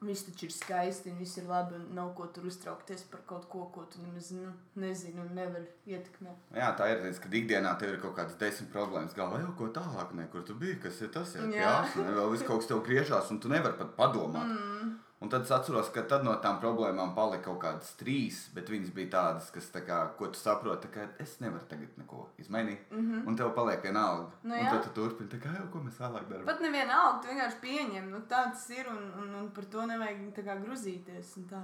viss 0.00 0.24
taču 0.24 0.46
ir 0.48 0.52
skaisti 0.54 1.10
un 1.12 1.18
viss 1.20 1.36
ir 1.40 1.48
labi, 1.48 1.76
nav 1.96 2.12
ko 2.16 2.26
tur 2.34 2.46
uztraukties 2.48 3.02
par 3.10 3.20
kaut 3.28 3.46
ko, 3.52 3.66
ko 3.74 3.84
tu 3.92 4.00
nemaz 4.02 4.30
nu, 4.32 4.52
nezini 4.80 5.20
un 5.20 5.34
nevari 5.36 5.66
ietekmēt. 5.90 6.46
Jā, 6.56 6.70
tā 6.78 6.88
ir 6.92 7.04
līdz, 7.04 7.20
kad 7.24 7.36
ikdienā 7.40 7.74
tev 7.80 7.94
ir 7.94 8.00
kaut 8.02 8.16
kādas 8.16 8.38
desmit 8.40 8.72
problēmas. 8.72 9.16
Galvā 9.18 9.42
jau 9.42 9.52
ko 9.58 9.68
tālāk, 9.76 10.14
ne, 10.16 10.26
kur 10.32 10.46
tu 10.46 10.56
biji, 10.60 10.80
kas 10.86 11.02
ir 11.04 11.12
tas, 11.14 11.36
Jā. 11.36 11.50
jā, 11.52 11.76
ne, 12.00 12.16
vēl 12.16 12.32
viss 12.32 12.48
kaut 12.48 12.62
kas 12.62 12.72
tev 12.72 12.82
griežās, 12.86 13.30
un 13.34 13.42
tu 13.42 13.52
nevari 13.52 13.76
pat 13.80 13.92
padomāt. 13.98 14.56
Mm. 14.56 14.96
Un 15.20 15.28
tad 15.28 15.42
es 15.44 15.50
atceros, 15.52 15.90
ka 15.92 16.00
tad 16.08 16.22
no 16.24 16.32
tām 16.40 16.56
problēmām 16.62 17.10
palika 17.12 17.50
kaut 17.50 17.58
kādas 17.60 17.90
trīs, 18.00 18.38
bet 18.56 18.70
viņas 18.72 18.92
bija 18.96 19.10
tādas, 19.12 19.50
kas, 19.52 19.66
tā 19.74 19.82
kā, 19.84 19.98
ko 20.16 20.30
tu 20.32 20.40
saproti, 20.40 20.88
ka 20.94 21.10
es 21.20 21.34
nevaru 21.42 21.68
tagad 21.68 21.98
neko 22.00 22.22
izmainīt. 22.40 22.86
Mm 22.88 23.02
-hmm. 23.10 23.26
Un 23.28 23.36
tev 23.36 23.52
paliek 23.54 23.84
vienalga. 23.84 24.30
Nu 24.42 24.54
un 24.54 24.64
jā. 24.64 24.70
tad 24.70 24.82
tu 24.84 24.90
turpini, 25.00 25.28
tā 25.28 25.42
kā 25.42 25.52
jau 25.58 25.68
ko 25.72 25.84
mēs 25.84 26.00
vēlāk 26.00 26.24
darām. 26.30 26.46
Pat 26.46 26.60
neviena 26.60 27.02
auga, 27.02 27.20
tu 27.20 27.28
vienkārši 27.28 27.60
pieņem, 27.60 28.10
nu 28.10 28.18
tā 28.18 28.42
tas 28.50 28.70
ir, 28.70 28.88
un, 28.88 29.12
un, 29.22 29.34
un 29.34 29.50
par 29.50 29.64
to 29.64 29.86
nevajag 29.86 30.44
kā 30.44 30.56
gruzīties. 30.64 31.36
un 31.36 31.44
Tā. 31.50 31.62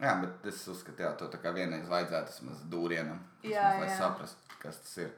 Jā, 0.00 0.20
bet 0.20 0.46
es 0.46 0.68
uzskatu, 0.68 0.96
ka 0.96 1.12
to 1.12 1.52
vienreiz 1.52 1.88
vajadzētu 1.88 2.30
vismaz 2.32 2.58
dūrienam, 2.70 3.18
vismaz, 3.42 3.80
lai 3.80 3.96
saprastu, 3.98 4.58
kas 4.62 4.78
tas 4.78 4.96
ir. 4.96 5.10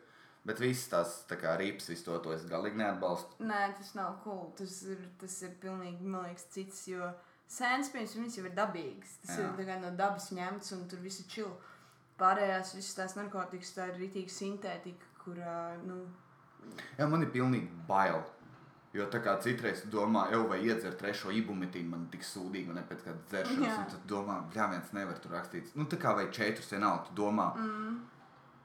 Bet 0.45 0.61
viss 0.61 0.89
tās 0.89 1.27
tā 1.29 1.37
kā 1.37 1.59
rīps, 1.61 1.91
visu 1.93 2.05
to, 2.05 2.19
to 2.19 2.33
es 2.33 2.47
galīgi 2.49 2.81
neatbalstu. 2.81 3.45
Nē, 3.45 3.75
tas 3.77 3.95
nav 3.95 4.15
cool. 4.25 4.55
Tas 4.57 4.83
ir, 4.83 5.03
tas 5.21 5.43
ir 5.43 5.51
pilnīgi, 5.61 6.01
man 6.01 6.25
liekas, 6.25 6.47
cits. 6.55 6.87
Jo 6.89 7.11
sēnes, 7.51 7.91
piemēram, 7.93 8.25
viņas 8.25 8.39
jau 8.39 8.47
ir 8.47 8.57
dabīgas. 8.57 9.19
Tas 9.25 9.39
Jā. 9.39 9.51
Ir 9.59 9.77
no 9.83 9.93
dabas 9.99 10.31
ņemts, 10.37 10.73
un 10.77 10.89
tur 10.91 11.03
viss 11.05 11.23
ir 11.25 11.29
čili. 11.33 11.53
Pārējās 12.21 12.75
visas 12.77 12.97
tās 12.99 13.17
narkotikas, 13.17 13.73
tā 13.77 13.89
ir 13.91 14.03
rītīga 14.03 14.33
sintētika, 14.33 15.07
kurā, 15.23 15.61
nu, 15.87 16.03
Jā, 16.99 17.09
man 17.09 17.25
ir 17.25 17.33
pilnīgi 17.35 17.71
bail. 17.89 18.21
Jo 18.91 19.05
tā 19.07 19.21
kā 19.23 19.37
citreiz 19.43 19.85
tu 19.85 19.91
domā, 19.93 20.25
jau 20.33 20.43
vai 20.51 20.59
iedzer 20.67 20.97
trešo 20.99 21.31
ibumetīnu, 21.39 21.93
man 21.93 22.09
tik 22.11 22.25
sūdīgi, 22.27 22.73
ir 22.75 22.87
pēc 22.89 23.05
kādas 23.05 23.29
dzeršanas, 23.31 23.69
Jā. 23.69 23.77
un 23.79 23.93
tad 23.93 24.09
domā, 24.11 24.39
jā, 24.57 24.67
viens 24.73 24.91
nevar 24.97 25.21
tur 25.23 25.37
rakstīt. 25.37 25.71
Nu, 25.79 25.87
tā 25.87 25.99
kā 26.03 26.17
vai 26.19 26.27
četrus 26.35 26.73
vienalga, 26.75 27.07
tu 27.07 27.15
domā. 27.23 27.53
Mm. 27.55 28.01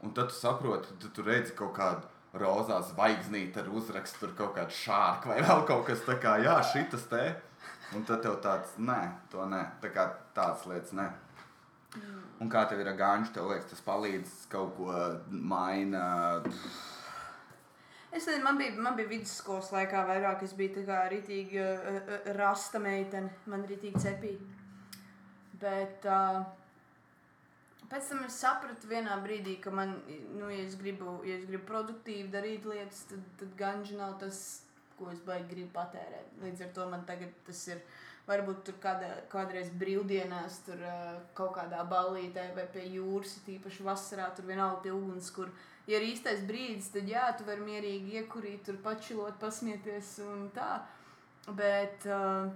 Un 0.06 0.16
tad 0.18 0.32
tu 0.34 0.38
saproti, 0.40 0.98
tad 0.98 1.14
tu 1.14 1.26
redzi 1.26 1.54
kaut 1.58 1.76
kādu 1.78 2.10
rozā 2.42 2.80
zvaigznīti 2.90 3.62
ar 3.62 3.70
uzrakstu, 3.70 4.24
tur 4.24 4.34
kaut 4.40 4.58
kādu 4.58 4.74
šārku 4.76 5.30
vai 5.30 5.38
vēl 5.46 5.62
kaut 5.70 5.86
kas 5.92 6.02
tāds, 6.08 6.24
kā, 6.26 6.40
jā, 6.42 6.58
šitas 6.74 7.06
te. 7.12 7.24
Un 7.94 8.04
tad 8.08 8.24
tev 8.26 8.40
tāds, 8.44 8.74
nē, 8.82 9.00
to 9.32 9.46
nē, 9.50 9.62
tā 9.84 9.92
kā 9.94 10.08
tādas 10.36 10.66
lietas, 10.70 10.96
nē. 10.98 11.06
Mm. 11.96 12.24
Un 12.44 12.52
kā 12.52 12.66
tev 12.68 12.82
ir 12.82 12.90
ar 12.92 12.98
gāņu, 13.00 13.30
tev 13.36 13.52
liekas, 13.52 13.70
tas 13.72 13.86
palīdz 13.86 14.34
kaut 14.52 14.74
ko 14.80 14.96
maina. 15.30 16.04
Es 18.16 18.26
nezinu, 18.26 18.44
man 18.48 18.60
bija, 18.60 18.74
man 18.82 18.98
bija 18.98 19.12
vidusskolas 19.12 19.72
laikā 19.76 20.04
vairāk, 20.08 20.44
es 20.48 20.56
biju 20.58 20.80
tā 20.80 20.84
kā 20.90 21.06
rītīgi 21.12 21.62
uh, 21.62 21.88
uh, 22.02 22.30
rasta 22.40 22.82
meitene, 22.84 23.32
man 23.52 23.66
rītīgi 23.70 24.02
cepīja. 24.02 24.54
Bet, 25.62 26.08
uh, 26.10 26.44
Pēc 27.86 28.08
tam 28.10 28.24
es 28.26 28.38
sapratu 28.42 28.90
vienā 28.90 29.14
brīdī, 29.22 29.60
ka 29.62 29.70
man, 29.70 29.92
nu, 30.34 30.48
ja 30.50 30.64
es 30.64 30.74
gribu, 30.80 31.20
ja 31.28 31.36
es 31.38 31.44
gribu 31.46 31.68
produktīvi 31.70 32.32
darīt 32.34 32.66
lietas, 32.66 33.04
tad, 33.12 33.22
tad 33.38 33.52
ganži 33.60 33.98
nav 34.00 34.16
tas, 34.22 34.40
ko 35.00 35.12
es 35.12 35.22
baigi 35.28 35.50
gribu 35.52 35.72
patērēt. 35.76 36.36
Līdz 36.44 36.66
ar 36.66 36.74
to 36.76 36.90
man 36.92 37.06
tagad 37.08 37.32
tas 37.48 37.68
ir. 37.72 37.86
Varbūt 38.26 38.64
tur 38.66 38.78
kādā, 38.82 39.08
kādreiz 39.30 39.68
brīvdienās, 39.78 40.64
tur 40.66 40.80
uh, 40.82 41.12
kaut 41.38 41.52
kādā 41.60 41.84
ballītē 41.86 42.48
vai 42.56 42.64
pie 42.74 42.88
jūras, 42.96 43.36
tīpaši 43.46 43.86
vasarā, 43.86 44.32
tur 44.34 44.48
vienalga 44.50 44.80
pie 44.82 44.94
uguns, 44.96 45.28
kur 45.30 45.52
ja 45.86 46.00
ir 46.00 46.08
īstais 46.08 46.42
brīdis, 46.50 46.90
tad 46.96 47.06
jā, 47.12 47.28
tu 47.38 47.46
vari 47.46 47.62
mierīgi 47.68 48.18
iekurīt, 48.18 48.64
tur 48.66 48.80
pačilot, 48.82 49.38
pasmieties 49.44 50.16
un 50.26 50.48
tā. 50.56 50.72
Bet 51.54 52.08
uh, 52.10 52.50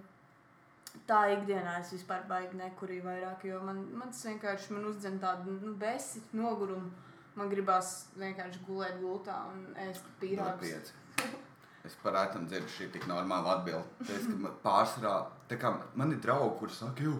tā 1.09 1.19
ikdienā 1.35 1.75
es 1.83 1.93
vispār 1.93 2.25
baigi 2.29 2.57
nekurīju 2.59 3.05
vairāk, 3.05 3.45
jo 3.51 3.59
man, 3.65 3.83
man 3.93 4.13
tas 4.13 4.25
vienkārši 4.25 4.73
man 4.73 4.87
uzdzen 4.89 5.19
tādu 5.21 5.53
nu, 5.59 5.75
besi, 5.77 6.23
nogurumu. 6.33 6.89
Man 7.37 7.51
gribās 7.51 8.09
vienkārši 8.19 8.63
gulēt 8.65 8.97
gultā 8.99 9.37
un 9.51 9.69
ēst 9.85 10.09
pīrāgus. 10.19 10.91
Es 11.89 11.97
parādu, 12.03 12.43
dzirdu 12.45 12.69
šī 12.69 12.91
tik 12.93 13.07
normāla 13.09 13.57
atbilde. 13.57 14.05
Es, 14.05 14.27
ka 14.29 14.53
pārsvarā, 14.61 15.13
tā 15.49 15.57
kā 15.57 15.71
man 15.97 16.13
ir 16.13 16.21
draugi, 16.21 16.55
kuriem 16.59 16.75
saka, 16.75 17.05
jo 17.07 17.15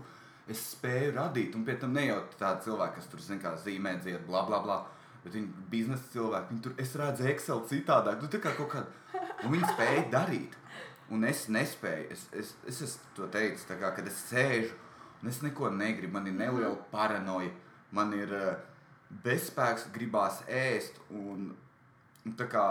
es 0.50 0.62
spēju 0.76 1.16
radīt, 1.16 1.56
un 1.58 1.66
pie 1.66 1.76
tam 1.82 1.96
ne 1.98 2.06
jau 2.06 2.20
tādi 2.38 2.68
cilvēki, 2.68 2.98
kas 3.00 3.10
tur 3.10 3.24
zina, 3.26 3.42
kā 3.42 3.56
zīmē, 3.64 3.96
dzied, 4.04 4.22
bla, 4.28 4.44
bla, 4.46 4.62
bla. 4.66 4.80
Bet 5.24 5.34
viņi 5.36 5.66
biznesa 5.72 6.06
cilvēki. 6.14 6.54
Viņi 6.54 6.64
tur, 6.66 6.76
es 6.80 6.94
redzu, 7.02 7.26
Excel 7.32 7.64
citādāk. 7.68 8.22
Nu, 8.22 8.30
tā 8.32 8.40
kā 8.44 8.54
kaut 8.56 8.70
kāda. 8.72 9.24
Un 9.44 9.56
viņi 9.56 9.72
spēja 9.74 10.06
darīt. 10.14 10.56
Un 11.12 11.26
es 11.28 11.48
nespēju. 11.52 12.06
Es, 12.14 12.28
es, 12.38 12.54
es 12.70 12.82
esmu 12.86 13.16
to 13.18 13.28
teicis, 13.34 13.66
tā 13.68 13.76
kā, 13.82 13.90
kad 13.98 14.08
es 14.08 14.22
sēžu 14.30 14.78
un 15.20 15.32
es 15.32 15.42
neko 15.44 15.72
negribu. 15.76 16.14
Man 16.16 16.30
ir 16.30 16.38
neliela 16.38 16.78
paranoja. 16.94 17.52
Man 17.92 18.14
ir 18.16 18.32
uh, 18.38 18.54
bezspēks, 19.26 19.90
gribās 19.96 20.44
ēst. 20.48 21.02
Un, 21.10 21.52
un, 22.26 22.36
kā, 22.52 22.66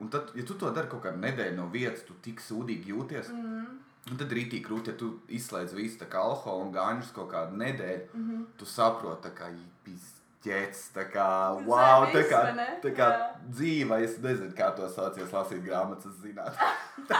un 0.00 0.10
tad, 0.12 0.30
ja 0.38 0.44
tu 0.46 0.56
to 0.58 0.70
dari 0.74 0.90
kaut 0.90 1.04
kādu 1.06 1.20
nedēļu 1.22 1.56
no 1.58 1.66
vietas, 1.72 2.04
tu 2.06 2.16
tik 2.22 2.42
sūdīgi 2.44 2.92
jūties. 2.94 3.32
Mm. 3.34 3.82
Un 4.06 4.20
tad 4.20 4.30
rītī 4.30 4.60
krūti, 4.62 4.92
ja 4.92 4.98
tu 4.98 5.16
izslēdz 5.34 5.72
visu 5.74 5.98
tā 5.98 6.06
kā 6.10 6.20
alkoholu 6.22 6.68
un 6.68 6.74
gāņus 6.76 7.10
kaut 7.14 7.32
kādu 7.32 7.58
nedēļu, 7.58 8.04
mm. 8.12 8.28
-hmm. 8.28 8.44
tu 8.58 8.68
saproti, 8.70 9.32
ka 9.34 9.48
pizķēts, 9.86 10.84
tā 10.94 11.08
kā, 11.10 11.26
wow, 11.66 12.06
tā 12.14 12.22
kā, 12.30 12.44
tā 12.84 12.94
kā 12.94 13.08
dzīve, 13.48 13.98
es 14.04 14.14
nezinu, 14.22 14.54
kā 14.54 14.70
to 14.76 14.86
saucies, 14.88 15.32
lasīt 15.32 15.64
grāmatas, 15.66 16.22
zināt. 16.22 16.54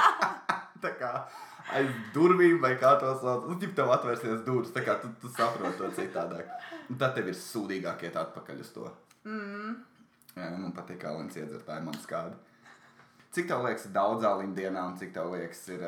tā 0.84 0.94
kā 1.00 1.12
aiz 1.74 1.90
durvīm, 2.14 2.60
vai 2.62 2.76
kā 2.78 2.94
to 3.00 3.10
sauc, 3.18 3.48
nu, 3.50 3.58
ģip 3.58 3.74
tev 3.74 3.90
atvērsies 3.96 4.46
durvis, 4.46 4.70
tā 4.74 4.84
kā 4.86 4.98
tu, 5.02 5.10
tu 5.20 5.32
saproti 5.34 5.80
to 5.80 5.90
citādāk. 5.98 6.54
Un 6.86 7.00
tad 7.00 7.16
tev 7.18 7.32
ir 7.32 7.38
sūdīgāk 7.40 8.06
iet 8.06 8.18
atpakaļ 8.22 8.62
uz 8.62 8.70
to. 8.76 8.90
Mm. 9.26 9.74
Jā, 10.36 10.50
man 10.52 10.72
patīk, 10.76 10.98
kā 11.00 11.14
Alans 11.14 11.36
iedzer, 11.38 11.62
tā 11.64 11.78
ir 11.78 11.84
man 11.86 11.96
skāda. 12.02 12.36
Cik 13.32 13.48
tev 13.48 13.62
liekas, 13.64 13.86
ir 13.88 13.94
daudz 13.94 14.24
āliņu 14.28 14.52
dienā, 14.56 14.82
un 14.90 14.98
cik 15.00 15.14
tev 15.14 15.30
liekas, 15.32 15.62
ir, 15.72 15.84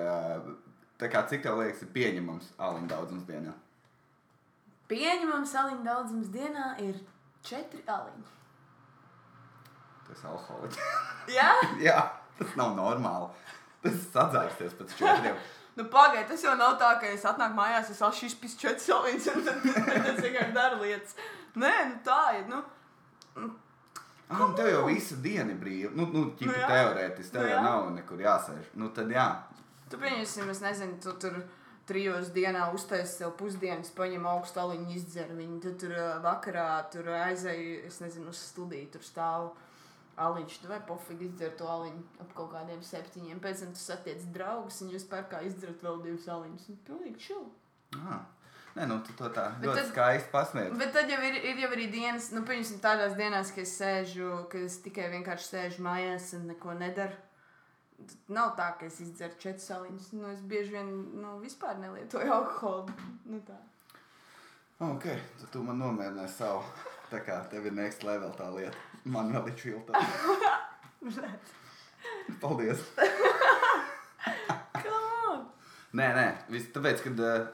kā, 1.02 1.22
cik 1.28 1.44
tev 1.44 1.60
liekas, 1.60 1.82
ir 1.84 1.90
pieņemams 1.92 2.54
āliņu 2.56 2.88
daudzums 2.88 3.26
dienā? 3.28 3.52
Pieņemams 4.88 5.52
aliņu 5.62 5.84
daudzums 5.84 6.32
dienā 6.32 6.70
ir 6.80 6.96
četri 7.44 7.82
aliņi. 7.84 8.24
Tas 10.08 10.24
ir 10.24 10.32
alkoholiķis. 10.32 10.88
Jā? 11.36 11.52
Jā, 11.90 12.00
tas 12.40 12.56
nav 12.56 12.72
normāli. 12.78 13.28
Tas 13.84 14.02
sadzērsties 14.16 14.80
pēc 14.80 14.98
četriem. 15.02 15.38
Nu, 15.78 15.84
pagaidiet, 15.86 16.26
tas 16.26 16.40
jau 16.42 16.56
nav 16.58 16.72
tā, 16.74 16.88
ka 16.98 17.06
es 17.06 17.22
atnāku 17.22 17.54
mājās, 17.54 17.92
es 17.92 18.00
esmu 18.00 18.08
šīs 18.18 18.32
pēc 18.40 18.54
četras 18.58 18.88
aliņas, 18.96 19.28
un 19.30 19.44
tad 19.46 20.08
es 20.10 20.16
vienkārši 20.24 20.54
daru 20.56 20.80
lietas. 20.82 21.12
Nē, 21.54 21.70
nu 21.92 22.00
tā 22.02 22.16
ir. 22.34 22.48
Nu, 22.50 22.64
Ah, 24.28 24.42
un 24.44 24.54
tev 24.56 24.68
jau 24.68 24.82
visa 24.84 25.16
diena 25.24 25.54
ir 25.54 25.60
brīva. 25.60 25.90
Nu, 25.96 26.04
nu 26.12 26.24
ķipa 26.36 26.52
Nu 26.52 26.66
teorētiski, 26.68 27.32
tev 27.32 27.46
Nu 27.46 27.52
jau 27.52 27.62
nav 27.64 27.86
nekur 27.94 28.20
jāsēž. 28.20 28.74
Nu, 28.76 28.90
tad 28.92 29.12
jā. 29.12 29.28
tu 29.88 30.00
pieņemsim, 30.02 30.50
es 30.52 30.60
nezinu, 30.60 30.98
tu 31.00 31.14
tur 31.22 31.38
trijos 31.88 32.28
dienā 32.34 32.66
uztaisīji 32.76 33.22
sev 33.22 33.32
pusdienas, 33.40 33.92
paņem 33.96 34.26
augstu 34.28 34.60
aliņu, 34.60 34.90
izdzer 34.98 35.32
viņu. 35.32 35.62
Tad 35.64 35.78
tur 35.80 35.96
vakarā 36.26 36.68
tur 36.92 37.08
aizēji, 37.22 37.78
es 37.88 38.02
nezinu, 38.04 38.28
uz 38.34 38.42
studiju, 38.50 38.90
tur 38.92 39.06
stāv. 39.06 39.48
Aliņš, 40.18 40.56
tu 40.60 40.68
vai 40.68 40.80
pofīgi 40.82 41.28
izdzer 41.28 41.52
to 41.56 41.68
aliņu 41.70 42.02
ap 42.24 42.32
kaut 42.34 42.50
kādiem 42.52 42.80
septiņiem. 42.82 43.38
Pēc 43.40 43.62
tam 43.62 43.74
tu 43.76 43.80
satiec 43.80 44.24
draugus, 44.34 44.80
un 44.82 44.90
jūs 44.92 45.06
pērkā 45.08 45.44
izdzerat 45.46 45.84
vēl 45.86 46.02
divus 46.04 46.26
aliņus. 46.34 46.68
Nu, 46.72 46.80
pilnīgi 46.88 47.22
čili. 47.28 47.52
Ah. 47.96 48.26
Nē, 48.76 48.86
nu, 48.86 48.98
tu 49.06 49.12
to 49.18 49.30
tā 49.34 49.46
Bet 49.58 49.68
ļoti 49.70 49.80
tad- 49.80 49.88
skaisti 49.92 50.30
pasniedz. 50.32 50.76
Bet 50.78 50.92
tad 50.94 51.10
jau 51.10 51.18
ir, 51.24 51.38
ir 51.50 51.62
jau 51.64 51.70
arī 51.74 51.86
dienas, 51.92 52.28
nu, 52.34 52.42
piemēram, 52.46 52.80
tādās 52.84 53.16
dienās, 53.18 53.50
kad 53.54 53.64
es 53.64 53.72
sēžu, 53.80 54.28
kad 54.52 54.60
es 54.66 54.76
tikai 54.84 55.08
vienkārši 55.16 55.48
sēžu 55.54 55.82
mājās 55.86 56.32
un 56.38 56.46
neko 56.52 56.76
nedaru. 56.78 57.16
Nav 58.30 58.52
tā, 58.58 58.68
ka 58.78 58.86
es 58.86 59.00
izdzeru 59.02 59.34
četras 59.42 59.66
saliņas. 59.72 60.12
Nu, 60.14 60.28
es 60.30 60.40
bieži 60.46 60.76
vien 60.76 60.92
nu, 61.18 61.38
vispār 61.42 61.80
nelietoju 61.82 62.30
alkoholu. 62.32 62.94
Nu, 63.26 63.40
tā. 63.48 63.56
Ok, 64.78 65.08
tad 65.40 65.48
tu 65.50 65.64
man 65.66 65.80
nomierināji 65.82 66.30
savu. 66.36 66.62
Tā 67.10 67.18
kā 67.26 67.40
tev 67.50 67.66
ir 67.66 67.72
next 67.74 68.04
level 68.06 68.30
tā 68.38 68.46
lieta. 68.54 68.76
Man 69.04 69.32
vēl 69.34 69.48
ir 69.50 69.56
čilta. 69.58 69.98
Paldies. 72.40 72.84
Come 74.78 75.00
on! 75.32 75.46
Nē, 75.98 76.08
nē, 76.14 76.26
viss 76.52 76.70
tāpēc, 76.74 77.02
ka 77.02 77.10
uh, 77.16 77.48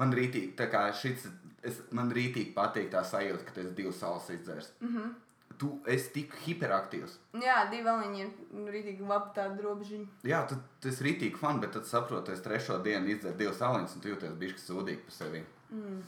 man 0.00 0.14
rītīgi, 0.16 0.54
tā 0.58 0.68
kā 0.72 0.86
šis, 0.96 1.26
es, 1.62 1.82
man 1.94 2.12
rītīgi 2.14 2.54
patīk 2.56 2.90
tā 2.92 3.04
sajūta, 3.06 3.46
ka 3.48 3.60
esi 3.60 3.74
divas 3.76 4.00
salas 4.02 4.30
izdzērs. 4.30 4.72
Mm 4.80 4.96
-hmm. 4.96 5.12
Tu 5.58 5.68
esi 5.86 6.08
tik 6.12 6.32
hiperaktīvs. 6.44 7.18
Jā, 7.42 7.70
divi 7.70 7.88
aliņi 7.88 8.20
ir 8.20 8.30
nu, 8.50 8.66
rītīgi 8.72 9.08
labi 9.08 9.30
tādi 9.34 9.62
robežiņi. 9.62 10.06
Jā, 10.24 10.46
tu, 10.48 10.56
tu 10.80 10.88
esi 10.88 11.04
rītīgi 11.04 11.36
fani, 11.38 11.60
bet 11.60 11.72
tad 11.72 11.86
saproti, 11.86 12.32
es 12.32 12.42
trešo 12.42 12.78
dienu 12.78 13.06
izdzeru 13.06 13.36
divas 13.36 13.60
aliņas, 13.60 13.94
un 13.94 14.00
tu 14.00 14.08
jūties 14.08 14.32
bišķi 14.38 14.64
sūdīgi 14.68 15.04
par 15.04 15.12
sevi. 15.12 15.44
Mm. 15.70 16.02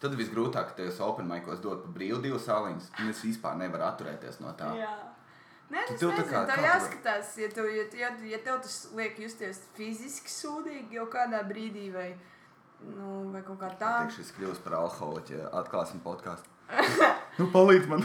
Tad 0.00 0.14
visgrūtāk, 0.16 0.68
ka 0.68 0.72
tev 0.76 1.00
open 1.04 1.26
micos 1.28 1.60
dod 1.60 1.82
pa 1.82 1.88
brīvu 1.88 2.22
divas 2.22 2.48
aliņas, 2.48 2.90
un 3.00 3.08
es 3.08 3.24
vispār 3.24 3.56
nevaru 3.56 3.82
atturēties 3.82 4.40
no 4.40 4.52
tā. 4.56 4.76
Jā. 4.78 4.94
Nē, 5.70 5.84
tas 5.86 6.00
tā 6.00 6.08
tev 6.16 6.30
kā 6.30 6.40
tu- 6.48 6.62
jāskatās, 6.64 7.36
ja 7.38 7.48
tev, 7.48 7.66
ja, 7.70 7.84
ja, 7.94 8.08
ja 8.26 8.38
tev 8.38 8.58
tas 8.62 8.88
liek 8.96 9.18
justies 9.18 9.60
fiziski 9.76 10.32
sūdīgi 10.32 10.98
jau 10.98 11.06
kādā 11.06 11.44
brīdī 11.46 11.92
vai, 11.94 12.08
nu, 12.84 13.30
vai 13.34 13.42
kaut 13.46 13.60
kā 13.60 13.70
tā. 13.80 13.92
Tā 14.06 14.14
šis 14.16 14.32
kļūst 14.38 14.64
par 14.64 14.78
alkoholiķu, 14.80 15.36
ja 15.38 15.50
atklāsim 15.60 16.00
podkāstu. 16.04 16.48
nu, 17.38 17.48
palīdz 17.54 17.88
man! 17.90 18.04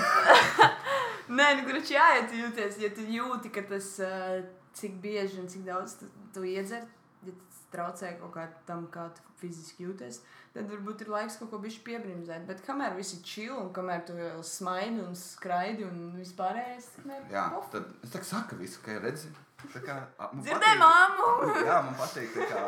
Nē, 1.26 1.48
nu, 1.58 1.66
kurš 1.66 1.90
jā, 1.96 2.06
ja 2.20 2.24
tu 2.30 2.38
jūties, 2.38 2.78
ja 2.84 2.92
tu 2.94 3.06
jūti, 3.10 3.50
ka 3.54 3.64
tas, 3.70 3.88
uh, 4.04 4.44
cik 4.78 5.00
bieži 5.02 5.40
un 5.42 5.48
cik 5.50 5.64
daudz 5.66 5.98
tu, 6.02 6.10
tu 6.36 6.44
iedzer, 6.46 6.84
ja 7.26 7.34
tas 7.34 7.62
traucē 7.74 8.12
kaut 8.20 8.36
kā 8.36 8.44
tam, 8.68 8.86
kā 8.94 9.08
tu 9.16 9.24
fiziski 9.42 9.88
jūties, 9.88 10.20
tad 10.54 10.70
varbūt 10.70 11.02
ir 11.04 11.10
laiks 11.12 11.40
kaut 11.42 11.50
ko 11.52 11.60
bišķi 11.64 11.82
piebrimzēt. 11.88 12.46
Bet 12.48 12.62
kamēr 12.68 12.94
viss 13.00 13.18
ir 13.18 13.24
chill 13.26 13.56
un 13.58 13.72
kamēr 13.76 14.06
tu 14.08 14.14
vēl 14.18 14.44
smaidi 14.46 15.02
un 15.04 15.18
skraidi 15.20 15.88
un 15.88 16.14
vispārējais, 16.20 16.92
kamēr 17.00 17.26
Jā, 17.34 17.48
pof. 17.56 17.72
tad 17.74 17.90
es 18.06 18.14
tā 18.14 18.22
saku 18.24 18.60
visu, 18.62 18.80
ka 18.86 19.00
redzi. 19.04 19.34
Tā 19.74 19.82
kā, 19.82 19.96
patīk- 20.20 20.78
māmu! 20.78 21.30
Jā, 21.66 21.80
man 21.88 21.96
patīk, 21.98 22.36
tā 22.38 22.46
kā, 22.52 22.66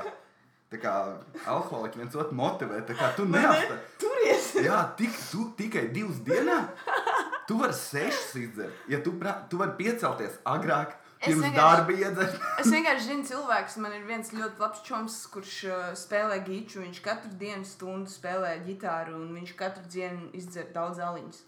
tā 0.72 0.80
kā 0.82 0.94
alkoholiķi 1.48 2.02
viens 2.02 2.16
otru 2.20 2.36
motivē. 2.38 2.82
Tā 2.88 2.96
kā 2.98 3.12
tu 3.18 3.26
neapstāj. 3.30 3.80
Turies! 4.02 4.54
Jā, 4.68 4.82
tik, 5.00 5.16
tu 5.32 5.50
tikai 5.60 5.88
divas 5.96 6.20
dienā. 6.28 6.62
Tu 7.48 7.56
vari 7.60 7.76
sešas 7.76 8.34
izdzert. 8.42 8.88
Ja 8.92 9.00
tu, 9.04 9.14
prā, 9.20 9.38
tu 9.48 9.60
vari 9.62 9.78
piecelties 9.80 10.36
agrāk, 10.48 10.98
pirms 11.24 11.54
darba 11.56 11.96
iedzert. 11.96 12.36
Es 12.60 12.68
vienkārši 12.74 13.08
zinu, 13.08 13.28
cilvēks, 13.30 13.78
man 13.84 13.96
ir 13.96 14.04
viens 14.10 14.34
ļoti 14.36 14.62
labs 14.64 14.84
čoms, 14.84 15.18
kurš 15.32 15.56
uh, 15.70 15.78
spēlē 15.98 16.42
giču. 16.44 16.82
Viņš 16.84 17.02
katru 17.06 17.32
dienu 17.40 17.68
stundu 17.68 18.12
spēlē 18.12 18.58
ģitāru, 18.68 19.16
un 19.22 19.32
viņš 19.40 19.56
katru 19.60 19.88
dienu 19.94 20.28
izdzer 20.38 20.68
daudz 20.76 21.00
aliņus. 21.04 21.42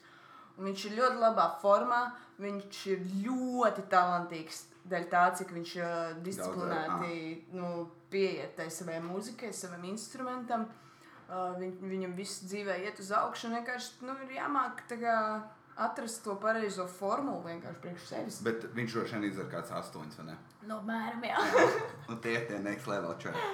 Un 0.60 0.72
viņš 0.72 0.88
ir 0.88 0.98
ļoti 1.00 1.22
labā 1.22 1.46
formā, 1.62 2.02
viņš 2.40 2.82
ir 2.94 3.06
ļoti 3.28 3.88
talantīgs. 3.92 4.66
Dēļ 4.90 5.06
tā, 5.12 5.28
cik 5.38 5.52
viņš 5.54 5.78
uh, 5.84 5.96
disciplinēti 6.24 7.16
nu, 7.60 7.90
pieiet 8.12 8.56
tai 8.58 8.70
savai 8.74 9.00
mūzikai, 9.06 9.54
savam 9.56 9.86
instrumentam. 9.90 10.68
Uh, 11.30 11.54
viņ, 11.60 11.76
viņam 11.86 12.14
viss 12.18 12.42
dzīvē 12.50 12.80
iet 12.88 13.00
uz 13.04 13.12
augšu. 13.14 13.50
un 13.50 13.60
Vienkārši 13.60 14.06
nu, 14.08 14.16
ir 14.26 14.32
jāmāk 14.40 14.82
kā, 14.90 15.18
atrast 15.80 16.24
to 16.26 16.34
pareizo 16.42 16.88
formulu 16.90 17.44
vienkārši 17.46 17.82
priekš 17.84 18.08
sevis. 18.10 18.40
Bet 18.44 18.66
viņš 18.76 18.96
droši 18.96 19.16
vien 19.16 19.28
izdzer 19.30 19.52
kāds 19.52 19.76
astoņus, 19.78 20.18
vai 20.20 20.26
ne? 20.32 20.40
No 20.70 20.80
mēram, 20.88 21.22
jā. 21.30 21.44
Nu, 22.10 22.18
tie 22.24 22.34
ir 22.40 22.50
tie 22.50 22.58
next 22.64 22.90
level 22.90 23.14
čaļi. 23.22 23.46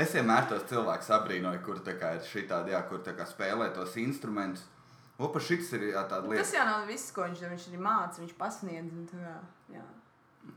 Es 0.00 0.16
vienmēr 0.16 0.48
tos 0.48 0.64
cilvēkus 0.70 1.12
abrīnoju, 1.18 1.60
kur 1.66 1.84
tā 1.84 1.94
kā 2.00 2.16
ir 2.16 2.24
šī 2.26 2.46
tāda, 2.48 2.72
jā, 2.72 2.80
kur 2.88 3.04
tā 3.04 3.14
kā 3.18 3.28
spēlē 3.28 3.68
tos 3.76 3.94
instrumentus. 4.00 4.64
Opa, 5.18 5.42
šis 5.42 5.72
ir 5.74 5.88
jā, 5.90 6.02
tāda 6.10 6.30
lieta. 6.30 6.44
Tas 6.44 6.54
jau 6.54 6.64
nav 6.66 6.88
viss, 6.88 7.12
ko 7.14 7.24
viņš. 7.26 7.44
Viņš 7.52 7.70
arī 7.70 7.80
mācīja, 7.82 8.24
viņš 8.24 8.34
pasniedz. 8.38 8.92
un 8.94 9.08
tā 9.10 9.36
jā. 9.74 9.86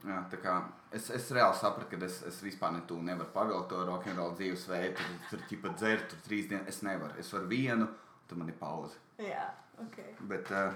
Jā, 0.07 0.19
tā 0.31 0.37
kā 0.41 0.53
es, 0.95 1.09
es 1.13 1.27
reāli 1.35 1.57
sapratu, 1.59 1.89
ka 1.91 2.05
es, 2.05 2.21
es 2.27 2.39
vispār 2.43 2.71
ne 2.73 2.81
tu 2.89 2.97
nevaru 3.01 3.29
pavilkt 3.33 3.69
to 3.69 3.81
rokenrolu 3.85 4.33
dzīvesveidu, 4.39 4.95
tur, 4.97 5.17
tur 5.29 5.43
ķipa 5.49 5.73
dzert, 5.77 6.07
tur 6.13 6.21
trīs 6.25 6.47
dienas. 6.49 6.67
Es 6.71 6.81
nevaru. 6.87 7.13
Es 7.21 7.29
varu 7.33 7.49
vienu, 7.51 7.87
tad 8.29 8.39
man 8.39 8.49
ir 8.49 8.57
pauze. 8.59 8.97
Jā, 9.21 9.43
ok. 9.83 9.99
Bet, 10.31 10.49
uh, 10.55 10.71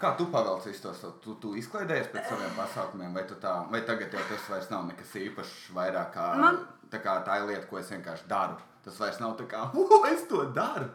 kā 0.00 0.12
tu 0.18 0.26
pavelc 0.32 0.66
visu 0.68 0.82
to 0.84 0.92
savu? 0.96 1.16
Tu, 1.24 1.34
tu 1.42 1.54
izklaidējies 1.60 2.10
pēc 2.12 2.28
saviem 2.32 2.54
pasākumiem, 2.58 3.14
vai, 3.16 3.24
tā, 3.30 3.54
vai 3.72 3.80
tagad 3.88 4.12
jau 4.14 4.24
tas 4.28 4.50
vairs 4.52 4.70
nav 4.72 4.84
nekas 4.90 5.14
īpašs, 5.22 5.54
vairāk 5.76 6.12
kā, 6.14 6.28
Man- 6.42 6.60
tā 6.92 7.00
kā 7.02 7.16
tā 7.26 7.40
ir 7.40 7.48
lieta, 7.50 7.66
ko 7.70 7.80
es 7.80 7.90
vienkārši 7.94 8.28
daru. 8.30 8.60
Tas 8.84 8.98
vairs 9.00 9.18
nav 9.22 9.36
tā 9.40 9.48
kā, 9.48 9.64
uh, 9.80 10.06
es 10.12 10.26
to 10.30 10.44
daru. 10.54 10.90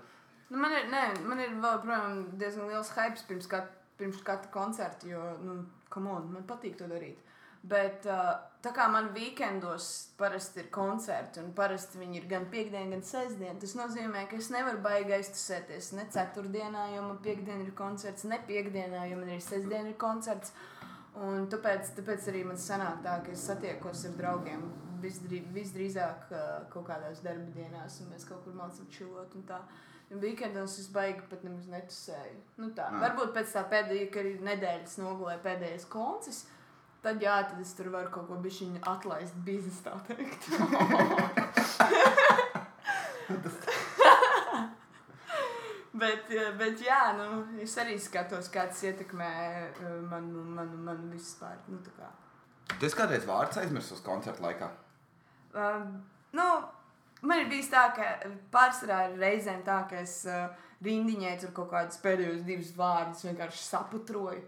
Nu, 0.50 0.58
man, 0.58 0.74
ir, 0.74 0.88
nē, 0.90 1.04
man 1.30 1.42
ir 1.44 1.52
vēl 1.62 1.82
projām 1.84 2.22
diezgan 2.42 2.70
liels 2.72 2.90
hype 2.96 3.22
pirms, 3.30 3.46
kat, 3.50 3.68
pirms 4.00 4.22
katra 4.26 4.52
koncerta, 4.54 5.08
jo, 5.08 5.24
nu, 5.44 5.60
come 5.94 6.12
on, 6.16 6.32
man 6.34 6.48
patīk 6.48 6.78
to 6.80 6.88
darīt. 6.90 7.20
Bet 7.60 8.06
uh, 8.08 8.38
tā 8.64 8.72
kā 8.72 8.86
man 8.88 9.10
weekendos 9.12 9.90
parasti 10.20 10.62
ir 10.64 10.70
koncerti, 10.72 11.42
un 11.44 11.52
parasti 11.56 12.00
viņi 12.00 12.22
ir 12.22 12.28
gan 12.32 12.46
piekdiena, 12.52 12.94
gan 12.96 13.04
sestdiena, 13.04 13.58
tas 13.60 13.76
nozīmē, 13.76 14.24
ka 14.32 14.40
es 14.40 14.48
nevaru 14.54 14.80
baigi 14.86 15.18
aiztusēties 15.18 15.92
ne 15.98 16.06
ceturtdienā, 16.14 16.86
jo 16.96 17.04
man 17.10 17.20
piekdiena 17.26 17.66
ir 17.68 17.74
koncerts, 17.76 18.24
ne 18.32 18.40
piekdienā, 18.48 19.04
jo 19.12 19.20
man 19.20 19.34
arī 19.34 19.42
sestdiena 19.44 19.92
ir 19.92 20.00
koncerts. 20.00 20.56
Un 21.20 21.50
tāpēc, 21.52 21.92
tāpēc 21.98 22.30
arī 22.32 22.46
man 22.48 22.60
sanāk 22.62 23.02
tā, 23.04 23.18
ka 23.26 23.34
es 23.36 23.44
satiekos 23.50 24.06
ar 24.08 24.16
draugiem 24.16 24.64
visdrī, 25.04 25.42
visdrīzāk 25.52 26.32
uh, 26.32 26.50
kaut 26.72 26.88
kādās 26.88 27.20
darba 27.26 27.52
dienās, 27.58 28.00
un 28.00 28.14
mēs 28.14 28.28
kaut 28.30 28.46
kur 28.46 28.56
mācām 28.56 28.88
čilot 28.94 29.36
un 29.36 29.48
tā. 29.52 29.60
Un 30.10 30.18
Weekendos 30.24 30.80
es 30.82 30.88
baigi 30.90 31.22
pat 31.30 31.44
nemaz 31.46 31.68
netusēju. 31.70 32.40
Nu 32.58 32.72
tā, 32.74 32.88
Ah. 32.90 32.98
varbūt 33.04 33.30
pēc 33.36 33.52
tā 33.54 33.62
pēdējā, 33.70 34.08
ka 34.14 34.20
ir 34.26 34.40
nedēļas 34.42 34.96
nogalē 35.04 35.36
pēdējais 35.44 35.86
koncis, 35.90 36.46
tad 37.04 37.22
jā, 37.22 37.36
tad 37.50 37.60
es 37.62 37.74
tur 37.78 37.90
varu 37.94 38.10
kaut 38.10 38.26
ko 38.28 38.36
bišķiņu 38.42 38.80
atlaist 38.90 39.36
biznesa, 39.46 39.92
tā 39.92 40.00
teikt. 40.10 40.50
Bet, 46.00 46.30
bet 46.58 46.80
jā, 46.86 47.00
nu, 47.18 47.26
es 47.60 47.74
arī 47.82 47.98
skatos, 48.00 48.48
kā 48.54 48.68
tas 48.70 48.80
ietekmē 48.88 49.30
eh, 49.68 49.96
manu, 50.08 50.44
manu, 50.56 50.78
manu 50.86 51.10
vispār. 51.12 51.58
Nu, 51.68 51.78
tā 51.84 51.92
kā. 51.98 52.08
Tu 52.80 52.88
kādreiz 52.96 53.26
vārds 53.28 53.58
aizmirsis 53.60 53.98
uz 53.98 54.02
koncerta 54.06 54.44
laikā? 54.46 54.68
Um, 55.58 55.98
nu, 56.38 56.46
man 57.22 57.44
ir 57.44 57.52
bijis 57.52 57.70
tā, 57.72 57.86
ka 57.96 58.10
pārsvarā 58.54 59.10
ir 59.10 59.20
reizēm 59.22 59.62
tā, 59.68 59.82
ka 59.90 60.02
es 60.04 60.22
uh, 60.30 60.48
rindiņai 60.86 61.36
tur 61.42 61.54
kaut 61.56 61.72
kādus 61.74 62.00
pēdējos 62.04 62.46
divus 62.48 62.74
vārdus 62.78 63.26
vienkārši 63.28 63.64
saputroju. 63.66 64.44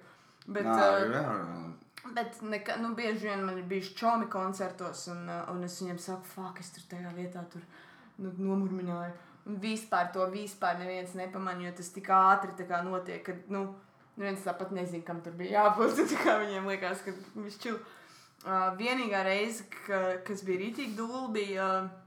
Bet, 0.47 0.65
Nā, 0.65 0.75
uh, 0.77 1.05
jā, 1.11 1.21
jā. 1.21 2.13
Bet 2.15 2.39
neka, 2.41 2.79
nu, 2.81 2.95
bieži 2.97 3.27
vien 3.27 3.43
man 3.45 3.59
ir 3.61 3.67
bijuši 3.69 3.93
čomi 3.99 4.29
koncertos, 4.31 5.05
un, 5.13 5.27
uh, 5.29 5.43
un 5.53 5.61
es 5.67 5.77
viņiem 5.81 5.99
saku, 6.01 6.27
fuck, 6.33 6.63
es 6.63 6.71
tur 6.75 6.87
tajā 6.95 7.13
vietā 7.17 7.43
tur, 7.51 7.65
nu, 8.23 8.33
nomurmināju. 8.39 9.13
Un 9.49 9.57
vispār 9.61 10.11
to 10.13 10.25
vispār 10.29 10.77
neviens 10.81 11.15
nepamanīja, 11.17 11.71
jo 11.71 11.77
tas 11.79 11.89
tik 11.93 12.09
ātri 12.13 12.67
kā 12.69 12.81
notiek, 12.85 13.23
ka 13.25 13.35
nu, 13.53 13.67
neviens 14.17 14.45
tāpat 14.45 14.73
nezina, 14.75 15.05
kam 15.05 15.21
tur 15.25 15.35
bija 15.37 15.61
jābūt. 15.61 16.03
Viņiem 16.45 16.69
liekas, 16.73 17.03
ka 17.05 17.15
viņš 17.35 17.57
čil. 17.63 17.81
Uh, 18.41 18.71
vienīgā 18.77 19.21
reize, 19.25 19.67
ka, 19.85 20.01
kas 20.25 20.41
bija 20.45 20.63
rītīgi 20.63 20.95
dūli, 20.97 21.27
bija 21.35 21.67
uh, 21.83 22.00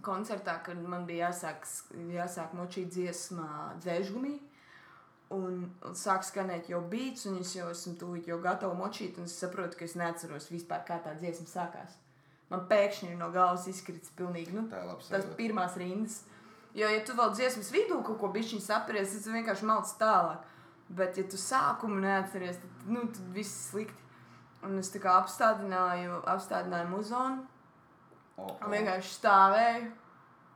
koncertā, 0.00 0.56
kad 0.64 0.80
man 0.88 1.04
bija 1.06 1.28
jāsāk, 1.28 1.66
jāsāk 2.14 2.54
močīt 2.56 2.92
dziesmā 2.94 3.76
dzēžgumī. 3.82 4.38
Un 5.32 5.62
sāk 5.96 6.26
skanēt 6.28 6.68
jau 6.68 6.82
beats, 6.92 7.24
un 7.28 7.38
es 7.40 7.54
jau 7.56 7.70
esmu 7.72 7.94
tūlīt 8.00 8.26
jau 8.28 8.36
gatava 8.44 8.76
močīt, 8.76 9.16
un 9.16 9.28
es 9.28 9.36
saprotu, 9.40 9.78
ka 9.78 9.86
es 9.86 9.96
neatceros 9.96 10.50
vispār, 10.52 10.82
kā 10.88 10.98
tā 11.00 11.14
dziesma 11.16 11.48
sākās. 11.48 11.96
Man 12.52 12.66
pēkšņi 12.68 13.14
ir 13.14 13.16
no 13.16 13.30
galvas 13.32 13.64
izkritis 13.70 14.12
pilnīgi, 14.16 14.52
nu, 14.52 14.66
tas 15.08 15.24
pirmās 15.38 15.78
rindas. 15.80 16.18
Jo, 16.76 16.88
ja 16.88 17.00
tu 17.04 17.16
vēl 17.16 17.32
dziesmas 17.36 17.70
vidū 17.72 17.98
kaut 18.04 18.18
ko 18.20 18.28
bišķiņu 18.32 18.64
sapries, 18.64 19.16
tad 19.24 19.32
vienkārši 19.36 19.68
mauc 19.68 19.88
tālāk. 20.00 20.44
Bet, 20.92 21.16
ja 21.16 21.24
tu 21.24 21.40
sākumu 21.40 22.02
neatceries, 22.02 22.58
tad, 22.60 22.84
nu, 22.92 23.06
tad 23.08 23.32
viss 23.32 23.70
slikti. 23.70 23.96
Un 24.62 24.76
es 24.78 24.92
tā 24.92 25.00
kā 25.02 25.16
apstādināju, 25.18 26.20
apstādināju 26.28 26.90
muzonu, 26.92 27.46
O, 28.36 28.46
o. 28.46 28.54
Un 28.66 28.72
vienkārši 28.74 29.16
stāvēju, 29.16 29.90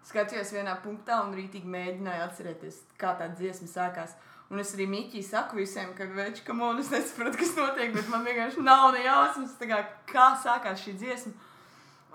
skatījos 0.06 0.54
vienā 0.56 0.76
punktā 0.84 1.20
un 1.24 1.34
rītīgi 1.36 1.68
mēģināju 1.70 2.24
atcerēties, 2.28 2.80
kā 3.00 3.16
tā 3.18 3.28
dziesma 3.34 3.68
sākās. 3.70 4.16
Un 4.46 4.62
es 4.62 4.70
arī 4.76 4.86
Mikī 4.86 5.24
saku 5.26 5.58
visiem, 5.58 5.90
ka 5.98 6.06
veči, 6.06 6.44
ka 6.46 6.54
man 6.54 6.78
es 6.78 6.92
nesaprotu, 6.92 7.40
kas 7.40 7.56
notiek, 7.58 7.90
bet 7.96 8.06
man 8.12 8.22
vienkārši 8.26 8.62
nav 8.62 8.92
ne 8.94 9.02
jausmas, 9.02 9.56
kā, 9.58 9.80
kā 10.06 10.28
sākās 10.44 10.84
šī 10.84 10.94
dziesma. 11.00 11.34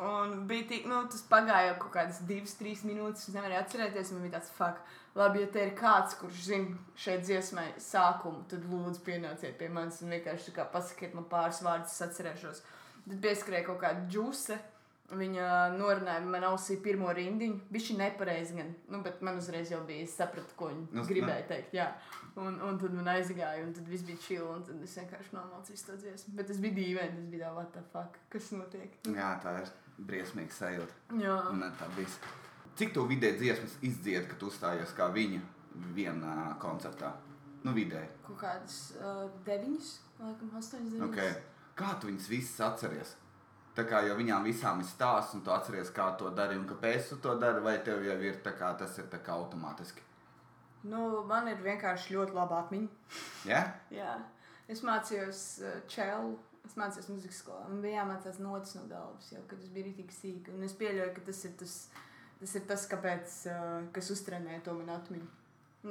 Un 0.02 0.48
bija 0.48 0.66
tik, 0.70 0.88
nu, 0.90 1.04
tas 1.12 1.22
pagāja 1.30 1.76
kaut 1.78 1.92
kādas 1.94 2.24
divas, 2.26 2.56
trīs 2.58 2.86
minūtes. 2.88 3.28
Es 3.28 3.36
nevarēju 3.36 3.60
atcerēties, 3.60 4.14
man 4.16 4.24
bija 4.26 4.40
tāds 4.40 4.54
fakt. 4.56 4.96
Labi, 5.20 5.44
ja 5.44 5.50
te 5.52 5.66
ir 5.68 5.74
kāds, 5.78 6.16
kurš 6.18 6.46
zina 6.48 6.80
šai 7.04 7.18
dziesmai 7.22 7.68
sākumu, 7.84 8.46
tad 8.50 8.64
lūdzu 8.72 9.04
pienāciet 9.06 9.60
pie 9.60 9.68
manis 9.70 10.00
un 10.02 10.16
vienkārši 10.16 10.56
pasakiet 10.72 11.14
man 11.18 11.28
pāris 11.30 11.60
vārdus, 11.66 11.94
es 11.94 12.06
atcerēšos. 12.08 12.64
Tad 13.04 13.20
pieskrēja 13.28 13.68
kaut 13.68 13.82
kāda 13.84 14.08
džuse. 14.08 14.58
Viņa 15.12 15.46
norunāja 15.76 16.22
man 16.24 16.46
ausī 16.48 16.78
pirmo 16.80 17.12
rindiņu. 17.12 17.58
Viņš 17.74 17.88
ir 17.92 17.98
nepareizi, 18.00 18.56
gan, 18.56 18.70
nu, 18.94 19.02
bet 19.04 19.20
man 19.26 19.42
uzreiz 19.42 19.72
jau 19.74 19.82
bija, 19.88 20.08
sapratu, 20.08 20.56
ko 20.56 20.70
viņa 20.72 20.96
Nu, 20.96 21.04
gribēja 21.08 21.48
teikt. 21.50 21.74
Jā. 21.76 21.90
Un, 22.40 22.62
un 22.64 22.78
tad 22.80 22.96
man 22.96 23.10
aizgāja, 23.12 23.66
un 23.66 23.74
tad 23.76 23.90
viss 23.92 24.08
bija 24.08 24.22
chill, 24.24 24.48
un 24.48 24.64
tad 24.64 24.80
es 24.86 24.94
vienkārši 25.02 25.36
nomācīju 25.36 25.84
to 25.90 25.98
dziesmu. 26.00 26.36
Bet 26.38 26.48
tas 26.48 26.62
bija 26.64 26.78
dīvaini, 26.78 27.18
tas 27.18 27.28
bija 27.34 27.50
tā, 27.50 27.56
what 27.58 27.74
the 27.76 27.84
fuck, 27.92 28.22
kas 28.32 28.48
notiek. 28.56 28.96
Jā, 29.12 29.34
tā 29.44 29.58
ir 29.60 29.74
briesmīga 30.08 30.56
sajūta. 30.56 31.02
Jā. 31.20 31.36
Un 31.52 31.66
tā 31.80 31.90
viss. 31.98 32.22
Cik 32.80 32.96
tu 32.96 33.04
vidē 33.10 33.34
dziesmas 33.36 33.76
izdziedi, 33.84 34.30
kad 34.32 34.48
uzstājies 34.48 34.96
kā 34.96 35.10
viņa 35.12 35.42
vienā 35.98 36.36
koncertā? 36.64 37.12
Nu, 37.66 37.76
vidēji. 37.76 38.10
Kaut 38.26 38.40
kādas 38.42 38.78
uh, 38.96 39.26
deviņas, 39.46 39.92
laikam, 40.22 40.54
astoņas 40.58 40.96
deviņas. 40.96 41.10
Okay. 41.12 41.36
Kā 41.78 41.92
tu 42.00 42.10
viņus 42.10 42.30
visus 42.32 42.64
atceries? 42.64 43.14
Tā 43.72 43.86
kā 43.88 44.02
jau 44.04 44.18
viņām 44.20 44.44
visām 44.44 44.82
ir 44.84 44.88
stāsts, 44.88 45.36
un 45.38 45.44
tu 45.46 45.52
atceries, 45.54 45.94
kā 45.96 46.10
to 46.20 46.30
dari 46.36 46.58
un 46.60 46.66
kāpēc 46.68 47.14
tu 47.14 47.18
to 47.24 47.38
dari, 47.40 47.64
vai 47.64 47.78
tev 47.86 48.04
jau 48.04 48.18
ir 48.20 48.42
tā 48.44 48.52
kā 48.58 48.74
tas 48.80 48.98
ir 49.00 49.08
kā 49.14 49.32
automātiski? 49.32 50.04
Nu, 50.84 51.22
man 51.30 51.48
ir 51.48 51.62
vienkārši 51.62 52.16
ļoti 52.16 52.36
laba 52.36 52.64
atmiņa. 52.66 53.18
Ja? 53.48 53.62
Jā. 53.94 54.16
Es 54.72 54.82
mācījos 54.88 55.42
uh, 55.64 55.76
čelu, 55.92 56.34
es 56.68 56.76
mācījos 56.80 57.10
muzikas 57.14 57.42
skolā. 57.44 57.68
Man 57.70 57.84
bija 57.84 58.02
jāmācās 58.02 58.40
notis 58.42 58.76
no 58.76 58.86
galvas, 58.90 59.30
jau 59.32 59.42
kad 59.48 59.62
es 59.62 59.72
biju 59.72 59.88
rītīgi 59.90 60.18
sīga. 60.18 60.56
Un 60.56 60.66
es 60.68 60.76
pieļauju, 60.80 61.14
ka 61.16 61.26
tas 61.30 61.44
ir 61.48 61.54
tas, 61.62 61.76
tas, 62.42 62.56
ir 62.58 62.66
tas 62.70 62.88
kāpēc, 62.92 63.38
uh, 63.52 63.76
kas 63.96 64.12
uztrenē 64.16 64.60
to 64.66 64.76
man 64.80 64.92
atmiņu. 64.98 65.30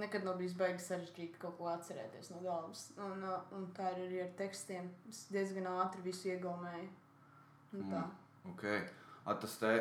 Nekad 0.00 0.26
nav 0.26 0.36
bijis 0.38 0.52
baigi 0.58 0.84
sarežģīti 0.84 1.40
kaut 1.42 1.56
ko 1.58 1.70
atcerēties 1.72 2.30
no 2.34 2.42
galvas. 2.44 2.90
Un, 3.00 3.24
uh, 3.26 3.40
un 3.56 3.70
tā 3.76 3.88
ir 3.94 4.04
arī 4.04 4.24
ar 4.26 4.34
tekstiem. 4.38 4.90
Es 5.10 5.24
diezgan 5.32 5.70
ātri 5.70 6.04
visu 6.04 6.30
iegaumēju. 6.34 6.90
Un 7.76 7.92
tā. 7.92 8.02
Okay. 8.54 8.82
A, 9.24 9.36
tas 9.38 9.54
te, 9.60 9.74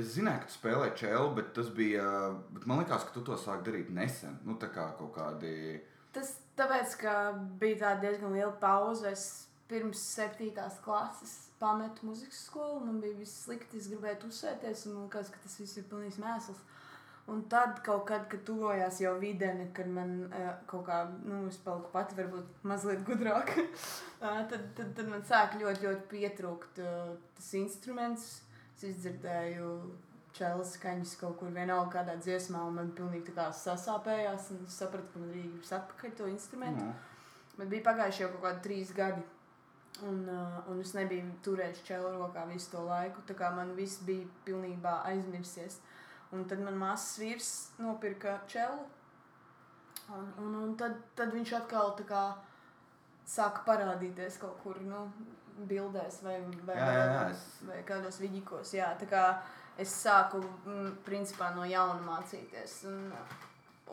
es 0.00 0.12
zināju, 0.16 0.42
ka 0.42 0.50
tu 0.50 0.56
spēlēji 0.58 0.98
čēlu, 1.04 1.32
bet 1.38 1.54
tas 1.56 1.70
bija. 1.74 2.04
Bet 2.54 2.66
man 2.70 2.82
liekas, 2.82 3.06
ka 3.06 3.16
tu 3.16 3.24
to 3.26 3.38
sāki 3.40 3.68
darīt 3.70 3.90
nesen. 3.94 4.36
Nu, 4.44 4.58
tā 4.60 4.68
kā 4.74 4.90
kaut 4.98 5.14
kādi. 5.16 5.80
Tas 6.14 6.34
tāpēc, 6.58 6.98
ka 7.00 7.16
bija 7.60 7.80
tāda 7.86 8.06
diezgan 8.06 8.34
liela 8.36 8.54
pauze. 8.60 9.10
Es 9.14 9.26
pirms 9.70 10.00
septītās 10.14 10.76
klases 10.84 11.34
pametu 11.60 12.10
muzikas 12.10 12.44
skolu. 12.48 12.82
Man 12.84 13.00
bija 13.02 13.16
viss 13.18 13.44
slikti, 13.46 13.80
es 13.80 13.88
gribēju 13.92 14.28
uzsēties, 14.28 14.86
un 14.88 14.98
man 14.98 15.06
liekas, 15.08 15.32
ka 15.32 15.40
tas 15.44 15.56
viss 15.62 15.80
ir 15.80 15.86
pilnīgs 15.90 16.20
mēsls. 16.22 16.60
Un 17.32 17.42
tad, 17.48 17.78
kaut 17.84 18.02
kad, 18.08 18.26
kad 18.28 18.42
tuvojās 18.44 18.98
jau 19.00 19.14
videne, 19.20 19.70
kad 19.76 19.88
man 19.88 20.26
uh, 20.26 20.50
kaut 20.68 20.84
kā, 20.84 20.98
nu, 21.24 21.46
es 21.48 21.56
paliku 21.64 21.88
pati 21.94 22.18
varbūt 22.18 22.66
mazliet 22.68 23.00
gudrāka, 23.06 23.64
uh, 24.24 24.42
tad, 24.50 24.66
tad, 24.76 24.90
tad 24.98 25.08
man 25.08 25.24
sāka 25.24 25.60
ļoti, 25.62 25.86
ļoti 25.86 26.04
pietrūkt 26.10 26.82
uh, 26.84 27.14
tas 27.38 27.54
instruments. 27.60 28.26
Es 28.74 28.84
izdzirdēju 28.90 29.70
čēlas 30.34 30.74
skaņas 30.76 31.14
kaut 31.20 31.38
kur 31.40 31.52
vienalga 31.54 32.00
kādā 32.00 32.18
dziesmā, 32.20 32.60
un 32.68 32.76
man 32.80 32.92
pilnīgi 32.98 33.30
tā 33.30 33.36
kā 33.38 33.48
sasāpējās, 33.56 34.50
un 34.52 34.64
es 34.66 34.78
sapratu, 34.82 35.14
ka 35.14 35.22
man 35.22 35.30
arī 35.30 35.44
gribas 35.46 35.72
atpakaļ 35.78 36.16
to 36.18 36.28
instrumentu. 36.28 36.88
Nu, 36.90 37.12
Bet 37.54 37.70
bija 37.70 37.86
pagājuši 37.86 38.24
jau 38.24 38.30
kaut 38.34 38.44
kādi 38.48 38.64
trīs 38.66 38.92
gadi. 38.96 39.22
Un, 40.02 40.24
uh, 40.26 40.56
un 40.72 40.80
es 40.82 40.90
nebiju 40.96 41.36
turējis 41.46 41.84
čēlu 41.86 42.16
rokā 42.16 42.42
visu 42.50 42.72
to 42.72 42.82
laiku. 42.82 43.22
Tā 43.28 43.36
kā 43.38 43.52
man 43.54 43.76
viss 43.78 44.02
bija 44.02 44.26
pilnībā 44.46 44.96
aizmirsies. 45.12 45.78
Un 46.34 46.44
tad 46.50 46.60
man 46.64 46.76
māsas 46.80 47.18
vīrs 47.22 47.52
nopirka 47.78 48.40
čēlu. 48.50 48.82
Un, 50.14 50.26
un, 50.42 50.56
un 50.60 50.74
tad, 50.76 50.98
tad 51.16 51.32
viņš 51.32 51.54
atkal 51.60 51.94
tā 51.98 52.04
kā 52.08 52.24
sāka 53.24 53.62
parādīties 53.64 54.36
kaut 54.42 54.58
kur 54.64 54.80
nu, 54.84 55.06
bildēs 55.70 56.20
vai, 56.26 56.36
vai, 56.66 56.76
Jā, 56.76 56.90
jā, 56.98 57.04
jā, 57.06 57.38
vai, 57.70 57.80
kādos 57.88 58.20
vidīkos. 58.20 58.74
Jā, 58.76 58.90
tā 59.00 59.08
kā 59.08 59.24
es 59.80 59.94
sāku 60.02 60.42
mm, 60.42 60.90
principā 61.06 61.54
no 61.56 61.64
jauna 61.68 62.02
mācīties. 62.04 62.82
Un, 62.90 63.10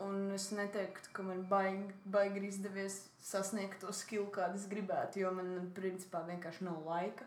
Un 0.00 0.30
es 0.32 0.46
neteiktu, 0.56 1.10
ka 1.12 1.22
man 1.22 1.42
baigi, 1.50 1.90
baigi 2.08 2.46
izdevies 2.48 2.94
sasniegt 3.20 3.82
to 3.82 3.92
skilu, 3.92 4.24
kādu 4.32 4.56
es 4.56 4.64
gribētu, 4.70 5.20
jo 5.20 5.32
man, 5.36 5.50
principā, 5.76 6.22
vienkārši 6.28 6.64
nav 6.64 6.80
laika. 6.86 7.26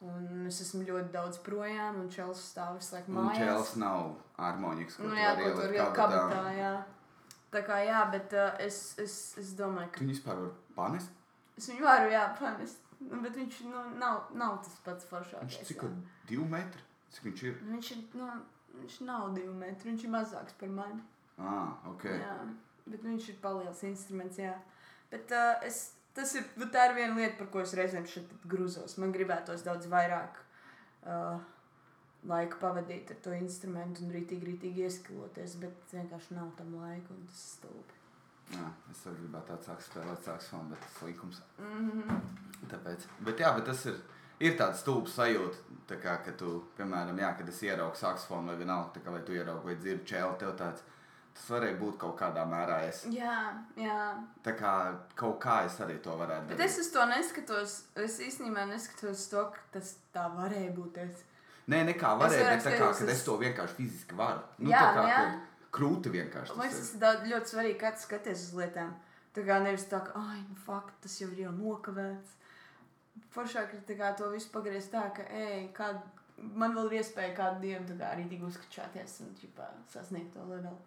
Un 0.00 0.46
es 0.48 0.60
esmu 0.64 0.80
ļoti 0.88 1.10
daudz 1.12 1.38
projām, 1.44 1.98
un 2.00 2.06
Čels 2.08 2.40
stāv 2.54 2.78
visu 2.78 2.94
laiku 2.94 3.10
Un 3.12 3.18
mājās. 3.18 3.36
čels 3.42 3.72
nav 3.76 4.14
harmonikas, 4.38 4.96
ko 4.96 5.02
Nu, 5.02 5.10
tu 5.10 5.16
jā, 5.20 5.34
vari 5.36 5.44
ko 5.44 5.60
tur 5.60 5.74
ielikt 5.74 5.96
kabatā. 5.98 6.20
kabatā, 6.30 6.52
jā. 6.56 6.70
Tā 7.52 7.60
kā 7.66 7.80
jā, 7.84 7.98
bet 8.14 8.32
uh, 8.32 8.54
es, 8.64 8.78
es, 8.98 9.16
es 9.42 9.50
domāju, 9.58 9.90
Tu 9.90 9.98
ka 9.98 10.04
viņu 10.04 10.14
vispār 10.14 10.40
vari 10.40 10.54
panest? 10.76 11.10
es 11.58 11.68
viņu 11.68 11.84
varu, 11.84 12.08
jā, 12.14 12.22
pamest. 12.38 12.86
Nu, 13.00 13.20
Bet 13.24 13.36
viņš 13.36 13.60
nu, 13.68 13.82
nav, 14.00 14.26
nav 14.36 14.58
tas 14.64 14.74
pats 14.84 15.04
Viņš 15.04 15.10
foršākais. 15.12 15.66
cik 15.68 15.82
jā. 15.82 15.88
ir 15.88 15.94
divi 16.28 16.44
metri? 16.48 16.82
Cik 17.10 17.24
viņš 17.28 17.42
ir? 17.50 17.54
Viņš 17.68 17.90
ir, 17.92 18.02
nu, 18.14 18.30
viņš 18.80 18.98
nav 19.08 19.30
divi 19.34 19.52
metri, 19.52 19.90
viņš 19.90 20.04
ir 20.04 20.10
mazāks 20.16 20.56
par 20.60 20.68
mani. 20.68 21.00
Ah, 21.38 21.76
ok. 21.92 22.04
Jā, 22.04 22.36
bet 22.86 23.02
viņš 23.04 23.28
ir 23.34 23.38
paliels 23.42 23.82
instruments, 23.88 24.38
jā. 24.38 24.54
Bet 25.10 25.32
uh, 25.32 25.60
es, 25.66 25.90
tas 26.14 26.34
ir, 26.38 26.44
nu, 26.60 26.68
tā 26.72 26.88
ir 26.88 26.96
viena 26.98 27.16
lieta, 27.16 27.36
par 27.38 27.50
ko 27.52 27.62
es 27.62 27.74
reizēm 27.78 28.06
šeit 28.08 28.30
grūzos. 28.50 28.98
Man 29.02 29.14
gribētos 29.14 29.64
daudz 29.66 29.88
vairāk 29.90 30.40
uh, 31.06 31.40
laika 32.28 32.60
pavadīt 32.60 33.10
ar 33.14 33.22
to 33.24 33.32
instrumentu 33.36 34.04
un 34.04 34.12
rītīgi, 34.14 34.46
rītīgi 34.52 34.84
ieskiloties, 34.86 35.56
bet 35.62 35.96
vienkārši 35.96 36.36
nav 36.36 36.52
tam 36.58 36.76
laika 36.82 37.14
un 37.14 37.24
tas 37.28 37.40
ir 37.40 37.50
stulbi. 37.56 37.98
Jā, 38.50 38.68
es 38.90 39.02
arī 39.06 39.20
gribētu 39.22 39.54
atsākt 39.54 39.84
spēlēt 39.86 40.24
saksofonu, 40.26 40.72
bet 40.72 40.80
tas 40.86 41.02
likums. 41.06 41.42
Mm 41.58 41.90
-hmm. 41.90 42.22
Tāpēc. 42.72 43.06
Bet 43.26 43.40
jā, 43.40 43.54
bet 43.56 43.64
tas 43.64 43.86
ir. 43.86 44.00
Ir 44.40 44.54
tāds 44.56 44.80
stulbs 44.80 45.14
sajūta, 45.18 45.58
tā 45.88 45.96
kā, 46.00 46.14
ka 46.24 46.32
tu, 46.32 46.64
piemēram, 46.76 47.18
jā, 47.18 47.36
kad 47.36 47.48
es 47.48 47.62
ieraugu 47.62 47.96
saksofonu 47.96 48.46
vai 48.46 48.56
vienalga, 48.56 48.90
tā 48.94 49.02
kā 49.04 49.12
vai 49.12 49.20
tu 49.20 49.32
ieraugi 49.32 49.66
vai 49.66 49.74
dzirdi 49.76 50.04
čēlu, 50.04 50.38
tev 50.38 50.54
tāds, 50.56 50.82
tas 51.34 51.48
varēja 51.54 51.76
būt 51.80 51.98
kaut 52.02 52.16
kādā 52.20 52.44
mērā 52.48 52.78
es. 52.88 53.02
Jā, 53.14 53.36
jā. 53.78 53.98
Tā 54.44 54.54
kā 54.58 54.72
kaut 55.18 55.38
kā 55.42 55.60
es 55.66 55.78
arī 55.84 55.98
to 56.04 56.14
varētu 56.20 56.52
Bet 56.52 56.62
es 56.66 56.78
uz 56.82 56.90
to 56.94 57.04
neskatos. 57.10 57.76
Es 58.06 58.18
īstenībā 58.24 58.66
neskatos 58.70 59.26
to, 59.32 59.44
ka 59.54 59.66
tas 59.78 59.94
tā 60.14 60.26
varēja 60.34 60.72
būt. 60.76 60.98
Es... 61.06 61.22
Nē, 61.70 61.84
nekā 61.92 62.16
varēja, 62.18 62.50
bet 62.54 62.66
tā 62.66 62.74
kā, 62.74 62.90
kad 62.90 63.04
uz- 63.06 63.14
es 63.14 63.22
to 63.26 63.36
vienkārši 63.40 63.78
fiziski 63.78 64.18
varu. 64.18 64.42
Nu, 64.58 64.72
Jā, 64.72 64.82
tā 64.82 64.90
kā, 64.96 65.06
jā. 65.12 65.22
krūti 65.76 66.12
vienkārši. 66.16 66.56
Man 66.56 66.66
liekas, 66.66 66.92
tas 66.98 67.22
ir. 67.22 67.32
ļoti 67.32 67.54
svarīgi, 67.54 67.78
kā 67.80 67.94
tu 67.94 68.04
skaties 68.06 68.46
uz 68.48 68.54
lietām. 68.58 68.94
Tā 69.36 69.44
kā 69.46 69.60
nevis 69.62 69.86
tā, 69.86 70.00
ka, 70.02 70.18
ah, 70.18 70.36
nu, 70.42 70.56
fakt, 70.66 70.96
tas 71.04 71.20
jau 71.20 71.28
ir 71.30 71.44
jau 71.46 71.52
nokavēts. 71.54 72.36
Foršāk 73.30 73.76
ir 73.76 73.98
kā 73.98 74.10
to 74.18 74.30
visu 74.32 74.50
pagriezt 74.50 74.90
tā, 74.90 75.04
ka, 75.14 75.22
ej, 75.30 75.68
kād, 75.76 76.00
man 76.40 76.74
vēl 76.74 76.90
ir 76.90 77.02
iespēja 77.02 77.36
kādu 77.36 77.60
dienu 77.62 77.98
arī 78.02 78.26
tik 78.30 78.42
uzskačāties 78.48 79.20
un 79.22 79.30
ķipā, 79.38 79.68
sasniegt 79.92 80.32
to 80.34 80.42
levelu. 80.48 80.78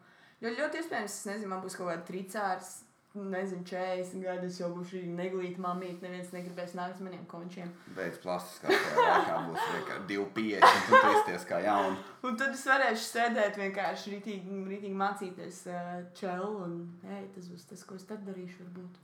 Jo 0.44 0.52
ļoti 0.58 0.82
iespējams, 0.82 1.14
es 1.22 1.30
nezinu, 1.30 1.54
man 1.54 1.62
būs 1.64 1.78
kaut 1.80 1.88
kāda 1.88 2.04
tricārs, 2.08 2.72
nezinu, 3.14 3.64
40 3.70 4.24
gadi, 4.26 4.50
es 4.50 4.58
jau 4.60 4.68
būšu 4.74 5.04
neglīta 5.16 5.62
mamīte, 5.62 6.02
neviens 6.04 6.34
negribēs 6.34 6.74
nākt 6.76 6.98
uz 6.98 7.06
maniem 7.06 7.24
končiem. 7.32 7.70
Beidz 7.96 8.20
plastiskā 8.24 8.74
laikā 8.74 9.38
būs 9.48 9.64
vienkārši 9.78 10.06
2,5 10.10 10.68
un 10.68 10.86
tu 10.90 11.16
izties 11.20 11.48
kā 11.48 11.62
jauni. 11.64 11.98
Un 12.28 12.38
tad 12.42 12.58
es 12.58 12.66
varēšu 12.68 13.08
sēdēt 13.08 13.60
vienkārši 13.62 14.16
rītīgi, 14.18 14.62
rītīgi 14.74 15.00
mācīties 15.00 15.64
uh, 15.72 15.92
čelu 16.18 16.54
un, 16.66 16.78
ej, 17.06 17.28
tas 17.38 17.52
būs 17.54 17.68
tas, 17.70 17.88
ko 17.88 18.00
es 18.00 18.08
tad 18.10 18.26
darīšu 18.28 18.66
varbūt. 18.66 19.04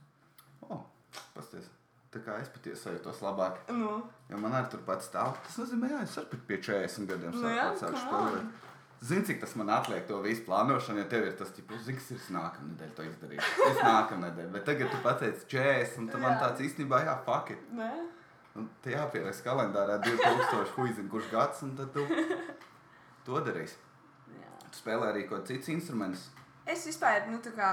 O, 0.68 0.82
pasties. 1.36 1.70
Tā 2.10 2.18
kā 2.26 2.40
es 2.42 2.48
patiesi 2.50 2.82
sajūtos 2.82 3.20
labāk. 3.22 3.60
Nu, 3.70 4.00
Jo 4.30 4.38
man 4.42 4.56
arī 4.58 4.72
turpat 4.72 5.04
stāv. 5.06 5.36
Tas 5.46 5.60
nozīmē, 5.62 5.92
ka 5.92 6.00
es 6.02 6.16
arī 6.18 6.40
pie 6.48 6.58
40 6.58 7.06
gadiem 7.06 7.36
Nu 7.38 7.52
jā, 7.54 7.68
sāku 7.78 7.94
come 7.94 8.02
spēlēt. 8.02 8.66
Zini, 9.00 9.24
cik 9.24 9.38
tas 9.40 9.54
man 9.56 9.70
atliek 9.72 10.04
to 10.08 10.18
visu 10.20 10.42
plānošanu, 10.44 11.00
ja 11.00 11.08
tev 11.08 11.24
ir 11.24 11.36
tas, 11.38 11.48
ka, 11.56 11.76
zini, 11.80 11.96
kas 11.96 12.10
ir 12.12 12.24
nākamā 12.36 12.74
nedēļa, 12.74 12.94
to 12.98 13.06
izdarīt. 13.08 13.46
Es 13.70 13.78
nākamā 13.80 14.26
nedēļa, 14.26 14.52
bet 14.52 14.66
tagad 14.68 14.90
tu 14.92 14.98
pateici 15.04 15.46
40, 15.54 15.94
un 16.02 16.10
tu 16.12 16.20
man 16.20 16.36
tāds 16.42 16.60
īstenībā, 16.66 17.00
jā, 17.06 17.14
fuck 17.24 17.54
it. 17.54 17.62
Nē? 17.78 17.88
Un 18.60 18.66
te 18.84 18.92
jāpierakst 18.92 19.46
kalendārā 19.46 19.96
2000, 20.04 20.74
huizin, 20.76 21.08
kurš 21.08 21.30
gads, 21.32 21.62
un 21.64 21.72
tad 21.78 21.94
tu 21.94 22.04
to 23.24 23.40
darīsi. 23.46 23.80
Jā. 24.36 24.52
Tu 24.66 24.82
spēlē 24.82 25.14
arī 25.14 25.24
kaut 25.30 25.48
cits 25.48 25.72
instruments. 25.72 26.28
Es 26.68 26.84
vispār, 26.90 27.24
nu, 27.32 27.40
tā 27.40 27.54
kā, 27.56 27.72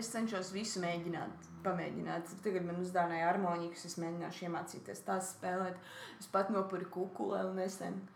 es 0.00 0.08
cenšos 0.14 0.54
visu 0.54 0.80
mēģināt, 0.82 1.52
pamēģināt. 1.66 2.32
Tagad 2.44 2.64
man 2.64 2.80
uzdāvināja 2.80 3.28
harmonikas, 3.28 3.84
es 3.90 3.98
mēģināšu 4.00 4.48
iemācīties 4.48 5.04
tās 5.04 5.34
spēlēt. 5.36 5.76
Es 6.16 6.32
pat 6.32 6.48
nopuru 6.54 6.88
kukulē 6.96 7.44
un 7.50 7.58
nesen. 7.60 8.00
Es 8.00 8.13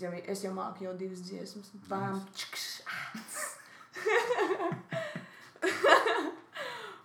jau, 0.00 0.12
es 0.12 0.42
jau 0.44 0.52
māku 0.56 0.86
jau 0.86 0.94
divas 0.98 1.22
dziesmas. 1.26 1.70
Bām, 1.90 2.20
čkš, 2.36 2.64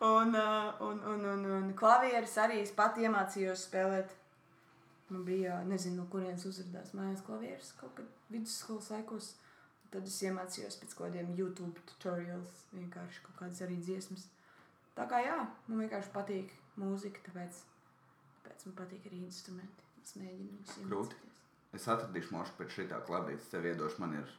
un, 0.01 0.35
un, 0.87 1.03
un, 1.13 1.25
un, 1.33 1.45
un 1.57 1.69
klavieres 1.77 2.35
arī 2.41 2.61
es 2.63 2.73
pat 2.75 2.99
iemācījos 3.01 3.67
spēlēt. 3.69 4.17
Man 5.11 5.25
bija, 5.27 5.57
nezinu, 5.67 5.99
no 5.99 6.07
kurienes 6.11 6.45
uzrādījās 6.47 6.93
mājās 6.95 7.23
klavieres 7.27 7.73
kaut 7.79 7.97
kad 7.97 8.11
vidusskolas 8.31 8.91
laikos. 8.93 9.33
Tad 9.91 10.07
es 10.07 10.21
iemācījos 10.23 10.77
pēc 10.79 10.93
kaut 10.95 11.09
kādiem 11.09 11.33
YouTube 11.35 11.83
tutorials, 11.89 12.61
vienkārši 12.71 13.25
kaut 13.25 13.41
kādas 13.41 13.59
arī 13.65 13.75
dziesmas. 13.83 14.29
Tā 14.95 15.03
kā 15.11 15.19
jā, 15.25 15.35
man 15.67 15.83
vienkārši 15.83 16.13
patīk 16.15 16.55
mūzika, 16.79 17.25
tāpēc, 17.27 17.59
tāpēc 18.45 18.65
man 18.69 18.77
patīk 18.79 19.11
arī 19.11 19.19
instrumenti. 19.25 19.89
Es 19.99 20.15
mēģinu 20.15 20.47
viņus 20.53 20.79
iemācīties. 20.85 21.30
Es 21.75 21.87
atradīšu 21.87 22.33
mošu 22.35 22.55
pēc 22.57 22.73
šī 22.75 22.87
tā 22.91 22.99
kladītes. 23.07 23.49
Tev 23.51 23.65
iedošu, 23.69 24.01
man 24.03 24.17
ir 24.19 24.31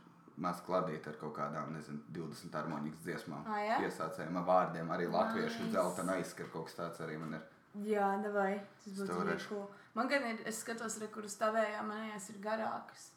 maz 0.42 0.60
kladīte 0.66 1.12
ar 1.12 1.16
kaut 1.20 1.34
kādām, 1.36 1.72
nezinu, 1.76 2.02
20 2.12 2.56
harmonikas 2.56 3.04
dziesmām. 3.06 3.46
Ā, 3.48 3.58
jā? 3.66 3.78
Piesācējiem 3.84 4.38
ar 4.40 4.46
vārdiem, 4.48 4.92
arī 4.92 5.08
latviešu 5.12 5.64
Nice. 5.64 5.70
dzeltena 5.72 6.16
aizskar 6.20 6.50
kaut 6.52 6.68
kas 6.68 6.78
tāds 6.78 7.00
arī 7.04 7.18
man 7.20 7.38
ir. 7.38 7.48
Jā, 7.88 8.10
davai. 8.20 8.60
Tas 8.84 8.98
būtu 8.98 9.18
ļoti 9.28 9.48
cool. 9.48 9.66
Man 9.96 10.08
gan 10.08 10.26
ir, 10.28 10.42
es 10.48 10.60
skatos, 10.60 10.98
re, 11.00 11.08
kuras 11.12 11.36
tavējā 11.40 11.80
manējās 11.88 12.28
ir 12.32 12.40
garākas. 12.44 13.10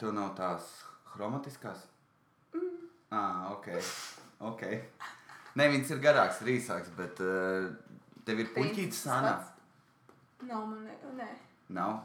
Tev 0.00 0.14
nav 0.16 0.32
tās 0.36 0.70
chromatiskās? 1.12 1.84
Mm. 2.56 2.88
Ah, 3.12 3.52
ok. 3.52 3.68
ok. 4.40 4.62
Nē, 5.60 5.68
viņas 5.68 5.92
ir 5.92 6.00
garāks, 6.00 6.40
ir 6.44 6.54
īsāks, 6.56 6.88
bet 6.96 7.20
uh, 7.20 7.68
tev 8.24 8.40
ir 8.40 8.52
puķītis 8.56 9.04
sānā. 9.04 9.34
Nav 10.48 10.64
man, 10.66 10.88
ne, 10.88 10.96
nē. 11.20 11.28
Nav. 11.76 12.00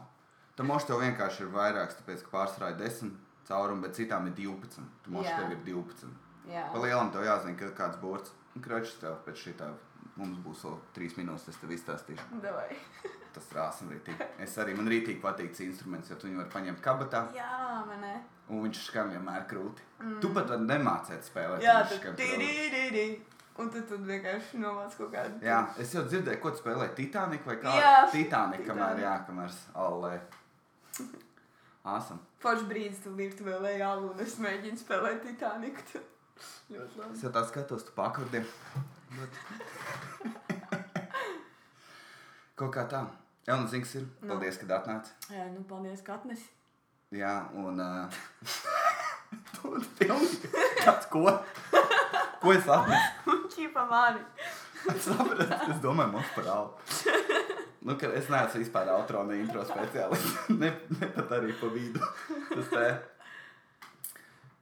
Tam 0.58 0.66
mošu 0.66 0.88
tev 0.90 0.98
vienkārši 1.04 1.44
ir 1.44 1.50
vairāks, 1.54 2.00
tāpēc, 2.00 2.24
ka 2.26 2.32
pārsvarā 2.32 2.72
ir 2.72 2.80
10 2.80 3.12
caurumi, 3.46 3.84
bet 3.84 3.94
citām 3.94 4.24
ir 4.26 4.32
12. 4.34 4.80
Tu 5.04 5.12
mošu 5.14 5.30
Jā. 5.30 5.36
tev 5.38 5.52
ir 5.54 5.60
12. 5.68 6.08
Jā. 6.50 6.64
Pa 6.72 6.80
lielam 6.82 7.12
tev 7.14 7.26
jāzina, 7.28 7.68
kāds 7.78 8.00
burts. 8.02 8.32
Kračs 8.64 8.96
tev 8.98 9.20
pēc 9.22 9.38
šī 9.38 9.52
tā. 9.60 9.68
Mums 10.18 10.40
būs 10.42 10.64
vēl 10.66 10.74
3 10.96 11.20
minūtes, 11.20 11.52
es 11.52 11.60
tev 11.60 11.70
izstāstīšu. 11.76 12.40
Tas 13.36 13.46
rāsam 13.54 13.92
rītīgi. 13.94 14.26
Es 14.42 14.56
arī 14.58 14.74
man 14.74 14.90
rītīgi 14.90 15.22
patīk 15.22 15.52
šis 15.52 15.68
instruments, 15.68 16.10
jo 16.10 16.16
tu 16.18 16.26
viņu 16.26 16.42
var 16.42 16.50
paņemt 16.56 16.82
kabatā. 16.82 17.20
Jā, 17.36 17.84
man 17.86 18.02
ne. 18.02 18.16
Un 18.50 18.64
viņš 18.66 18.82
skan 18.88 19.12
vienmēr 19.14 19.46
krūti. 19.46 19.86
Mm. 20.00 20.18
Tu 20.24 20.32
pat 20.34 20.50
vari 20.50 20.66
nemācēt 20.66 21.28
spēlēt. 21.28 21.62
Jā, 21.62 21.76
skan 21.92 22.16
krūti. 22.16 22.32
tīrīrīrī. 22.32 23.06
Un 23.62 23.70
tad 23.74 23.86
tu 23.90 24.00
vienkārši 24.10 24.58
nomāc 24.62 24.98
kaut 24.98 25.14
kādu. 25.14 25.38
Jā, 25.46 25.62
es 25.82 25.94
jau 25.94 26.02
dzirdēju, 26.06 26.42
ko 26.42 26.50
tu 26.54 26.64
spēlēji. 26.64 26.96
Titaniku 26.98 27.52
vai 27.52 27.56
kā? 27.62 27.78
Jā, 27.78 27.94
Titaniku, 28.10 28.66
kamēr, 28.72 29.04
jā, 29.06 29.14
kamēr 29.30 29.56
allē. 29.86 30.12
Āsam. 31.88 32.18
Foršs 32.42 32.66
brīdis, 32.68 33.00
tu 33.04 33.10
virtuvē 33.16 33.56
lejā 33.64 33.90
un 34.02 34.18
es 34.22 34.34
mēģinu 34.42 34.78
spēlēt 34.80 35.22
Titaniku. 35.24 36.02
Ļoti 36.74 37.00
labi. 37.00 37.14
Es 37.16 37.22
jau 37.24 37.32
tā 37.34 37.42
skatos, 37.48 37.86
tu 37.86 37.92
pakurdiem. 37.96 38.44
Kaut 42.58 42.72
kā 42.74 42.84
tā. 42.90 43.02
Jā, 43.48 43.56
un 43.56 43.68
zini, 43.70 43.84
kas 43.86 43.94
ir. 43.96 44.04
Nu. 44.20 44.34
Paldies, 44.34 44.56
kad 44.60 44.70
atnāci. 44.76 45.10
Jā, 45.32 45.44
nu 45.54 45.60
paldies, 45.68 46.00
ka 46.04 46.18
atnesi. 46.18 46.48
Jā, 47.16 47.34
un. 47.56 47.80
Uh, 47.80 48.10
tu 49.56 49.72
pilnīgi. 50.00 50.50
Kāds 50.82 51.06
ko? 51.12 51.22
Ko 52.42 52.52
es 52.52 52.66
atnesu? 52.68 53.36
Čīpa 53.54 53.86
mani. 53.88 54.20
Es 54.92 55.06
sapratu, 55.06 55.46
es 55.72 55.80
domāju, 55.82 56.12
mums 56.18 56.34
par 56.34 56.46
albu. 56.52 56.72
Nu, 57.80 57.94
es 57.94 58.26
neesmu 58.26 58.62
vispār 58.64 58.90
outro 58.90 59.22
ne 59.26 59.38
intro 59.38 59.62
speciālists. 59.66 60.48
ne, 60.62 60.72
ne 60.98 61.10
pat 61.14 61.36
arī 61.38 61.54
pa 61.60 61.70
vidu. 61.72 62.02
Tas 62.50 62.72
te. 62.72 62.86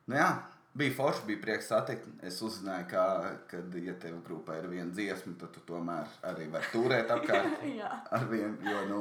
Nu 0.07 0.19
jā, 0.19 0.29
bija 0.77 0.95
forši, 0.99 1.25
bija 1.27 1.43
prieks 1.43 1.71
satikt. 1.73 2.09
Es 2.27 2.41
uzzināju, 2.45 2.89
ka, 2.91 3.05
kad, 3.51 3.79
ja 3.83 3.95
tev 4.01 4.19
grupā 4.27 4.59
ir 4.61 4.69
viena 4.71 4.93
dziesma, 4.93 5.35
tad 5.41 5.55
tu 5.55 5.63
tomēr 5.69 6.11
arī 6.29 6.51
vari 6.53 6.73
turēt 6.75 7.15
apkārt 7.15 7.65
ar 8.19 8.29
vienu, 8.31 8.59
jo, 8.69 8.83
nu, 8.91 9.01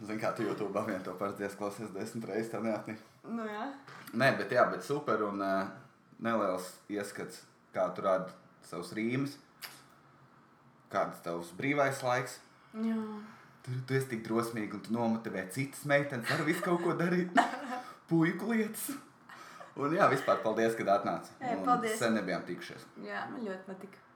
zini, 0.00 0.20
kā 0.22 0.32
tu 0.34 0.46
YouTube 0.46 0.86
vien 0.88 1.04
to 1.04 1.14
parasti 1.20 1.50
klausies 1.60 1.92
desmit 1.94 2.30
reizes, 2.30 2.52
tā 2.54 2.62
neatnīk. 2.64 3.04
Nu 3.28 3.44
jā. 3.46 3.68
Nē, 4.16 4.32
bet 4.40 4.56
jā, 4.56 4.64
bet 4.72 4.86
super 4.86 5.22
un 5.28 5.44
uh, 5.44 5.68
neliels 6.24 6.72
ieskats, 6.88 7.42
kā 7.74 7.90
tu 7.94 8.06
rādi 8.06 8.32
savus 8.64 8.94
rīmus. 8.96 9.36
Kāds 10.92 11.20
tavs 11.24 11.50
brīvais 11.58 12.00
laiks? 12.04 12.38
Jā. 12.72 12.96
Tu, 13.64 13.74
tu 13.84 13.96
esi 13.98 14.08
tik 14.14 14.24
drosmīgi 14.24 14.78
un 14.78 14.84
tu 14.86 14.94
nomotivē 14.94 15.44
citas 15.52 15.84
meitenes, 15.88 16.30
ar 16.32 16.44
visu 16.46 16.64
kaut 16.64 16.80
ko 16.84 16.96
darīt. 16.96 17.36
Puiku 18.08 18.54
lietas. 18.54 18.88
Un 19.78 19.94
jā, 19.94 20.08
vispār 20.10 20.40
paldies, 20.42 20.74
kad 20.78 20.88
atnāci. 20.96 21.34
Un 21.44 21.64
paldies. 21.66 21.98
Sen 22.00 22.16
nebijām 22.16 22.46
tikušies. 22.48 22.86
Jā, 23.04 23.26
man 23.30 23.44
ļoti 23.44 23.68
patika. 23.68 24.07